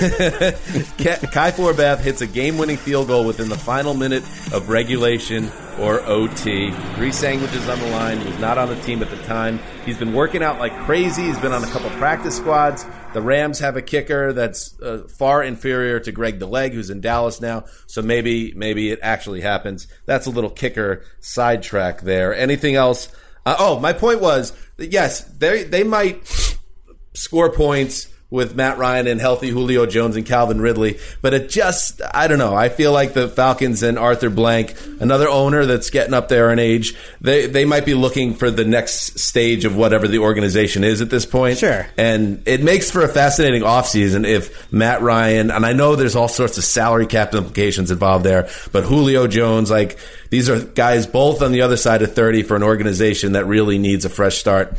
Ka- 0.00 1.26
Kai 1.30 1.50
Forbath 1.50 2.00
hits 2.00 2.22
a 2.22 2.26
game-winning 2.26 2.78
field 2.78 3.08
goal 3.08 3.24
within 3.24 3.48
the 3.48 3.58
final 3.58 3.92
minute 3.92 4.22
of 4.52 4.68
regulation 4.70 5.50
or 5.78 6.00
OT. 6.06 6.70
Three 6.94 7.12
sandwiches 7.12 7.68
on 7.68 7.78
the 7.78 7.86
line. 7.88 8.18
He 8.18 8.26
was 8.26 8.38
not 8.38 8.56
on 8.56 8.68
the 8.68 8.80
team 8.82 9.02
at 9.02 9.10
the 9.10 9.22
time. 9.24 9.58
He's 9.84 9.98
been 9.98 10.14
working 10.14 10.42
out 10.42 10.58
like 10.58 10.74
crazy. 10.84 11.24
He's 11.24 11.38
been 11.38 11.52
on 11.52 11.62
a 11.62 11.66
couple 11.66 11.90
practice 11.90 12.36
squads. 12.36 12.86
The 13.12 13.20
Rams 13.20 13.58
have 13.58 13.76
a 13.76 13.82
kicker 13.82 14.32
that's 14.32 14.80
uh, 14.80 15.06
far 15.08 15.42
inferior 15.42 16.00
to 16.00 16.12
Greg 16.12 16.38
the 16.38 16.46
Leg, 16.46 16.72
who's 16.72 16.90
in 16.90 17.00
Dallas 17.00 17.40
now. 17.40 17.64
So 17.86 18.00
maybe 18.02 18.52
maybe 18.54 18.90
it 18.90 19.00
actually 19.02 19.40
happens. 19.40 19.86
That's 20.06 20.26
a 20.26 20.30
little 20.30 20.50
kicker 20.50 21.04
sidetrack 21.20 22.02
there. 22.02 22.34
Anything 22.34 22.74
else? 22.76 23.08
Uh, 23.44 23.56
oh, 23.58 23.80
my 23.80 23.92
point 23.92 24.20
was 24.20 24.52
yes, 24.78 25.24
they 25.24 25.64
they 25.64 25.82
might 25.82 26.26
score 27.14 27.50
points 27.50 28.08
with 28.30 28.54
Matt 28.54 28.78
Ryan 28.78 29.06
and 29.08 29.20
healthy 29.20 29.48
Julio 29.48 29.86
Jones 29.86 30.16
and 30.16 30.24
Calvin 30.24 30.60
Ridley. 30.60 30.98
But 31.20 31.34
it 31.34 31.50
just, 31.50 32.00
I 32.14 32.28
don't 32.28 32.38
know. 32.38 32.54
I 32.54 32.68
feel 32.68 32.92
like 32.92 33.12
the 33.12 33.28
Falcons 33.28 33.82
and 33.82 33.98
Arthur 33.98 34.30
Blank, 34.30 34.76
another 35.00 35.28
owner 35.28 35.66
that's 35.66 35.90
getting 35.90 36.14
up 36.14 36.28
there 36.28 36.52
in 36.52 36.58
age, 36.58 36.94
they, 37.20 37.46
they 37.46 37.64
might 37.64 37.84
be 37.84 37.94
looking 37.94 38.34
for 38.34 38.50
the 38.50 38.64
next 38.64 39.18
stage 39.18 39.64
of 39.64 39.76
whatever 39.76 40.06
the 40.06 40.18
organization 40.18 40.84
is 40.84 41.00
at 41.00 41.10
this 41.10 41.26
point. 41.26 41.58
Sure. 41.58 41.86
And 41.96 42.42
it 42.46 42.62
makes 42.62 42.90
for 42.90 43.02
a 43.02 43.08
fascinating 43.08 43.62
offseason 43.62 44.26
if 44.26 44.72
Matt 44.72 45.02
Ryan, 45.02 45.50
and 45.50 45.66
I 45.66 45.72
know 45.72 45.96
there's 45.96 46.16
all 46.16 46.28
sorts 46.28 46.56
of 46.56 46.64
salary 46.64 47.06
cap 47.06 47.34
implications 47.34 47.90
involved 47.90 48.24
there, 48.24 48.48
but 48.70 48.84
Julio 48.84 49.26
Jones, 49.26 49.70
like, 49.70 49.98
these 50.30 50.48
are 50.48 50.60
guys 50.60 51.06
both 51.08 51.42
on 51.42 51.50
the 51.50 51.62
other 51.62 51.76
side 51.76 52.02
of 52.02 52.14
30 52.14 52.44
for 52.44 52.54
an 52.54 52.62
organization 52.62 53.32
that 53.32 53.46
really 53.46 53.78
needs 53.78 54.04
a 54.04 54.08
fresh 54.08 54.38
start. 54.38 54.76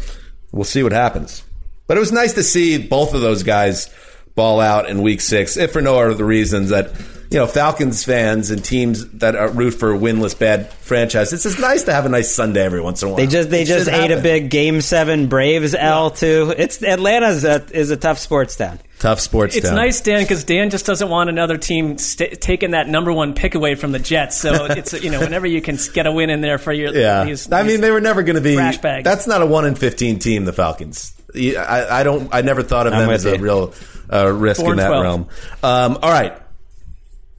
We'll 0.53 0.63
see 0.63 0.83
what 0.83 0.93
happens. 0.93 1.43
But 1.91 1.97
it 1.97 1.99
was 1.99 2.13
nice 2.13 2.31
to 2.35 2.43
see 2.43 2.77
both 2.77 3.13
of 3.13 3.19
those 3.19 3.43
guys 3.43 3.93
ball 4.33 4.61
out 4.61 4.89
in 4.89 5.01
week 5.01 5.19
six, 5.19 5.57
if 5.57 5.73
for 5.73 5.81
no 5.81 5.99
other 5.99 6.23
reasons 6.23 6.69
that, 6.69 6.93
you 7.29 7.37
know, 7.37 7.45
Falcons 7.47 8.05
fans 8.05 8.49
and 8.49 8.63
teams 8.63 9.05
that 9.09 9.35
are 9.35 9.49
root 9.49 9.71
for 9.71 9.93
a 9.93 9.97
winless 9.99 10.39
bad 10.39 10.71
franchise, 10.71 11.33
it's 11.33 11.43
just 11.43 11.59
nice 11.59 11.83
to 11.83 11.91
have 11.93 12.05
a 12.05 12.09
nice 12.09 12.33
Sunday 12.33 12.63
every 12.63 12.79
once 12.79 13.01
in 13.01 13.09
a 13.09 13.11
while. 13.11 13.17
They 13.17 13.27
just 13.27 13.49
they 13.49 13.63
It 13.63 13.65
just 13.65 13.85
should 13.89 13.93
ate 13.93 14.11
a 14.11 14.21
big 14.21 14.49
Game 14.49 14.79
Seven 14.79 15.27
Braves 15.27 15.75
L 15.75 16.11
too. 16.11 16.53
It's 16.57 16.81
Atlanta's 16.81 17.43
a, 17.43 17.61
is 17.77 17.91
a 17.91 17.97
tough 17.97 18.19
sports 18.19 18.55
town. 18.55 18.79
tough 18.99 19.19
sports 19.19 19.57
It's 19.57 19.67
town. 19.67 19.75
nice, 19.75 19.99
Dan, 19.99 20.23
because 20.23 20.45
Dan 20.45 20.69
just 20.69 20.85
doesn't 20.85 21.09
want 21.09 21.29
another 21.29 21.57
team 21.57 21.97
st- 21.97 22.39
taking 22.39 22.71
that 22.71 22.87
number 22.87 23.11
one 23.11 23.33
pick 23.33 23.53
away 23.55 23.75
from 23.75 23.91
the 23.91 23.99
Jets. 23.99 24.37
So 24.37 24.63
it's 24.69 24.93
you 24.93 25.09
know 25.11 25.19
whenever 25.19 25.45
you 25.45 25.61
can 25.61 25.77
get 25.93 26.07
a 26.07 26.11
win 26.13 26.29
in 26.29 26.39
there 26.39 26.57
for 26.57 26.71
your 26.71 26.95
Yeah, 26.95 27.25
these- 27.25 27.51
I 27.51 27.63
mean 27.63 27.81
they 27.81 27.91
were 27.91 27.99
never 27.99 28.23
going 28.23 28.37
to 28.37 28.41
be. 28.41 28.53
trash 28.55 28.77
bags. 28.77 29.03
That's 29.03 29.27
not 29.27 29.41
a 29.41 29.45
one 29.45 29.65
in 29.65 29.75
fifteen 29.75 30.19
team. 30.19 30.45
The 30.45 30.53
Falcons. 30.53 31.15
Yeah, 31.33 31.61
I, 31.63 32.01
I 32.01 32.03
don't. 32.03 32.29
I 32.33 32.41
never 32.41 32.63
thought 32.63 32.87
of 32.87 32.93
I'm 32.93 32.99
them 32.99 33.07
with 33.09 33.25
as 33.25 33.25
a 33.25 33.37
real 33.39 33.73
uh, 34.11 34.31
risk 34.31 34.61
Four 34.61 34.71
in 34.71 34.77
that 34.77 34.87
12. 34.87 35.03
realm. 35.03 35.27
Um, 35.63 35.97
all 36.01 36.11
right, 36.11 36.37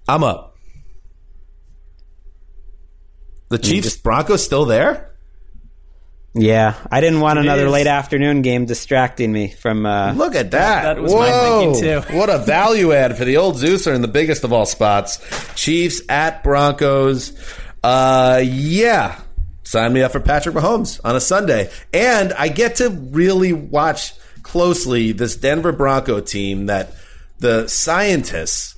I'm 0.08 0.24
up. 0.24 0.56
The 3.50 3.58
Chiefs 3.58 3.96
Broncos 3.98 4.42
still 4.42 4.64
there? 4.64 5.10
Yeah, 6.34 6.74
I 6.90 7.02
didn't 7.02 7.20
want 7.20 7.38
another 7.38 7.66
is. 7.66 7.72
late 7.72 7.86
afternoon 7.86 8.40
game 8.40 8.64
distracting 8.64 9.30
me 9.30 9.48
from. 9.50 9.84
Uh, 9.84 10.14
Look 10.14 10.34
at 10.34 10.52
that! 10.52 10.94
That 10.94 11.02
was 11.02 11.12
my 11.12 11.28
Whoa! 11.30 11.74
thinking, 11.74 11.82
too. 12.08 12.14
What 12.16 12.30
a 12.30 12.38
value 12.38 12.92
add 12.94 13.18
for 13.18 13.26
the 13.26 13.36
old 13.36 13.56
Zeuser 13.56 13.94
in 13.94 14.00
the 14.00 14.08
biggest 14.08 14.42
of 14.42 14.52
all 14.54 14.64
spots. 14.64 15.18
Chiefs 15.54 16.00
at 16.08 16.42
Broncos. 16.42 17.34
Uh, 17.84 18.40
yeah. 18.42 19.20
Sign 19.72 19.94
me 19.94 20.02
up 20.02 20.12
for 20.12 20.20
Patrick 20.20 20.54
Mahomes 20.54 21.00
on 21.02 21.16
a 21.16 21.20
Sunday. 21.20 21.70
And 21.94 22.34
I 22.34 22.48
get 22.48 22.76
to 22.76 22.90
really 22.90 23.54
watch 23.54 24.12
closely 24.42 25.12
this 25.12 25.34
Denver 25.34 25.72
Bronco 25.72 26.20
team 26.20 26.66
that 26.66 26.92
the 27.38 27.66
scientists, 27.68 28.76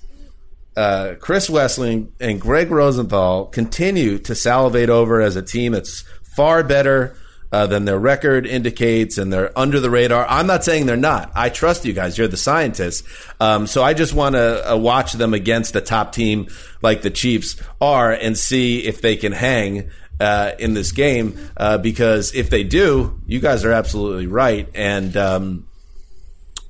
uh, 0.76 1.14
Chris 1.18 1.50
Wesseling 1.50 2.12
and 2.20 2.40
Greg 2.40 2.70
Rosenthal, 2.70 3.46
continue 3.46 4.20
to 4.20 4.36
salivate 4.36 4.88
over 4.88 5.20
as 5.20 5.34
a 5.34 5.42
team 5.42 5.72
that's 5.72 6.04
far 6.36 6.62
better 6.62 7.16
uh, 7.50 7.66
than 7.66 7.86
their 7.86 7.98
record 7.98 8.46
indicates 8.46 9.18
and 9.18 9.32
they're 9.32 9.56
under 9.58 9.80
the 9.80 9.90
radar. 9.90 10.24
I'm 10.28 10.46
not 10.46 10.62
saying 10.62 10.86
they're 10.86 10.96
not. 10.96 11.32
I 11.34 11.48
trust 11.48 11.84
you 11.84 11.92
guys. 11.92 12.16
You're 12.16 12.28
the 12.28 12.36
scientists. 12.36 13.02
Um, 13.40 13.66
so 13.66 13.82
I 13.82 13.94
just 13.94 14.14
want 14.14 14.36
to 14.36 14.72
uh, 14.72 14.76
watch 14.76 15.14
them 15.14 15.34
against 15.34 15.74
a 15.74 15.80
top 15.80 16.12
team 16.12 16.46
like 16.82 17.02
the 17.02 17.10
Chiefs 17.10 17.60
are 17.80 18.12
and 18.12 18.38
see 18.38 18.84
if 18.84 19.00
they 19.00 19.16
can 19.16 19.32
hang 19.32 19.90
uh, 20.24 20.52
in 20.58 20.74
this 20.74 20.92
game. 20.92 21.38
Uh, 21.56 21.78
because 21.78 22.34
if 22.34 22.48
they 22.48 22.64
do, 22.64 23.20
you 23.26 23.40
guys 23.40 23.64
are 23.64 23.72
absolutely 23.72 24.26
right. 24.26 24.68
And, 24.74 25.16
um, 25.16 25.68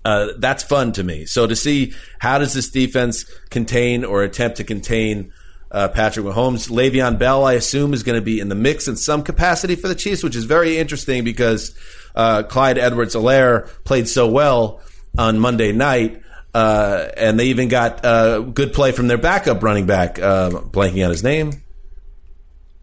uh, 0.05 0.33
that's 0.39 0.63
fun 0.63 0.93
to 0.93 1.03
me. 1.03 1.25
So 1.25 1.47
to 1.47 1.57
see 1.57 1.95
how 2.19 2.39
does 2.39 2.53
this 2.53 2.69
defense 2.69 3.25
contain 3.49 4.05
or 4.05 4.23
attempt 4.23 4.59
to 4.59 4.65
contain 4.65 5.33
uh, 5.71 5.89
Patrick 5.89 6.27
Mahomes, 6.27 6.71
Le'Veon 6.71 7.19
Bell, 7.19 7.45
I 7.45 7.55
assume, 7.55 7.95
is 7.95 8.03
going 8.03 8.19
to 8.19 8.25
be 8.25 8.39
in 8.39 8.49
the 8.49 8.55
mix 8.55 8.87
in 8.87 8.97
some 8.97 9.23
capacity 9.23 9.77
for 9.77 9.89
the 9.89 9.95
Chiefs, 9.95 10.23
which 10.23 10.37
is 10.37 10.45
very 10.45 10.77
interesting 10.77 11.25
because 11.25 11.75
uh, 12.15 12.43
Clyde 12.43 12.77
Edwards-Helaire 12.77 13.67
played 13.85 14.07
so 14.07 14.29
well 14.29 14.83
on 15.17 15.39
Monday 15.39 15.73
night. 15.73 16.21
Uh, 16.53 17.09
and 17.17 17.41
they 17.41 17.47
even 17.47 17.69
got 17.69 18.05
uh, 18.05 18.41
good 18.41 18.73
play 18.73 18.93
from 18.93 19.09
their 19.09 19.19
backup 19.19 19.63
running 19.63 19.87
back, 19.87 20.21
uh, 20.21 20.51
blanking 20.51 21.03
on 21.03 21.11
his 21.11 21.25
name. 21.25 21.64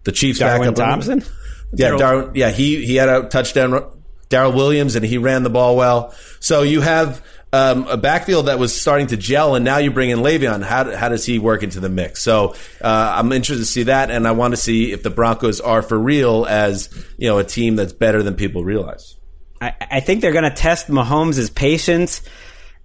The 0.03 0.11
Chiefs 0.11 0.39
Darwin 0.39 0.73
backup 0.73 0.75
Thompson. 0.75 1.23
yeah, 1.73 1.89
Darryl- 1.89 1.99
Darwin, 1.99 2.31
yeah, 2.35 2.49
he 2.49 2.85
he 2.85 2.95
had 2.95 3.09
a 3.09 3.29
touchdown. 3.29 3.97
Darrel 4.29 4.53
Williams, 4.53 4.95
and 4.95 5.05
he 5.05 5.17
ran 5.17 5.43
the 5.43 5.49
ball 5.49 5.75
well. 5.75 6.15
So 6.39 6.61
you 6.61 6.79
have 6.79 7.21
um, 7.53 7.85
a 7.87 7.97
backfield 7.97 8.47
that 8.47 8.59
was 8.59 8.79
starting 8.79 9.07
to 9.07 9.17
gel, 9.17 9.55
and 9.55 9.65
now 9.65 9.77
you 9.77 9.91
bring 9.91 10.09
in 10.09 10.19
Le'Veon. 10.19 10.63
How, 10.63 10.95
how 10.95 11.09
does 11.09 11.25
he 11.25 11.37
work 11.37 11.63
into 11.63 11.79
the 11.79 11.89
mix? 11.89 12.21
So 12.21 12.55
uh, 12.81 13.15
I'm 13.17 13.31
interested 13.33 13.61
to 13.61 13.69
see 13.69 13.83
that, 13.83 14.09
and 14.09 14.27
I 14.27 14.31
want 14.31 14.53
to 14.53 14.57
see 14.57 14.93
if 14.93 15.03
the 15.03 15.09
Broncos 15.09 15.59
are 15.59 15.81
for 15.81 15.99
real 15.99 16.45
as 16.45 16.89
you 17.17 17.27
know 17.27 17.39
a 17.39 17.43
team 17.43 17.75
that's 17.75 17.93
better 17.93 18.23
than 18.23 18.35
people 18.35 18.63
realize. 18.63 19.17
I, 19.59 19.75
I 19.79 19.99
think 19.99 20.21
they're 20.21 20.31
going 20.31 20.45
to 20.45 20.49
test 20.49 20.87
Mahomes' 20.87 21.53
patience 21.53 22.21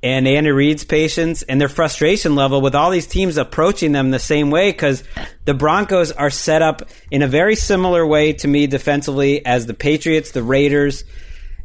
and 0.03 0.29
Andy 0.29 0.51
Reid's 0.51 0.85
patience 0.85 1.43
and 1.43 1.61
their 1.61 1.69
frustration 1.69 2.35
level 2.35 2.61
with 2.61 2.75
all 2.75 2.91
these 2.91 3.07
teams 3.07 3.37
approaching 3.37 3.93
them 3.93 4.11
the 4.11 4.19
same 4.19 4.51
way 4.51 4.71
because 4.71 5.03
the 5.45 5.55
Broncos 5.55 6.13
are 6.13 6.31
set 6.31 6.63
up 6.63 6.89
in 7.11 7.23
a 7.23 7.27
very 7.27 7.57
similar 7.57 8.07
way 8.07 8.33
to 8.35 8.49
me 8.49 8.67
defensively 8.67 9.45
as 9.45 9.67
the 9.67 9.75
Patriots, 9.75 10.33
the 10.33 10.43
Raiders, 10.43 11.05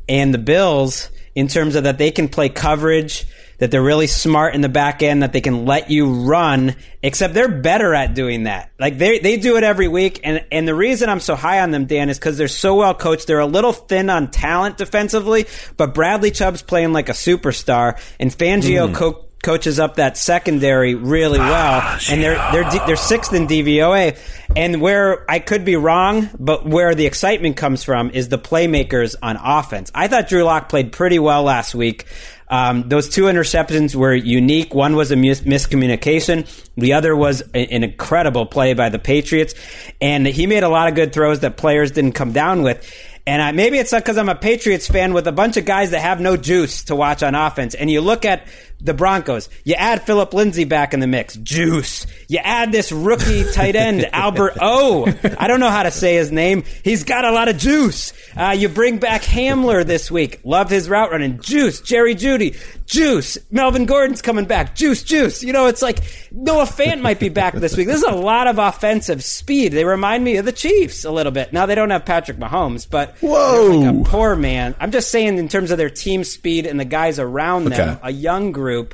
and 0.08 0.34
the 0.34 0.40
Bills 0.40 1.10
in 1.36 1.48
terms 1.48 1.76
of 1.76 1.84
that 1.84 1.98
they 1.98 2.12
can 2.12 2.28
play 2.28 2.50
coverage, 2.50 3.26
that 3.62 3.70
they're 3.70 3.84
really 3.84 4.08
smart 4.08 4.56
in 4.56 4.62
the 4.62 4.70
back 4.70 5.04
end, 5.04 5.22
that 5.22 5.34
they 5.34 5.40
can 5.40 5.68
let 5.68 5.92
you 5.92 6.26
run, 6.26 6.76
except 7.04 7.36
they're 7.36 7.48
better 7.48 7.94
at 7.94 8.16
doing 8.16 8.44
that. 8.44 8.72
Like 8.80 8.98
they 8.98 9.20
they 9.20 9.38
do 9.38 9.56
it 9.56 9.64
every 9.64 9.88
week 9.88 10.20
and 10.24 10.44
and 10.52 10.68
the 10.68 10.74
reason 10.74 11.10
I'm 11.10 11.20
so 11.20 11.36
high 11.36 11.62
on 11.62 11.70
them 11.70 11.86
Dan 11.86 12.10
is 12.10 12.18
cuz 12.18 12.40
they're 12.40 12.48
so 12.48 12.78
well 12.78 12.96
coached. 12.96 13.28
They're 13.28 13.38
a 13.38 13.46
little 13.46 13.72
thin 13.72 14.10
on 14.10 14.32
talent 14.32 14.78
defensively, 14.78 15.46
but 15.78 15.94
Bradley 15.94 16.32
Chubb's 16.32 16.64
playing 16.64 16.92
like 16.92 17.08
a 17.08 17.14
superstar 17.14 18.00
and 18.20 18.32
Fangio 18.32 18.88
hmm. 18.88 18.96
co- 18.96 19.26
coaches 19.44 19.80
up 19.80 19.96
that 19.96 20.18
secondary 20.18 20.96
really 20.96 21.40
ah, 21.40 22.00
well, 22.00 22.00
and 22.10 22.24
they're 22.24 22.38
they're 22.52 22.86
they're 22.88 22.96
sixth 22.96 23.32
in 23.34 23.46
DVOA. 23.46 24.18
And 24.56 24.82
where 24.82 25.30
I 25.32 25.40
could 25.40 25.64
be 25.64 25.78
wrong, 25.78 26.30
but 26.38 26.66
where 26.66 26.94
the 26.94 27.06
excitement 27.06 27.56
comes 27.56 27.84
from 27.84 28.10
is 28.10 28.28
the 28.28 28.38
playmakers 28.38 29.16
on 29.22 29.38
offense. 29.38 29.92
I 29.96 30.08
thought 30.08 30.28
Drew 30.28 30.44
Lock 30.44 30.68
played 30.68 30.92
pretty 30.92 31.20
well 31.20 31.44
last 31.44 31.74
week. 31.74 32.06
Um, 32.52 32.90
those 32.90 33.08
two 33.10 33.24
interceptions 33.24 33.96
were 33.96 34.14
unique. 34.14 34.76
One 34.76 34.96
was 34.98 35.10
a 35.12 35.16
mis- 35.16 35.42
miscommunication. 35.42 36.46
The 36.76 36.94
other 36.94 37.16
was 37.16 37.42
a- 37.54 37.74
an 37.74 37.84
incredible 37.84 38.46
play 38.46 38.74
by 38.74 38.90
the 38.90 39.00
Patriots, 39.00 39.56
and 40.02 40.28
he 40.28 40.46
made 40.48 40.64
a 40.64 40.70
lot 40.70 40.90
of 40.90 40.96
good 40.96 41.14
throws 41.14 41.40
that 41.40 41.56
players 41.56 41.92
didn't 41.92 42.12
come 42.12 42.34
down 42.34 42.62
with. 42.62 42.86
And 43.26 43.42
I, 43.42 43.52
maybe 43.52 43.78
it's 43.78 43.92
because 43.92 44.18
I'm 44.18 44.30
a 44.30 44.36
Patriots 44.36 44.88
fan 44.88 45.14
with 45.14 45.28
a 45.28 45.32
bunch 45.32 45.56
of 45.56 45.64
guys 45.64 45.92
that 45.92 46.02
have 46.02 46.20
no 46.20 46.36
juice 46.36 46.84
to 46.86 46.96
watch 46.96 47.24
on 47.24 47.36
offense. 47.36 47.76
And 47.76 47.90
you 47.90 48.02
look 48.02 48.26
at 48.26 48.48
the 48.84 48.94
Broncos, 48.94 49.50
you 49.64 49.76
add 49.76 50.04
Philip 50.04 50.34
Lindsay 50.34 50.64
back 50.64 50.94
in 50.94 51.00
the 51.00 51.08
mix, 51.08 51.36
juice. 51.36 52.08
You 52.28 52.40
add 52.40 52.72
this 52.72 52.92
rookie 52.92 53.44
tight 53.54 53.76
end, 53.76 54.08
Albert 54.14 54.54
O. 54.60 55.06
I 55.38 55.48
don't 55.48 55.60
know 55.60 55.70
how 55.70 55.84
to 55.84 55.92
say 55.92 56.16
his 56.16 56.32
name. 56.32 56.64
He's 56.84 57.04
got 57.04 57.26
a 57.26 57.32
lot 57.32 57.48
of 57.48 57.58
juice. 57.58 58.14
Uh, 58.36 58.56
you 58.58 58.70
bring 58.70 58.98
back 58.98 59.22
Hamler 59.22 59.86
this 59.86 60.10
week. 60.10 60.40
Love 60.44 60.70
his 60.70 60.90
route 60.90 61.12
running. 61.12 61.40
Juice. 61.40 61.82
Jerry 61.82 62.16
Jeudy. 62.16 62.58
Juice. 62.92 63.38
Melvin 63.50 63.86
Gordon's 63.86 64.22
coming 64.22 64.44
back. 64.44 64.76
Juice, 64.76 65.02
juice. 65.02 65.44
You 65.44 65.54
know, 65.54 65.68
it's 65.68 65.82
like 65.82 66.00
Noah 66.30 66.66
Fant 66.66 67.00
might 67.02 67.22
be 67.22 67.30
back 67.30 67.54
this 67.54 67.78
week. 67.78 67.88
There's 67.88 68.04
a 68.04 68.12
lot 68.12 68.48
of 68.48 68.58
offensive 68.60 69.24
speed. 69.24 69.72
They 69.72 69.86
remind 69.86 70.26
me 70.26 70.36
of 70.36 70.44
the 70.44 70.52
Chiefs 70.52 71.06
a 71.06 71.12
little 71.12 71.32
bit. 71.32 71.54
Now 71.54 71.66
they 71.66 71.74
don't 71.76 71.90
have 71.90 72.04
Patrick 72.06 72.38
Mahomes, 72.38 72.86
but 72.90 73.16
Whoa. 73.22 73.78
like 73.80 73.96
a 73.96 74.10
poor 74.10 74.36
man. 74.36 74.76
I'm 74.78 74.92
just 74.92 75.10
saying 75.10 75.38
in 75.38 75.48
terms 75.48 75.72
of 75.72 75.78
their 75.78 75.90
team 75.90 76.26
speed 76.26 76.66
and 76.66 76.78
the 76.78 76.84
guys 76.86 77.18
around 77.18 77.64
them, 77.70 77.74
Okay. 77.92 78.00
a 78.04 78.12
young 78.12 78.52
group, 78.52 78.94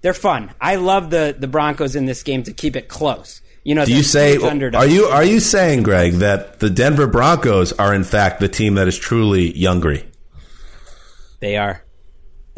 they're 0.00 0.14
fun. 0.14 0.50
I 0.60 0.74
love 0.74 1.10
the 1.10 1.36
the 1.38 1.46
Broncos 1.46 1.94
in 1.94 2.06
this 2.06 2.24
game 2.24 2.42
to 2.42 2.52
keep 2.52 2.74
it 2.74 2.88
close. 2.88 3.40
You 3.62 3.76
know, 3.76 3.84
Do 3.84 3.94
you 3.94 4.02
say 4.02 4.36
are 4.36 4.86
you 4.86 5.04
are 5.04 5.24
you 5.24 5.38
saying, 5.38 5.84
Greg, 5.84 6.14
that 6.14 6.58
the 6.58 6.70
Denver 6.70 7.06
Broncos 7.06 7.72
are 7.74 7.94
in 7.94 8.02
fact 8.02 8.40
the 8.40 8.48
team 8.48 8.74
that 8.74 8.88
is 8.88 8.98
truly 8.98 9.52
Youngry? 9.52 10.06
They 11.38 11.56
are. 11.56 11.84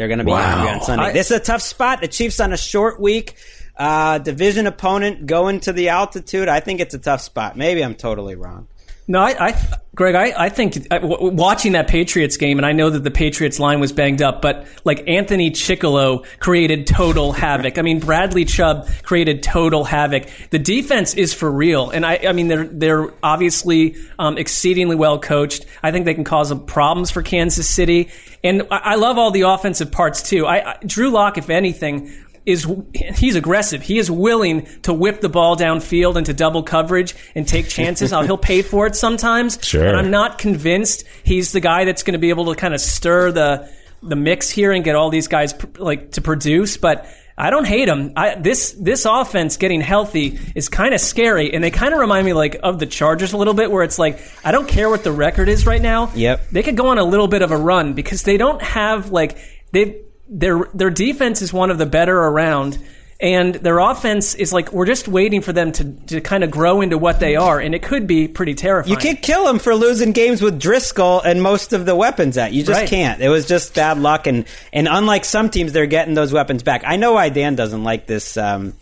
They're 0.01 0.09
going 0.09 0.21
to 0.21 0.25
be 0.25 0.31
Wow. 0.31 0.41
hungry 0.57 0.71
on 0.73 0.81
Sunday. 0.81 1.05
I- 1.05 1.13
this 1.13 1.31
is 1.31 1.37
a 1.37 1.41
tough 1.41 1.61
spot. 1.61 2.01
The 2.01 2.09
Chiefs 2.09 2.41
on 2.41 2.55
a 2.55 2.57
short 2.57 2.99
week. 2.99 3.35
Uh, 3.77 4.17
division 4.17 4.67
opponent 4.67 5.27
going 5.27 5.61
to 5.61 5.75
the 5.75 5.91
altitude. 5.91 6.49
I 6.49 6.61
think 6.61 6.81
it's 6.81 6.95
a 6.95 6.99
tough 6.99 7.21
spot. 7.21 7.55
Maybe 7.59 7.85
I'm 7.85 7.95
totally 7.95 8.35
wrong. 8.35 8.67
No, 9.11 9.19
I, 9.19 9.49
I 9.49 9.61
Greg, 9.93 10.15
I, 10.15 10.45
I 10.45 10.49
think 10.51 10.87
I- 10.93 10.99
w- 10.99 11.17
w- 11.17 11.35
watching 11.35 11.73
that 11.73 11.89
Patriots 11.89 12.37
game, 12.37 12.61
and 12.61 12.65
I 12.65 12.71
know 12.71 12.91
that 12.91 13.03
the 13.03 13.11
Patriots 13.11 13.59
line 13.59 13.81
was 13.81 13.93
banged 13.93 14.23
up, 14.23 14.41
but 14.41 14.69
like 14.85 15.03
Anthony 15.09 15.51
Chickillo 15.51 16.25
created 16.39 16.87
total 16.87 17.33
havoc. 17.33 17.77
I 17.77 17.83
mean, 17.83 17.99
Bradley 17.99 18.45
Chubb 18.45 18.89
created 19.03 19.43
total 19.43 19.83
havoc. 19.83 20.29
The 20.51 20.61
defense 20.61 21.15
is 21.15 21.35
for 21.35 21.51
real, 21.51 21.91
and 21.91 22.07
I, 22.07 22.21
I 22.29 22.33
mean, 22.33 22.47
they're 22.47 22.69
they're 22.69 23.13
obviously 23.21 23.97
um, 24.17 24.39
exceedingly 24.39 24.95
well 24.95 25.19
coached. 25.19 25.67
I 25.83 25.91
think 25.91 26.05
they 26.05 26.15
can 26.15 26.25
cause 26.25 26.55
problems 26.67 27.11
for 27.11 27.23
Kansas 27.23 27.69
City, 27.69 28.11
and 28.45 28.69
I, 28.71 28.77
I 28.79 28.95
love 28.95 29.19
all 29.19 29.33
the 29.33 29.43
offensive 29.43 29.91
parts 29.91 30.23
too. 30.23 30.47
I 30.47 30.79
Drew 30.87 31.11
Lock, 31.11 31.37
if 31.37 31.51
anything 31.51 32.13
is 32.47 32.67
he's 32.95 33.37
aggressive. 33.37 33.83
He 33.83 33.99
is 33.99 34.11
willing 34.11 34.67
to 34.83 34.93
whip 34.93 35.21
the 35.21 35.29
ball 35.29 35.57
downfield 35.57 36.17
into 36.17 36.33
double 36.33 36.63
coverage 36.63 37.15
and 37.35 37.47
take 37.47 37.69
chances. 37.69 38.11
He'll 38.11 38.39
pay 38.39 38.63
for 38.63 38.87
it 38.87 38.97
sometimes. 38.97 39.59
Sure. 39.63 39.87
And 39.87 39.97
I'm 39.97 40.11
not 40.11 40.39
convinced 40.39 41.05
he's 41.23 41.53
the 41.53 41.61
guy 41.61 41.85
that's 41.85 42.03
going 42.03 42.13
to 42.15 42.19
be 42.19 42.31
able 42.31 42.47
to 42.47 42.55
kind 42.55 42.75
of 42.75 42.81
stir 42.81 43.33
the 43.33 43.71
the 44.03 44.17
mix 44.17 44.49
here 44.49 44.73
and 44.73 44.83
get 44.83 44.97
all 44.97 45.11
these 45.11 45.29
guys 45.29 45.53
pr- 45.53 45.67
like 45.79 46.13
to 46.13 46.23
produce. 46.23 46.77
But 46.79 47.07
I 47.37 47.51
don't 47.51 47.67
hate 47.67 47.89
him. 47.89 48.13
I, 48.17 48.35
this 48.35 48.73
this 48.73 49.05
offense 49.05 49.57
getting 49.57 49.81
healthy 49.81 50.39
is 50.55 50.69
kind 50.69 50.95
of 50.95 51.01
scary, 51.01 51.53
and 51.53 51.63
they 51.63 51.71
kind 51.71 51.95
of 51.95 52.01
remind 52.01 52.27
me 52.27 52.33
like 52.33 52.59
of 52.63 52.79
the 52.79 52.87
Chargers 52.87 53.33
a 53.33 53.37
little 53.37 53.55
bit, 53.55 53.71
where 53.71 53.83
it's 53.83 53.99
like 53.99 54.21
I 54.45 54.53
don't 54.53 54.69
care 54.69 54.91
what 54.91 55.05
the 55.05 55.13
record 55.13 55.49
is 55.49 55.67
right 55.67 55.81
now. 55.81 56.11
Yep. 56.15 56.51
they 56.51 56.63
could 56.63 56.77
go 56.77 56.89
on 56.89 56.99
a 56.99 57.05
little 57.05 57.29
bit 57.29 57.43
of 57.43 57.51
a 57.51 57.57
run 57.57 57.95
because 57.95 58.23
they 58.23 58.37
don't 58.37 58.61
have 58.63 59.11
like 59.11 59.39
they 59.73 60.03
their 60.31 60.65
their 60.73 60.91
defense 60.91 61.43
is 61.43 61.53
one 61.53 61.71
of 61.71 61.79
the 61.79 61.87
better 61.87 62.17
around. 62.17 62.79
And 63.23 63.55
their 63.57 63.81
offense 63.81 64.35
is 64.35 64.51
like 64.51 64.73
we're 64.73 64.87
just 64.87 65.07
waiting 65.07 65.43
for 65.43 65.53
them 65.53 65.73
to, 65.73 65.85
to 66.07 66.23
kind 66.23 66.43
of 66.43 66.51
grow 66.51 66.81
into 66.81 66.97
what 66.97 67.21
they 67.21 67.37
are, 67.37 67.61
and 67.61 67.75
it 67.75 67.83
could 67.83 68.07
be 68.07 68.29
pretty 68.29 68.55
terrifying. 68.55 68.91
You 68.91 68.97
can't 68.97 69.21
kill 69.21 69.45
them 69.45 69.59
for 69.59 69.75
losing 69.75 70.13
games 70.13 70.41
with 70.41 70.59
Driskel 70.59 71.21
and 71.23 71.43
most 71.43 71.75
of 71.75 71.85
the 71.85 71.95
weapons 71.95 72.37
that 72.37 72.55
you 72.55 72.63
just 72.65 72.81
Right. 72.81 72.89
can't. 72.89 73.21
It 73.21 73.29
was 73.29 73.47
just 73.47 73.75
bad 73.75 73.99
luck, 73.99 74.27
and 74.27 74.47
and 74.73 74.89
unlike 74.89 75.27
some 75.27 75.51
teams, 75.51 75.75
they're 75.75 75.85
getting 75.85 76.15
those 76.15 76.33
weapons 76.33 76.63
back. 76.63 76.83
I 76.87 76.97
know 76.97 77.13
why 77.13 77.29
Dan 77.29 77.57
doesn't 77.57 77.85
like 77.85 78.07
this 78.07 78.39
um, 78.39 78.73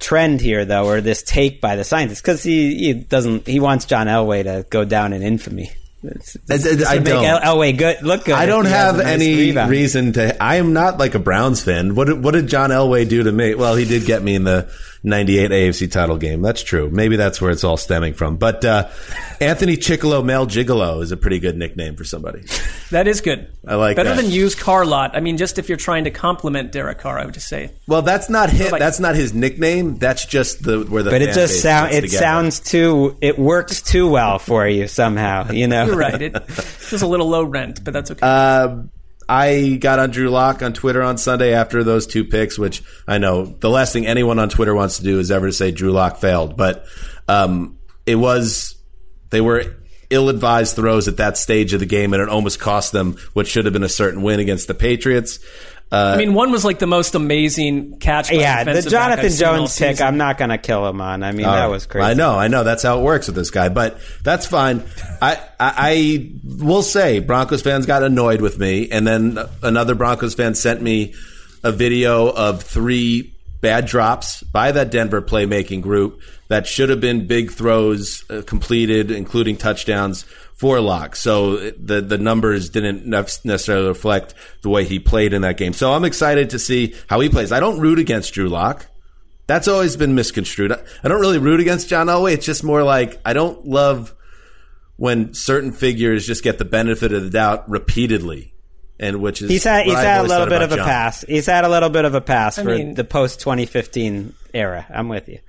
trend 0.00 0.40
here, 0.40 0.64
though, 0.64 0.86
or 0.86 1.00
this 1.00 1.22
take 1.22 1.60
by 1.60 1.76
the 1.76 1.84
scientists, 1.84 2.22
because 2.22 2.42
he, 2.42 2.74
he 2.76 2.92
doesn't. 2.92 3.46
He 3.46 3.60
wants 3.60 3.84
John 3.84 4.08
Elway 4.08 4.42
to 4.42 4.66
go 4.68 4.84
down 4.84 5.12
in 5.12 5.22
infamy. 5.22 5.70
It's, 6.04 6.36
I- 6.86 6.90
I- 6.90 6.92
I 6.94 6.98
don't. 6.98 7.24
El- 7.24 7.40
Elway 7.40 7.76
good 7.76 8.02
look 8.02 8.24
good. 8.24 8.34
I 8.34 8.46
don't 8.46 8.66
have 8.66 8.96
nice 8.98 9.06
any 9.06 9.34
rebound. 9.36 9.70
reason 9.70 10.12
to. 10.14 10.42
I 10.42 10.56
am 10.56 10.72
not 10.72 10.98
like 10.98 11.14
a 11.14 11.18
Browns 11.18 11.62
fan. 11.62 11.94
What 11.94 12.06
did, 12.08 12.22
what 12.22 12.32
did 12.34 12.46
John 12.48 12.70
Elway 12.70 13.08
do 13.08 13.22
to 13.22 13.32
me? 13.32 13.54
Well, 13.54 13.74
he 13.74 13.84
did 13.84 14.04
get 14.04 14.22
me 14.22 14.34
in 14.34 14.44
the 14.44 14.68
'98 15.04 15.50
AFC 15.50 15.90
title 15.92 16.16
game. 16.16 16.42
That's 16.42 16.62
true. 16.62 16.90
Maybe 16.90 17.16
that's 17.16 17.40
where 17.40 17.50
it's 17.50 17.62
all 17.62 17.76
stemming 17.76 18.14
from. 18.14 18.36
But 18.36 18.64
uh, 18.64 18.88
Anthony 19.40 19.76
Chickillo 19.76 20.24
Mel 20.24 20.46
Gigolo 20.46 21.02
is 21.02 21.12
a 21.12 21.16
pretty 21.16 21.38
good 21.38 21.56
nickname 21.56 21.94
for 21.96 22.04
somebody. 22.04 22.42
That 22.90 23.08
is 23.08 23.22
good. 23.22 23.48
I 23.66 23.74
like 23.74 23.96
better 23.96 24.10
that. 24.14 24.22
than 24.22 24.30
used 24.30 24.60
car 24.60 24.84
lot. 24.86 25.16
I 25.16 25.20
mean, 25.20 25.36
just 25.36 25.58
if 25.58 25.68
you're 25.68 25.78
trying 25.78 26.04
to 26.04 26.12
compliment 26.12 26.70
Derek 26.70 26.98
Carr, 26.98 27.18
I 27.18 27.24
would 27.24 27.34
just 27.34 27.48
say 27.48 27.72
Well, 27.88 28.02
that's 28.02 28.28
not 28.30 28.50
his. 28.50 28.70
like- 28.70 28.78
that's 28.78 29.00
not 29.00 29.16
his 29.16 29.34
nickname. 29.34 29.96
That's 29.96 30.24
just 30.26 30.62
the 30.62 30.82
where 30.84 31.02
the. 31.02 31.10
But 31.10 31.20
it 31.22 31.34
just 31.34 31.54
base 31.54 31.62
sound 31.62 31.92
it 31.92 32.02
together. 32.02 32.18
sounds 32.18 32.60
too 32.60 33.16
it 33.20 33.36
works 33.36 33.82
too 33.82 34.08
well 34.08 34.38
for 34.38 34.68
you 34.68 34.86
somehow. 34.86 35.50
You 35.50 35.66
know, 35.66 35.86
you're 35.86 35.96
right. 35.96 36.22
It 36.22 36.34
was 36.92 37.02
a 37.02 37.06
little 37.08 37.28
low 37.28 37.42
rent, 37.42 37.82
but 37.82 37.94
that's 37.94 38.12
okay. 38.12 38.20
Uh, 38.22 38.82
I 39.28 39.78
got 39.80 39.98
on 39.98 40.10
Drew 40.10 40.30
Lock 40.30 40.62
on 40.62 40.72
Twitter 40.72 41.02
on 41.02 41.18
Sunday 41.18 41.54
after 41.54 41.84
those 41.84 42.06
two 42.06 42.24
picks, 42.24 42.58
which 42.58 42.82
I 43.06 43.18
know 43.18 43.46
the 43.46 43.70
last 43.70 43.92
thing 43.92 44.06
anyone 44.06 44.38
on 44.38 44.48
Twitter 44.48 44.74
wants 44.74 44.98
to 44.98 45.04
do 45.04 45.18
is 45.18 45.30
ever 45.30 45.46
to 45.46 45.52
say 45.52 45.70
Drew 45.70 45.92
Lock 45.92 46.18
failed, 46.18 46.56
but 46.56 46.86
um, 47.28 47.78
it 48.06 48.16
was 48.16 48.76
they 49.30 49.40
were 49.40 49.76
ill-advised 50.10 50.76
throws 50.76 51.08
at 51.08 51.16
that 51.16 51.36
stage 51.36 51.72
of 51.72 51.80
the 51.80 51.86
game, 51.86 52.12
and 52.12 52.22
it 52.22 52.28
almost 52.28 52.60
cost 52.60 52.92
them 52.92 53.16
what 53.32 53.46
should 53.46 53.64
have 53.64 53.72
been 53.72 53.82
a 53.82 53.88
certain 53.88 54.22
win 54.22 54.40
against 54.40 54.68
the 54.68 54.74
Patriots. 54.74 55.38
I 55.92 56.16
mean, 56.16 56.34
one 56.34 56.50
was 56.50 56.64
like 56.64 56.78
the 56.78 56.86
most 56.86 57.14
amazing 57.14 57.98
catch. 57.98 58.30
By 58.30 58.36
yeah, 58.36 58.64
the 58.64 58.70
defensive 58.70 58.92
back 58.92 59.00
Jonathan 59.00 59.24
I've 59.24 59.32
seen 59.32 59.46
all 59.46 59.56
Jones 59.58 59.78
pick. 59.78 60.00
I'm 60.00 60.16
not 60.16 60.38
going 60.38 60.50
to 60.50 60.58
kill 60.58 60.86
him 60.88 61.00
on. 61.00 61.22
I 61.22 61.32
mean, 61.32 61.46
that 61.46 61.70
was 61.70 61.86
crazy. 61.86 62.04
I 62.04 62.14
know, 62.14 62.36
I 62.36 62.48
know. 62.48 62.64
That's 62.64 62.82
how 62.82 62.98
it 62.98 63.02
works 63.02 63.28
with 63.28 63.36
this 63.36 63.50
guy, 63.50 63.68
but 63.68 63.98
that's 64.22 64.46
fine. 64.46 64.82
I, 65.22 65.36
I, 65.60 65.74
I 65.76 66.32
will 66.44 66.82
say 66.82 67.20
Broncos 67.20 67.62
fans 67.62 67.86
got 67.86 68.02
annoyed 68.02 68.40
with 68.40 68.58
me, 68.58 68.90
and 68.90 69.06
then 69.06 69.38
another 69.62 69.94
Broncos 69.94 70.34
fan 70.34 70.54
sent 70.54 70.82
me 70.82 71.14
a 71.62 71.70
video 71.70 72.28
of 72.28 72.62
three 72.62 73.34
bad 73.60 73.86
drops 73.86 74.42
by 74.42 74.72
that 74.72 74.90
Denver 74.90 75.22
playmaking 75.22 75.80
group 75.80 76.20
that 76.48 76.66
should 76.66 76.90
have 76.90 77.00
been 77.00 77.26
big 77.26 77.50
throws 77.50 78.24
uh, 78.28 78.42
completed, 78.46 79.10
including 79.10 79.56
touchdowns 79.56 80.26
for 80.54 80.80
Lock. 80.80 81.16
So 81.16 81.70
the 81.70 82.00
the 82.00 82.18
numbers 82.18 82.70
didn't 82.70 83.06
necessarily 83.06 83.88
reflect 83.88 84.34
the 84.62 84.68
way 84.70 84.84
he 84.84 84.98
played 84.98 85.32
in 85.32 85.42
that 85.42 85.56
game. 85.56 85.72
So 85.72 85.92
I'm 85.92 86.04
excited 86.04 86.50
to 86.50 86.58
see 86.58 86.94
how 87.08 87.20
he 87.20 87.28
plays. 87.28 87.52
I 87.52 87.60
don't 87.60 87.80
root 87.80 87.98
against 87.98 88.32
Drew 88.34 88.48
Lock. 88.48 88.86
That's 89.46 89.68
always 89.68 89.96
been 89.96 90.14
misconstrued. 90.14 90.72
I 90.72 90.82
I 91.02 91.08
don't 91.08 91.20
really 91.20 91.38
root 91.38 91.60
against 91.60 91.88
John 91.88 92.06
Elway. 92.06 92.32
It's 92.34 92.46
just 92.46 92.64
more 92.64 92.82
like 92.82 93.20
I 93.24 93.32
don't 93.34 93.66
love 93.66 94.14
when 94.96 95.34
certain 95.34 95.72
figures 95.72 96.26
just 96.26 96.42
get 96.44 96.58
the 96.58 96.64
benefit 96.64 97.12
of 97.12 97.24
the 97.24 97.30
doubt 97.30 97.68
repeatedly, 97.68 98.54
and 98.98 99.20
which 99.20 99.42
is 99.42 99.50
He's 99.50 99.64
had 99.64 99.84
he's 99.86 99.94
I've 99.96 100.04
had 100.04 100.24
a 100.24 100.28
little 100.28 100.46
bit 100.46 100.62
of 100.62 100.72
a 100.72 100.76
John. 100.76 100.86
pass. 100.86 101.22
He's 101.28 101.46
had 101.46 101.64
a 101.64 101.68
little 101.68 101.90
bit 101.90 102.04
of 102.04 102.14
a 102.14 102.20
pass 102.20 102.56
for 102.56 102.64
mean- 102.64 102.94
the 102.94 103.04
post 103.04 103.40
2015 103.40 104.34
era. 104.54 104.86
I'm 104.88 105.08
with 105.08 105.28
you. 105.28 105.40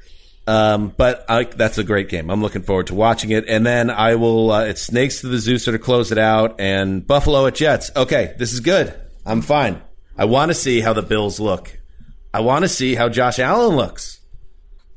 Um, 0.48 0.94
but 0.96 1.26
I, 1.28 1.46
that's 1.46 1.78
a 1.78 1.84
great 1.84 2.10
game. 2.10 2.30
I'm 2.30 2.42
looking 2.42 2.62
forward 2.62 2.88
to 2.88 2.96
watching 2.96 3.32
it. 3.32 3.46
And 3.48 3.66
then 3.66 3.90
I 3.90 4.16
will. 4.16 4.52
Uh, 4.52 4.66
it's 4.66 4.82
Snakes 4.82 5.22
to 5.22 5.28
the 5.28 5.38
Zeuser 5.38 5.72
to 5.72 5.80
close 5.80 6.12
it 6.12 6.18
out, 6.18 6.60
and 6.60 7.06
Buffalo 7.06 7.48
at 7.48 7.56
Jets. 7.56 7.92
Okay, 7.96 8.36
this 8.38 8.54
is 8.54 8.60
good. 8.60 8.94
I'm 9.26 9.42
fine. 9.42 9.82
I 10.18 10.26
want 10.26 10.50
to 10.50 10.56
see 10.56 10.82
how 10.82 10.94
the 10.94 11.02
Bills 11.02 11.40
look. 11.40 11.78
I 12.34 12.42
want 12.42 12.64
to 12.64 12.70
see 12.70 12.96
how 12.96 13.10
Josh 13.10 13.40
Allen 13.40 13.76
looks 13.76 14.20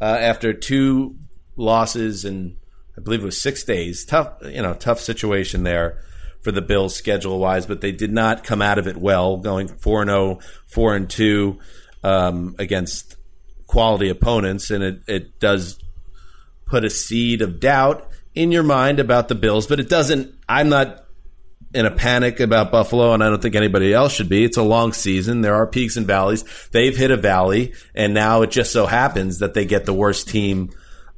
uh, 0.01 0.05
after 0.05 0.53
two 0.53 1.17
losses 1.57 2.25
and 2.25 2.57
I 2.97 3.01
believe 3.01 3.23
it 3.23 3.27
was 3.27 3.41
six 3.41 3.63
days. 3.63 4.05
Tough, 4.05 4.39
you 4.43 4.61
know, 4.61 4.75
tough 4.75 5.01
situation 5.01 5.63
there 5.63 6.03
for 6.41 6.51
the 6.51 6.63
Bills 6.63 6.97
schedule 6.97 7.39
wise, 7.39 7.65
but 7.65 7.81
they 7.81 7.93
did 7.93 8.13
not 8.13 8.43
come 8.43 8.61
out 8.61 8.79
of 8.79 8.89
it 8.89 8.97
well, 8.97 9.37
going 9.37 9.69
four 9.69 10.03
and 10.03 10.11
0, 10.11 10.41
4 10.67 10.97
and 10.97 11.11
two 11.11 11.61
um, 12.03 12.57
against 12.59 13.17
quality 13.69 14.09
opponents, 14.09 14.73
and 14.73 14.83
it, 14.83 15.03
it 15.07 15.39
does 15.39 15.79
put 16.67 16.85
a 16.85 16.91
seed 16.91 17.41
of 17.41 17.61
doubt 17.61 18.11
in 18.35 18.51
your 18.51 18.65
mind 18.65 18.99
about 18.99 19.29
the 19.29 19.37
Bills, 19.37 19.69
but 19.69 19.79
it 19.79 19.89
doesn't. 19.89 20.35
I'm 20.49 20.69
not 20.69 21.05
in 21.75 21.87
a 21.87 21.91
panic 21.91 22.41
about 22.41 22.73
Buffalo, 22.73 23.13
and 23.13 23.23
I 23.23 23.29
don't 23.29 23.41
think 23.41 23.55
anybody 23.55 23.93
else 23.93 24.13
should 24.13 24.29
be. 24.29 24.43
It's 24.43 24.57
a 24.57 24.63
long 24.63 24.93
season. 24.93 25.43
There 25.43 25.55
are 25.55 25.67
peaks 25.67 25.97
and 25.97 26.07
valleys. 26.07 26.45
They've 26.73 26.97
hit 26.97 27.11
a 27.11 27.17
valley, 27.17 27.75
and 27.95 28.15
now 28.15 28.43
it 28.43 28.51
just 28.51 28.73
so 28.73 28.87
happens 28.87 29.39
that 29.39 29.55
they 29.55 29.65
get 29.65 29.85
the 29.85 29.95
worst 29.95 30.29
team 30.29 30.71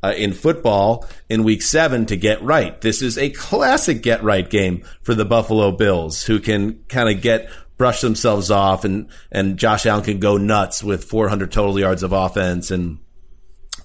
uh, 0.02 0.14
in 0.16 0.32
football 0.32 1.06
in 1.28 1.44
week 1.44 1.62
seven 1.62 2.06
to 2.06 2.16
get 2.16 2.42
right. 2.42 2.80
This 2.80 3.02
is 3.02 3.16
a 3.16 3.30
classic 3.30 4.02
get 4.02 4.22
right 4.22 4.48
game 4.48 4.82
for 5.02 5.14
the 5.14 5.24
Buffalo 5.24 5.70
Bills, 5.70 6.24
who 6.24 6.40
can 6.40 6.82
kind 6.88 7.08
of 7.08 7.22
get 7.22 7.48
brush 7.80 8.02
themselves 8.02 8.50
off, 8.50 8.84
and 8.84 9.08
and 9.32 9.56
Josh 9.56 9.86
Allen 9.86 10.04
can 10.04 10.20
go 10.20 10.36
nuts 10.36 10.84
with 10.84 11.02
400 11.04 11.50
total 11.50 11.80
yards 11.80 12.02
of 12.02 12.12
offense 12.12 12.70
and 12.70 12.98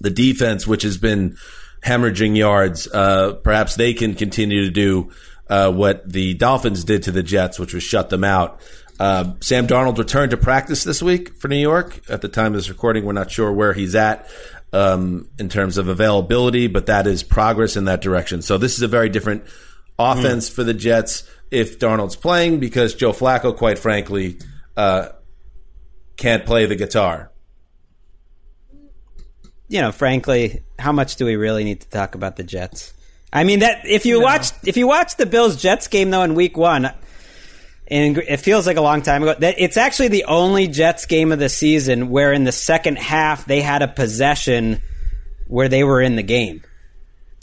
the 0.02 0.10
defense, 0.10 0.66
which 0.66 0.82
has 0.82 0.98
been 0.98 1.38
hemorrhaging 1.82 2.36
yards, 2.36 2.86
uh, 2.88 3.32
perhaps 3.42 3.74
they 3.76 3.94
can 3.94 4.14
continue 4.14 4.66
to 4.66 4.70
do 4.70 5.10
uh, 5.48 5.72
what 5.72 6.06
the 6.06 6.34
Dolphins 6.34 6.84
did 6.84 7.04
to 7.04 7.10
the 7.10 7.22
Jets, 7.22 7.58
which 7.58 7.72
was 7.72 7.82
shut 7.82 8.10
them 8.10 8.22
out. 8.22 8.60
Uh, 9.00 9.32
Sam 9.40 9.66
Darnold 9.66 9.96
returned 9.96 10.32
to 10.32 10.36
practice 10.36 10.84
this 10.84 11.02
week 11.02 11.34
for 11.36 11.48
New 11.48 11.56
York. 11.56 11.98
At 12.10 12.20
the 12.20 12.28
time 12.28 12.48
of 12.48 12.54
this 12.54 12.68
recording, 12.68 13.06
we're 13.06 13.14
not 13.14 13.30
sure 13.30 13.50
where 13.50 13.72
he's 13.72 13.94
at 13.94 14.28
um, 14.74 15.30
in 15.38 15.48
terms 15.48 15.78
of 15.78 15.88
availability, 15.88 16.66
but 16.66 16.84
that 16.84 17.06
is 17.06 17.22
progress 17.22 17.76
in 17.76 17.86
that 17.86 18.02
direction. 18.02 18.42
So 18.42 18.58
this 18.58 18.76
is 18.76 18.82
a 18.82 18.88
very 18.88 19.08
different 19.08 19.44
offense 19.98 20.50
for 20.50 20.64
the 20.64 20.74
Jets 20.74 21.22
if 21.50 21.78
Darnold's 21.78 22.16
playing 22.16 22.60
because 22.60 22.94
Joe 22.94 23.12
Flacco, 23.12 23.56
quite 23.56 23.78
frankly, 23.78 24.38
uh, 24.76 25.10
can't 26.16 26.44
play 26.44 26.66
the 26.66 26.76
guitar. 26.76 27.30
You 29.68 29.80
know, 29.80 29.92
frankly, 29.92 30.62
how 30.78 30.92
much 30.92 31.16
do 31.16 31.24
we 31.24 31.36
really 31.36 31.64
need 31.64 31.80
to 31.80 31.88
talk 31.88 32.14
about 32.14 32.36
the 32.36 32.44
Jets? 32.44 32.94
I 33.32 33.44
mean, 33.44 33.60
that 33.60 33.86
if 33.86 34.06
you 34.06 34.20
watch 34.20 34.52
if 34.64 34.76
you 34.76 34.86
watch 34.86 35.16
the 35.16 35.26
Bills 35.26 35.60
Jets 35.60 35.88
game 35.88 36.10
though 36.10 36.22
in 36.22 36.34
Week 36.34 36.56
One, 36.56 36.90
and 37.88 38.18
it 38.18 38.38
feels 38.38 38.66
like 38.66 38.76
a 38.76 38.80
long 38.80 39.02
time 39.02 39.22
ago. 39.22 39.34
That 39.38 39.56
it's 39.58 39.76
actually 39.76 40.08
the 40.08 40.24
only 40.24 40.68
Jets 40.68 41.06
game 41.06 41.32
of 41.32 41.38
the 41.38 41.48
season 41.48 42.10
where 42.10 42.32
in 42.32 42.44
the 42.44 42.52
second 42.52 42.98
half 42.98 43.44
they 43.44 43.60
had 43.60 43.82
a 43.82 43.88
possession 43.88 44.80
where 45.46 45.68
they 45.68 45.84
were 45.84 46.00
in 46.00 46.16
the 46.16 46.22
game. 46.22 46.62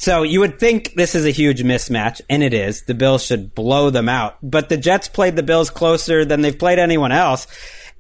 So 0.04 0.24
you 0.24 0.42
would 0.42 0.60
think 0.60 0.96
this 0.96 1.16
is 1.16 1.26
a 1.26 1.30
huge 1.30 1.64
mismatch, 1.64 2.20
and 2.30 2.44
it 2.44 2.54
is. 2.54 2.82
The 2.82 2.94
Bills 2.94 3.24
should 3.24 3.56
blow 3.56 3.90
them 3.90 4.10
out. 4.10 4.36
But 4.44 4.68
the 4.68 4.76
Jets 4.76 5.08
played 5.08 5.38
the 5.38 5.44
Bills 5.44 5.70
closer 5.70 6.26
than 6.26 6.42
they've 6.42 6.60
played 6.60 6.78
anyone 6.78 7.14
else. 7.14 7.48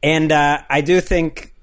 And 0.04 0.30
uh, 0.30 0.64
I 0.70 0.82
do 0.82 1.00
think 1.00 1.54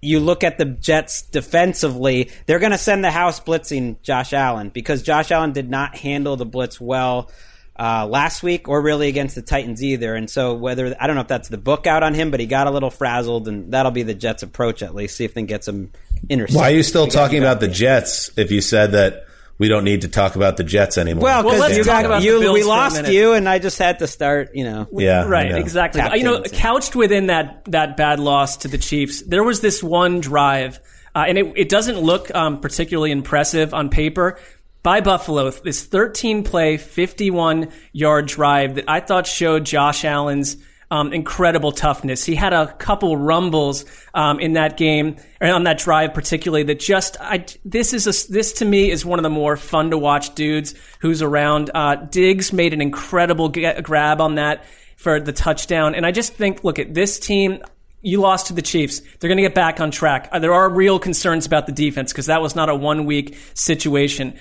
you 0.00 0.20
look 0.20 0.44
at 0.44 0.56
the 0.56 0.66
Jets 0.66 1.22
defensively, 1.22 2.30
they're 2.46 2.60
going 2.60 2.70
to 2.70 2.78
send 2.78 3.02
the 3.02 3.10
house 3.10 3.40
blitzing 3.40 4.00
Josh 4.02 4.32
Allen 4.32 4.68
because 4.68 5.02
Josh 5.02 5.32
Allen 5.32 5.50
did 5.50 5.68
not 5.68 5.96
handle 5.96 6.36
the 6.36 6.46
blitz 6.46 6.80
well 6.80 7.28
uh, 7.76 8.06
last 8.06 8.44
week 8.44 8.68
or 8.68 8.80
really 8.80 9.08
against 9.08 9.34
the 9.34 9.42
Titans 9.42 9.82
either. 9.82 10.14
And 10.14 10.30
so 10.30 10.54
whether 10.54 10.94
I 11.00 11.08
don't 11.08 11.16
know 11.16 11.22
if 11.22 11.28
that's 11.28 11.48
the 11.48 11.58
book 11.58 11.88
out 11.88 12.04
on 12.04 12.14
him, 12.14 12.30
but 12.30 12.38
he 12.38 12.46
got 12.46 12.68
a 12.68 12.70
little 12.70 12.90
frazzled, 12.90 13.48
and 13.48 13.72
that'll 13.72 13.90
be 13.90 14.04
the 14.04 14.14
Jets' 14.14 14.44
approach 14.44 14.80
at 14.84 14.94
least. 14.94 15.16
See 15.16 15.24
if 15.24 15.34
they 15.34 15.40
can 15.40 15.46
get 15.46 15.64
some 15.64 15.90
interceptions. 16.28 16.54
Why 16.54 16.70
are 16.70 16.76
you 16.76 16.84
still 16.84 17.08
talking 17.08 17.40
about 17.40 17.58
the 17.58 17.66
Jets 17.66 18.30
if 18.38 18.52
you 18.52 18.60
said 18.60 18.92
that 18.92 19.24
we 19.58 19.68
don't 19.68 19.84
need 19.84 20.02
to 20.02 20.08
talk 20.08 20.36
about 20.36 20.56
the 20.56 20.64
Jets 20.64 20.98
anymore? 20.98 21.24
Well, 21.24 21.42
Well, 21.44 21.52
because 21.54 21.60
let's 21.60 21.76
you 21.76 21.84
talk 21.84 22.02
got 22.02 22.04
about 22.06 22.22
you, 22.22 22.40
Bills 22.40 22.54
we 22.54 22.60
for 22.60 22.66
a 22.66 22.68
lost 22.68 23.08
you, 23.08 23.32
and 23.32 23.48
I 23.48 23.58
just 23.58 23.78
had 23.78 23.98
to 23.98 24.06
start. 24.06 24.50
You 24.54 24.64
know, 24.64 24.88
yeah, 24.92 25.24
Right, 25.26 25.50
know. 25.50 25.56
exactly. 25.58 26.00
Tap 26.00 26.16
You 26.16 26.24
know, 26.24 26.34
dancing. 26.40 26.58
couched 26.58 26.96
within 26.96 27.26
that 27.26 27.64
that 27.66 27.96
bad 27.96 28.20
loss 28.20 28.58
to 28.58 28.68
the 28.68 28.78
Chiefs, 28.78 29.22
there 29.22 29.42
was 29.44 29.60
this 29.60 29.82
one 29.82 30.20
drive, 30.20 30.80
uh, 31.14 31.24
and 31.26 31.36
it, 31.38 31.52
it 31.56 31.68
doesn't 31.68 31.98
look 31.98 32.32
um, 32.34 32.60
particularly 32.60 33.10
impressive 33.10 33.74
on 33.74 33.88
paper. 33.90 34.38
By 34.84 35.00
Buffalo, 35.00 35.50
this 35.50 35.84
13 35.84 36.44
play, 36.44 36.76
51 36.76 37.70
yard 37.92 38.26
drive 38.26 38.76
that 38.76 38.84
I 38.88 39.00
thought 39.00 39.26
showed 39.26 39.64
Josh 39.66 40.04
Allen's 40.04 40.56
um, 40.90 41.12
incredible 41.12 41.72
toughness. 41.72 42.24
He 42.24 42.34
had 42.34 42.52
a 42.52 42.72
couple 42.74 43.16
rumbles 43.16 43.84
um, 44.14 44.40
in 44.40 44.54
that 44.54 44.76
game, 44.76 45.16
or 45.40 45.48
on 45.48 45.64
that 45.64 45.78
drive 45.78 46.14
particularly. 46.14 46.62
That 46.62 46.80
just, 46.80 47.16
I 47.20 47.44
this 47.64 47.92
is 47.92 48.06
a, 48.06 48.32
this 48.32 48.54
to 48.54 48.64
me 48.64 48.90
is 48.90 49.04
one 49.04 49.18
of 49.18 49.22
the 49.22 49.30
more 49.30 49.56
fun 49.56 49.90
to 49.90 49.98
watch 49.98 50.34
dudes 50.34 50.74
who's 51.00 51.22
around. 51.22 51.70
Uh, 51.74 51.96
Diggs 51.96 52.52
made 52.52 52.72
an 52.72 52.80
incredible 52.80 53.48
grab 53.48 54.20
on 54.20 54.36
that 54.36 54.64
for 54.96 55.20
the 55.20 55.32
touchdown, 55.32 55.94
and 55.94 56.04
I 56.06 56.10
just 56.10 56.34
think, 56.34 56.64
look 56.64 56.78
at 56.78 56.94
this 56.94 57.18
team. 57.18 57.62
You 58.00 58.20
lost 58.20 58.46
to 58.46 58.52
the 58.52 58.62
Chiefs. 58.62 59.00
They're 59.00 59.28
going 59.28 59.38
to 59.38 59.42
get 59.42 59.54
back 59.56 59.80
on 59.80 59.90
track. 59.90 60.28
Uh, 60.30 60.38
There 60.38 60.52
are 60.54 60.70
real 60.70 61.00
concerns 61.00 61.46
about 61.46 61.66
the 61.66 61.72
defense 61.72 62.12
because 62.12 62.26
that 62.26 62.40
was 62.40 62.54
not 62.54 62.68
a 62.68 62.74
one 62.74 63.06
week 63.06 63.36
situation. 63.54 64.38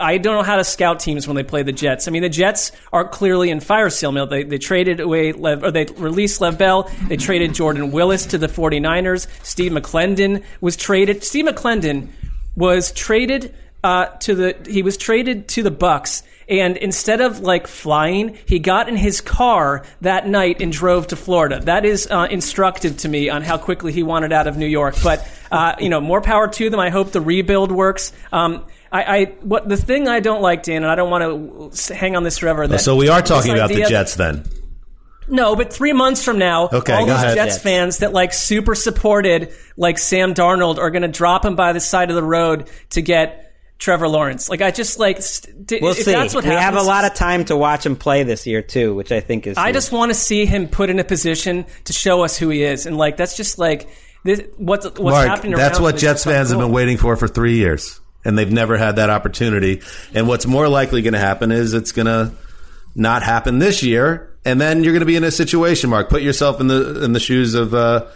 I- 0.00 0.16
don't 0.18 0.36
know 0.36 0.42
how 0.42 0.56
to 0.56 0.64
scout 0.64 1.00
teams 1.00 1.26
when 1.28 1.34
they 1.36 1.42
play 1.42 1.62
the 1.62 1.72
Jets. 1.72 2.08
I 2.08 2.10
mean, 2.12 2.22
the 2.22 2.28
Jets 2.30 2.72
are 2.92 3.06
clearly 3.06 3.50
in 3.50 3.60
fire 3.60 3.90
sale 3.90 4.10
mode. 4.12 4.30
They, 4.30 4.44
they 4.44 4.56
traded 4.56 5.00
away, 5.00 5.32
Lev, 5.32 5.62
or 5.64 5.70
they 5.70 5.84
released 5.96 6.40
Lev 6.40 6.56
Bell. 6.56 6.90
They 7.08 7.16
traded 7.18 7.52
Jordan 7.52 7.90
Willis 7.90 8.24
to 8.26 8.38
the 8.38 8.46
49ers. 8.48 9.26
Steve 9.44 9.72
McLendon 9.72 10.42
was 10.62 10.76
traded. 10.76 11.24
Steve 11.24 11.44
McLendon 11.44 12.08
was 12.56 12.90
traded 12.92 13.54
uh, 13.82 14.06
to 14.20 14.34
the 14.34 14.56
he 14.66 14.82
was 14.82 14.96
traded 14.96 15.46
to 15.48 15.62
the 15.62 15.70
Bucks, 15.70 16.22
and 16.48 16.76
instead 16.76 17.20
of 17.20 17.40
like 17.40 17.66
flying, 17.66 18.38
he 18.46 18.58
got 18.58 18.88
in 18.88 18.96
his 18.96 19.20
car 19.20 19.84
that 20.02 20.28
night 20.28 20.60
and 20.60 20.72
drove 20.72 21.06
to 21.08 21.16
Florida. 21.16 21.60
That 21.60 21.84
is 21.84 22.06
uh, 22.10 22.26
instructive 22.30 22.96
to 22.98 23.08
me 23.08 23.28
on 23.30 23.42
how 23.42 23.58
quickly 23.58 23.92
he 23.92 24.02
wanted 24.02 24.32
out 24.32 24.46
of 24.46 24.56
New 24.56 24.66
York. 24.66 24.94
But 25.02 25.26
uh, 25.50 25.74
you 25.78 25.88
know, 25.88 26.00
more 26.00 26.20
power 26.20 26.48
to 26.48 26.70
them. 26.70 26.80
I 26.80 26.90
hope 26.90 27.12
the 27.12 27.20
rebuild 27.20 27.70
works. 27.72 28.12
Um, 28.32 28.64
I, 28.92 29.02
I 29.18 29.24
what 29.42 29.68
the 29.68 29.76
thing 29.76 30.06
I 30.08 30.20
don't 30.20 30.42
like, 30.42 30.62
Dan, 30.62 30.82
and 30.82 30.86
I 30.86 30.94
don't 30.94 31.10
want 31.10 31.74
to 31.74 31.94
hang 31.94 32.16
on 32.16 32.22
this 32.22 32.38
forever. 32.38 32.66
That 32.66 32.78
So 32.80 32.96
we 32.96 33.08
are 33.08 33.22
talking 33.22 33.52
about 33.52 33.68
the 33.70 33.84
Jets 33.84 34.14
then. 34.14 34.44
no, 35.26 35.56
but 35.56 35.72
three 35.72 35.92
months 35.94 36.22
from 36.22 36.38
now, 36.38 36.68
Okay, 36.70 36.92
all 36.92 37.00
go 37.06 37.12
those 37.14 37.22
ahead. 37.22 37.34
Jets 37.36 37.54
Jets. 37.54 37.62
fans 37.64 37.98
that 37.98 38.12
like 38.12 38.32
super 38.32 38.74
supported 38.74 39.52
like 39.76 39.98
Sam 39.98 40.34
Darnold 40.34 40.78
are 40.78 40.90
going 40.90 41.02
to 41.02 41.08
drop 41.08 41.44
him 41.44 41.56
by 41.56 41.72
the 41.72 41.80
side 41.80 42.10
of 42.10 42.16
the 42.16 42.22
road 42.22 42.68
to 42.90 43.00
get 43.02 43.53
Trevor 43.84 44.08
Lawrence. 44.08 44.48
Like 44.48 44.62
I 44.62 44.70
just 44.70 44.98
like 44.98 45.20
st- 45.20 45.66
d- 45.66 45.78
we'll 45.82 45.90
if 45.92 45.98
see. 45.98 46.12
That's 46.12 46.34
what 46.34 46.44
we 46.44 46.50
have 46.50 46.74
a 46.74 46.82
lot 46.82 47.04
of 47.04 47.12
time 47.12 47.44
to 47.46 47.56
watch 47.56 47.84
him 47.84 47.96
play 47.96 48.22
this 48.22 48.46
year 48.46 48.62
too, 48.62 48.94
which 48.94 49.12
I 49.12 49.20
think 49.20 49.46
is. 49.46 49.58
I 49.58 49.66
huge. 49.66 49.74
just 49.74 49.92
want 49.92 50.10
to 50.10 50.14
see 50.14 50.46
him 50.46 50.68
put 50.68 50.88
in 50.88 50.98
a 51.00 51.04
position 51.04 51.66
to 51.84 51.92
show 51.92 52.24
us 52.24 52.38
who 52.38 52.48
he 52.48 52.62
is, 52.62 52.86
and 52.86 52.96
like 52.96 53.18
that's 53.18 53.36
just 53.36 53.58
like 53.58 53.86
this, 54.24 54.40
what's 54.56 54.86
what's 54.86 54.98
Mark, 55.00 55.28
happening. 55.28 55.54
that's 55.54 55.78
what 55.78 55.98
Jets 55.98 56.22
so 56.22 56.30
fans 56.30 56.48
have 56.48 56.58
been 56.58 56.72
waiting 56.72 56.96
for 56.96 57.14
for 57.16 57.28
three 57.28 57.56
years, 57.58 58.00
and 58.24 58.38
they've 58.38 58.50
never 58.50 58.78
had 58.78 58.96
that 58.96 59.10
opportunity. 59.10 59.82
And 60.14 60.26
what's 60.26 60.46
more 60.46 60.66
likely 60.66 61.02
going 61.02 61.12
to 61.12 61.18
happen 61.20 61.52
is 61.52 61.74
it's 61.74 61.92
going 61.92 62.06
to 62.06 62.32
not 62.94 63.22
happen 63.22 63.58
this 63.58 63.82
year, 63.82 64.34
and 64.46 64.58
then 64.58 64.82
you're 64.82 64.94
going 64.94 65.00
to 65.00 65.06
be 65.06 65.16
in 65.16 65.24
a 65.24 65.30
situation. 65.30 65.90
Mark, 65.90 66.08
put 66.08 66.22
yourself 66.22 66.58
in 66.58 66.68
the 66.68 67.04
in 67.04 67.12
the 67.12 67.20
shoes 67.20 67.52
of 67.54 67.74
uh, 67.74 68.06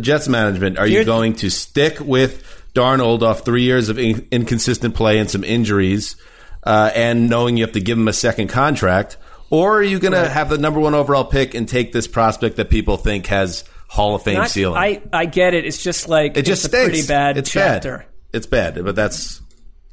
Jets 0.00 0.28
management. 0.28 0.78
Are 0.78 0.86
you 0.86 0.94
You're- 0.94 1.04
going 1.04 1.34
to 1.34 1.50
stick 1.50 1.98
with 2.00 2.59
Darnold 2.74 3.22
off 3.22 3.44
three 3.44 3.62
years 3.62 3.88
of 3.88 3.98
in- 3.98 4.26
inconsistent 4.30 4.94
play 4.94 5.18
and 5.18 5.30
some 5.30 5.44
injuries, 5.44 6.16
uh, 6.64 6.90
and 6.94 7.28
knowing 7.28 7.56
you 7.56 7.64
have 7.64 7.72
to 7.72 7.80
give 7.80 7.98
him 7.98 8.08
a 8.08 8.12
second 8.12 8.48
contract? 8.48 9.16
Or 9.50 9.78
are 9.78 9.82
you 9.82 9.98
going 9.98 10.12
to 10.12 10.28
have 10.28 10.48
the 10.48 10.58
number 10.58 10.78
one 10.78 10.94
overall 10.94 11.24
pick 11.24 11.54
and 11.54 11.68
take 11.68 11.92
this 11.92 12.06
prospect 12.06 12.56
that 12.56 12.70
people 12.70 12.96
think 12.96 13.26
has 13.26 13.64
Hall 13.88 14.14
of 14.14 14.22
Fame 14.22 14.36
And 14.36 14.44
I, 14.44 14.46
ceiling? 14.46 14.76
I 14.78 15.02
I 15.12 15.26
get 15.26 15.54
it. 15.54 15.64
It's 15.66 15.82
just 15.82 16.08
like 16.08 16.36
It 16.36 16.42
just 16.42 16.64
it's 16.64 16.72
a 16.72 16.76
pretty 16.76 17.04
bad 17.06 17.36
it's 17.36 17.50
chapter. 17.50 17.98
bad. 17.98 18.06
It's 18.32 18.46
bad, 18.46 18.84
but 18.84 18.94
that's 18.94 19.40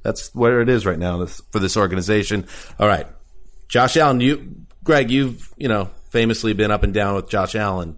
that's 0.04 0.34
where 0.36 0.62
it 0.62 0.70
is 0.70 0.86
right 0.86 1.00
now 1.00 1.26
for 1.26 1.58
this 1.60 1.76
organization. 1.76 2.46
All 2.80 2.88
right, 2.88 3.08
Josh 3.68 3.98
Allen. 3.98 4.20
You, 4.20 4.56
Greg, 4.84 5.10
you've 5.10 5.52
you 5.58 5.68
know 5.68 5.90
famously 6.12 6.54
been 6.54 6.70
up 6.70 6.84
and 6.84 6.94
down 6.94 7.16
with 7.16 7.28
Josh 7.28 7.56
Allen. 7.56 7.98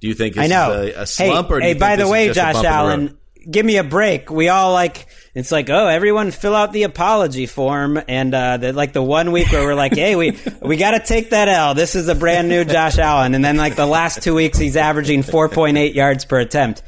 Do 0.00 0.08
you 0.08 0.14
think 0.14 0.38
I 0.38 0.44
it's 0.44 0.50
know. 0.50 0.72
a, 0.72 1.02
a 1.02 1.06
slump, 1.06 1.48
hey, 1.48 1.54
or 1.54 1.60
do 1.60 1.64
hey, 1.66 1.72
think 1.72 1.80
by 1.80 1.96
this 1.96 1.98
the 1.98 2.04
is 2.06 2.10
way, 2.10 2.26
just 2.28 2.38
a 2.38 2.40
Josh 2.40 2.52
bump 2.54 2.56
in 2.56 2.62
the 2.62 2.68
road? 2.70 2.74
Allen, 2.78 3.18
give 3.50 3.64
me 3.66 3.76
a 3.76 3.84
break. 3.84 4.30
We 4.30 4.48
all 4.48 4.72
like 4.72 5.06
it's 5.34 5.50
like, 5.50 5.68
oh, 5.70 5.86
everyone 5.88 6.30
fill 6.30 6.54
out 6.54 6.72
the 6.72 6.84
apology 6.84 7.46
form, 7.46 8.00
and 8.08 8.32
uh, 8.34 8.56
the, 8.56 8.72
like 8.72 8.92
the 8.92 9.02
one 9.02 9.32
week 9.32 9.50
where 9.50 9.62
we're 9.64 9.74
like, 9.74 9.94
hey, 9.94 10.14
we 10.16 10.38
we 10.62 10.76
got 10.76 10.92
to 10.92 11.00
take 11.00 11.30
that 11.30 11.48
L. 11.48 11.74
This 11.74 11.94
is 11.94 12.08
a 12.08 12.14
brand 12.14 12.48
new 12.48 12.64
Josh 12.64 12.98
Allen, 12.98 13.34
and 13.34 13.44
then 13.44 13.56
like 13.56 13.76
the 13.76 13.86
last 13.86 14.22
two 14.22 14.34
weeks, 14.34 14.58
he's 14.58 14.76
averaging 14.76 15.22
four 15.22 15.48
point 15.48 15.76
eight 15.76 15.94
yards 15.94 16.24
per 16.24 16.38
attempt. 16.38 16.82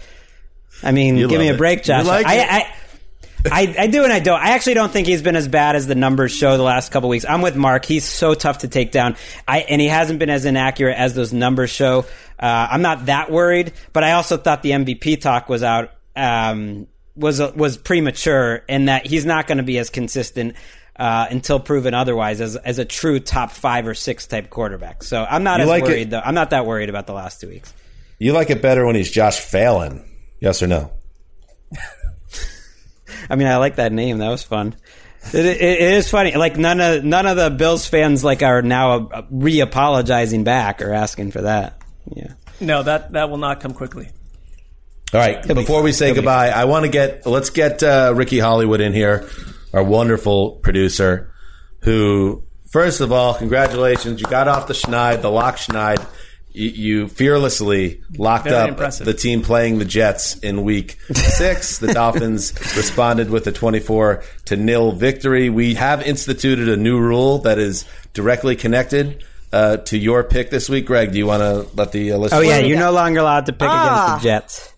I 0.83 0.93
mean, 0.93 1.17
You 1.17 1.29
give 1.29 1.41
me 1.41 1.49
a 1.49 1.55
it. 1.55 1.59
break, 1.59 1.79
You 1.81 1.85
Josh. 1.85 2.05
like 2.07 2.27
I, 2.27 2.35
it. 2.35 2.49
I, 2.51 2.73
I, 3.49 3.75
I 3.81 3.87
do 3.87 4.03
and 4.05 4.13
I 4.13 4.19
don't. 4.19 4.41
I 4.41 4.51
actually 4.51 4.75
don't 4.75 4.93
think 4.93 5.07
he's 5.07 5.23
been 5.23 5.37
as 5.37 5.47
bad 5.49 5.77
as 5.77 5.87
the 5.87 5.95
numbers 5.95 6.33
show 6.33 6.57
the 6.57 6.63
last 6.63 6.91
couple 6.93 7.09
weeks. 7.09 7.25
I'm 7.29 7.43
with 7.43 7.55
Mark. 7.57 7.85
He's 7.85 8.05
so 8.05 8.35
tough 8.35 8.59
to 8.59 8.69
take 8.69 8.91
down. 8.93 9.17
I 9.47 9.61
and 9.61 9.81
he 9.81 9.87
hasn't 9.89 10.19
been 10.19 10.31
as 10.31 10.45
inaccurate 10.45 10.95
as 10.99 11.15
those 11.15 11.33
numbers 11.33 11.71
show. 11.71 12.07
Uh, 12.39 12.69
I'm 12.71 12.83
not 12.83 13.07
that 13.07 13.31
worried, 13.31 13.73
but 13.93 14.05
I 14.05 14.13
also 14.13 14.37
thought 14.37 14.63
the 14.63 14.73
MVP 14.73 15.21
talk 15.21 15.49
was 15.49 15.63
out 15.63 15.91
um, 16.17 16.87
was 17.15 17.41
was 17.55 17.77
premature, 17.77 18.63
and 18.69 18.89
that 18.89 19.07
he's 19.07 19.25
not 19.27 19.47
going 19.47 19.59
to 19.59 19.65
be 19.65 19.79
as 19.79 19.91
consistent. 19.91 20.57
Uh, 20.99 21.27
until 21.31 21.61
proven 21.61 21.93
otherwise, 21.93 22.41
as 22.41 22.57
as 22.57 22.79
a 22.79 22.85
true 22.87 23.21
top 23.21 23.51
five 23.51 23.87
or 23.87 23.93
six 23.93 24.27
type 24.27 24.49
quarterback, 24.49 25.03
so 25.03 25.27
I'm 25.29 25.43
not 25.43 25.59
You 25.59 25.65
as 25.65 25.69
like 25.69 25.83
it- 25.83 25.89
worried 25.89 26.11
though. 26.11 26.23
I'm 26.25 26.35
not 26.35 26.51
that 26.51 26.65
worried 26.65 26.89
about 26.89 27.07
the 27.07 27.13
last 27.13 27.39
two 27.39 27.49
weeks. 27.49 27.75
You 28.19 28.33
like 28.33 28.49
it 28.49 28.63
better 28.63 28.87
when 28.87 28.97
he's 28.97 29.11
Josh 29.11 29.39
Phelan? 29.39 30.03
Yes 30.41 30.63
or 30.63 30.67
no? 30.69 30.91
I 33.29 33.37
mean, 33.37 33.47
I 33.47 33.57
like 33.59 33.77
that 33.77 33.93
name. 33.93 34.19
That 34.19 34.31
was 34.31 34.43
fun. 34.43 34.75
It, 35.35 35.45
it, 35.45 35.61
it 35.61 35.93
is 35.95 36.09
funny. 36.09 36.35
Like 36.35 36.57
none 36.57 36.81
of 36.81 37.05
none 37.05 37.27
of 37.27 37.37
the 37.37 37.51
Bills 37.51 37.87
fans 37.87 38.23
like 38.25 38.43
are 38.43 38.63
now 38.63 39.09
uh, 39.09 39.23
re-apologizing 39.31 40.45
back 40.45 40.81
or 40.81 40.93
asking 40.93 41.33
for 41.33 41.43
that. 41.43 41.81
Yeah. 42.15 42.33
No, 42.61 42.83
that 42.83 43.13
that 43.13 43.29
will 43.29 43.37
not 43.39 43.61
come 43.61 43.75
quickly. 43.75 44.09
All 45.13 45.21
right. 45.21 45.47
be 45.47 45.55
Before 45.55 45.83
we 45.83 45.93
say 45.93 46.07
He'll 46.07 46.15
be 46.15 46.17
goodbye, 46.19 46.49
I 46.49 46.65
want 46.65 46.85
to 46.85 46.91
get 46.91 47.27
let's 47.27 47.51
get 47.51 47.83
uh, 47.83 48.13
Ricky 48.17 48.39
Hollywood 48.39 48.81
in 48.81 48.93
here, 48.93 49.29
our 49.73 49.83
wonderful 49.85 50.53
producer. 50.63 51.33
Who, 51.83 52.43
first 52.71 53.01
of 53.01 53.13
all, 53.13 53.35
congratulations! 53.35 54.21
You 54.21 54.27
got 54.27 54.49
off 54.49 54.67
the 54.67 54.75
schneid, 54.75 55.23
the 55.23 55.31
lock 55.31 55.57
schneid. 55.57 56.05
You, 56.51 56.71
you 56.71 57.09
fearlessly 57.09 58.01
locked 58.17 58.45
Very 58.45 58.57
up 58.57 58.69
impressive. 58.71 59.05
the 59.05 59.13
team 59.13 59.43
playing 59.43 59.79
the 59.79 59.85
Jets 59.85 60.39
in 60.39 60.65
Week 60.65 60.99
Six. 61.13 61.79
the 61.79 61.93
Dolphins 61.93 62.53
responded 62.77 63.29
with 63.31 63.47
a 63.47 63.53
twenty-four 63.53 64.25
to 64.47 64.57
nil 64.57 64.93
victory. 64.93 65.51
We 65.51 65.75
have 65.75 66.03
instituted 66.03 66.69
a 66.71 66.77
new 66.77 66.99
rule 66.99 67.39
that 67.41 67.59
is 67.59 67.85
directly 68.15 68.57
connected. 68.57 69.23
Uh, 69.53 69.77
to 69.77 69.97
your 69.97 70.25
pick 70.25 70.51
this 70.51 70.69
week, 70.69 70.87
Greg. 70.87 71.13
Do 71.13 71.19
you 71.19 71.25
want 71.27 71.41
to 71.41 71.75
let 71.77 71.93
the 71.93 72.13
uh, 72.13 72.29
Oh 72.33 72.41
yeah, 72.41 72.59
you 72.59 72.67
you're 72.71 72.79
got? 72.79 72.87
no 72.87 72.93
longer 72.93 73.21
allowed 73.21 73.47
to 73.47 73.53
pick 73.53 73.69
Ah. 73.71 74.17
against 74.17 74.23
the 74.25 74.29
Jets. 74.29 74.73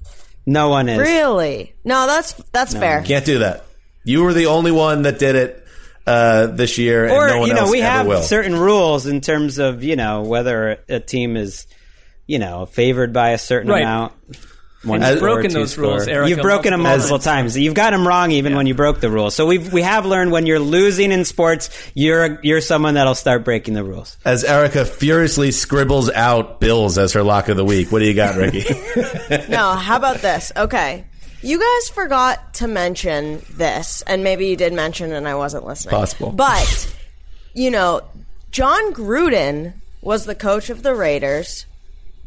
No 0.48 0.70
one 0.70 0.88
is. 0.88 0.98
Really? 0.98 1.74
No, 1.84 2.06
that's 2.06 2.32
that's 2.52 2.72
fair. 2.72 3.02
Can't 3.02 3.24
do 3.26 3.40
that. 3.40 3.64
You 4.04 4.22
were 4.22 4.32
the 4.32 4.46
only 4.46 4.70
one 4.72 5.02
that 5.02 5.18
did 5.18 5.36
it 5.36 5.64
uh, 6.06 6.46
this 6.46 6.78
year, 6.78 7.04
and 7.04 7.12
Or 7.12 7.28
no 7.28 7.38
one 7.40 7.48
you 7.48 7.54
know, 7.54 7.60
else 7.62 7.70
we 7.70 7.82
ever 7.82 7.90
have 7.90 8.06
will. 8.06 8.22
certain 8.22 8.56
rules 8.56 9.06
in 9.06 9.20
terms 9.20 9.58
of 9.58 9.84
you 9.84 9.94
know 9.96 10.22
whether 10.22 10.78
a 10.88 11.00
team 11.00 11.36
is 11.36 11.66
you 12.26 12.38
know 12.38 12.64
favored 12.64 13.12
by 13.12 13.30
a 13.30 13.38
certain 13.38 13.70
Right. 13.70 13.82
amount. 13.82 14.14
One 14.84 15.02
you've 15.02 15.18
broken 15.18 15.50
two 15.50 15.58
those 15.58 15.76
rules, 15.76 16.02
score. 16.04 16.14
Erica, 16.14 16.30
You've 16.30 16.40
broken 16.40 16.70
them 16.70 16.82
multiple 16.82 17.10
multiple 17.10 17.18
times. 17.18 17.54
times. 17.54 17.58
You've 17.58 17.74
got 17.74 17.90
them 17.90 18.06
wrong 18.06 18.30
even 18.30 18.54
when 18.54 18.66
you 18.68 18.74
broke 18.74 19.00
the 19.00 19.10
rules. 19.10 19.34
So 19.34 19.44
we've 19.46 19.72
we 19.72 19.82
have 19.82 20.06
learned 20.06 20.30
when 20.30 20.46
you're 20.46 20.60
losing 20.60 21.10
in 21.10 21.24
sports, 21.24 21.68
you're 21.94 22.38
you're 22.44 22.60
someone 22.60 22.94
that'll 22.94 23.16
start 23.16 23.44
breaking 23.44 23.74
the 23.74 23.82
rules. 23.82 24.16
As 24.24 24.44
Erica 24.44 24.84
furiously 24.84 25.50
scribbles 25.50 26.10
out 26.10 26.60
Bills 26.60 26.96
as 26.96 27.12
her 27.14 27.24
lock 27.24 27.48
of 27.48 27.56
the 27.56 27.64
week. 27.64 27.90
What 27.90 27.98
do 27.98 28.04
you 28.04 28.14
got, 28.14 28.36
Ricky? 28.36 28.64
No, 29.48 29.72
how 29.74 29.96
about 29.96 30.18
this? 30.18 30.52
Okay. 30.56 31.04
You 31.42 31.58
guys 31.58 31.88
forgot 31.90 32.54
to 32.54 32.66
mention 32.68 33.42
this, 33.50 34.02
and 34.06 34.24
maybe 34.24 34.46
you 34.48 34.56
did 34.56 34.72
mention 34.72 35.12
and 35.12 35.26
I 35.28 35.34
wasn't 35.36 35.64
listening. 35.66 35.90
Possible. 35.90 36.32
But, 36.32 36.94
you 37.54 37.70
know, 37.70 38.02
Jon 38.50 38.92
Gruden 38.92 39.74
was 40.00 40.24
the 40.24 40.34
coach 40.34 40.68
of 40.70 40.82
the 40.82 40.94
Raiders. 40.94 41.66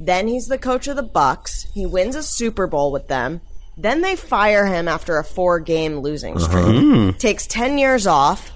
Then 0.02 0.28
he's 0.28 0.48
the 0.48 0.57
coach 0.57 0.88
of 0.88 0.95
the 0.95 1.03
Bucks. 1.03 1.68
He 1.76 1.86
wins 1.86 2.15
a 2.15 2.23
Super 2.23 2.65
Bowl 2.65 2.91
with 2.91 3.07
them. 3.07 3.40
Then 3.78 4.02
they 4.02 4.15
fire 4.15 4.65
him 4.65 4.88
after 4.88 5.18
a 5.18 5.23
four 5.23 5.60
game 5.60 5.99
losing 5.99 6.36
uh-huh. 6.36 6.45
streak. 6.45 6.82
Hmm. 6.82 7.10
Takes 7.11 7.45
10 7.45 7.78
years 7.78 8.07
off. 8.07 8.52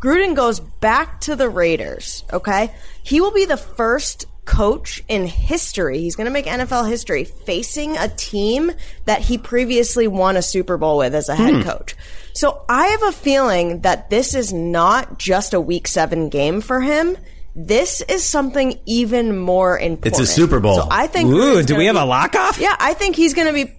Gruden 0.00 0.36
goes 0.36 0.60
back 0.60 1.20
to 1.22 1.34
the 1.34 1.48
Raiders, 1.48 2.24
okay? 2.32 2.72
He 3.02 3.20
will 3.20 3.32
be 3.32 3.44
the 3.44 3.56
first 3.56 4.26
coach 4.44 5.02
in 5.08 5.26
history. 5.26 5.98
He's 5.98 6.14
going 6.14 6.26
to 6.26 6.30
make 6.30 6.46
NFL 6.46 6.88
history 6.88 7.24
facing 7.24 7.96
a 7.96 8.08
team 8.08 8.70
that 9.06 9.22
he 9.22 9.36
previously 9.36 10.06
won 10.06 10.36
a 10.36 10.42
Super 10.42 10.76
Bowl 10.76 10.98
with 10.98 11.14
as 11.14 11.28
a 11.28 11.34
head 11.34 11.54
hmm. 11.54 11.62
coach. 11.62 11.96
So 12.34 12.64
I 12.68 12.86
have 12.88 13.02
a 13.02 13.12
feeling 13.12 13.80
that 13.80 14.10
this 14.10 14.34
is 14.34 14.52
not 14.52 15.18
just 15.18 15.54
a 15.54 15.60
week 15.60 15.88
seven 15.88 16.28
game 16.28 16.60
for 16.60 16.80
him. 16.80 17.16
This 17.56 18.00
is 18.02 18.24
something 18.24 18.78
even 18.84 19.38
more 19.38 19.78
important. 19.78 20.06
It's 20.06 20.18
a 20.18 20.26
Super 20.26 20.58
Bowl. 20.60 20.76
So 20.76 20.88
I 20.90 21.06
think. 21.06 21.30
Ooh, 21.30 21.62
do 21.62 21.76
we 21.76 21.86
have 21.86 21.94
be- 21.94 22.00
a 22.00 22.04
lock 22.04 22.34
off? 22.34 22.58
yeah, 22.58 22.76
I 22.78 22.94
think 22.94 23.16
he's 23.16 23.34
going 23.34 23.46
to 23.46 23.52
be. 23.52 23.72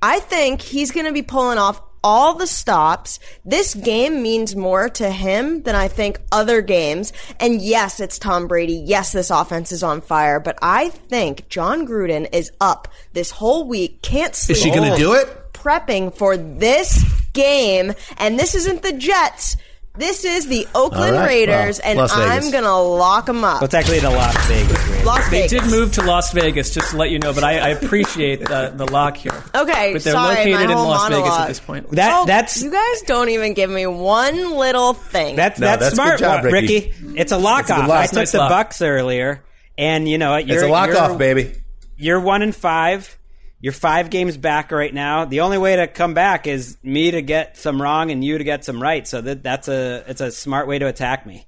I 0.00 0.18
think 0.20 0.62
he's 0.62 0.90
going 0.90 1.06
to 1.06 1.12
be 1.12 1.22
pulling 1.22 1.58
off 1.58 1.80
all 2.02 2.34
the 2.34 2.46
stops. 2.46 3.20
This 3.44 3.74
game 3.74 4.22
means 4.22 4.56
more 4.56 4.88
to 4.88 5.10
him 5.10 5.62
than 5.62 5.74
I 5.74 5.88
think 5.88 6.20
other 6.32 6.60
games. 6.60 7.12
And 7.38 7.60
yes, 7.60 8.00
it's 8.00 8.18
Tom 8.18 8.48
Brady. 8.48 8.74
Yes, 8.74 9.12
this 9.12 9.30
offense 9.30 9.72
is 9.72 9.82
on 9.82 10.00
fire. 10.00 10.40
But 10.40 10.58
I 10.62 10.88
think 10.88 11.48
Jon 11.48 11.86
Gruden 11.86 12.28
is 12.32 12.50
up 12.60 12.88
this 13.12 13.30
whole 13.30 13.68
week. 13.68 14.02
Can't 14.02 14.34
sleep. 14.34 14.56
Is 14.56 14.62
she 14.62 14.70
going 14.70 14.90
to 14.90 14.96
do 14.96 15.12
it? 15.14 15.52
Prepping 15.52 16.14
for 16.14 16.36
this 16.36 17.04
game, 17.32 17.94
and 18.18 18.38
this 18.38 18.54
isn't 18.54 18.82
the 18.82 18.92
Jets. 18.92 19.56
This 19.94 20.24
is 20.24 20.46
the 20.46 20.66
Oakland 20.74 21.16
All 21.16 21.20
right, 21.22 21.28
Raiders, 21.28 21.78
well, 21.78 21.90
and 21.90 21.98
Las 21.98 22.12
I'm 22.14 22.28
Vegas. 22.40 22.50
gonna 22.50 22.80
lock 22.80 23.26
them 23.26 23.44
up. 23.44 23.56
Well, 23.56 23.64
it's 23.66 23.74
actually 23.74 24.00
the 24.00 24.08
Las 24.08 24.46
Vegas 24.46 24.88
Raiders. 24.88 25.04
Las 25.04 25.28
They 25.30 25.46
did 25.46 25.64
move 25.64 25.92
to 25.92 26.02
Las 26.02 26.32
Vegas, 26.32 26.72
just 26.72 26.92
to 26.92 26.96
let 26.96 27.10
you 27.10 27.18
know, 27.18 27.34
but 27.34 27.44
I, 27.44 27.58
I 27.58 27.68
appreciate 27.70 28.40
the, 28.40 28.72
the 28.74 28.90
lock 28.90 29.18
here. 29.18 29.32
Okay, 29.54 29.92
But 29.92 30.02
they're 30.02 30.12
sorry, 30.14 30.36
located 30.36 30.54
my 30.54 30.62
in 30.62 30.70
whole 30.70 30.88
Las 30.88 31.08
Vegas 31.08 31.18
monologue. 31.20 31.40
at 31.42 31.48
this 31.48 31.60
point. 31.60 31.90
That 31.90 32.20
Oh, 32.22 32.24
that's 32.24 32.62
you 32.62 32.70
guys 32.70 33.02
don't 33.02 33.28
even 33.28 33.52
give 33.52 33.68
me 33.68 33.86
one 33.86 34.56
little 34.56 34.94
thing. 34.94 35.36
That's 35.36 35.60
No, 35.60 35.66
that's, 35.66 35.82
that's 35.82 35.94
smart, 35.94 36.12
good 36.18 36.24
job, 36.24 36.44
Wa- 36.44 36.50
Ricky. 36.50 36.94
It's 37.16 37.32
a 37.32 37.36
lock 37.36 37.60
It's 37.62 37.70
a 37.70 37.74
good 37.74 37.82
off. 37.82 37.88
lock. 37.90 38.00
I 38.00 38.06
took 38.06 38.14
nice 38.14 38.32
the 38.32 38.38
lock. 38.38 38.48
Bucks 38.50 38.80
earlier, 38.80 39.44
and 39.76 40.08
you 40.08 40.16
know 40.16 40.30
what? 40.30 40.46
You're, 40.46 40.56
It's 40.56 40.66
a 40.66 40.70
lock 40.70 40.94
off, 40.94 41.18
baby. 41.18 41.52
You're 41.98 42.20
one 42.20 42.40
in 42.40 42.52
five. 42.52 43.18
You're 43.62 43.72
five 43.72 44.10
games 44.10 44.36
back 44.36 44.72
right 44.72 44.92
now. 44.92 45.24
The 45.24 45.40
only 45.40 45.56
way 45.56 45.76
to 45.76 45.86
come 45.86 46.12
back 46.14 46.46
is 46.46 46.76
me 46.82 47.12
to 47.12 47.22
get 47.22 47.56
some 47.56 47.80
wrong 47.80 48.10
and 48.10 48.22
you 48.22 48.36
to 48.36 48.44
get 48.44 48.64
some 48.64 48.82
right. 48.82 49.06
So 49.06 49.20
that 49.20 49.42
that's 49.42 49.68
a 49.68 50.04
it's 50.08 50.20
a 50.20 50.30
smart 50.32 50.66
way 50.68 50.78
to 50.80 50.86
attack 50.88 51.24
me. 51.24 51.46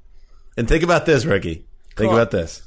And 0.57 0.69
think 0.69 0.85
about 0.85 1.05
this, 1.07 1.25
Ricky. 1.25 1.67
Think 1.97 2.11
Cool. 2.11 2.15
about 2.15 2.31
this. 2.31 2.63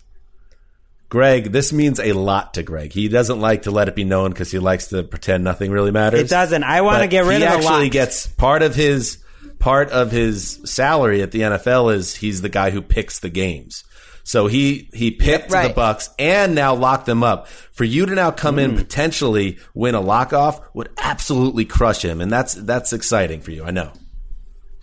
Greg, 1.10 1.54
this 1.54 1.72
means 1.72 2.02
a 2.02 2.12
lot 2.12 2.56
to 2.56 2.64
Greg. 2.64 2.92
He 2.92 3.08
doesn't 3.08 3.40
like 3.40 3.62
to 3.62 3.72
let 3.72 3.88
it 3.88 3.96
be 3.96 4.04
known 4.04 4.32
because 4.32 4.52
he 4.52 4.60
likes 4.60 4.88
to 4.88 5.04
pretend 5.04 5.46
nothing 5.46 5.72
really 5.72 5.92
matters. 5.92 6.20
It 6.20 6.30
doesn't. 6.30 6.64
I 6.64 6.82
want 6.82 7.02
to 7.02 7.08
get 7.08 7.24
rid 7.24 7.38
he 7.38 7.44
of 7.46 7.50
the 7.52 7.56
actually 7.58 7.84
lock. 7.86 7.92
gets 7.92 8.28
part 8.28 8.62
of 8.62 8.76
his 8.76 9.20
part 9.60 9.90
of 9.92 10.12
his 10.12 10.60
salary 10.66 11.22
at 11.22 11.32
the 11.32 11.42
NFL 11.42 11.94
is 11.94 12.16
he's 12.16 12.42
the 12.42 12.50
guy 12.50 12.72
who 12.72 12.82
picks 12.82 13.20
the 13.20 13.30
games. 13.30 13.86
So 14.28 14.48
he 14.48 14.90
he 14.94 15.12
picked 15.12 15.52
the 15.52 15.72
Bucks 15.74 16.10
and 16.20 16.54
now 16.54 16.76
locked 16.76 17.06
them 17.06 17.24
up. 17.24 17.48
For 17.48 17.86
you 17.86 18.06
to 18.06 18.14
now 18.14 18.32
come 18.32 18.56
Hmm. 18.56 18.60
in 18.60 18.76
potentially 18.76 19.58
win 19.74 19.96
a 19.96 20.02
lockoff 20.02 20.62
would 20.74 20.90
absolutely 20.98 21.64
crush 21.64 22.04
him, 22.04 22.20
and 22.20 22.30
that's 22.30 22.54
that's 22.54 22.92
exciting 22.92 23.40
for 23.40 23.52
you. 23.52 23.64
I 23.64 23.72
know. 23.72 23.94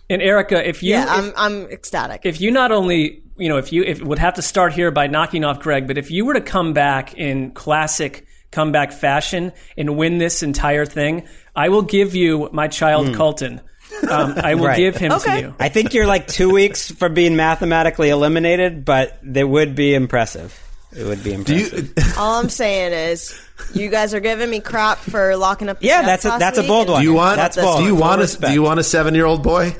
And 0.09 0.19
Erica, 0.23 0.67
if 0.67 0.81
you 0.81 0.89
yeah, 0.93 1.05
I'm 1.07 1.31
I'm 1.37 1.65
ecstatic. 1.69 2.21
if 2.23 2.41
you 2.41 2.49
not 2.49 2.71
only 2.71 3.21
you 3.37 3.47
know 3.47 3.57
if 3.57 3.71
you 3.71 3.83
if 3.83 4.01
would 4.01 4.17
have 4.17 4.33
to 4.33 4.41
start 4.41 4.73
here 4.73 4.89
by 4.89 5.05
knocking 5.05 5.43
off 5.43 5.59
Greg, 5.59 5.85
but 5.85 5.99
if 5.99 6.09
you 6.09 6.25
were 6.25 6.33
to 6.33 6.41
come 6.41 6.73
back 6.73 7.13
in 7.13 7.51
classic 7.51 8.25
comeback 8.51 8.93
fashion 8.93 9.51
and 9.77 9.95
win 9.95 10.17
this 10.17 10.41
entire 10.41 10.87
thing, 10.87 11.27
I 11.55 11.69
will 11.69 11.83
give 11.83 12.15
you 12.15 12.49
my 12.51 12.67
child 12.67 13.13
Colton. 13.13 13.61
Um, 14.09 14.33
I 14.37 14.55
will. 14.55 14.65
Right. 14.65 14.77
give 14.77 14.95
him 14.97 15.11
to 15.19 15.39
you. 15.39 15.55
I 15.59 15.69
think 15.69 15.93
you're 15.93 16.05
like 16.07 16.27
two 16.27 16.51
weeks 16.51 16.91
from 16.91 17.13
being 17.13 17.35
mathematically 17.35 18.09
eliminated, 18.09 18.85
but 18.85 19.17
they 19.23 19.43
would 19.43 19.75
be 19.75 19.93
impressive. 19.95 20.59
It 20.95 21.03
would 21.03 21.23
be 21.23 21.33
impressive. 21.33 21.93
you 21.97 22.03
All 22.17 22.39
I'm 22.39 22.49
saying 22.49 22.93
is, 22.93 23.37
you 23.73 23.89
guys 23.89 24.13
are 24.13 24.19
giving 24.19 24.49
me 24.49 24.59
crap 24.61 24.97
for 24.99 25.35
locking 25.35 25.67
up. 25.69 25.79
The 25.79 25.87
Yeah, 25.87 26.03
that's 26.03 26.23
a- 26.25 26.37
that's 26.39 26.57
a 26.57 26.63
bold 26.63 26.89
one. 26.89 27.01
do 27.01 27.07
you 27.07 27.13
want 27.13 27.35
That's 27.37 27.55
do 27.57 27.83
you 27.83 27.95
want 27.95 28.21
a 28.21 28.23
respect. 28.23 28.47
do 28.49 28.53
you 28.53 28.61
want 28.61 28.79
a 28.79 28.83
seven 28.83 29.13
year 29.15 29.25
old 29.25 29.43
boy? 29.43 29.75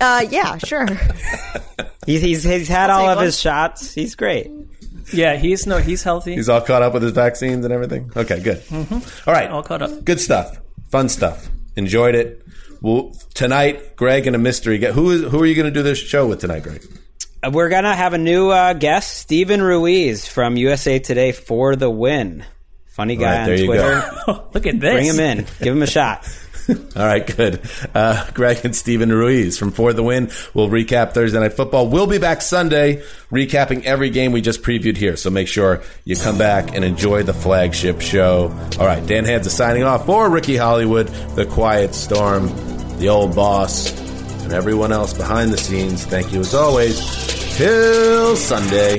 Uh, 0.00 0.26
yeah, 0.28 0.58
sure. 0.58 0.86
he's, 2.06 2.20
he's 2.20 2.42
he's 2.44 2.68
had 2.68 2.90
I'll 2.90 3.02
all 3.02 3.08
of 3.10 3.16
one. 3.16 3.24
his 3.24 3.38
shots. 3.40 3.94
He's 3.94 4.14
great. 4.14 4.50
Yeah, 5.12 5.36
he's 5.36 5.66
no, 5.66 5.78
he's 5.78 6.02
healthy. 6.02 6.34
He's 6.34 6.48
all 6.48 6.60
caught 6.60 6.82
up 6.82 6.92
with 6.94 7.02
his 7.02 7.12
vaccines 7.12 7.64
and 7.64 7.72
everything. 7.72 8.10
Okay, 8.16 8.40
good. 8.40 8.62
All 8.72 9.32
right, 9.32 9.48
all 9.50 9.62
caught 9.62 9.82
up. 9.82 10.04
Good 10.04 10.20
stuff. 10.20 10.58
Fun 10.90 11.08
stuff. 11.08 11.48
Enjoyed 11.76 12.14
it. 12.14 12.46
Well, 12.80 13.12
tonight, 13.34 13.96
Greg 13.96 14.26
and 14.26 14.36
a 14.36 14.38
mystery. 14.38 14.78
guest. 14.78 14.94
Who 14.94 15.10
is 15.10 15.22
who 15.30 15.42
are 15.42 15.46
you 15.46 15.54
going 15.54 15.66
to 15.66 15.70
do 15.72 15.82
this 15.82 15.98
show 15.98 16.26
with 16.26 16.40
tonight, 16.40 16.62
Greg? 16.62 16.84
Uh, 17.42 17.50
We're 17.50 17.68
gonna 17.68 17.94
have 17.94 18.12
a 18.12 18.18
new 18.18 18.50
uh, 18.50 18.74
guest, 18.74 19.16
Steven 19.18 19.62
Ruiz 19.62 20.26
from 20.26 20.56
USA 20.56 20.98
Today 20.98 21.32
for 21.32 21.76
the 21.76 21.90
win. 21.90 22.44
Funny 22.86 23.16
guy 23.16 23.38
right, 23.38 23.44
there 23.46 23.54
on 23.54 23.60
you 23.60 23.66
Twitter. 23.66 24.04
Look 24.54 24.66
at 24.66 24.78
this. 24.78 24.92
Bring 24.92 25.06
him 25.06 25.18
in. 25.18 25.46
Give 25.60 25.74
him 25.74 25.82
a 25.82 25.86
shot. 25.86 26.28
All 26.96 27.06
right, 27.06 27.36
good. 27.36 27.60
Uh, 27.94 28.30
Greg 28.32 28.64
and 28.64 28.74
Steven 28.74 29.10
Ruiz 29.10 29.58
from 29.58 29.70
For 29.70 29.92
the 29.92 30.02
Win 30.02 30.30
will 30.54 30.68
recap 30.68 31.12
Thursday 31.12 31.38
Night 31.38 31.52
Football. 31.52 31.88
We'll 31.88 32.06
be 32.06 32.18
back 32.18 32.40
Sunday 32.42 33.02
recapping 33.30 33.84
every 33.84 34.10
game 34.10 34.32
we 34.32 34.40
just 34.40 34.62
previewed 34.62 34.96
here. 34.96 35.16
So 35.16 35.30
make 35.30 35.48
sure 35.48 35.82
you 36.04 36.16
come 36.16 36.38
back 36.38 36.74
and 36.74 36.84
enjoy 36.84 37.22
the 37.22 37.34
flagship 37.34 38.00
show. 38.00 38.48
All 38.78 38.86
right, 38.86 39.04
Dan 39.06 39.24
Hanzus 39.24 39.46
is 39.46 39.52
signing 39.56 39.82
off 39.82 40.06
for 40.06 40.30
Ricky 40.30 40.56
Hollywood, 40.56 41.08
The 41.36 41.46
Quiet 41.46 41.94
Storm, 41.94 42.48
The 42.98 43.08
Old 43.08 43.34
Boss, 43.34 43.92
and 44.44 44.52
everyone 44.52 44.92
else 44.92 45.12
behind 45.12 45.52
the 45.52 45.58
scenes. 45.58 46.04
Thank 46.04 46.32
you 46.32 46.40
as 46.40 46.54
always. 46.54 46.98
Till 47.56 48.36
Sunday. 48.36 48.98